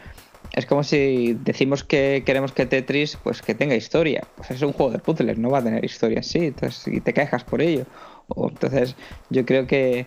es 0.53 0.67
como 0.67 0.83
si 0.83 1.35
decimos 1.45 1.85
que 1.85 2.23
queremos 2.27 2.53
que 2.53 2.67
Tetris 2.67 3.17
pues 3.23 3.43
que 3.43 3.55
tenga 3.55 3.75
historia. 3.75 4.27
Pues 4.37 4.51
es 4.51 4.63
un 4.63 4.73
juego 4.73 4.93
de 4.93 4.99
puzzles, 4.99 5.39
no 5.39 5.51
va 5.51 5.59
a 5.59 5.65
tener 5.65 5.85
historia 5.85 6.23
sí, 6.23 6.47
entonces 6.47 6.87
y 6.89 7.01
te 7.01 7.15
quejas 7.15 7.45
por 7.45 7.63
ello. 7.63 7.85
O, 8.29 8.49
entonces 8.49 8.97
yo 9.31 9.45
creo 9.45 9.67
que, 9.67 10.07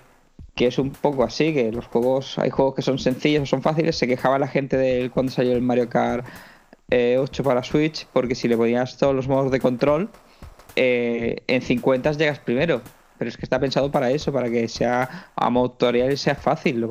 que 0.55 0.67
es 0.67 0.77
un 0.79 0.91
poco 0.91 1.23
así, 1.23 1.53
que 1.53 1.71
los 1.71 1.85
juegos, 1.87 2.37
hay 2.39 2.49
juegos 2.49 2.75
que 2.75 2.81
son 2.81 2.99
sencillos 2.99 3.43
o 3.43 3.45
son 3.45 3.61
fáciles, 3.61 3.97
se 3.97 4.07
quejaba 4.07 4.39
la 4.39 4.47
gente 4.47 4.77
de 4.77 5.09
cuando 5.11 5.31
salió 5.31 5.53
el 5.53 5.61
Mario 5.61 5.89
Kart 5.89 6.25
8 6.25 6.91
eh, 6.91 7.43
para 7.43 7.63
Switch, 7.63 8.07
porque 8.13 8.35
si 8.35 8.47
le 8.47 8.57
ponías 8.57 8.97
todos 8.97 9.15
los 9.15 9.27
modos 9.27 9.51
de 9.51 9.59
control, 9.59 10.09
eh, 10.75 11.37
en 11.47 11.61
50 11.61 12.11
llegas 12.13 12.39
primero. 12.39 12.81
Pero 13.17 13.29
es 13.29 13.37
que 13.37 13.45
está 13.45 13.59
pensado 13.59 13.91
para 13.91 14.11
eso, 14.11 14.33
para 14.33 14.49
que 14.49 14.67
sea 14.67 15.29
a 15.35 15.49
y 15.49 16.17
sea 16.17 16.35
fácil. 16.35 16.85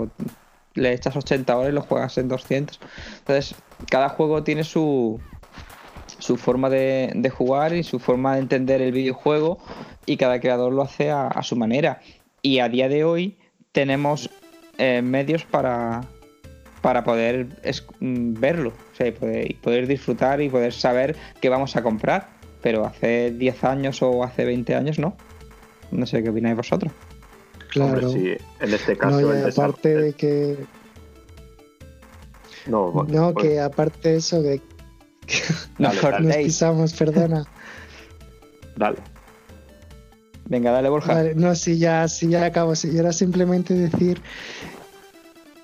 Le 0.74 0.92
echas 0.92 1.16
80 1.16 1.56
horas 1.56 1.72
y 1.72 1.74
lo 1.74 1.82
juegas 1.82 2.16
en 2.18 2.28
200. 2.28 2.80
Entonces, 3.18 3.54
cada 3.88 4.08
juego 4.08 4.42
tiene 4.42 4.64
su, 4.64 5.20
su 6.18 6.36
forma 6.36 6.70
de, 6.70 7.32
jugar 7.34 7.74
y 7.74 7.82
su 7.82 7.98
forma 7.98 8.34
de 8.34 8.40
entender 8.40 8.80
el 8.80 8.92
videojuego 8.92 9.58
y 10.06 10.16
cada 10.16 10.40
creador 10.40 10.72
lo 10.72 10.82
hace 10.82 11.10
a, 11.10 11.42
su 11.42 11.56
manera. 11.56 12.00
Y 12.42 12.60
a 12.60 12.68
día 12.68 12.88
de 12.88 13.04
hoy 13.04 13.38
tenemos 13.72 14.30
eh, 14.78 15.02
medios 15.02 15.44
para, 15.44 16.02
para 16.80 17.04
poder 17.04 17.46
mm, 18.00 18.34
verlo 18.34 18.70
o 18.70 18.96
sea, 18.96 19.08
y, 19.08 19.12
poder, 19.12 19.56
poder, 19.56 19.86
disfrutar 19.86 20.40
y 20.40 20.48
poder 20.48 20.72
saber 20.72 21.16
qué 21.40 21.48
vamos 21.48 21.76
a 21.76 21.82
comprar. 21.82 22.28
Pero 22.62 22.86
hace 22.86 23.32
10 23.32 23.64
años 23.64 24.02
o 24.02 24.22
hace 24.22 24.44
20 24.44 24.74
años 24.76 24.98
no. 24.98 25.16
No 25.90 26.06
sé 26.06 26.22
qué 26.22 26.30
opináis 26.30 26.56
vosotros. 26.56 26.92
Claro. 27.72 28.10
en 28.10 28.38
este 28.60 28.98
caso. 28.98 29.20
No, 29.20 29.48
aparte 29.48 29.96
de 29.96 30.12
que. 30.12 30.58
No, 32.66 33.06
no 33.08 33.34
que 33.34 33.60
aparte 33.60 34.10
de 34.10 34.16
eso, 34.16 34.42
de 34.42 34.60
que 35.26 35.40
nos 35.78 36.36
pisamos, 36.36 36.92
perdona. 36.92 37.46
Dale. 38.76 38.98
Venga, 40.44 40.70
dale, 40.70 40.90
Borja. 40.90 41.22
no, 41.34 41.54
si 41.54 41.78
ya, 41.78 42.06
si 42.08 42.28
ya 42.28 42.44
acabo. 42.44 42.74
Si 42.74 42.98
era 42.98 43.12
simplemente 43.12 43.72
decir 43.74 44.20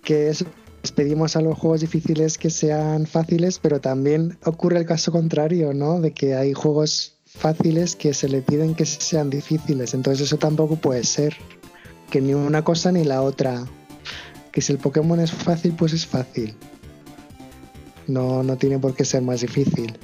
que 0.02 0.30
eso 0.30 0.46
pedimos 0.94 1.36
a 1.36 1.42
los 1.42 1.58
juegos 1.58 1.80
difíciles 1.80 2.38
que 2.38 2.48
sean 2.48 3.06
fáciles, 3.06 3.58
pero 3.58 3.80
también 3.80 4.38
ocurre 4.44 4.78
el 4.78 4.86
caso 4.86 5.12
contrario, 5.12 5.74
¿no? 5.74 6.00
De 6.00 6.12
que 6.12 6.36
hay 6.36 6.54
juegos 6.54 7.16
fáciles 7.26 7.96
que 7.96 8.14
se 8.14 8.28
le 8.28 8.40
piden 8.40 8.74
que 8.74 8.86
sean 8.86 9.28
difíciles. 9.28 9.92
Entonces 9.92 10.26
eso 10.26 10.38
tampoco 10.38 10.76
puede 10.76 11.04
ser 11.04 11.36
que 12.10 12.20
ni 12.20 12.34
una 12.34 12.62
cosa 12.62 12.92
ni 12.92 13.04
la 13.04 13.22
otra. 13.22 13.64
Que 14.52 14.60
si 14.60 14.72
el 14.72 14.78
Pokémon 14.78 15.20
es 15.20 15.32
fácil, 15.32 15.72
pues 15.72 15.92
es 15.92 16.06
fácil. 16.06 16.56
No, 18.06 18.42
no 18.42 18.56
tiene 18.56 18.78
por 18.78 18.94
qué 18.94 19.04
ser 19.04 19.22
más 19.22 19.42
difícil. 19.42 19.98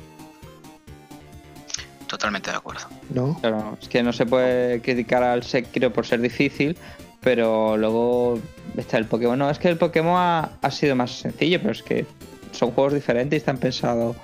Totalmente 2.07 2.51
de 2.51 2.57
acuerdo. 2.57 2.87
¿No? 3.11 3.39
Claro, 3.41 3.77
es 3.81 3.89
que 3.89 4.03
no 4.03 4.13
se 4.13 4.27
puede 4.27 4.81
criticar 4.83 5.23
al 5.23 5.43
Sekiro 5.43 5.93
por 5.93 6.07
ser 6.07 6.21
difícil, 6.21 6.77
pero 7.21 7.77
luego 7.77 8.39
está 8.77 8.99
el 8.99 9.07
Pokémon. 9.07 9.39
No, 9.39 9.51
es 9.51 9.59
que 9.59 9.69
el 9.69 9.79
Pokémon 9.79 10.15
ha, 10.17 10.71
sido 10.71 10.95
más 10.95 11.11
sencillo, 11.11 11.59
pero 11.61 11.73
es 11.73 11.83
que 11.83 12.07
son 12.53 12.71
juegos 12.71 12.93
diferentes 12.93 13.37
y 13.37 13.39
están 13.39 13.59
pensados 13.59 14.17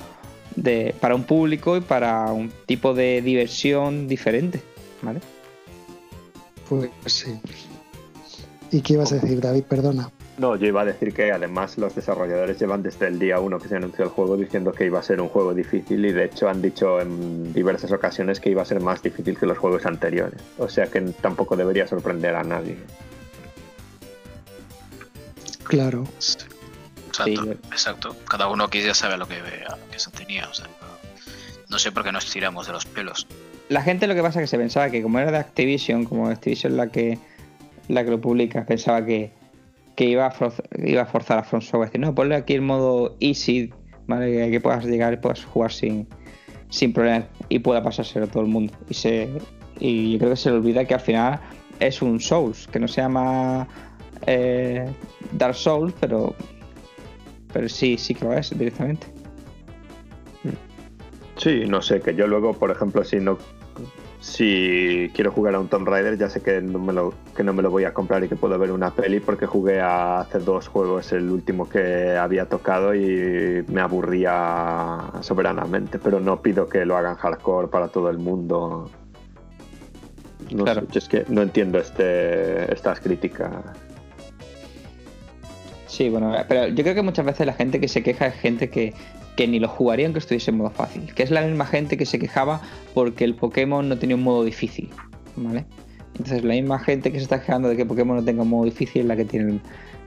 de, 0.55 0.95
para 1.01 1.15
un 1.15 1.25
público 1.25 1.77
y 1.77 1.81
para 1.81 2.27
un 2.27 2.53
tipo 2.67 2.95
de 2.95 3.23
diversión 3.23 4.07
diferente, 4.07 4.63
¿vale? 5.03 5.21
Pues 6.69 6.91
sí. 7.07 7.41
¿Y 8.73 8.83
qué 8.83 8.95
ibas 8.95 9.13
a 9.13 9.17
decir, 9.17 9.41
David? 9.41 9.65
Perdona. 9.65 10.11
No, 10.39 10.57
yo 10.57 10.67
iba 10.67 10.83
a 10.83 10.85
decir 10.85 11.13
que 11.13 11.33
además 11.33 11.77
los 11.77 11.95
desarrolladores 11.95 12.59
llevan 12.59 12.83
desde 12.83 13.09
el 13.09 13.19
día 13.19 13.41
uno 13.41 13.59
que 13.59 13.69
se 13.69 13.77
anunció 13.77 14.05
el 14.05 14.11
juego 14.11 14.37
diciendo 14.37 14.73
que 14.73 14.87
iba 14.87 14.99
a 14.99 15.03
ser 15.03 15.21
un 15.21 15.29
juego 15.29 15.53
difícil 15.53 16.05
y 16.07 16.13
de 16.13 16.25
hecho 16.25 16.49
han 16.49 16.63
dicho 16.63 17.01
en 17.01 17.53
diversas 17.53 17.93
ocasiones 17.93 18.41
que 18.41 18.49
iba 18.49 18.63
a 18.63 18.65
ser 18.65 18.81
más 18.81 19.03
difícil 19.03 19.37
que 19.37 19.45
los 19.45 19.59
juegos 19.59 19.85
anteriores. 19.85 20.41
O 20.57 20.69
sea 20.69 20.87
que 20.87 21.01
tampoco 21.01 21.57
debería 21.57 21.87
sorprender 21.87 22.35
a 22.37 22.43
nadie. 22.43 22.79
Claro. 25.65 26.05
Exacto, 26.17 27.53
exacto. 27.71 28.17
Cada 28.29 28.49
uno 28.49 28.65
aquí 28.65 28.81
ya 28.83 28.95
sabe 28.95 29.19
lo 29.19 29.29
que, 29.29 29.37
que 29.91 29.99
se 29.99 30.11
tenía. 30.11 30.49
O 30.49 30.55
sea, 30.55 30.67
no 31.69 31.79
sé 31.79 31.93
por 31.93 32.03
qué 32.03 32.13
nos 32.13 32.31
tiramos 32.31 32.67
de 32.67 32.73
los 32.73 32.87
pelos. 32.87 33.27
La 33.69 33.83
gente 33.83 34.07
lo 34.07 34.15
que 34.15 34.23
pasa 34.23 34.41
es 34.41 34.45
que 34.45 34.49
se 34.49 34.59
pensaba 34.59 34.91
que 34.91 35.03
como 35.03 35.19
era 35.19 35.31
de 35.31 35.39
Activision, 35.39 36.05
como 36.05 36.29
Activision 36.29 36.77
la 36.77 36.89
que 36.89 37.19
la 37.89 38.05
que 38.05 38.11
lo 38.11 38.21
publica, 38.21 38.65
pensaba 38.65 39.05
que, 39.05 39.33
iba, 39.99 40.27
a 40.27 40.31
forzar, 40.31 40.65
iba 40.85 41.03
a 41.03 41.07
forzar 41.07 41.39
a 41.39 41.43
From 41.43 41.61
Software. 41.61 41.89
Decir, 41.89 42.01
no, 42.01 42.15
ponle 42.15 42.37
aquí 42.37 42.55
el 42.55 42.63
modo 42.63 43.17
easy, 43.21 43.73
¿vale? 44.07 44.51
Que 44.51 44.61
puedas 44.61 44.85
llegar 44.85 45.13
y 45.13 45.17
puedas 45.17 45.45
jugar 45.45 45.73
sin, 45.73 46.07
sin 46.71 46.93
problemas 46.93 47.25
y 47.49 47.59
pueda 47.59 47.83
pasárselo 47.83 48.27
a 48.27 48.29
todo 48.29 48.43
el 48.43 48.49
mundo. 48.49 48.73
Y, 48.89 48.95
se, 48.95 49.29
y 49.79 50.13
yo 50.13 50.19
creo 50.19 50.31
que 50.31 50.37
se 50.37 50.51
le 50.51 50.57
olvida 50.57 50.85
que 50.85 50.95
al 50.95 51.01
final 51.01 51.41
es 51.81 52.03
un 52.03 52.21
Souls, 52.21 52.67
que 52.69 52.79
no 52.79 52.89
se 52.89 53.01
llama 53.01 53.67
eh, 54.27 54.87
Dark 55.33 55.55
Souls, 55.55 55.95
pero, 56.01 56.35
pero 57.53 57.69
sí, 57.69 57.97
sí 57.99 58.15
que 58.15 58.25
lo 58.25 58.33
es 58.33 58.57
directamente. 58.57 59.07
Sí, 61.37 61.65
no 61.67 61.81
sé, 61.81 62.01
que 62.01 62.15
yo 62.15 62.27
luego, 62.27 62.53
por 62.53 62.71
ejemplo, 62.71 63.03
si 63.03 63.17
no 63.17 63.39
si 64.21 65.11
quiero 65.15 65.33
jugar 65.33 65.55
a 65.55 65.61
un 65.61 65.69
Tomb 65.69 65.89
Raider 65.89 66.19
ya 66.19 66.29
sé 66.29 66.43
que 66.43 66.61
no 66.61 66.79
me 66.79 66.93
lo, 66.93 67.15
que 67.35 67.43
no 67.43 67.55
me 67.55 67.63
lo 67.63 67.71
voy 67.71 67.85
a 67.85 67.95
comprar 67.95 68.23
y 68.23 68.29
que 68.29 68.37
puedo 68.37 68.59
ver 68.59 68.71
una 68.71 68.95
peli 68.95 69.19
porque 69.19 69.47
jugué 69.47 69.81
a 69.81 70.21
hace 70.21 70.39
dos 70.39 70.69
juegos 70.69 71.13
el 71.13 71.31
último 71.31 71.69
que 71.69 72.17
había 72.17 72.47
tocado 72.47 72.95
y 72.95 73.65
me 73.69 73.81
aburría 73.81 75.11
soberanamente, 75.21 75.99
pero 75.99 76.21
no 76.21 76.43
pido 76.43 76.69
que 76.69 76.85
lo 76.85 76.97
hagan 76.97 77.17
hardcore 77.17 77.69
para 77.69 77.89
todo 77.89 78.11
el 78.11 78.19
mundo. 78.19 78.91
No 80.51 80.67
sé, 80.67 80.83
es 80.95 81.09
que 81.09 81.25
no 81.29 81.43
entiendo 81.43 81.79
este, 81.79 82.73
estas 82.73 83.01
críticas. 83.01 83.53
Sí, 85.87 86.09
bueno, 86.09 86.35
pero 86.47 86.69
yo 86.69 86.83
creo 86.83 86.95
que 86.95 87.03
muchas 87.03 87.25
veces 87.25 87.47
la 87.47 87.53
gente 87.53 87.81
que 87.81 87.89
se 87.89 88.03
queja 88.03 88.27
es 88.27 88.35
gente 88.35 88.71
que, 88.71 88.95
que 89.37 89.47
ni 89.47 89.59
lo 89.59 89.69
jugaría 89.69 90.07
aunque 90.07 90.19
estuviese 90.19 90.51
en 90.51 90.59
modo 90.59 90.71
fácil. 90.71 91.13
Que 91.15 91.23
es 91.23 91.31
la 91.31 91.43
misma 91.43 91.67
gente 91.67 91.97
que 91.97 92.07
se 92.07 92.19
quejaba 92.19 92.61
porque 92.95 93.25
el 93.25 93.35
Pokémon 93.35 93.89
no 93.89 93.99
tenía 93.99 94.17
un 94.17 94.23
modo 94.23 94.45
difícil. 94.45 94.91
¿Vale? 95.37 95.65
Entonces 96.13 96.45
la 96.45 96.55
misma 96.55 96.79
gente 96.79 97.13
que 97.13 97.19
se 97.19 97.25
está 97.25 97.41
quejando 97.41 97.69
de 97.69 97.77
que 97.77 97.87
Pokémon 97.87 98.17
no 98.17 98.25
tenga 98.25 98.43
un 98.43 98.49
modo 98.49 98.65
difícil 98.65 99.03
es 99.03 99.09
la 99.09 99.17
que 99.17 99.25
tiene 99.25 99.61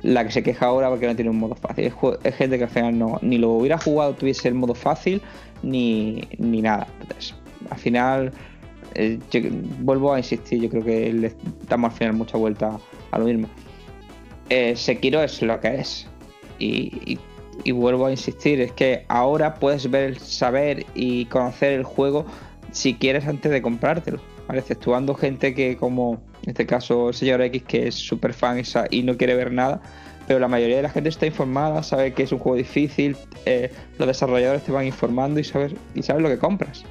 la 0.04 0.26
que 0.26 0.32
se 0.32 0.44
queja 0.44 0.66
ahora 0.66 0.90
porque 0.90 1.08
no 1.08 1.16
tiene 1.16 1.32
un 1.32 1.38
modo 1.38 1.56
fácil. 1.56 1.92
Es, 2.24 2.36
gente 2.36 2.58
que 2.58 2.66
al 2.66 2.70
final 2.70 3.00
no, 3.00 3.20
ni 3.22 3.38
lo 3.38 3.52
hubiera 3.52 3.78
jugado 3.78 4.14
tuviese 4.14 4.50
el 4.50 4.54
modo 4.54 4.76
fácil 4.76 5.22
ni, 5.64 6.28
ni 6.38 6.62
nada. 6.62 6.88
Entonces, 7.02 7.36
al 7.70 7.78
final, 7.78 8.34
eh, 8.96 9.18
vuelvo 9.80 10.14
a 10.14 10.20
insistir, 10.20 10.62
yo 10.62 10.70
creo 10.70 10.84
que 10.84 11.14
le 11.14 11.34
damos 11.70 11.92
al 11.92 11.98
final 11.98 12.14
mucha 12.16 12.38
vuelta 12.38 12.78
a 13.12 13.18
lo 13.18 13.26
mismo. 13.26 13.48
Eh, 14.50 14.76
Sekiro 14.76 15.24
es 15.24 15.42
lo 15.42 15.60
que 15.62 15.76
es. 15.76 16.08
y 16.60 17.18
vuelvo 17.72 18.06
a 18.06 18.12
insistir, 18.12 18.62
es 18.62 18.72
que 18.72 19.06
ahora 19.08 19.56
puedes 19.56 19.90
ver, 19.90 20.20
saber 20.20 20.86
y 20.96 21.26
conocer 21.26 21.74
el 21.74 21.84
juego 21.84 22.26
si 22.72 22.96
quieres 22.96 23.28
antes 23.28 23.52
de 23.52 23.62
comprártelo. 23.62 24.20
¿vale? 24.48 24.60
Exceptuando 24.60 25.16
gente 25.16 25.54
que, 25.54 25.78
como 25.78 26.24
en 26.44 26.50
este 26.50 26.66
caso 26.66 27.10
el 27.10 27.16
señor 27.16 27.42
X, 27.42 27.64
que 27.64 27.88
es 27.88 27.96
súper 27.96 28.34
fan 28.34 28.62
y 28.90 29.04
no 29.04 29.18
quiere 29.18 29.36
ver 29.36 29.52
nada, 29.52 29.82
pero 30.28 30.40
la 30.40 30.48
mayoría 30.48 30.78
de 30.78 30.84
la 30.84 30.90
gente 30.90 31.10
está 31.10 31.26
informada, 31.26 31.84
sabe 31.84 32.14
que 32.14 32.24
es 32.24 32.32
un 32.32 32.40
juego 32.40 32.58
difícil, 32.58 33.18
eh, 33.46 33.72
los 33.98 34.08
desarrolladores 34.08 34.64
te 34.64 34.72
van 34.72 34.86
informando 34.86 35.40
y 35.40 35.44
sabes, 35.44 35.74
y 35.96 36.04
sabes 36.04 36.22
lo 36.22 36.30
que 36.30 36.38
compras. 36.38 36.84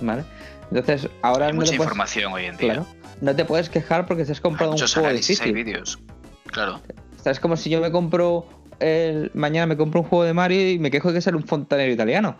¿Vale? 0.00 0.24
Entonces, 0.70 1.08
ahora 1.22 1.46
Hay 1.46 1.52
no 1.52 1.60
mucha 1.60 1.74
información 1.74 2.32
hoy 2.32 2.46
en 2.46 2.56
día. 2.56 2.84
no 3.20 3.36
te 3.36 3.44
puedes 3.44 3.70
quejar 3.70 4.06
porque 4.06 4.22
has 4.22 4.40
comprado 4.40 4.72
un 4.72 4.78
juego 4.78 5.08
difícil. 5.10 5.46
Hay 5.46 5.52
vídeos. 5.52 5.98
Claro. 6.46 6.80
es 7.24 7.40
como 7.40 7.56
si 7.56 7.70
yo 7.70 7.80
me 7.80 7.90
compro 7.90 8.46
el, 8.80 9.30
mañana 9.34 9.66
me 9.66 9.76
compro 9.76 10.00
un 10.00 10.06
juego 10.06 10.24
de 10.24 10.34
Mario 10.34 10.70
y 10.70 10.78
me 10.78 10.90
quejo 10.90 11.08
de 11.08 11.14
que 11.14 11.20
sea 11.20 11.34
un 11.34 11.44
fontanero 11.44 11.92
italiano. 11.92 12.36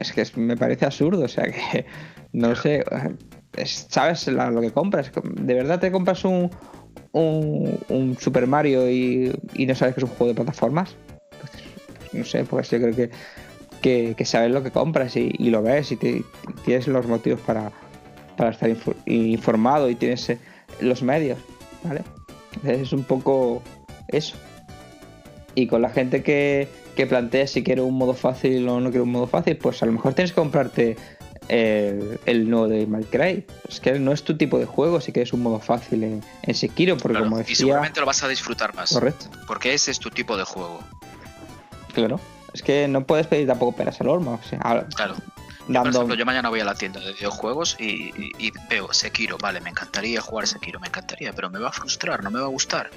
Es 0.00 0.12
que 0.12 0.40
me 0.40 0.56
parece 0.56 0.84
absurdo, 0.84 1.24
o 1.24 1.28
sea 1.28 1.44
que 1.44 1.86
no 2.32 2.54
sé, 2.54 2.84
sabes 3.64 4.26
lo 4.28 4.60
que 4.60 4.70
compras. 4.70 5.10
¿De 5.22 5.54
verdad 5.54 5.80
te 5.80 5.90
compras 5.90 6.24
un, 6.24 6.50
un, 7.12 8.16
Super 8.18 8.46
Mario 8.46 8.90
y, 8.90 9.32
no 9.66 9.74
sabes 9.74 9.94
que 9.94 10.00
es 10.00 10.04
un 10.04 10.10
juego 10.10 10.28
de 10.28 10.34
plataformas? 10.34 10.96
Pues, 11.40 11.52
no 12.12 12.24
sé, 12.24 12.44
pues 12.44 12.70
yo 12.70 12.78
creo 12.78 13.10
que, 13.80 14.14
que, 14.14 14.24
sabes 14.24 14.50
lo 14.50 14.62
que 14.62 14.70
compras 14.70 15.16
y, 15.16 15.30
lo 15.50 15.62
ves 15.62 15.92
y 15.92 16.24
tienes 16.64 16.86
los 16.88 17.06
motivos 17.06 17.40
para, 17.40 17.70
para 18.36 18.50
estar 18.50 18.70
informado 19.06 19.90
y 19.90 19.94
tienes 19.94 20.30
eh, 20.30 20.38
los 20.80 21.02
medios, 21.02 21.38
¿vale? 21.84 22.02
Es 22.64 22.92
un 22.92 23.04
poco 23.04 23.62
eso. 24.08 24.36
Y 25.54 25.66
con 25.66 25.82
la 25.82 25.90
gente 25.90 26.22
que, 26.22 26.68
que 26.96 27.06
plantea 27.06 27.46
si 27.46 27.62
quiere 27.62 27.82
un 27.82 27.96
modo 27.96 28.14
fácil 28.14 28.68
o 28.68 28.80
no 28.80 28.90
quiere 28.90 29.02
un 29.02 29.12
modo 29.12 29.26
fácil, 29.26 29.56
pues 29.56 29.82
a 29.82 29.86
lo 29.86 29.92
mejor 29.92 30.14
tienes 30.14 30.32
que 30.32 30.36
comprarte 30.36 30.96
el, 31.48 32.18
el 32.26 32.48
nuevo 32.48 32.68
de 32.68 32.86
Minecraft. 32.86 33.50
Es 33.68 33.80
que 33.80 33.98
no 33.98 34.12
es 34.12 34.22
tu 34.22 34.36
tipo 34.36 34.58
de 34.58 34.64
juego 34.64 35.00
si 35.00 35.12
quieres 35.12 35.32
un 35.32 35.42
modo 35.42 35.58
fácil 35.58 36.04
en, 36.04 36.22
en 36.42 36.54
Sekiro, 36.54 36.96
porque 36.96 37.18
como 37.18 37.38
decía... 37.38 37.52
Y 37.52 37.56
seguramente 37.56 38.00
lo 38.00 38.06
vas 38.06 38.22
a 38.22 38.28
disfrutar 38.28 38.74
más. 38.74 38.92
Correcto. 38.92 39.26
Porque 39.46 39.74
ese 39.74 39.90
es 39.90 39.98
tu 39.98 40.10
tipo 40.10 40.36
de 40.36 40.44
juego. 40.44 40.80
Claro. 41.94 42.20
Es 42.52 42.62
que 42.62 42.88
no 42.88 43.06
puedes 43.06 43.26
pedir 43.26 43.46
tampoco 43.46 43.72
peras 43.72 44.00
al 44.00 44.08
olmo. 44.08 44.38
O 44.42 44.48
sea, 44.48 44.86
Claro. 44.94 45.16
Por 45.82 45.92
ejemplo, 45.94 46.14
yo 46.16 46.24
mañana 46.26 46.48
voy 46.48 46.60
a 46.60 46.64
la 46.64 46.74
tienda 46.74 46.98
de 47.00 47.12
videojuegos 47.12 47.76
y, 47.78 48.10
y- 48.20 48.32
y 48.38 48.52
veo 48.68 48.92
Sekiro, 48.92 49.38
vale, 49.38 49.60
me 49.60 49.70
encantaría 49.70 50.20
jugar 50.20 50.46
Sekiro, 50.48 50.80
me 50.80 50.88
encantaría, 50.88 51.32
pero 51.32 51.50
me 51.50 51.58
va 51.60 51.68
a 51.68 51.72
frustrar, 51.72 52.22
no 52.24 52.30
me 52.30 52.40
va 52.40 52.46
a 52.46 52.48
gustar. 52.48 52.90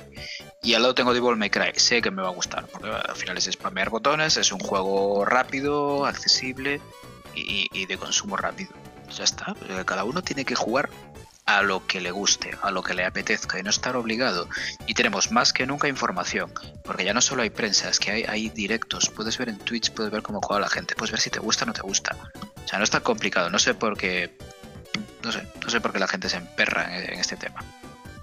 Y 0.64 0.74
al 0.74 0.82
lado 0.82 0.96
tengo 0.96 1.14
Devil 1.14 1.36
May 1.36 1.50
Cry, 1.52 1.74
sé 1.76 2.02
que 2.02 2.10
me 2.12 2.22
va 2.24 2.30
a 2.30 2.32
gustar, 2.32 2.66
porque 2.68 2.90
al 2.90 3.16
final 3.16 3.38
es 3.38 3.46
spamear 3.46 3.90
botones, 3.90 4.38
es 4.38 4.52
un 4.52 4.60
juego 4.60 5.26
rápido, 5.26 6.06
accesible 6.06 6.82
y, 7.36 7.68
y 7.72 7.86
de 7.86 7.98
consumo 7.98 8.36
rápido. 8.36 8.72
Ya 9.16 9.24
está, 9.24 9.56
eh, 9.70 9.84
cada 9.86 10.04
uno 10.04 10.24
tiene 10.24 10.44
que 10.46 10.56
jugar 10.56 10.90
a 11.48 11.62
lo 11.62 11.86
que 11.86 12.02
le 12.02 12.10
guste, 12.12 12.52
a 12.64 12.72
lo 12.72 12.82
que 12.82 12.94
le 12.96 13.06
apetezca 13.06 13.60
y 13.60 13.64
no 13.64 13.70
estar 13.70 13.96
obligado. 13.96 14.48
Y 14.88 14.94
tenemos 14.96 15.32
más 15.32 15.54
que 15.54 15.68
nunca 15.68 15.88
información, 15.88 16.52
porque 16.84 17.06
ya 17.06 17.14
no 17.14 17.22
solo 17.22 17.44
hay 17.44 17.52
prensa, 17.52 17.90
es 17.90 18.00
que 18.00 18.12
hay, 18.12 18.24
hay 18.24 18.50
directos, 18.50 19.10
puedes 19.10 19.38
ver 19.38 19.50
en 19.50 19.58
Twitch, 19.60 19.92
puedes 19.92 20.12
ver 20.12 20.24
cómo 20.24 20.42
juega 20.42 20.62
la 20.62 20.70
gente, 20.70 20.96
puedes 20.96 21.12
ver 21.12 21.22
si 21.22 21.30
te 21.30 21.40
gusta 21.40 21.64
o 21.64 21.68
no 21.68 21.74
te 21.74 21.82
gusta. 21.82 22.16
O 22.64 22.68
sea, 22.68 22.80
no 22.80 22.84
es 22.84 22.90
tan 22.90 23.02
complicado, 23.02 23.50
no 23.52 23.60
sé 23.60 23.76
por 23.76 23.96
qué, 23.96 24.36
no 25.24 25.32
sé, 25.32 25.44
no 25.64 25.70
sé 25.70 25.82
por 25.82 25.94
qué 25.94 26.00
la 26.00 26.08
gente 26.08 26.30
se 26.30 26.38
emperra 26.38 26.98
en, 26.98 27.14
en 27.14 27.20
este 27.20 27.36
tema. 27.38 27.64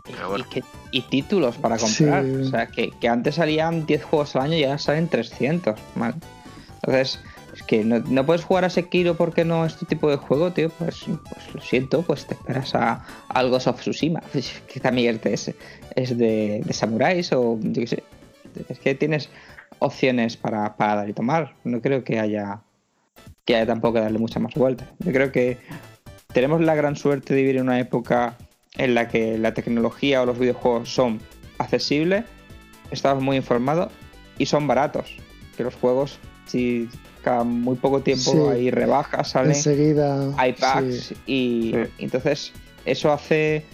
Pero 0.04 0.28
bueno. 0.30 0.44
y, 0.50 0.54
que- 0.54 0.64
y 0.90 1.02
títulos 1.02 1.56
para 1.58 1.78
comprar. 1.78 2.24
Sí. 2.24 2.32
O 2.34 2.50
sea, 2.50 2.66
que, 2.66 2.90
que 3.00 3.08
antes 3.08 3.36
salían 3.36 3.86
10 3.86 4.02
juegos 4.02 4.34
al 4.34 4.42
año 4.42 4.56
y 4.56 4.64
ahora 4.64 4.78
salen 4.78 5.08
300. 5.08 5.78
¿vale? 5.94 6.14
Entonces, 6.82 7.20
es 7.52 7.62
que 7.62 7.84
no, 7.84 7.98
no 8.00 8.24
puedes 8.24 8.44
jugar 8.44 8.64
a 8.64 8.70
Sekiro 8.70 9.14
porque 9.16 9.44
no 9.44 9.66
es 9.66 9.76
tu 9.76 9.84
tipo 9.84 10.08
de 10.10 10.16
juego, 10.16 10.52
tío. 10.52 10.70
Pues, 10.70 11.04
pues 11.04 11.54
lo 11.54 11.60
siento, 11.60 12.02
pues 12.02 12.26
te 12.26 12.34
esperas 12.34 12.74
a, 12.74 13.04
algo 13.28 13.56
of 13.56 13.80
Tsushima. 13.80 14.22
Que 14.72 14.80
también 14.80 15.20
es, 15.24 15.52
es 15.94 16.18
de, 16.18 16.62
de 16.64 16.72
samuráis 16.72 17.32
o 17.32 17.58
yo 17.60 17.80
qué 17.82 17.86
sé. 17.86 18.02
Es 18.68 18.78
que 18.78 18.94
tienes 18.94 19.28
opciones 19.78 20.36
para, 20.36 20.76
para 20.76 20.96
dar 20.96 21.08
y 21.08 21.12
tomar. 21.12 21.54
No 21.64 21.80
creo 21.80 22.04
que 22.04 22.18
haya 22.18 22.62
que 23.44 23.56
haya 23.56 23.66
tampoco 23.66 23.94
que 23.94 24.00
darle 24.00 24.18
mucha 24.18 24.40
más 24.40 24.54
vuelta. 24.54 24.86
Yo 25.00 25.12
creo 25.12 25.32
que 25.32 25.58
tenemos 26.32 26.60
la 26.60 26.74
gran 26.74 26.96
suerte 26.96 27.34
de 27.34 27.42
vivir 27.42 27.56
en 27.56 27.62
una 27.62 27.80
época 27.80 28.36
en 28.76 28.94
la 28.94 29.08
que 29.08 29.36
la 29.36 29.52
tecnología 29.52 30.22
o 30.22 30.26
los 30.26 30.38
videojuegos 30.38 30.92
son 30.92 31.20
accesibles, 31.58 32.24
estamos 32.90 33.22
muy 33.22 33.36
informados 33.36 33.92
y 34.38 34.46
son 34.46 34.66
baratos. 34.66 35.16
Que 35.56 35.64
los 35.64 35.74
juegos, 35.74 36.18
si 36.46 36.88
cada 37.22 37.44
muy 37.44 37.76
poco 37.76 38.00
tiempo 38.00 38.32
Sí. 38.32 38.38
hay 38.52 38.70
rebajas, 38.70 39.30
salen, 39.30 39.52
Enseguida. 39.52 40.32
hay 40.36 40.52
packs 40.52 40.94
sí. 41.08 41.14
y 41.26 41.72
Sí. 41.74 41.90
entonces 41.98 42.52
eso 42.84 43.12
hace 43.12 43.64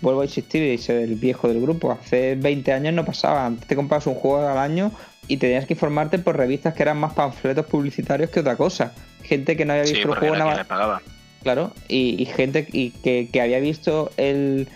vuelvo 0.00 0.20
a 0.20 0.24
insistir 0.24 0.62
y 0.62 0.78
ser 0.78 0.98
el 0.98 1.16
viejo 1.16 1.48
del 1.48 1.60
grupo 1.60 1.90
hace 1.90 2.36
20 2.36 2.72
años 2.72 2.94
no 2.94 3.04
pasaba 3.04 3.44
antes 3.46 3.66
te 3.66 3.74
comprabas 3.74 4.06
un 4.06 4.14
juego 4.14 4.46
al 4.46 4.58
año 4.58 4.92
y 5.28 5.36
tenías 5.38 5.66
que 5.66 5.72
informarte 5.74 6.18
por 6.20 6.36
revistas 6.36 6.74
que 6.74 6.82
eran 6.82 6.98
más 6.98 7.12
panfletos 7.14 7.66
publicitarios 7.66 8.30
que 8.30 8.40
otra 8.40 8.56
cosa 8.56 8.92
gente 9.24 9.56
que 9.56 9.64
no 9.64 9.72
había 9.72 9.86
Sí, 9.86 9.94
visto 9.94 10.12
el 10.12 10.18
juego 10.18 10.36
nada 10.36 10.64
pagaba. 10.64 11.00
Claro, 11.42 11.72
y, 11.88 12.22
y 12.22 12.26
gente 12.26 12.68
y 12.72 12.90
que, 12.90 13.28
que 13.32 13.40
había 13.40 13.58
visto 13.58 14.12
el, 14.16 14.68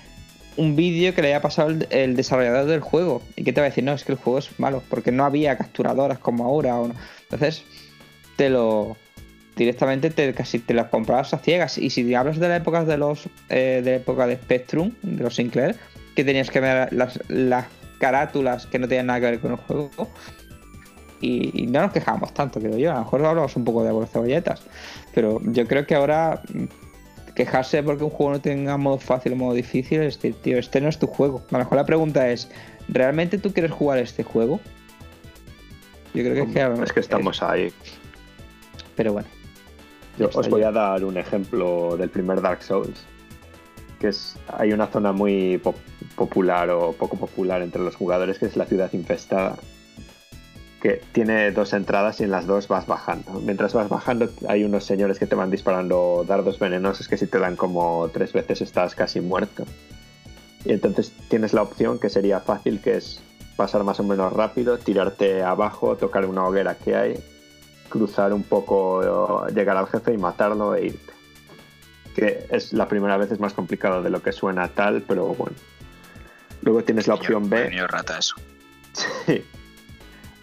un 0.56 0.74
vídeo 0.74 1.14
que 1.14 1.22
le 1.22 1.28
había 1.28 1.40
pasado 1.40 1.70
el, 1.70 1.86
el 1.90 2.16
desarrollador 2.16 2.66
del 2.66 2.80
juego. 2.80 3.22
¿Y 3.36 3.44
que 3.44 3.52
te 3.52 3.60
va 3.60 3.66
a 3.66 3.70
decir? 3.70 3.84
No, 3.84 3.92
es 3.92 4.02
que 4.02 4.10
el 4.10 4.18
juego 4.18 4.40
es 4.40 4.48
malo, 4.58 4.82
porque 4.90 5.12
no 5.12 5.24
había 5.24 5.56
capturadoras 5.56 6.18
como 6.18 6.44
ahora. 6.44 6.76
O 6.80 6.88
no. 6.88 6.94
Entonces, 7.30 7.64
te 8.36 8.50
lo. 8.50 8.96
Directamente 9.56 10.10
te, 10.10 10.34
casi 10.34 10.58
te 10.58 10.74
las 10.74 10.88
comprabas 10.88 11.32
a 11.32 11.38
ciegas. 11.38 11.78
Y 11.78 11.90
si 11.90 12.14
hablas 12.14 12.38
de 12.38 12.48
la 12.48 12.56
época 12.56 12.84
de 12.84 12.98
los. 12.98 13.28
eh, 13.48 13.80
de 13.82 13.90
la 13.92 13.96
época 13.96 14.26
de 14.26 14.36
Spectrum, 14.36 14.92
de 15.02 15.22
los 15.22 15.34
Sinclair, 15.36 15.76
que 16.14 16.24
tenías 16.24 16.50
que 16.50 16.60
ver 16.60 16.92
las, 16.92 17.18
las 17.28 17.66
carátulas 17.98 18.66
que 18.66 18.78
no 18.78 18.88
tenían 18.88 19.06
nada 19.06 19.20
que 19.20 19.26
ver 19.26 19.40
con 19.40 19.52
el 19.52 19.56
juego. 19.58 19.90
Y, 21.20 21.66
no 21.68 21.80
nos 21.80 21.92
quejamos 21.92 22.32
tanto, 22.34 22.60
creo 22.60 22.76
yo. 22.76 22.90
A 22.92 22.94
lo 22.94 23.00
mejor 23.00 23.24
hablamos 23.24 23.56
un 23.56 23.64
poco 23.64 23.82
de 23.82 23.88
abuelos 23.88 24.10
cebolletas. 24.10 24.62
Pero 25.14 25.40
yo 25.44 25.66
creo 25.66 25.86
que 25.86 25.94
ahora 25.94 26.42
mm, 26.52 26.64
quejarse 27.34 27.82
porque 27.82 28.04
un 28.04 28.10
juego 28.10 28.32
no 28.32 28.40
tenga 28.40 28.76
modo 28.76 28.98
fácil 28.98 29.32
o 29.32 29.36
modo 29.36 29.54
difícil 29.54 30.02
es 30.02 30.16
decir, 30.16 30.34
tío, 30.42 30.58
este 30.58 30.80
no 30.80 30.88
es 30.88 30.98
tu 30.98 31.06
juego. 31.06 31.42
A 31.48 31.52
lo 31.52 31.58
mejor 31.60 31.76
la 31.76 31.86
pregunta 31.86 32.28
es, 32.30 32.48
¿realmente 32.88 33.38
tú 33.38 33.52
quieres 33.52 33.72
jugar 33.72 33.98
este 33.98 34.24
juego? 34.24 34.60
Yo 36.16 36.22
creo 36.22 36.34
que 36.46 36.82
es 36.82 36.92
que, 36.92 37.00
Es 37.00 37.06
estamos 37.06 37.42
ahí. 37.42 37.72
Pero 38.96 39.12
bueno. 39.12 39.28
Yo 40.18 40.30
os 40.34 40.48
voy 40.48 40.62
a 40.62 40.72
dar 40.72 41.04
un 41.04 41.18
ejemplo 41.18 41.96
del 41.98 42.08
primer 42.08 42.40
Dark 42.40 42.62
Souls. 42.62 43.04
Que 44.00 44.08
es. 44.08 44.36
Hay 44.48 44.72
una 44.72 44.86
zona 44.86 45.12
muy 45.12 45.58
pop- 45.58 45.76
popular 46.14 46.70
o 46.70 46.92
poco 46.92 47.16
popular 47.16 47.60
entre 47.62 47.82
los 47.82 47.96
jugadores, 47.96 48.38
que 48.38 48.46
es 48.46 48.56
la 48.56 48.64
ciudad 48.64 48.90
infestada. 48.94 49.56
Que 50.80 51.02
tiene 51.12 51.50
dos 51.52 51.72
entradas 51.72 52.20
y 52.20 52.24
en 52.24 52.30
las 52.30 52.46
dos 52.46 52.68
vas 52.68 52.86
bajando. 52.86 53.40
Mientras 53.40 53.74
vas 53.74 53.88
bajando, 53.88 54.30
hay 54.48 54.64
unos 54.64 54.84
señores 54.84 55.18
que 55.18 55.26
te 55.26 55.34
van 55.34 55.50
disparando 55.50 56.24
dardos 56.26 56.58
venenosos 56.58 57.08
que 57.08 57.16
si 57.18 57.26
te 57.26 57.38
dan 57.38 57.56
como 57.56 58.08
tres 58.12 58.32
veces 58.32 58.60
estás 58.62 58.94
casi 58.94 59.20
muerto. 59.20 59.64
Y 60.64 60.72
entonces 60.72 61.12
tienes 61.28 61.52
la 61.52 61.62
opción 61.62 61.98
que 61.98 62.08
sería 62.10 62.40
fácil, 62.40 62.80
que 62.80 62.96
es 62.96 63.22
pasar 63.56 63.84
más 63.84 63.98
o 64.00 64.04
menos 64.04 64.32
rápido, 64.32 64.78
tirarte 64.78 65.42
abajo, 65.42 65.96
tocar 65.96 66.26
una 66.26 66.46
hoguera 66.46 66.76
que 66.76 66.94
hay, 66.94 67.24
cruzar 67.88 68.32
un 68.32 68.42
poco, 68.42 69.46
llegar 69.48 69.76
al 69.76 69.86
jefe 69.86 70.12
y 70.12 70.18
matarlo 70.18 70.74
e 70.74 70.86
irte. 70.86 71.12
Que 72.14 72.46
es 72.50 72.72
la 72.72 72.88
primera 72.88 73.16
vez 73.16 73.32
es 73.32 73.40
más 73.40 73.52
complicado 73.52 74.02
de 74.02 74.10
lo 74.10 74.22
que 74.22 74.32
suena 74.32 74.68
tal, 74.68 75.02
pero 75.02 75.26
bueno. 75.34 75.56
Luego 76.62 76.82
tienes 76.82 77.06
la 77.06 77.14
opción 77.14 77.48
B. 77.48 77.70
Rata 77.86 78.18
eso. 78.18 78.36
Sí. 78.92 79.44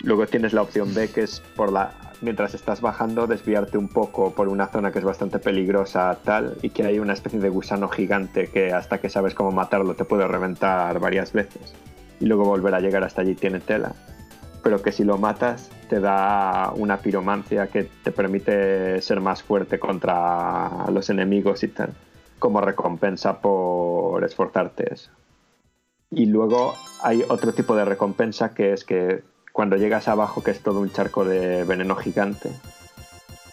Luego 0.02 0.28
tienes 0.28 0.54
la 0.54 0.62
opción 0.62 0.94
B, 0.94 1.10
que 1.10 1.22
es 1.22 1.42
por 1.56 1.72
la 1.72 1.94
mientras 2.22 2.54
estás 2.54 2.82
bajando 2.82 3.28
desviarte 3.28 3.78
un 3.78 3.90
poco 3.90 4.34
por 4.34 4.48
una 4.48 4.68
zona 4.68 4.92
que 4.92 5.00
es 5.00 5.06
bastante 5.06 5.40
peligrosa 5.40 6.18
tal 6.24 6.56
y 6.62 6.70
que 6.70 6.84
hay 6.84 7.00
una 7.00 7.14
especie 7.14 7.40
de 7.40 7.50
gusano 7.50 7.90
gigante 7.90 8.48
que 8.48 8.72
hasta 8.72 9.00
que 9.00 9.10
sabes 9.10 9.34
cómo 9.34 9.52
matarlo 9.52 9.94
te 9.94 10.06
puede 10.06 10.26
reventar 10.26 11.00
varias 11.00 11.34
veces 11.34 11.74
y 12.20 12.26
luego 12.26 12.46
volver 12.46 12.76
a 12.76 12.80
llegar 12.80 13.04
hasta 13.04 13.22
allí 13.22 13.36
tiene 13.36 13.60
tela. 13.60 13.94
Pero 14.64 14.82
que 14.82 14.92
si 14.92 15.04
lo 15.04 15.18
matas 15.18 15.70
te 15.90 16.00
da 16.00 16.72
una 16.76 16.98
piromancia 16.98 17.68
que 17.68 17.90
te 18.04 18.12
permite 18.12 19.02
ser 19.02 19.20
más 19.20 19.44
fuerte 19.44 19.80
contra 19.80 20.86
los 20.90 21.10
enemigos 21.10 21.64
y 21.64 21.68
tal 21.68 21.94
como 22.44 22.60
recompensa 22.60 23.40
por 23.40 24.22
esforzarte 24.26 24.94
eso. 24.94 25.10
Y 26.12 26.26
luego 26.26 26.74
hay 27.02 27.24
otro 27.30 27.54
tipo 27.54 27.74
de 27.74 27.86
recompensa 27.86 28.54
que 28.54 28.74
es 28.74 28.84
que 28.84 29.24
cuando 29.54 29.78
llegas 29.78 30.10
abajo, 30.10 30.44
que 30.44 30.52
es 30.52 30.60
todo 30.60 30.82
un 30.82 30.92
charco 30.92 31.24
de 31.24 31.64
veneno 31.64 31.96
gigante, 31.96 32.50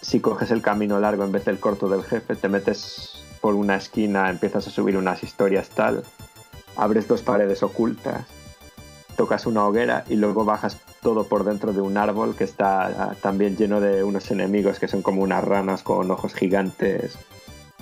si 0.03 0.19
coges 0.19 0.51
el 0.51 0.61
camino 0.61 0.99
largo 0.99 1.23
en 1.23 1.31
vez 1.31 1.45
del 1.45 1.61
corto 1.61 1.89
del 1.89 2.03
jefe, 2.03 2.35
te 2.35 2.49
metes 2.49 3.23
por 3.41 3.55
una 3.55 3.77
esquina, 3.77 4.29
empiezas 4.29 4.67
a 4.67 4.71
subir 4.71 4.97
unas 4.97 5.23
historias 5.23 5.69
tal, 5.69 6.03
abres 6.75 7.07
dos 7.07 7.23
paredes 7.23 7.63
ocultas, 7.63 8.27
tocas 9.21 9.45
una 9.45 9.67
hoguera 9.67 10.03
y 10.09 10.17
luego 10.17 10.47
bajas 10.47 10.79
todo 11.03 11.25
por 11.25 11.45
dentro 11.45 11.75
de 11.75 11.83
un 11.83 11.99
árbol 11.99 12.35
que 12.35 12.45
está 12.45 12.87
ah, 12.87 13.15
también 13.21 13.55
lleno 13.55 13.79
de 13.79 14.03
unos 14.03 14.31
enemigos 14.31 14.79
que 14.79 14.89
son 14.89 15.03
como 15.03 15.21
unas 15.21 15.45
ranas 15.45 15.83
con 15.83 16.11
ojos 16.11 16.33
gigantes 16.33 17.19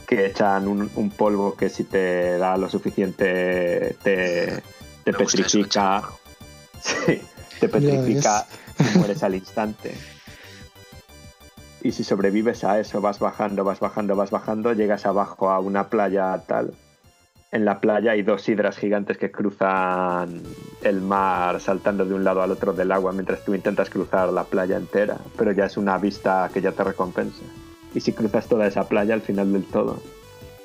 que 0.08 0.26
echan 0.26 0.66
un, 0.66 0.90
un 0.96 1.10
polvo 1.10 1.54
que 1.54 1.68
si 1.68 1.84
te 1.84 2.38
da 2.38 2.56
lo 2.56 2.68
suficiente 2.68 3.94
te, 4.02 4.64
te 5.04 5.12
petrifica. 5.12 6.02
Sí, 6.80 7.22
te 7.60 7.68
petrifica 7.68 8.44
y 8.94 8.98
mueres 8.98 9.22
al 9.22 9.36
instante. 9.36 9.94
Y 11.82 11.92
si 11.92 12.02
sobrevives 12.02 12.64
a 12.64 12.80
eso, 12.80 13.00
vas 13.00 13.20
bajando, 13.20 13.62
vas 13.62 13.78
bajando, 13.78 14.16
vas 14.16 14.32
bajando, 14.32 14.72
llegas 14.72 15.06
abajo 15.06 15.50
a 15.50 15.60
una 15.60 15.88
playa 15.88 16.42
tal. 16.48 16.74
En 17.50 17.64
la 17.64 17.80
playa 17.80 18.12
hay 18.12 18.22
dos 18.22 18.46
hidras 18.48 18.76
gigantes 18.76 19.16
que 19.16 19.30
cruzan 19.30 20.42
el 20.82 21.00
mar 21.00 21.58
saltando 21.60 22.04
de 22.04 22.12
un 22.14 22.22
lado 22.22 22.42
al 22.42 22.50
otro 22.50 22.74
del 22.74 22.92
agua 22.92 23.12
mientras 23.12 23.42
tú 23.42 23.54
intentas 23.54 23.88
cruzar 23.88 24.28
la 24.30 24.44
playa 24.44 24.76
entera, 24.76 25.16
pero 25.36 25.52
ya 25.52 25.64
es 25.64 25.78
una 25.78 25.96
vista 25.96 26.50
que 26.52 26.60
ya 26.60 26.72
te 26.72 26.84
recompensa. 26.84 27.40
Y 27.94 28.00
si 28.00 28.12
cruzas 28.12 28.46
toda 28.48 28.66
esa 28.66 28.86
playa 28.86 29.14
al 29.14 29.22
final 29.22 29.50
del 29.50 29.64
todo, 29.64 30.02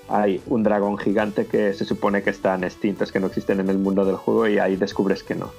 hay 0.09 0.41
un 0.47 0.61
dragón 0.63 0.97
gigante 0.97 1.45
que 1.45 1.73
se 1.73 1.86
supone 1.86 2.21
que 2.21 2.31
están 2.31 2.65
extintos, 2.65 3.13
que 3.13 3.21
no 3.21 3.27
existen 3.27 3.61
en 3.61 3.69
el 3.69 3.77
mundo 3.77 4.03
del 4.03 4.17
juego 4.17 4.45
y 4.49 4.59
ahí 4.59 4.75
descubres 4.75 5.23
que 5.23 5.36
no. 5.36 5.53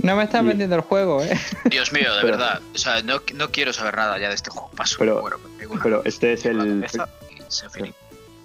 No 0.00 0.14
me 0.14 0.22
estás 0.22 0.44
Y- 0.44 0.46
vendiendo 0.46 0.76
el 0.76 0.82
juego, 0.82 1.20
¿eh? 1.24 1.36
Dios 1.64 1.92
mío, 1.92 2.14
de 2.14 2.20
Pero- 2.22 2.36
verdad. 2.38 2.60
O 2.72 2.78
sea, 2.78 3.02
no, 3.02 3.16
no 3.34 3.50
quiero 3.50 3.72
saber 3.72 3.96
nada 3.96 4.16
ya 4.20 4.28
de 4.28 4.36
este 4.36 4.50
juego. 4.50 4.70
Paso. 4.76 4.94
Pero- 5.00 5.20
bueno, 5.22 5.38
Pero 5.82 6.04
este 6.04 6.34
es 6.34 6.46
el. 6.46 6.86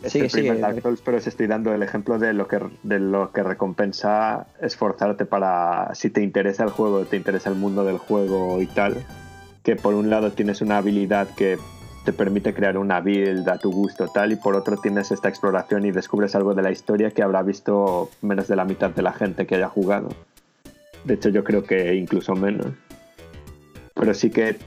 Es 0.03 0.11
Sigue, 0.11 0.25
el 0.25 0.31
primer. 0.31 0.59
Dark 0.59 0.81
Souls, 0.81 1.01
pero 1.01 1.17
os 1.17 1.27
estoy 1.27 1.47
dando 1.47 1.73
el 1.73 1.81
ejemplo 1.81 2.19
de 2.19 2.33
lo 2.33 2.47
que 2.47 2.59
de 2.83 2.99
lo 2.99 3.31
que 3.31 3.41
recompensa 3.41 4.47
esforzarte 4.61 5.25
para 5.25 5.95
si 5.95 6.09
te 6.09 6.21
interesa 6.21 6.65
el 6.65 6.71
juego, 6.71 7.05
te 7.05 7.15
interesa 7.15 7.49
el 7.49 7.55
mundo 7.55 7.85
del 7.85 7.97
juego 7.97 8.61
y 8.61 8.67
tal, 8.67 8.97
que 9.63 9.77
por 9.77 9.93
un 9.93 10.09
lado 10.09 10.31
tienes 10.33 10.61
una 10.61 10.77
habilidad 10.77 11.29
que 11.35 11.57
te 12.03 12.11
permite 12.11 12.53
crear 12.53 12.77
una 12.77 12.99
build 12.99 13.47
a 13.47 13.57
tu 13.57 13.71
gusto 13.71 14.09
tal 14.09 14.33
y 14.33 14.35
por 14.35 14.55
otro 14.55 14.75
tienes 14.75 15.11
esta 15.11 15.29
exploración 15.29 15.85
y 15.85 15.91
descubres 15.91 16.35
algo 16.35 16.53
de 16.53 16.61
la 16.61 16.71
historia 16.71 17.11
que 17.11 17.23
habrá 17.23 17.41
visto 17.41 18.09
menos 18.21 18.49
de 18.49 18.57
la 18.57 18.65
mitad 18.65 18.89
de 18.89 19.01
la 19.01 19.13
gente 19.13 19.45
que 19.45 19.55
haya 19.55 19.69
jugado. 19.69 20.09
De 21.05 21.13
hecho 21.13 21.29
yo 21.29 21.45
creo 21.45 21.63
que 21.63 21.95
incluso 21.95 22.35
menos. 22.35 22.67
pero 23.93 24.13
sí 24.13 24.29
que 24.29 24.57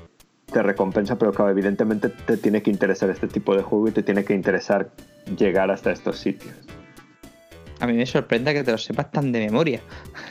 te 0.51 0.62
recompensa, 0.62 1.18
pero 1.18 1.32
claro, 1.32 1.51
evidentemente 1.51 2.09
te 2.09 2.39
tiene 2.39 2.62
que 2.62 2.70
interesar 2.70 3.11
este 3.11 3.28
tipo 3.28 3.55
de 3.55 3.62
juego 3.62 3.89
y 3.89 3.93
te 3.93 4.03
tiene 4.03 4.24
que 4.24 4.32
interesar 4.32 4.89
llegar 5.36 5.70
hasta 5.70 5.90
estos 5.92 6.18
sitios. 6.18 6.54
A 7.78 7.86
mí 7.86 7.92
me 7.92 8.06
sorprende 8.06 8.54
que 8.54 8.64
te 8.64 8.72
lo 8.72 8.78
sepas 8.78 9.10
tan 9.10 9.32
de 9.32 9.40
memoria. 9.40 9.80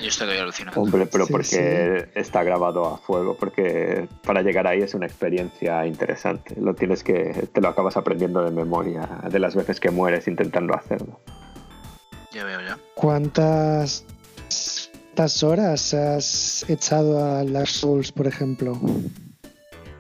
Yo 0.01 0.07
estoy 0.07 0.37
alucinado. 0.37 0.81
Hombre, 0.81 1.05
pero 1.05 1.25
Sí, 1.25 1.31
porque 1.31 2.09
está 2.15 2.43
grabado 2.43 2.85
a 2.85 2.97
fuego, 2.97 3.37
porque 3.37 4.07
para 4.23 4.41
llegar 4.41 4.65
ahí 4.65 4.81
es 4.81 4.95
una 4.95 5.05
experiencia 5.05 5.85
interesante. 5.85 6.55
Lo 6.59 6.73
tienes 6.73 7.03
que, 7.03 7.47
te 7.53 7.61
lo 7.61 7.67
acabas 7.67 7.97
aprendiendo 7.97 8.43
de 8.43 8.51
memoria 8.51 9.07
de 9.29 9.39
las 9.39 9.55
veces 9.55 9.79
que 9.79 9.91
mueres 9.91 10.27
intentando 10.27 10.73
hacerlo. 10.73 11.19
Ya 12.31 12.43
veo, 12.45 12.61
ya. 12.61 12.79
¿Cuántas, 12.95 14.05
cuántas 15.15 15.43
horas 15.43 15.93
has 15.93 16.65
echado 16.67 17.23
a 17.23 17.45
Dark 17.45 17.67
Souls, 17.67 18.11
por 18.11 18.25
ejemplo? 18.25 18.79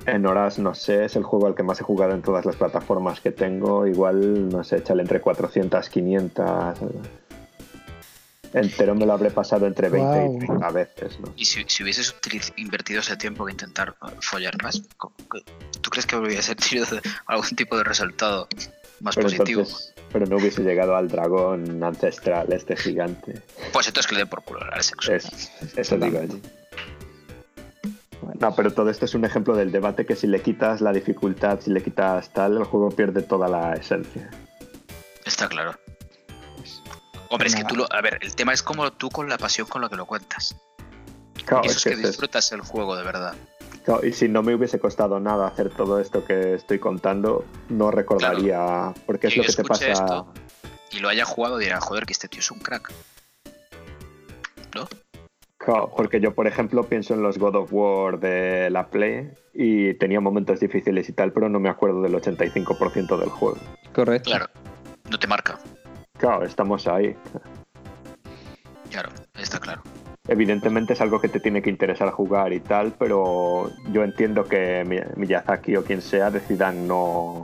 En 0.05 0.25
horas, 0.27 0.59
no 0.59 0.75
sé, 0.75 1.05
es 1.05 1.15
el 1.15 1.23
juego 1.23 1.47
al 1.47 1.55
que 1.55 1.63
más 1.63 1.81
he 1.81 1.83
jugado 1.83 2.13
en 2.13 2.21
todas 2.21 2.45
las 2.45 2.55
plataformas 2.55 3.21
que 3.21 3.31
tengo. 3.31 3.87
Igual, 3.87 4.49
no 4.49 4.63
sé, 4.63 4.77
échale 4.77 5.01
entre 5.01 5.19
400, 5.19 5.89
500. 5.89 6.79
Entero 8.53 8.95
me 8.95 9.05
lo 9.05 9.13
habré 9.13 9.31
pasado 9.31 9.65
entre 9.67 9.89
20 9.89 10.07
Guau. 10.07 10.35
y 10.35 10.45
30 10.45 10.69
veces, 10.71 11.19
¿no? 11.19 11.33
Y 11.35 11.43
si, 11.45 11.65
si 11.67 11.83
hubieses 11.83 12.15
invertido 12.55 13.01
ese 13.01 13.17
tiempo 13.17 13.47
en 13.49 13.53
intentar 13.55 13.95
uh, 14.01 14.07
follar 14.21 14.55
más, 14.63 14.81
¿tú 15.81 15.89
crees 15.89 16.05
que 16.05 16.15
hubiese 16.15 16.55
tenido 16.55 16.87
algún 17.25 17.49
tipo 17.49 17.75
de 17.77 17.83
resultado 17.83 18.47
más 19.01 19.15
Pero 19.15 19.27
positivo? 19.27 19.61
entonces, 19.61 19.93
pero 20.13 20.25
no 20.27 20.37
hubiese 20.37 20.61
llegado 20.61 20.95
al 20.95 21.09
dragón 21.09 21.83
ancestral, 21.83 22.53
este 22.53 22.77
gigante. 22.77 23.41
Pues 23.73 23.87
entonces 23.87 24.07
que 24.07 24.15
le 24.15 24.19
den 24.19 24.29
por 24.29 24.43
culo 24.43 24.61
al 24.71 24.83
sexo. 24.83 25.13
Es, 25.13 25.51
eso 25.75 25.97
digo 25.97 26.19
allí. 26.19 26.41
No, 28.39 28.55
pero 28.55 28.73
todo 28.73 28.89
esto 28.89 29.05
es 29.05 29.13
un 29.15 29.25
ejemplo 29.25 29.55
del 29.55 29.71
debate 29.71 30.05
que 30.05 30.15
si 30.15 30.27
le 30.27 30.41
quitas 30.41 30.81
la 30.81 30.91
dificultad, 30.91 31.59
si 31.61 31.69
le 31.71 31.81
quitas 31.83 32.29
tal, 32.33 32.57
el 32.57 32.63
juego 32.63 32.89
pierde 32.89 33.21
toda 33.21 33.47
la 33.47 33.73
esencia. 33.73 34.29
Está 35.25 35.47
claro. 35.47 35.75
Hombre, 37.29 37.47
es 37.47 37.55
que 37.55 37.63
tú 37.63 37.75
lo. 37.75 37.91
A 37.91 38.01
ver, 38.01 38.19
el 38.21 38.35
tema 38.35 38.53
es 38.53 38.61
como 38.63 38.91
tú 38.93 39.09
con 39.09 39.27
la 39.29 39.37
pasión 39.37 39.67
con 39.67 39.81
la 39.81 39.89
que 39.89 39.95
lo 39.95 40.05
cuentas. 40.05 40.55
Claro, 41.45 41.63
Y 41.63 41.67
eso 41.67 41.77
es 41.77 41.83
que 41.83 41.89
es- 41.91 42.01
disfrutas 42.07 42.51
el 42.51 42.61
juego 42.61 42.95
de 42.95 43.03
verdad. 43.03 43.33
claro, 43.83 44.05
y 44.05 44.13
si 44.13 44.27
no 44.29 44.41
me 44.43 44.55
hubiese 44.55 44.79
costado 44.79 45.19
nada 45.19 45.47
hacer 45.47 45.69
todo 45.69 45.99
esto 45.99 46.23
que 46.25 46.53
estoy 46.55 46.79
contando, 46.79 47.45
no 47.69 47.91
recordaría, 47.91 48.93
porque 49.05 49.27
es 49.27 49.37
lo 49.37 49.43
que 49.43 49.53
te 49.53 49.63
pasa. 49.63 49.91
esto 49.91 50.33
y 50.91 50.99
lo 50.99 51.09
haya 51.09 51.25
jugado 51.25 51.57
dirá, 51.57 51.79
joder, 51.81 52.05
que 52.05 52.13
este 52.13 52.27
tío 52.27 52.39
es 52.39 52.49
un 52.51 52.59
crack. 52.59 52.91
¿No? 54.73 54.87
Claro, 55.65 55.91
porque 55.97 56.19
yo, 56.19 56.33
por 56.35 56.45
ejemplo, 56.47 56.83
pienso 56.83 57.15
en 57.15 57.23
los 57.23 57.39
God 57.39 57.55
of 57.55 57.69
War 57.73 58.19
de 58.19 58.69
la 58.69 58.85
Play 58.87 59.31
y 59.53 59.95
tenía 59.95 60.19
momentos 60.19 60.59
difíciles 60.59 61.09
y 61.09 61.13
tal, 61.13 61.31
pero 61.31 61.49
no 61.49 61.59
me 61.59 61.69
acuerdo 61.69 62.01
del 62.03 62.13
85% 62.13 63.17
del 63.17 63.29
juego. 63.29 63.57
Correcto. 63.93 64.29
Claro. 64.29 64.45
No 65.09 65.17
te 65.17 65.25
marca. 65.27 65.57
Claro, 66.17 66.45
estamos 66.45 66.87
ahí. 66.87 67.15
Claro, 68.91 69.09
está 69.39 69.59
claro. 69.59 69.81
Evidentemente 70.27 70.93
es 70.93 71.01
algo 71.01 71.19
que 71.19 71.29
te 71.29 71.39
tiene 71.39 71.61
que 71.61 71.69
interesar 71.69 72.09
jugar 72.11 72.53
y 72.53 72.59
tal, 72.59 72.93
pero 72.97 73.71
yo 73.91 74.03
entiendo 74.03 74.45
que 74.45 74.83
Mi- 74.85 74.99
Miyazaki 75.15 75.75
o 75.75 75.83
quien 75.83 76.01
sea 76.01 76.31
decidan 76.31 76.87
no, 76.87 77.43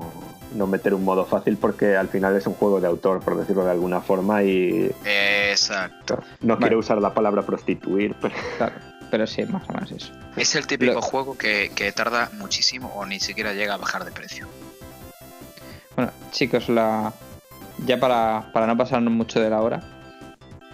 no 0.55 0.65
meter 0.67 0.93
un 0.95 1.03
modo 1.03 1.25
fácil 1.25 1.57
porque 1.57 1.95
al 1.95 2.07
final 2.07 2.35
es 2.35 2.47
un 2.47 2.53
juego 2.53 2.79
de 2.81 2.87
autor, 2.87 3.19
por 3.19 3.37
decirlo 3.37 3.65
de 3.65 3.71
alguna 3.71 4.01
forma, 4.01 4.41
y 4.43 4.91
Exacto. 5.51 6.23
no 6.41 6.55
Vale. 6.55 6.59
quiero 6.67 6.79
usar 6.79 6.97
la 6.99 7.13
palabra 7.13 7.41
prostituir, 7.43 8.15
pero 8.21 8.35
Claro, 8.57 8.73
pero 9.09 9.27
sí, 9.27 9.43
más 9.45 9.67
o 9.69 9.73
menos 9.73 9.91
eso. 9.91 10.11
Es 10.35 10.55
el 10.55 10.67
típico 10.67 10.93
Lo- 10.93 11.01
juego 11.01 11.37
que, 11.37 11.71
que 11.75 11.91
tarda 11.91 12.29
muchísimo 12.37 12.87
o 12.95 13.05
ni 13.05 13.19
siquiera 13.19 13.53
llega 13.53 13.73
a 13.73 13.77
bajar 13.77 14.05
de 14.05 14.11
precio. 14.11 14.47
Bueno, 15.95 16.11
chicos, 16.31 16.69
la 16.69 17.13
ya 17.85 17.99
para, 17.99 18.49
para 18.53 18.67
no 18.67 18.77
pasarnos 18.77 19.11
mucho 19.13 19.39
de 19.39 19.49
la 19.49 19.61
hora, 19.61 19.81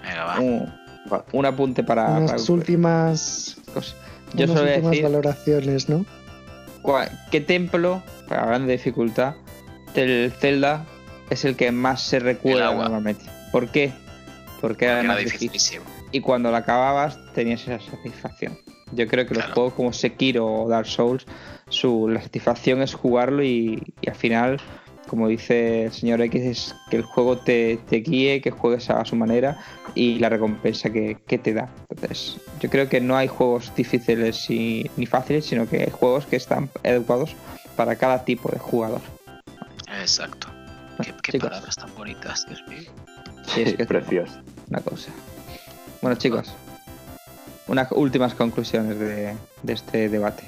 Venga, 0.03 0.23
va. 0.25 0.39
un, 0.39 0.73
un 1.33 1.45
apunte 1.45 1.83
para, 1.83 2.05
Unas 2.17 2.31
para- 2.43 2.53
últimas, 2.53 3.57
cosas. 3.73 3.95
Yo 4.33 4.43
unas 4.45 4.49
solo 4.57 4.61
voy 4.61 4.69
a 4.71 4.75
últimas 4.75 4.91
decir 4.91 5.03
valoraciones, 5.03 5.89
¿no? 5.89 6.05
qué 7.31 7.41
templo, 7.41 8.01
hablando 8.29 8.67
de 8.67 8.73
dificultad, 8.73 9.35
del 9.93 10.31
Zelda 10.39 10.85
es 11.29 11.43
el 11.43 11.55
que 11.57 11.71
más 11.71 12.01
se 12.03 12.19
recuerda 12.19 12.73
normalmente. 12.73 13.25
¿Por 13.51 13.69
qué? 13.69 13.91
Porque 14.61 14.85
era 14.85 15.03
más 15.03 15.17
difícil. 15.19 15.81
y 16.11 16.19
cuando 16.21 16.51
la 16.51 16.59
acababas 16.59 17.17
tenías 17.33 17.61
esa 17.67 17.79
satisfacción. 17.79 18.57
Yo 18.93 19.07
creo 19.07 19.27
que 19.27 19.33
los 19.35 19.43
juegos 19.45 19.73
como 19.73 19.91
Sekiro 19.93 20.45
o 20.47 20.69
Dark 20.69 20.87
Souls, 20.87 21.25
su 21.69 22.07
la 22.07 22.21
satisfacción 22.21 22.81
es 22.81 22.93
jugarlo 22.93 23.43
y, 23.43 23.93
y 24.01 24.09
al 24.09 24.15
final, 24.15 24.61
como 25.07 25.27
dice 25.27 25.83
el 25.85 25.91
señor 25.91 26.21
X, 26.21 26.41
es 26.43 26.75
que 26.89 26.95
el 26.97 27.03
juego 27.03 27.37
te, 27.37 27.77
te 27.89 27.97
guíe, 27.97 28.39
que 28.41 28.49
juegues 28.51 28.89
a 28.89 29.03
su 29.03 29.15
manera 29.17 29.57
y 29.93 30.19
la 30.19 30.29
recompensa 30.29 30.89
que, 30.89 31.17
que 31.27 31.37
te 31.37 31.53
da. 31.53 31.69
Entonces, 31.89 32.37
yo 32.61 32.69
creo 32.69 32.87
que 32.87 33.01
no 33.01 33.17
hay 33.17 33.27
juegos 33.27 33.73
difíciles 33.75 34.49
y- 34.49 34.89
ni 34.95 35.05
fáciles, 35.05 35.45
sino 35.45 35.67
que 35.67 35.83
hay 35.83 35.91
juegos 35.91 36.25
que 36.25 36.37
están 36.37 36.69
adecuados 36.85 37.35
para 37.75 37.95
cada 37.97 38.23
tipo 38.23 38.49
de 38.51 38.57
jugador. 38.59 39.01
Exacto. 39.99 40.47
Qué, 41.03 41.13
qué 41.23 41.39
palabras 41.39 41.75
tan 41.75 41.93
bonitas, 41.95 42.45
Dios 42.47 42.63
mío. 42.67 42.89
Sí, 43.47 43.61
es 43.61 43.73
que 43.75 43.83
es 43.83 43.87
precioso. 43.87 44.39
una 44.69 44.81
cosa. 44.81 45.11
Bueno, 46.01 46.17
chicos, 46.17 46.53
unas 47.67 47.91
últimas 47.91 48.33
conclusiones 48.35 48.99
de, 48.99 49.35
de 49.63 49.73
este 49.73 50.09
debate. 50.09 50.43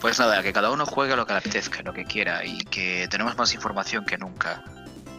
Pues 0.00 0.18
nada, 0.18 0.42
que 0.42 0.52
cada 0.52 0.70
uno 0.70 0.86
juegue 0.86 1.16
lo 1.16 1.26
que 1.26 1.32
le 1.32 1.38
apetezca, 1.38 1.82
lo 1.82 1.92
que 1.92 2.04
quiera 2.04 2.44
y 2.44 2.58
que 2.58 3.08
tenemos 3.10 3.36
más 3.36 3.54
información 3.54 4.04
que 4.04 4.18
nunca. 4.18 4.62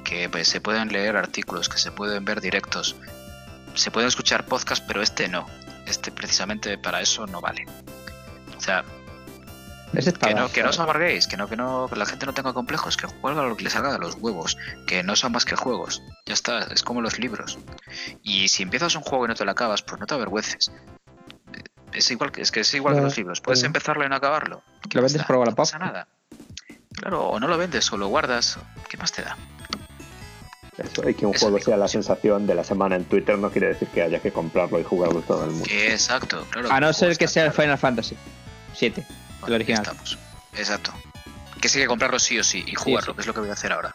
Que 0.04 0.30
pues, 0.30 0.48
se 0.48 0.62
pueden 0.62 0.90
leer 0.90 1.18
artículos, 1.18 1.68
que 1.68 1.78
se 1.78 1.92
pueden 1.92 2.24
ver 2.24 2.40
directos, 2.40 2.96
se 3.74 3.92
pueden 3.92 4.08
escuchar 4.08 4.46
podcasts, 4.46 4.84
pero 4.88 5.02
este 5.02 5.28
no. 5.28 5.48
Este 5.86 6.12
precisamente 6.12 6.78
para 6.78 7.02
eso 7.02 7.26
no 7.28 7.42
vale. 7.42 7.66
O 8.58 8.62
sea, 8.62 8.84
es 9.94 10.14
que 10.14 10.34
no, 10.34 10.52
que 10.52 10.64
no 10.64 10.70
os 10.70 10.80
amarguéis, 10.80 11.28
que 11.28 11.38
no, 11.38 11.48
que 11.48 11.56
no, 11.56 11.88
que 11.90 11.96
la 11.96 12.06
gente 12.06 12.26
no 12.26 12.34
tenga 12.34 12.54
complejos, 12.54 12.98
que 12.98 13.08
juega 13.08 13.44
lo 13.44 13.56
que 13.56 13.64
le 13.64 13.70
salga 13.70 13.92
de 13.94 14.00
los 14.00 14.16
huevos, 14.16 14.58
que 14.86 15.04
no 15.04 15.16
son 15.16 15.32
más 15.32 15.46
que 15.46 15.56
juegos. 15.56 16.02
Ya 16.26 16.34
está, 16.34 16.60
es 16.74 16.84
como 16.84 17.02
los 17.02 17.20
libros. 17.20 17.58
Y 18.24 18.50
si 18.50 18.64
empiezas 18.64 18.96
un 18.96 19.02
juego 19.02 19.26
y 19.26 19.28
no 19.30 19.36
te 19.36 19.46
lo 19.46 19.52
acabas, 19.52 19.82
pues 19.82 20.00
no 20.00 20.06
te 20.06 20.14
avergüences. 20.14 20.72
Es 21.94 22.12
igual 22.12 22.32
que, 22.32 22.42
es 22.42 22.52
que 22.52 22.60
es 22.60 22.74
igual 22.74 22.96
que 22.96 23.02
los 23.02 23.18
libros. 23.18 23.42
Puedes 23.42 23.64
empezarlo 23.64 24.06
y 24.06 24.10
no 24.10 24.16
acabarlo. 24.16 24.62
¿Qué 24.90 24.98
Lo 24.98 25.02
vendes 25.02 25.24
por 25.24 25.36
No 25.36 25.40
Wallapop. 25.40 25.58
pasa 25.58 25.80
nada. 25.80 26.08
Claro, 26.94 27.28
o 27.28 27.40
no 27.40 27.48
lo 27.48 27.58
vendes 27.58 27.92
o 27.92 27.98
lo 27.98 28.08
guardas. 28.08 28.60
¿Qué 28.90 28.98
más 28.98 29.12
te 29.12 29.22
da? 29.22 29.38
Eso, 30.78 31.10
y 31.10 31.14
que 31.16 31.26
un 31.26 31.34
Eso 31.34 31.46
juego 31.48 31.64
sea 31.64 31.78
la 31.78 31.88
sensación 31.88 32.46
de 32.46 32.54
la 32.54 32.64
semana 32.64 32.96
en 32.96 33.06
Twitter 33.06 33.38
no 33.40 33.50
quiere 33.50 33.70
decir 33.70 33.88
que 33.88 34.04
haya 34.04 34.20
que 34.20 34.32
comprarlo 34.32 34.80
y 34.80 34.84
jugarlo 34.84 35.22
todo 35.22 35.46
el 35.46 35.52
mundo. 35.52 35.66
Exacto, 35.72 36.46
claro. 36.52 36.72
A 36.72 36.80
no 36.80 36.94
ser 36.94 37.18
que 37.18 37.28
sea 37.28 37.46
el. 37.46 37.52
Final 37.52 37.78
Fantasy 37.80 38.16
7, 38.76 39.03
el 39.45 39.53
original. 39.53 39.84
ya 39.84 39.91
estamos. 39.91 40.18
Exacto. 40.55 40.93
Que 41.61 41.69
sí 41.69 41.80
que 41.80 41.88
comprarlo 41.88 42.19
sí 42.19 42.38
o 42.39 42.43
sí 42.43 42.64
y 42.68 42.76
jugarlo, 42.76 43.14
sí. 43.14 43.15
que 43.15 43.22
es 43.22 43.27
lo 43.27 43.34
que 43.34 43.39
voy 43.41 43.49
a 43.49 43.53
hacer 43.53 43.72
ahora. 43.72 43.93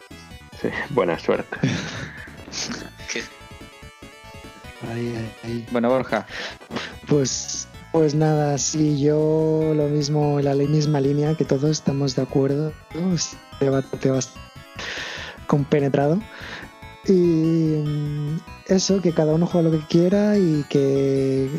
Sí, 0.61 0.69
buena 0.89 1.17
suerte. 1.19 1.57
Que- 3.11 3.23
Ahí, 4.91 5.31
ahí. 5.43 5.65
Bueno, 5.71 5.89
Borja, 5.89 6.25
Pues, 7.07 7.67
pues 7.93 8.13
nada, 8.15 8.57
sí, 8.57 8.99
yo 9.01 9.71
lo 9.75 9.87
mismo, 9.87 10.39
en 10.39 10.45
la 10.45 10.55
misma 10.55 10.99
línea 10.99 11.35
que 11.35 11.45
todos 11.45 11.63
estamos 11.71 12.15
de 12.15 12.21
acuerdo. 12.23 12.73
¿no? 12.93 13.13
Es 13.15 13.33
un 13.53 13.59
debate 13.59 14.09
bastante 14.11 14.41
compenetrado. 15.47 16.19
Y 17.05 17.11
mm, 17.13 18.39
eso, 18.67 19.01
que 19.01 19.13
cada 19.13 19.33
uno 19.33 19.45
juega 19.47 19.69
lo 19.69 19.79
que 19.79 19.85
quiera 19.87 20.37
y 20.37 20.65
que 20.69 21.49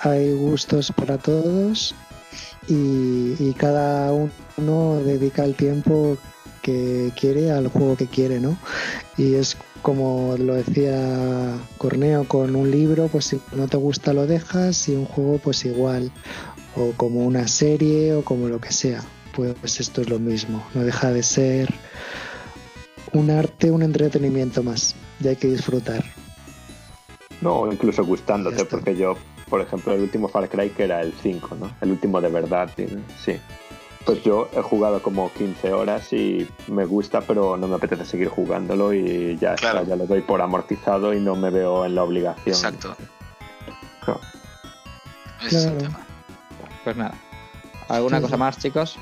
hay 0.00 0.32
gustos 0.32 0.90
para 0.92 1.18
todos 1.18 1.94
y, 2.68 3.36
y 3.38 3.54
cada 3.56 4.12
uno 4.12 5.00
dedica 5.04 5.44
el 5.44 5.54
tiempo 5.54 6.16
que 6.62 7.12
quiere 7.18 7.50
al 7.50 7.68
juego 7.68 7.96
que 7.96 8.06
quiere, 8.06 8.40
¿no? 8.40 8.58
Y 9.16 9.34
es 9.34 9.56
como 9.82 10.36
lo 10.38 10.54
decía 10.54 11.58
Corneo 11.78 12.24
con 12.24 12.56
un 12.56 12.70
libro, 12.70 13.08
pues 13.08 13.26
si 13.26 13.40
no 13.52 13.68
te 13.68 13.76
gusta 13.76 14.12
lo 14.12 14.26
dejas 14.26 14.88
y 14.88 14.96
un 14.96 15.04
juego 15.06 15.38
pues 15.38 15.64
igual, 15.64 16.10
o 16.76 16.92
como 16.96 17.20
una 17.20 17.48
serie 17.48 18.14
o 18.14 18.22
como 18.22 18.48
lo 18.48 18.60
que 18.60 18.72
sea. 18.72 19.02
Pues 19.34 19.78
esto 19.78 20.00
es 20.00 20.08
lo 20.08 20.18
mismo, 20.18 20.66
no 20.74 20.82
deja 20.82 21.12
de 21.12 21.22
ser 21.22 21.72
un 23.12 23.30
arte, 23.30 23.70
un 23.70 23.82
entretenimiento 23.82 24.64
más, 24.64 24.96
y 25.20 25.28
hay 25.28 25.36
que 25.36 25.48
disfrutar. 25.48 26.04
No, 27.40 27.70
incluso 27.70 28.04
gustándote, 28.04 28.64
porque 28.64 28.96
yo, 28.96 29.16
por 29.48 29.60
ejemplo, 29.60 29.92
el 29.94 30.00
último 30.00 30.28
Far 30.28 30.48
Cry 30.48 30.70
que 30.70 30.84
era 30.84 31.00
el 31.00 31.12
5, 31.12 31.56
¿no? 31.56 31.70
El 31.80 31.90
último 31.92 32.20
de 32.20 32.28
verdad, 32.28 32.70
sí. 33.22 33.40
Pues 34.04 34.22
yo 34.22 34.48
he 34.56 34.62
jugado 34.62 35.02
como 35.02 35.30
15 35.34 35.72
horas 35.72 36.12
y 36.14 36.48
me 36.68 36.86
gusta, 36.86 37.20
pero 37.20 37.56
no 37.58 37.66
me 37.68 37.76
apetece 37.76 38.04
seguir 38.06 38.28
jugándolo 38.28 38.94
y 38.94 39.36
ya 39.38 39.54
Claro. 39.56 39.80
está, 39.80 39.90
ya 39.90 39.96
lo 39.96 40.06
doy 40.06 40.22
por 40.22 40.40
amortizado 40.40 41.12
y 41.12 41.20
no 41.20 41.34
me 41.36 41.50
veo 41.50 41.84
en 41.84 41.94
la 41.94 42.04
obligación. 42.04 42.54
Exacto. 42.54 42.96
Ese 45.42 45.58
es 45.58 45.64
el 45.66 45.78
tema. 45.78 46.00
pues 46.84 46.96
nada. 46.96 47.14
¿Alguna 47.88 48.16
Sí, 48.18 48.22
cosa 48.24 48.36
más, 48.36 48.58
chicos? 48.58 48.96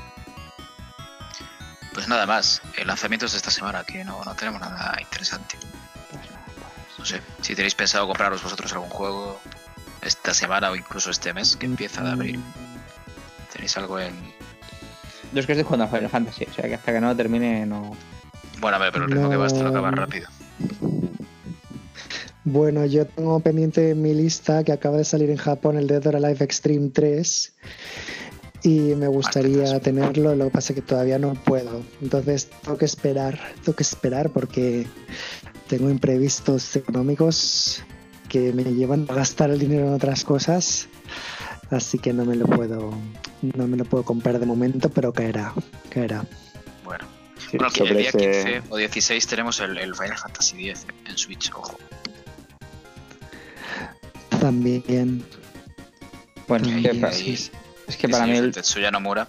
Pues 1.95 2.09
nada 2.09 2.27
más, 2.27 2.61
eh, 2.77 2.85
lanzamientos 2.85 3.33
de 3.33 3.39
esta 3.39 3.51
semana, 3.51 3.85
que 3.85 4.05
no, 4.05 4.23
no 4.25 4.35
tenemos 4.35 4.61
nada 4.61 4.97
interesante. 5.01 5.57
No 6.99 7.05
sé, 7.05 7.21
si 7.41 7.55
tenéis 7.55 7.75
pensado 7.75 8.07
compraros 8.07 8.43
vosotros 8.43 8.73
algún 8.73 8.89
juego 8.91 9.41
esta 10.07 10.33
semana 10.35 10.71
o 10.71 10.77
incluso 10.77 11.11
este 11.11 11.33
mes 11.35 11.57
que 11.57 11.67
empieza 11.67 12.03
de 12.03 12.11
abril, 12.11 12.41
tenéis 13.53 13.77
algo 13.77 13.99
en... 13.99 14.15
Yo 15.33 15.41
es 15.41 15.47
que 15.47 15.53
estoy 15.53 15.65
jugando 15.65 15.85
a 15.85 15.89
Final 15.89 16.09
Fantasy, 16.11 16.47
o 16.51 16.55
sea 16.55 16.69
que 16.69 16.75
hasta 16.75 16.93
que 16.93 17.01
no 17.01 17.09
lo 17.09 17.17
termine 17.17 17.67
no... 17.67 17.97
Bueno, 18.61 18.77
a 18.77 18.81
ver, 18.81 18.93
pero 18.93 19.05
el 19.05 19.11
ritmo 19.11 19.29
que 19.29 19.37
vas 19.37 19.53
te 19.53 19.63
lo 19.63 19.69
acabas 19.69 19.93
No. 19.93 19.97
rápido. 19.99 20.29
Bueno, 22.45 22.87
yo 22.87 23.07
tengo 23.07 23.41
pendiente 23.41 23.91
en 23.91 24.01
mi 24.03 24.15
lista 24.15 24.63
que 24.63 24.73
acaba 24.73 24.97
de 24.99 25.05
salir 25.05 25.31
en 25.31 25.37
Japón 25.37 25.77
el 25.77 25.89
Dead 25.89 26.07
or 26.07 26.17
Alive 26.17 26.45
Extreme 26.45 26.91
3 26.91 27.53
y 28.63 28.79
me 28.95 29.09
gustaría 29.09 29.65
Martes. 29.65 29.83
tenerlo, 29.83 30.35
lo 30.37 30.45
que 30.47 30.51
pasa 30.53 30.73
es 30.73 30.77
que 30.77 30.83
todavía 30.83 31.19
no 31.19 31.35
puedo. 31.35 31.83
Entonces 32.01 32.49
tengo 32.63 32.79
que 32.79 32.85
esperar, 32.85 33.39
tengo 33.65 33.75
que 33.75 33.83
esperar 33.83 34.31
porque 34.31 34.87
tengo 35.69 35.91
imprevistos 35.91 36.77
económicos 36.77 37.83
que 38.37 38.53
me 38.53 38.65
llevan 38.65 39.07
a 39.09 39.15
gastar 39.15 39.51
el 39.51 39.59
dinero 39.59 39.87
en 39.87 39.95
otras 39.95 40.23
cosas, 40.25 40.89
así 41.71 41.99
que 41.99 42.13
no 42.13 42.25
me 42.27 42.37
lo 42.37 42.47
puedo 42.47 42.93
no 43.55 43.67
me 43.67 43.77
lo 43.79 43.85
puedo 43.87 44.05
comprar 44.05 44.39
de 44.39 44.45
momento, 44.47 44.91
pero 44.91 45.13
caerá, 45.13 45.55
caerá. 45.91 46.25
Bueno, 46.85 47.05
Sí, 47.39 47.57
bueno 47.57 47.73
que 47.73 47.83
el 47.85 47.97
día 47.97 48.09
ese- 48.11 48.19
15 48.19 48.63
o 48.71 48.77
16 48.77 49.27
tenemos 49.27 49.61
el, 49.61 49.79
el 49.79 49.95
Final 49.95 50.19
Fantasy 50.19 50.69
X 50.69 50.87
en 51.09 51.17
Switch, 51.17 51.51
ojo. 51.55 51.79
También 54.41 55.25
Bueno, 56.47 56.67
que, 56.83 57.13
sí. 57.13 57.51
es 57.87 57.97
que 57.97 58.09
para 58.09 58.27
mí 58.27 58.37
el, 58.37 58.53
Tetsuya 58.53 58.91
Nomura, 58.91 59.27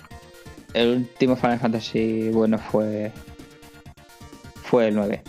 el 0.74 0.90
último 0.98 1.36
Final 1.36 1.60
Fantasy 1.60 2.30
bueno 2.30 2.58
fue... 2.60 3.12
Fue 4.64 4.90
el 4.90 4.96
9. 4.96 5.22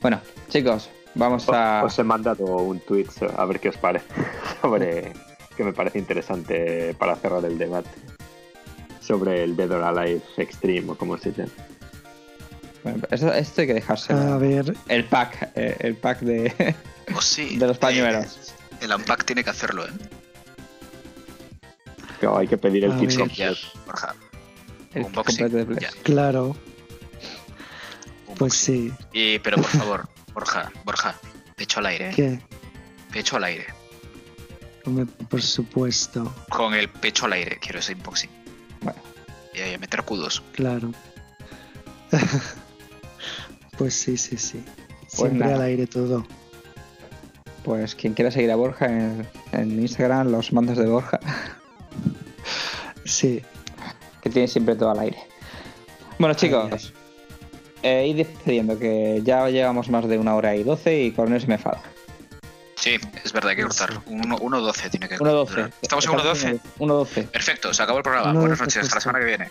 Bueno, 0.00 0.20
chicos, 0.48 0.88
vamos 1.16 1.48
a... 1.48 1.82
Os 1.84 1.98
he 1.98 2.04
mandado 2.04 2.44
un 2.44 2.78
tweet 2.80 3.08
a 3.36 3.44
ver 3.44 3.58
qué 3.60 3.70
os 3.70 3.76
parece 3.76 4.06
sobre 4.62 5.12
que 5.56 5.64
me 5.64 5.72
parece 5.72 5.98
interesante 5.98 6.94
para 6.98 7.16
cerrar 7.16 7.44
el 7.44 7.58
debate 7.58 7.90
sobre 9.00 9.42
el 9.44 9.56
Dead 9.56 9.70
or 9.70 9.82
Alive 9.82 10.22
Extreme 10.36 10.92
o 10.92 10.94
como 10.96 11.16
se 11.16 11.32
llama. 11.32 11.50
Bueno, 12.82 13.02
esto, 13.10 13.32
esto 13.32 13.60
hay 13.62 13.66
que 13.66 13.74
dejarse. 13.74 14.12
A 14.12 14.36
ver, 14.36 14.76
El 14.88 15.04
pack, 15.04 15.50
eh, 15.56 15.76
el 15.80 15.96
pack 15.96 16.20
de... 16.20 16.74
oh 17.16 17.20
sí, 17.20 17.56
De 17.58 17.66
los 17.66 17.78
pañuelos. 17.78 18.26
eh, 18.26 18.84
el 18.84 18.92
Unpack 18.92 19.24
tiene 19.24 19.42
que 19.42 19.50
hacerlo, 19.50 19.86
¿eh? 19.86 19.90
Pero 22.20 22.36
hay 22.38 22.46
que 22.46 22.56
pedir 22.58 22.84
el 22.84 22.96
kit 22.98 23.16
completo. 23.18 23.56
El 24.94 25.04
Unboxing, 25.06 25.38
completo 25.38 25.56
de 25.56 25.66
Play. 25.66 25.78
ya. 25.80 25.90
claro, 26.02 26.56
pues 28.38 28.54
sí. 28.54 28.92
Y, 29.12 29.38
pero 29.40 29.56
por 29.56 29.66
favor, 29.66 30.08
Borja, 30.36 30.70
Borja, 30.84 31.14
pecho 31.56 31.78
al 31.80 31.86
aire, 31.86 32.10
¿eh? 32.10 32.12
¿Qué? 32.14 32.40
pecho 33.10 33.36
al 33.36 33.44
aire. 33.44 33.64
Hombre, 34.84 35.06
por 35.30 35.40
supuesto, 35.40 36.30
Con 36.50 36.74
el 36.74 36.90
pecho 36.90 37.24
al 37.24 37.32
aire, 37.32 37.58
quiero 37.58 37.78
ese 37.78 37.94
unboxing. 37.94 38.28
Bueno. 38.82 39.00
Y 39.54 39.60
ahí, 39.60 39.78
meter 39.78 40.02
cudos. 40.02 40.42
claro. 40.52 40.92
pues 43.78 43.94
sí, 43.94 44.18
sí, 44.18 44.36
sí. 44.36 44.62
Pues 45.00 45.12
Siempre 45.12 45.38
nada. 45.38 45.54
al 45.54 45.62
aire 45.62 45.86
todo. 45.86 46.26
Pues 47.64 47.94
quien 47.94 48.12
quiera 48.12 48.30
seguir 48.30 48.50
a 48.50 48.56
Borja 48.56 48.84
en, 48.86 49.26
en 49.52 49.80
Instagram, 49.80 50.30
los 50.30 50.52
mandos 50.52 50.76
de 50.76 50.84
Borja, 50.86 51.18
Sí, 53.06 53.40
que 54.20 54.28
tiene 54.28 54.48
siempre 54.48 54.76
todo 54.76 54.90
al 54.90 54.98
aire. 54.98 55.16
Bueno, 56.18 56.34
chicos, 56.34 56.92
eh, 57.86 58.06
id 58.08 58.16
despidiendo, 58.16 58.78
que 58.78 59.20
ya 59.22 59.48
llevamos 59.48 59.88
más 59.88 60.08
de 60.08 60.18
una 60.18 60.34
hora 60.34 60.56
y 60.56 60.64
doce 60.64 61.02
y 61.02 61.12
Corneo 61.12 61.38
se 61.38 61.46
me 61.46 61.54
enfada. 61.54 61.80
Sí, 62.76 62.96
es 63.24 63.32
verdad, 63.32 63.50
hay 63.50 63.56
que 63.56 63.62
cortar. 63.62 63.90
Un 64.06 64.22
1.12 64.22 64.90
tiene 64.90 65.08
que 65.08 65.18
1.12. 65.18 65.72
Estamos 65.82 66.04
en 66.04 66.12
1.12. 66.12 66.60
1.12. 66.78 67.26
Perfecto, 67.28 67.72
se 67.72 67.82
acabó 67.82 67.98
el 67.98 68.04
programa. 68.04 68.30
Uno 68.30 68.40
Buenas 68.40 68.60
noches, 68.60 68.76
hasta 68.84 68.96
la 68.96 69.00
semana 69.00 69.18
que 69.20 69.24
viene. 69.24 69.50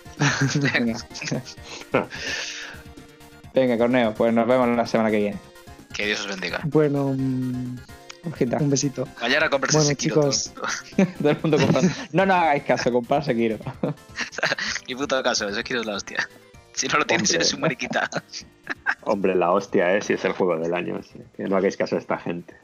Venga. 0.74 2.08
Venga, 3.54 3.78
Corneo, 3.78 4.14
pues 4.14 4.34
nos 4.34 4.48
vemos 4.48 4.68
la 4.76 4.86
semana 4.86 5.10
que 5.10 5.18
viene. 5.18 5.38
Que 5.94 6.06
Dios 6.06 6.20
os 6.22 6.28
bendiga. 6.28 6.60
bueno, 6.66 7.16
Ojita. 8.30 8.58
un 8.58 8.70
besito. 8.70 9.08
Mañana 9.22 9.50
compras 9.50 9.74
Bueno, 9.74 9.90
ese 9.90 9.96
kilo. 9.96 10.16
chicos. 10.16 10.52
Todo 11.20 11.30
el 11.30 11.38
mundo 11.42 11.58
comprando. 11.58 11.94
No, 12.12 12.26
no 12.26 12.34
hagáis 12.34 12.64
caso, 12.64 12.92
comprarse 12.92 13.34
quiero. 13.34 13.58
Ni 14.88 14.96
puto 14.96 15.22
caso, 15.24 15.48
ese 15.48 15.64
kilo 15.64 15.82
es 15.82 15.86
la 15.88 15.96
hostia. 15.96 16.30
Si 16.76 16.88
no 16.88 17.00
lo 17.00 17.06
tienes, 17.06 17.30
Hombre. 17.30 17.36
eres 17.38 17.54
un 17.54 17.62
mariquita. 17.62 18.10
Hombre, 19.04 19.36
la 19.36 19.52
hostia 19.52 19.96
es 19.96 20.06
si 20.06 20.14
es 20.14 20.26
el 20.26 20.34
juego 20.34 20.58
del 20.58 20.74
año. 20.74 21.02
sí. 21.04 21.20
Que 21.36 21.44
no 21.44 21.56
hagáis 21.58 21.78
caso 21.78 21.96
a 21.96 22.00
esta 22.00 22.18
gente. 22.18 22.56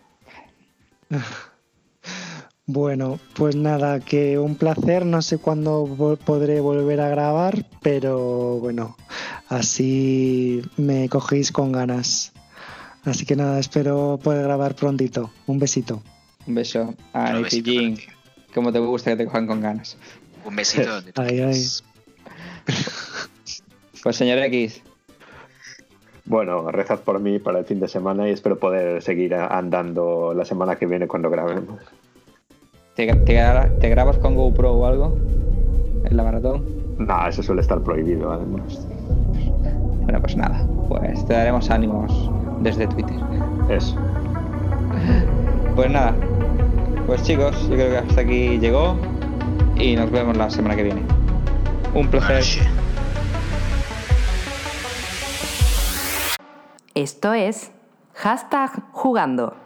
Bueno, 2.68 3.20
pues 3.36 3.56
nada, 3.56 4.00
que 4.00 4.38
un 4.40 4.56
placer. 4.56 5.06
No 5.06 5.22
sé 5.22 5.40
cuándo 5.40 6.18
podré 6.24 6.62
volver 6.62 7.02
a 7.02 7.10
grabar, 7.10 7.66
pero 7.82 8.60
bueno, 8.60 8.96
así 9.50 10.62
me 10.78 11.10
cogéis 11.10 11.52
con 11.52 11.74
ganas. 11.74 12.32
Así 13.04 13.26
que 13.26 13.36
nada, 13.36 13.60
espero 13.60 14.20
poder 14.24 14.44
grabar 14.44 14.76
prontito. 14.76 15.32
Un 15.48 15.60
besito. 15.60 16.02
Un 16.48 16.56
beso 16.56 16.96
a 17.12 17.42
ti. 17.50 17.98
Como 18.54 18.72
te 18.72 18.80
gusta 18.80 19.12
que 19.12 19.18
te 19.18 19.26
cojan 19.26 19.48
con 19.48 19.60
ganas. 19.60 19.98
Un 20.46 20.56
besito. 20.56 21.02
Ay, 21.16 21.30
quieras. 21.30 21.84
Pues 24.03 24.15
señor 24.15 24.40
X, 24.40 24.82
Bueno, 26.26 26.72
rezad 26.72 26.99
por 26.99 27.19
mí 27.19 27.40
para 27.40 27.60
el 27.60 27.65
fin 27.65 27.80
de 27.80 27.88
semana 27.88 28.28
y 28.28 28.32
espero 28.32 28.57
poder 28.57 29.02
seguir 29.02 29.34
andando 29.36 30.34
la 30.36 30.45
semana 30.45 30.76
que 30.76 30.86
viene 30.86 31.07
cuando 31.07 31.30
grabemos. 31.30 31.80
¿te, 32.95 33.06
te, 33.14 33.34
gra- 33.36 33.69
te 33.80 33.90
grabas 33.90 34.18
con 34.18 34.36
GoPro 34.36 34.73
o 34.73 34.86
algo? 34.86 35.18
En 36.06 36.15
la 36.18 36.23
maratón. 36.23 36.64
Nah, 36.99 37.28
eso 37.28 37.41
suele 37.44 37.61
estar 37.61 37.82
prohibido 37.82 38.32
además. 38.32 38.88
Bueno, 40.03 40.19
pues 40.22 40.36
nada. 40.36 40.65
Pues 40.88 41.26
te 41.26 41.34
daremos 41.34 41.69
ánimos 41.69 42.30
desde 42.61 42.88
Twitter. 42.88 43.15
Eso. 43.69 43.95
Pues 45.76 45.90
nada. 45.91 46.15
Pues 47.07 47.23
chicos, 47.23 47.60
yo 47.69 47.76
creo 47.76 47.90
que 47.91 47.98
hasta 47.98 48.22
aquí 48.22 48.57
llegó. 48.60 48.95
Y 49.78 49.95
nos 49.95 50.11
vemos 50.11 50.38
la 50.38 50.49
semana 50.49 50.76
que 50.76 50.84
viene. 50.84 51.02
Un 51.95 52.07
placer. 52.07 52.38
Ay, 52.38 52.68
Esto 56.93 57.31
es 57.31 57.72
hashtag 58.15 58.91
jugando. 58.91 59.61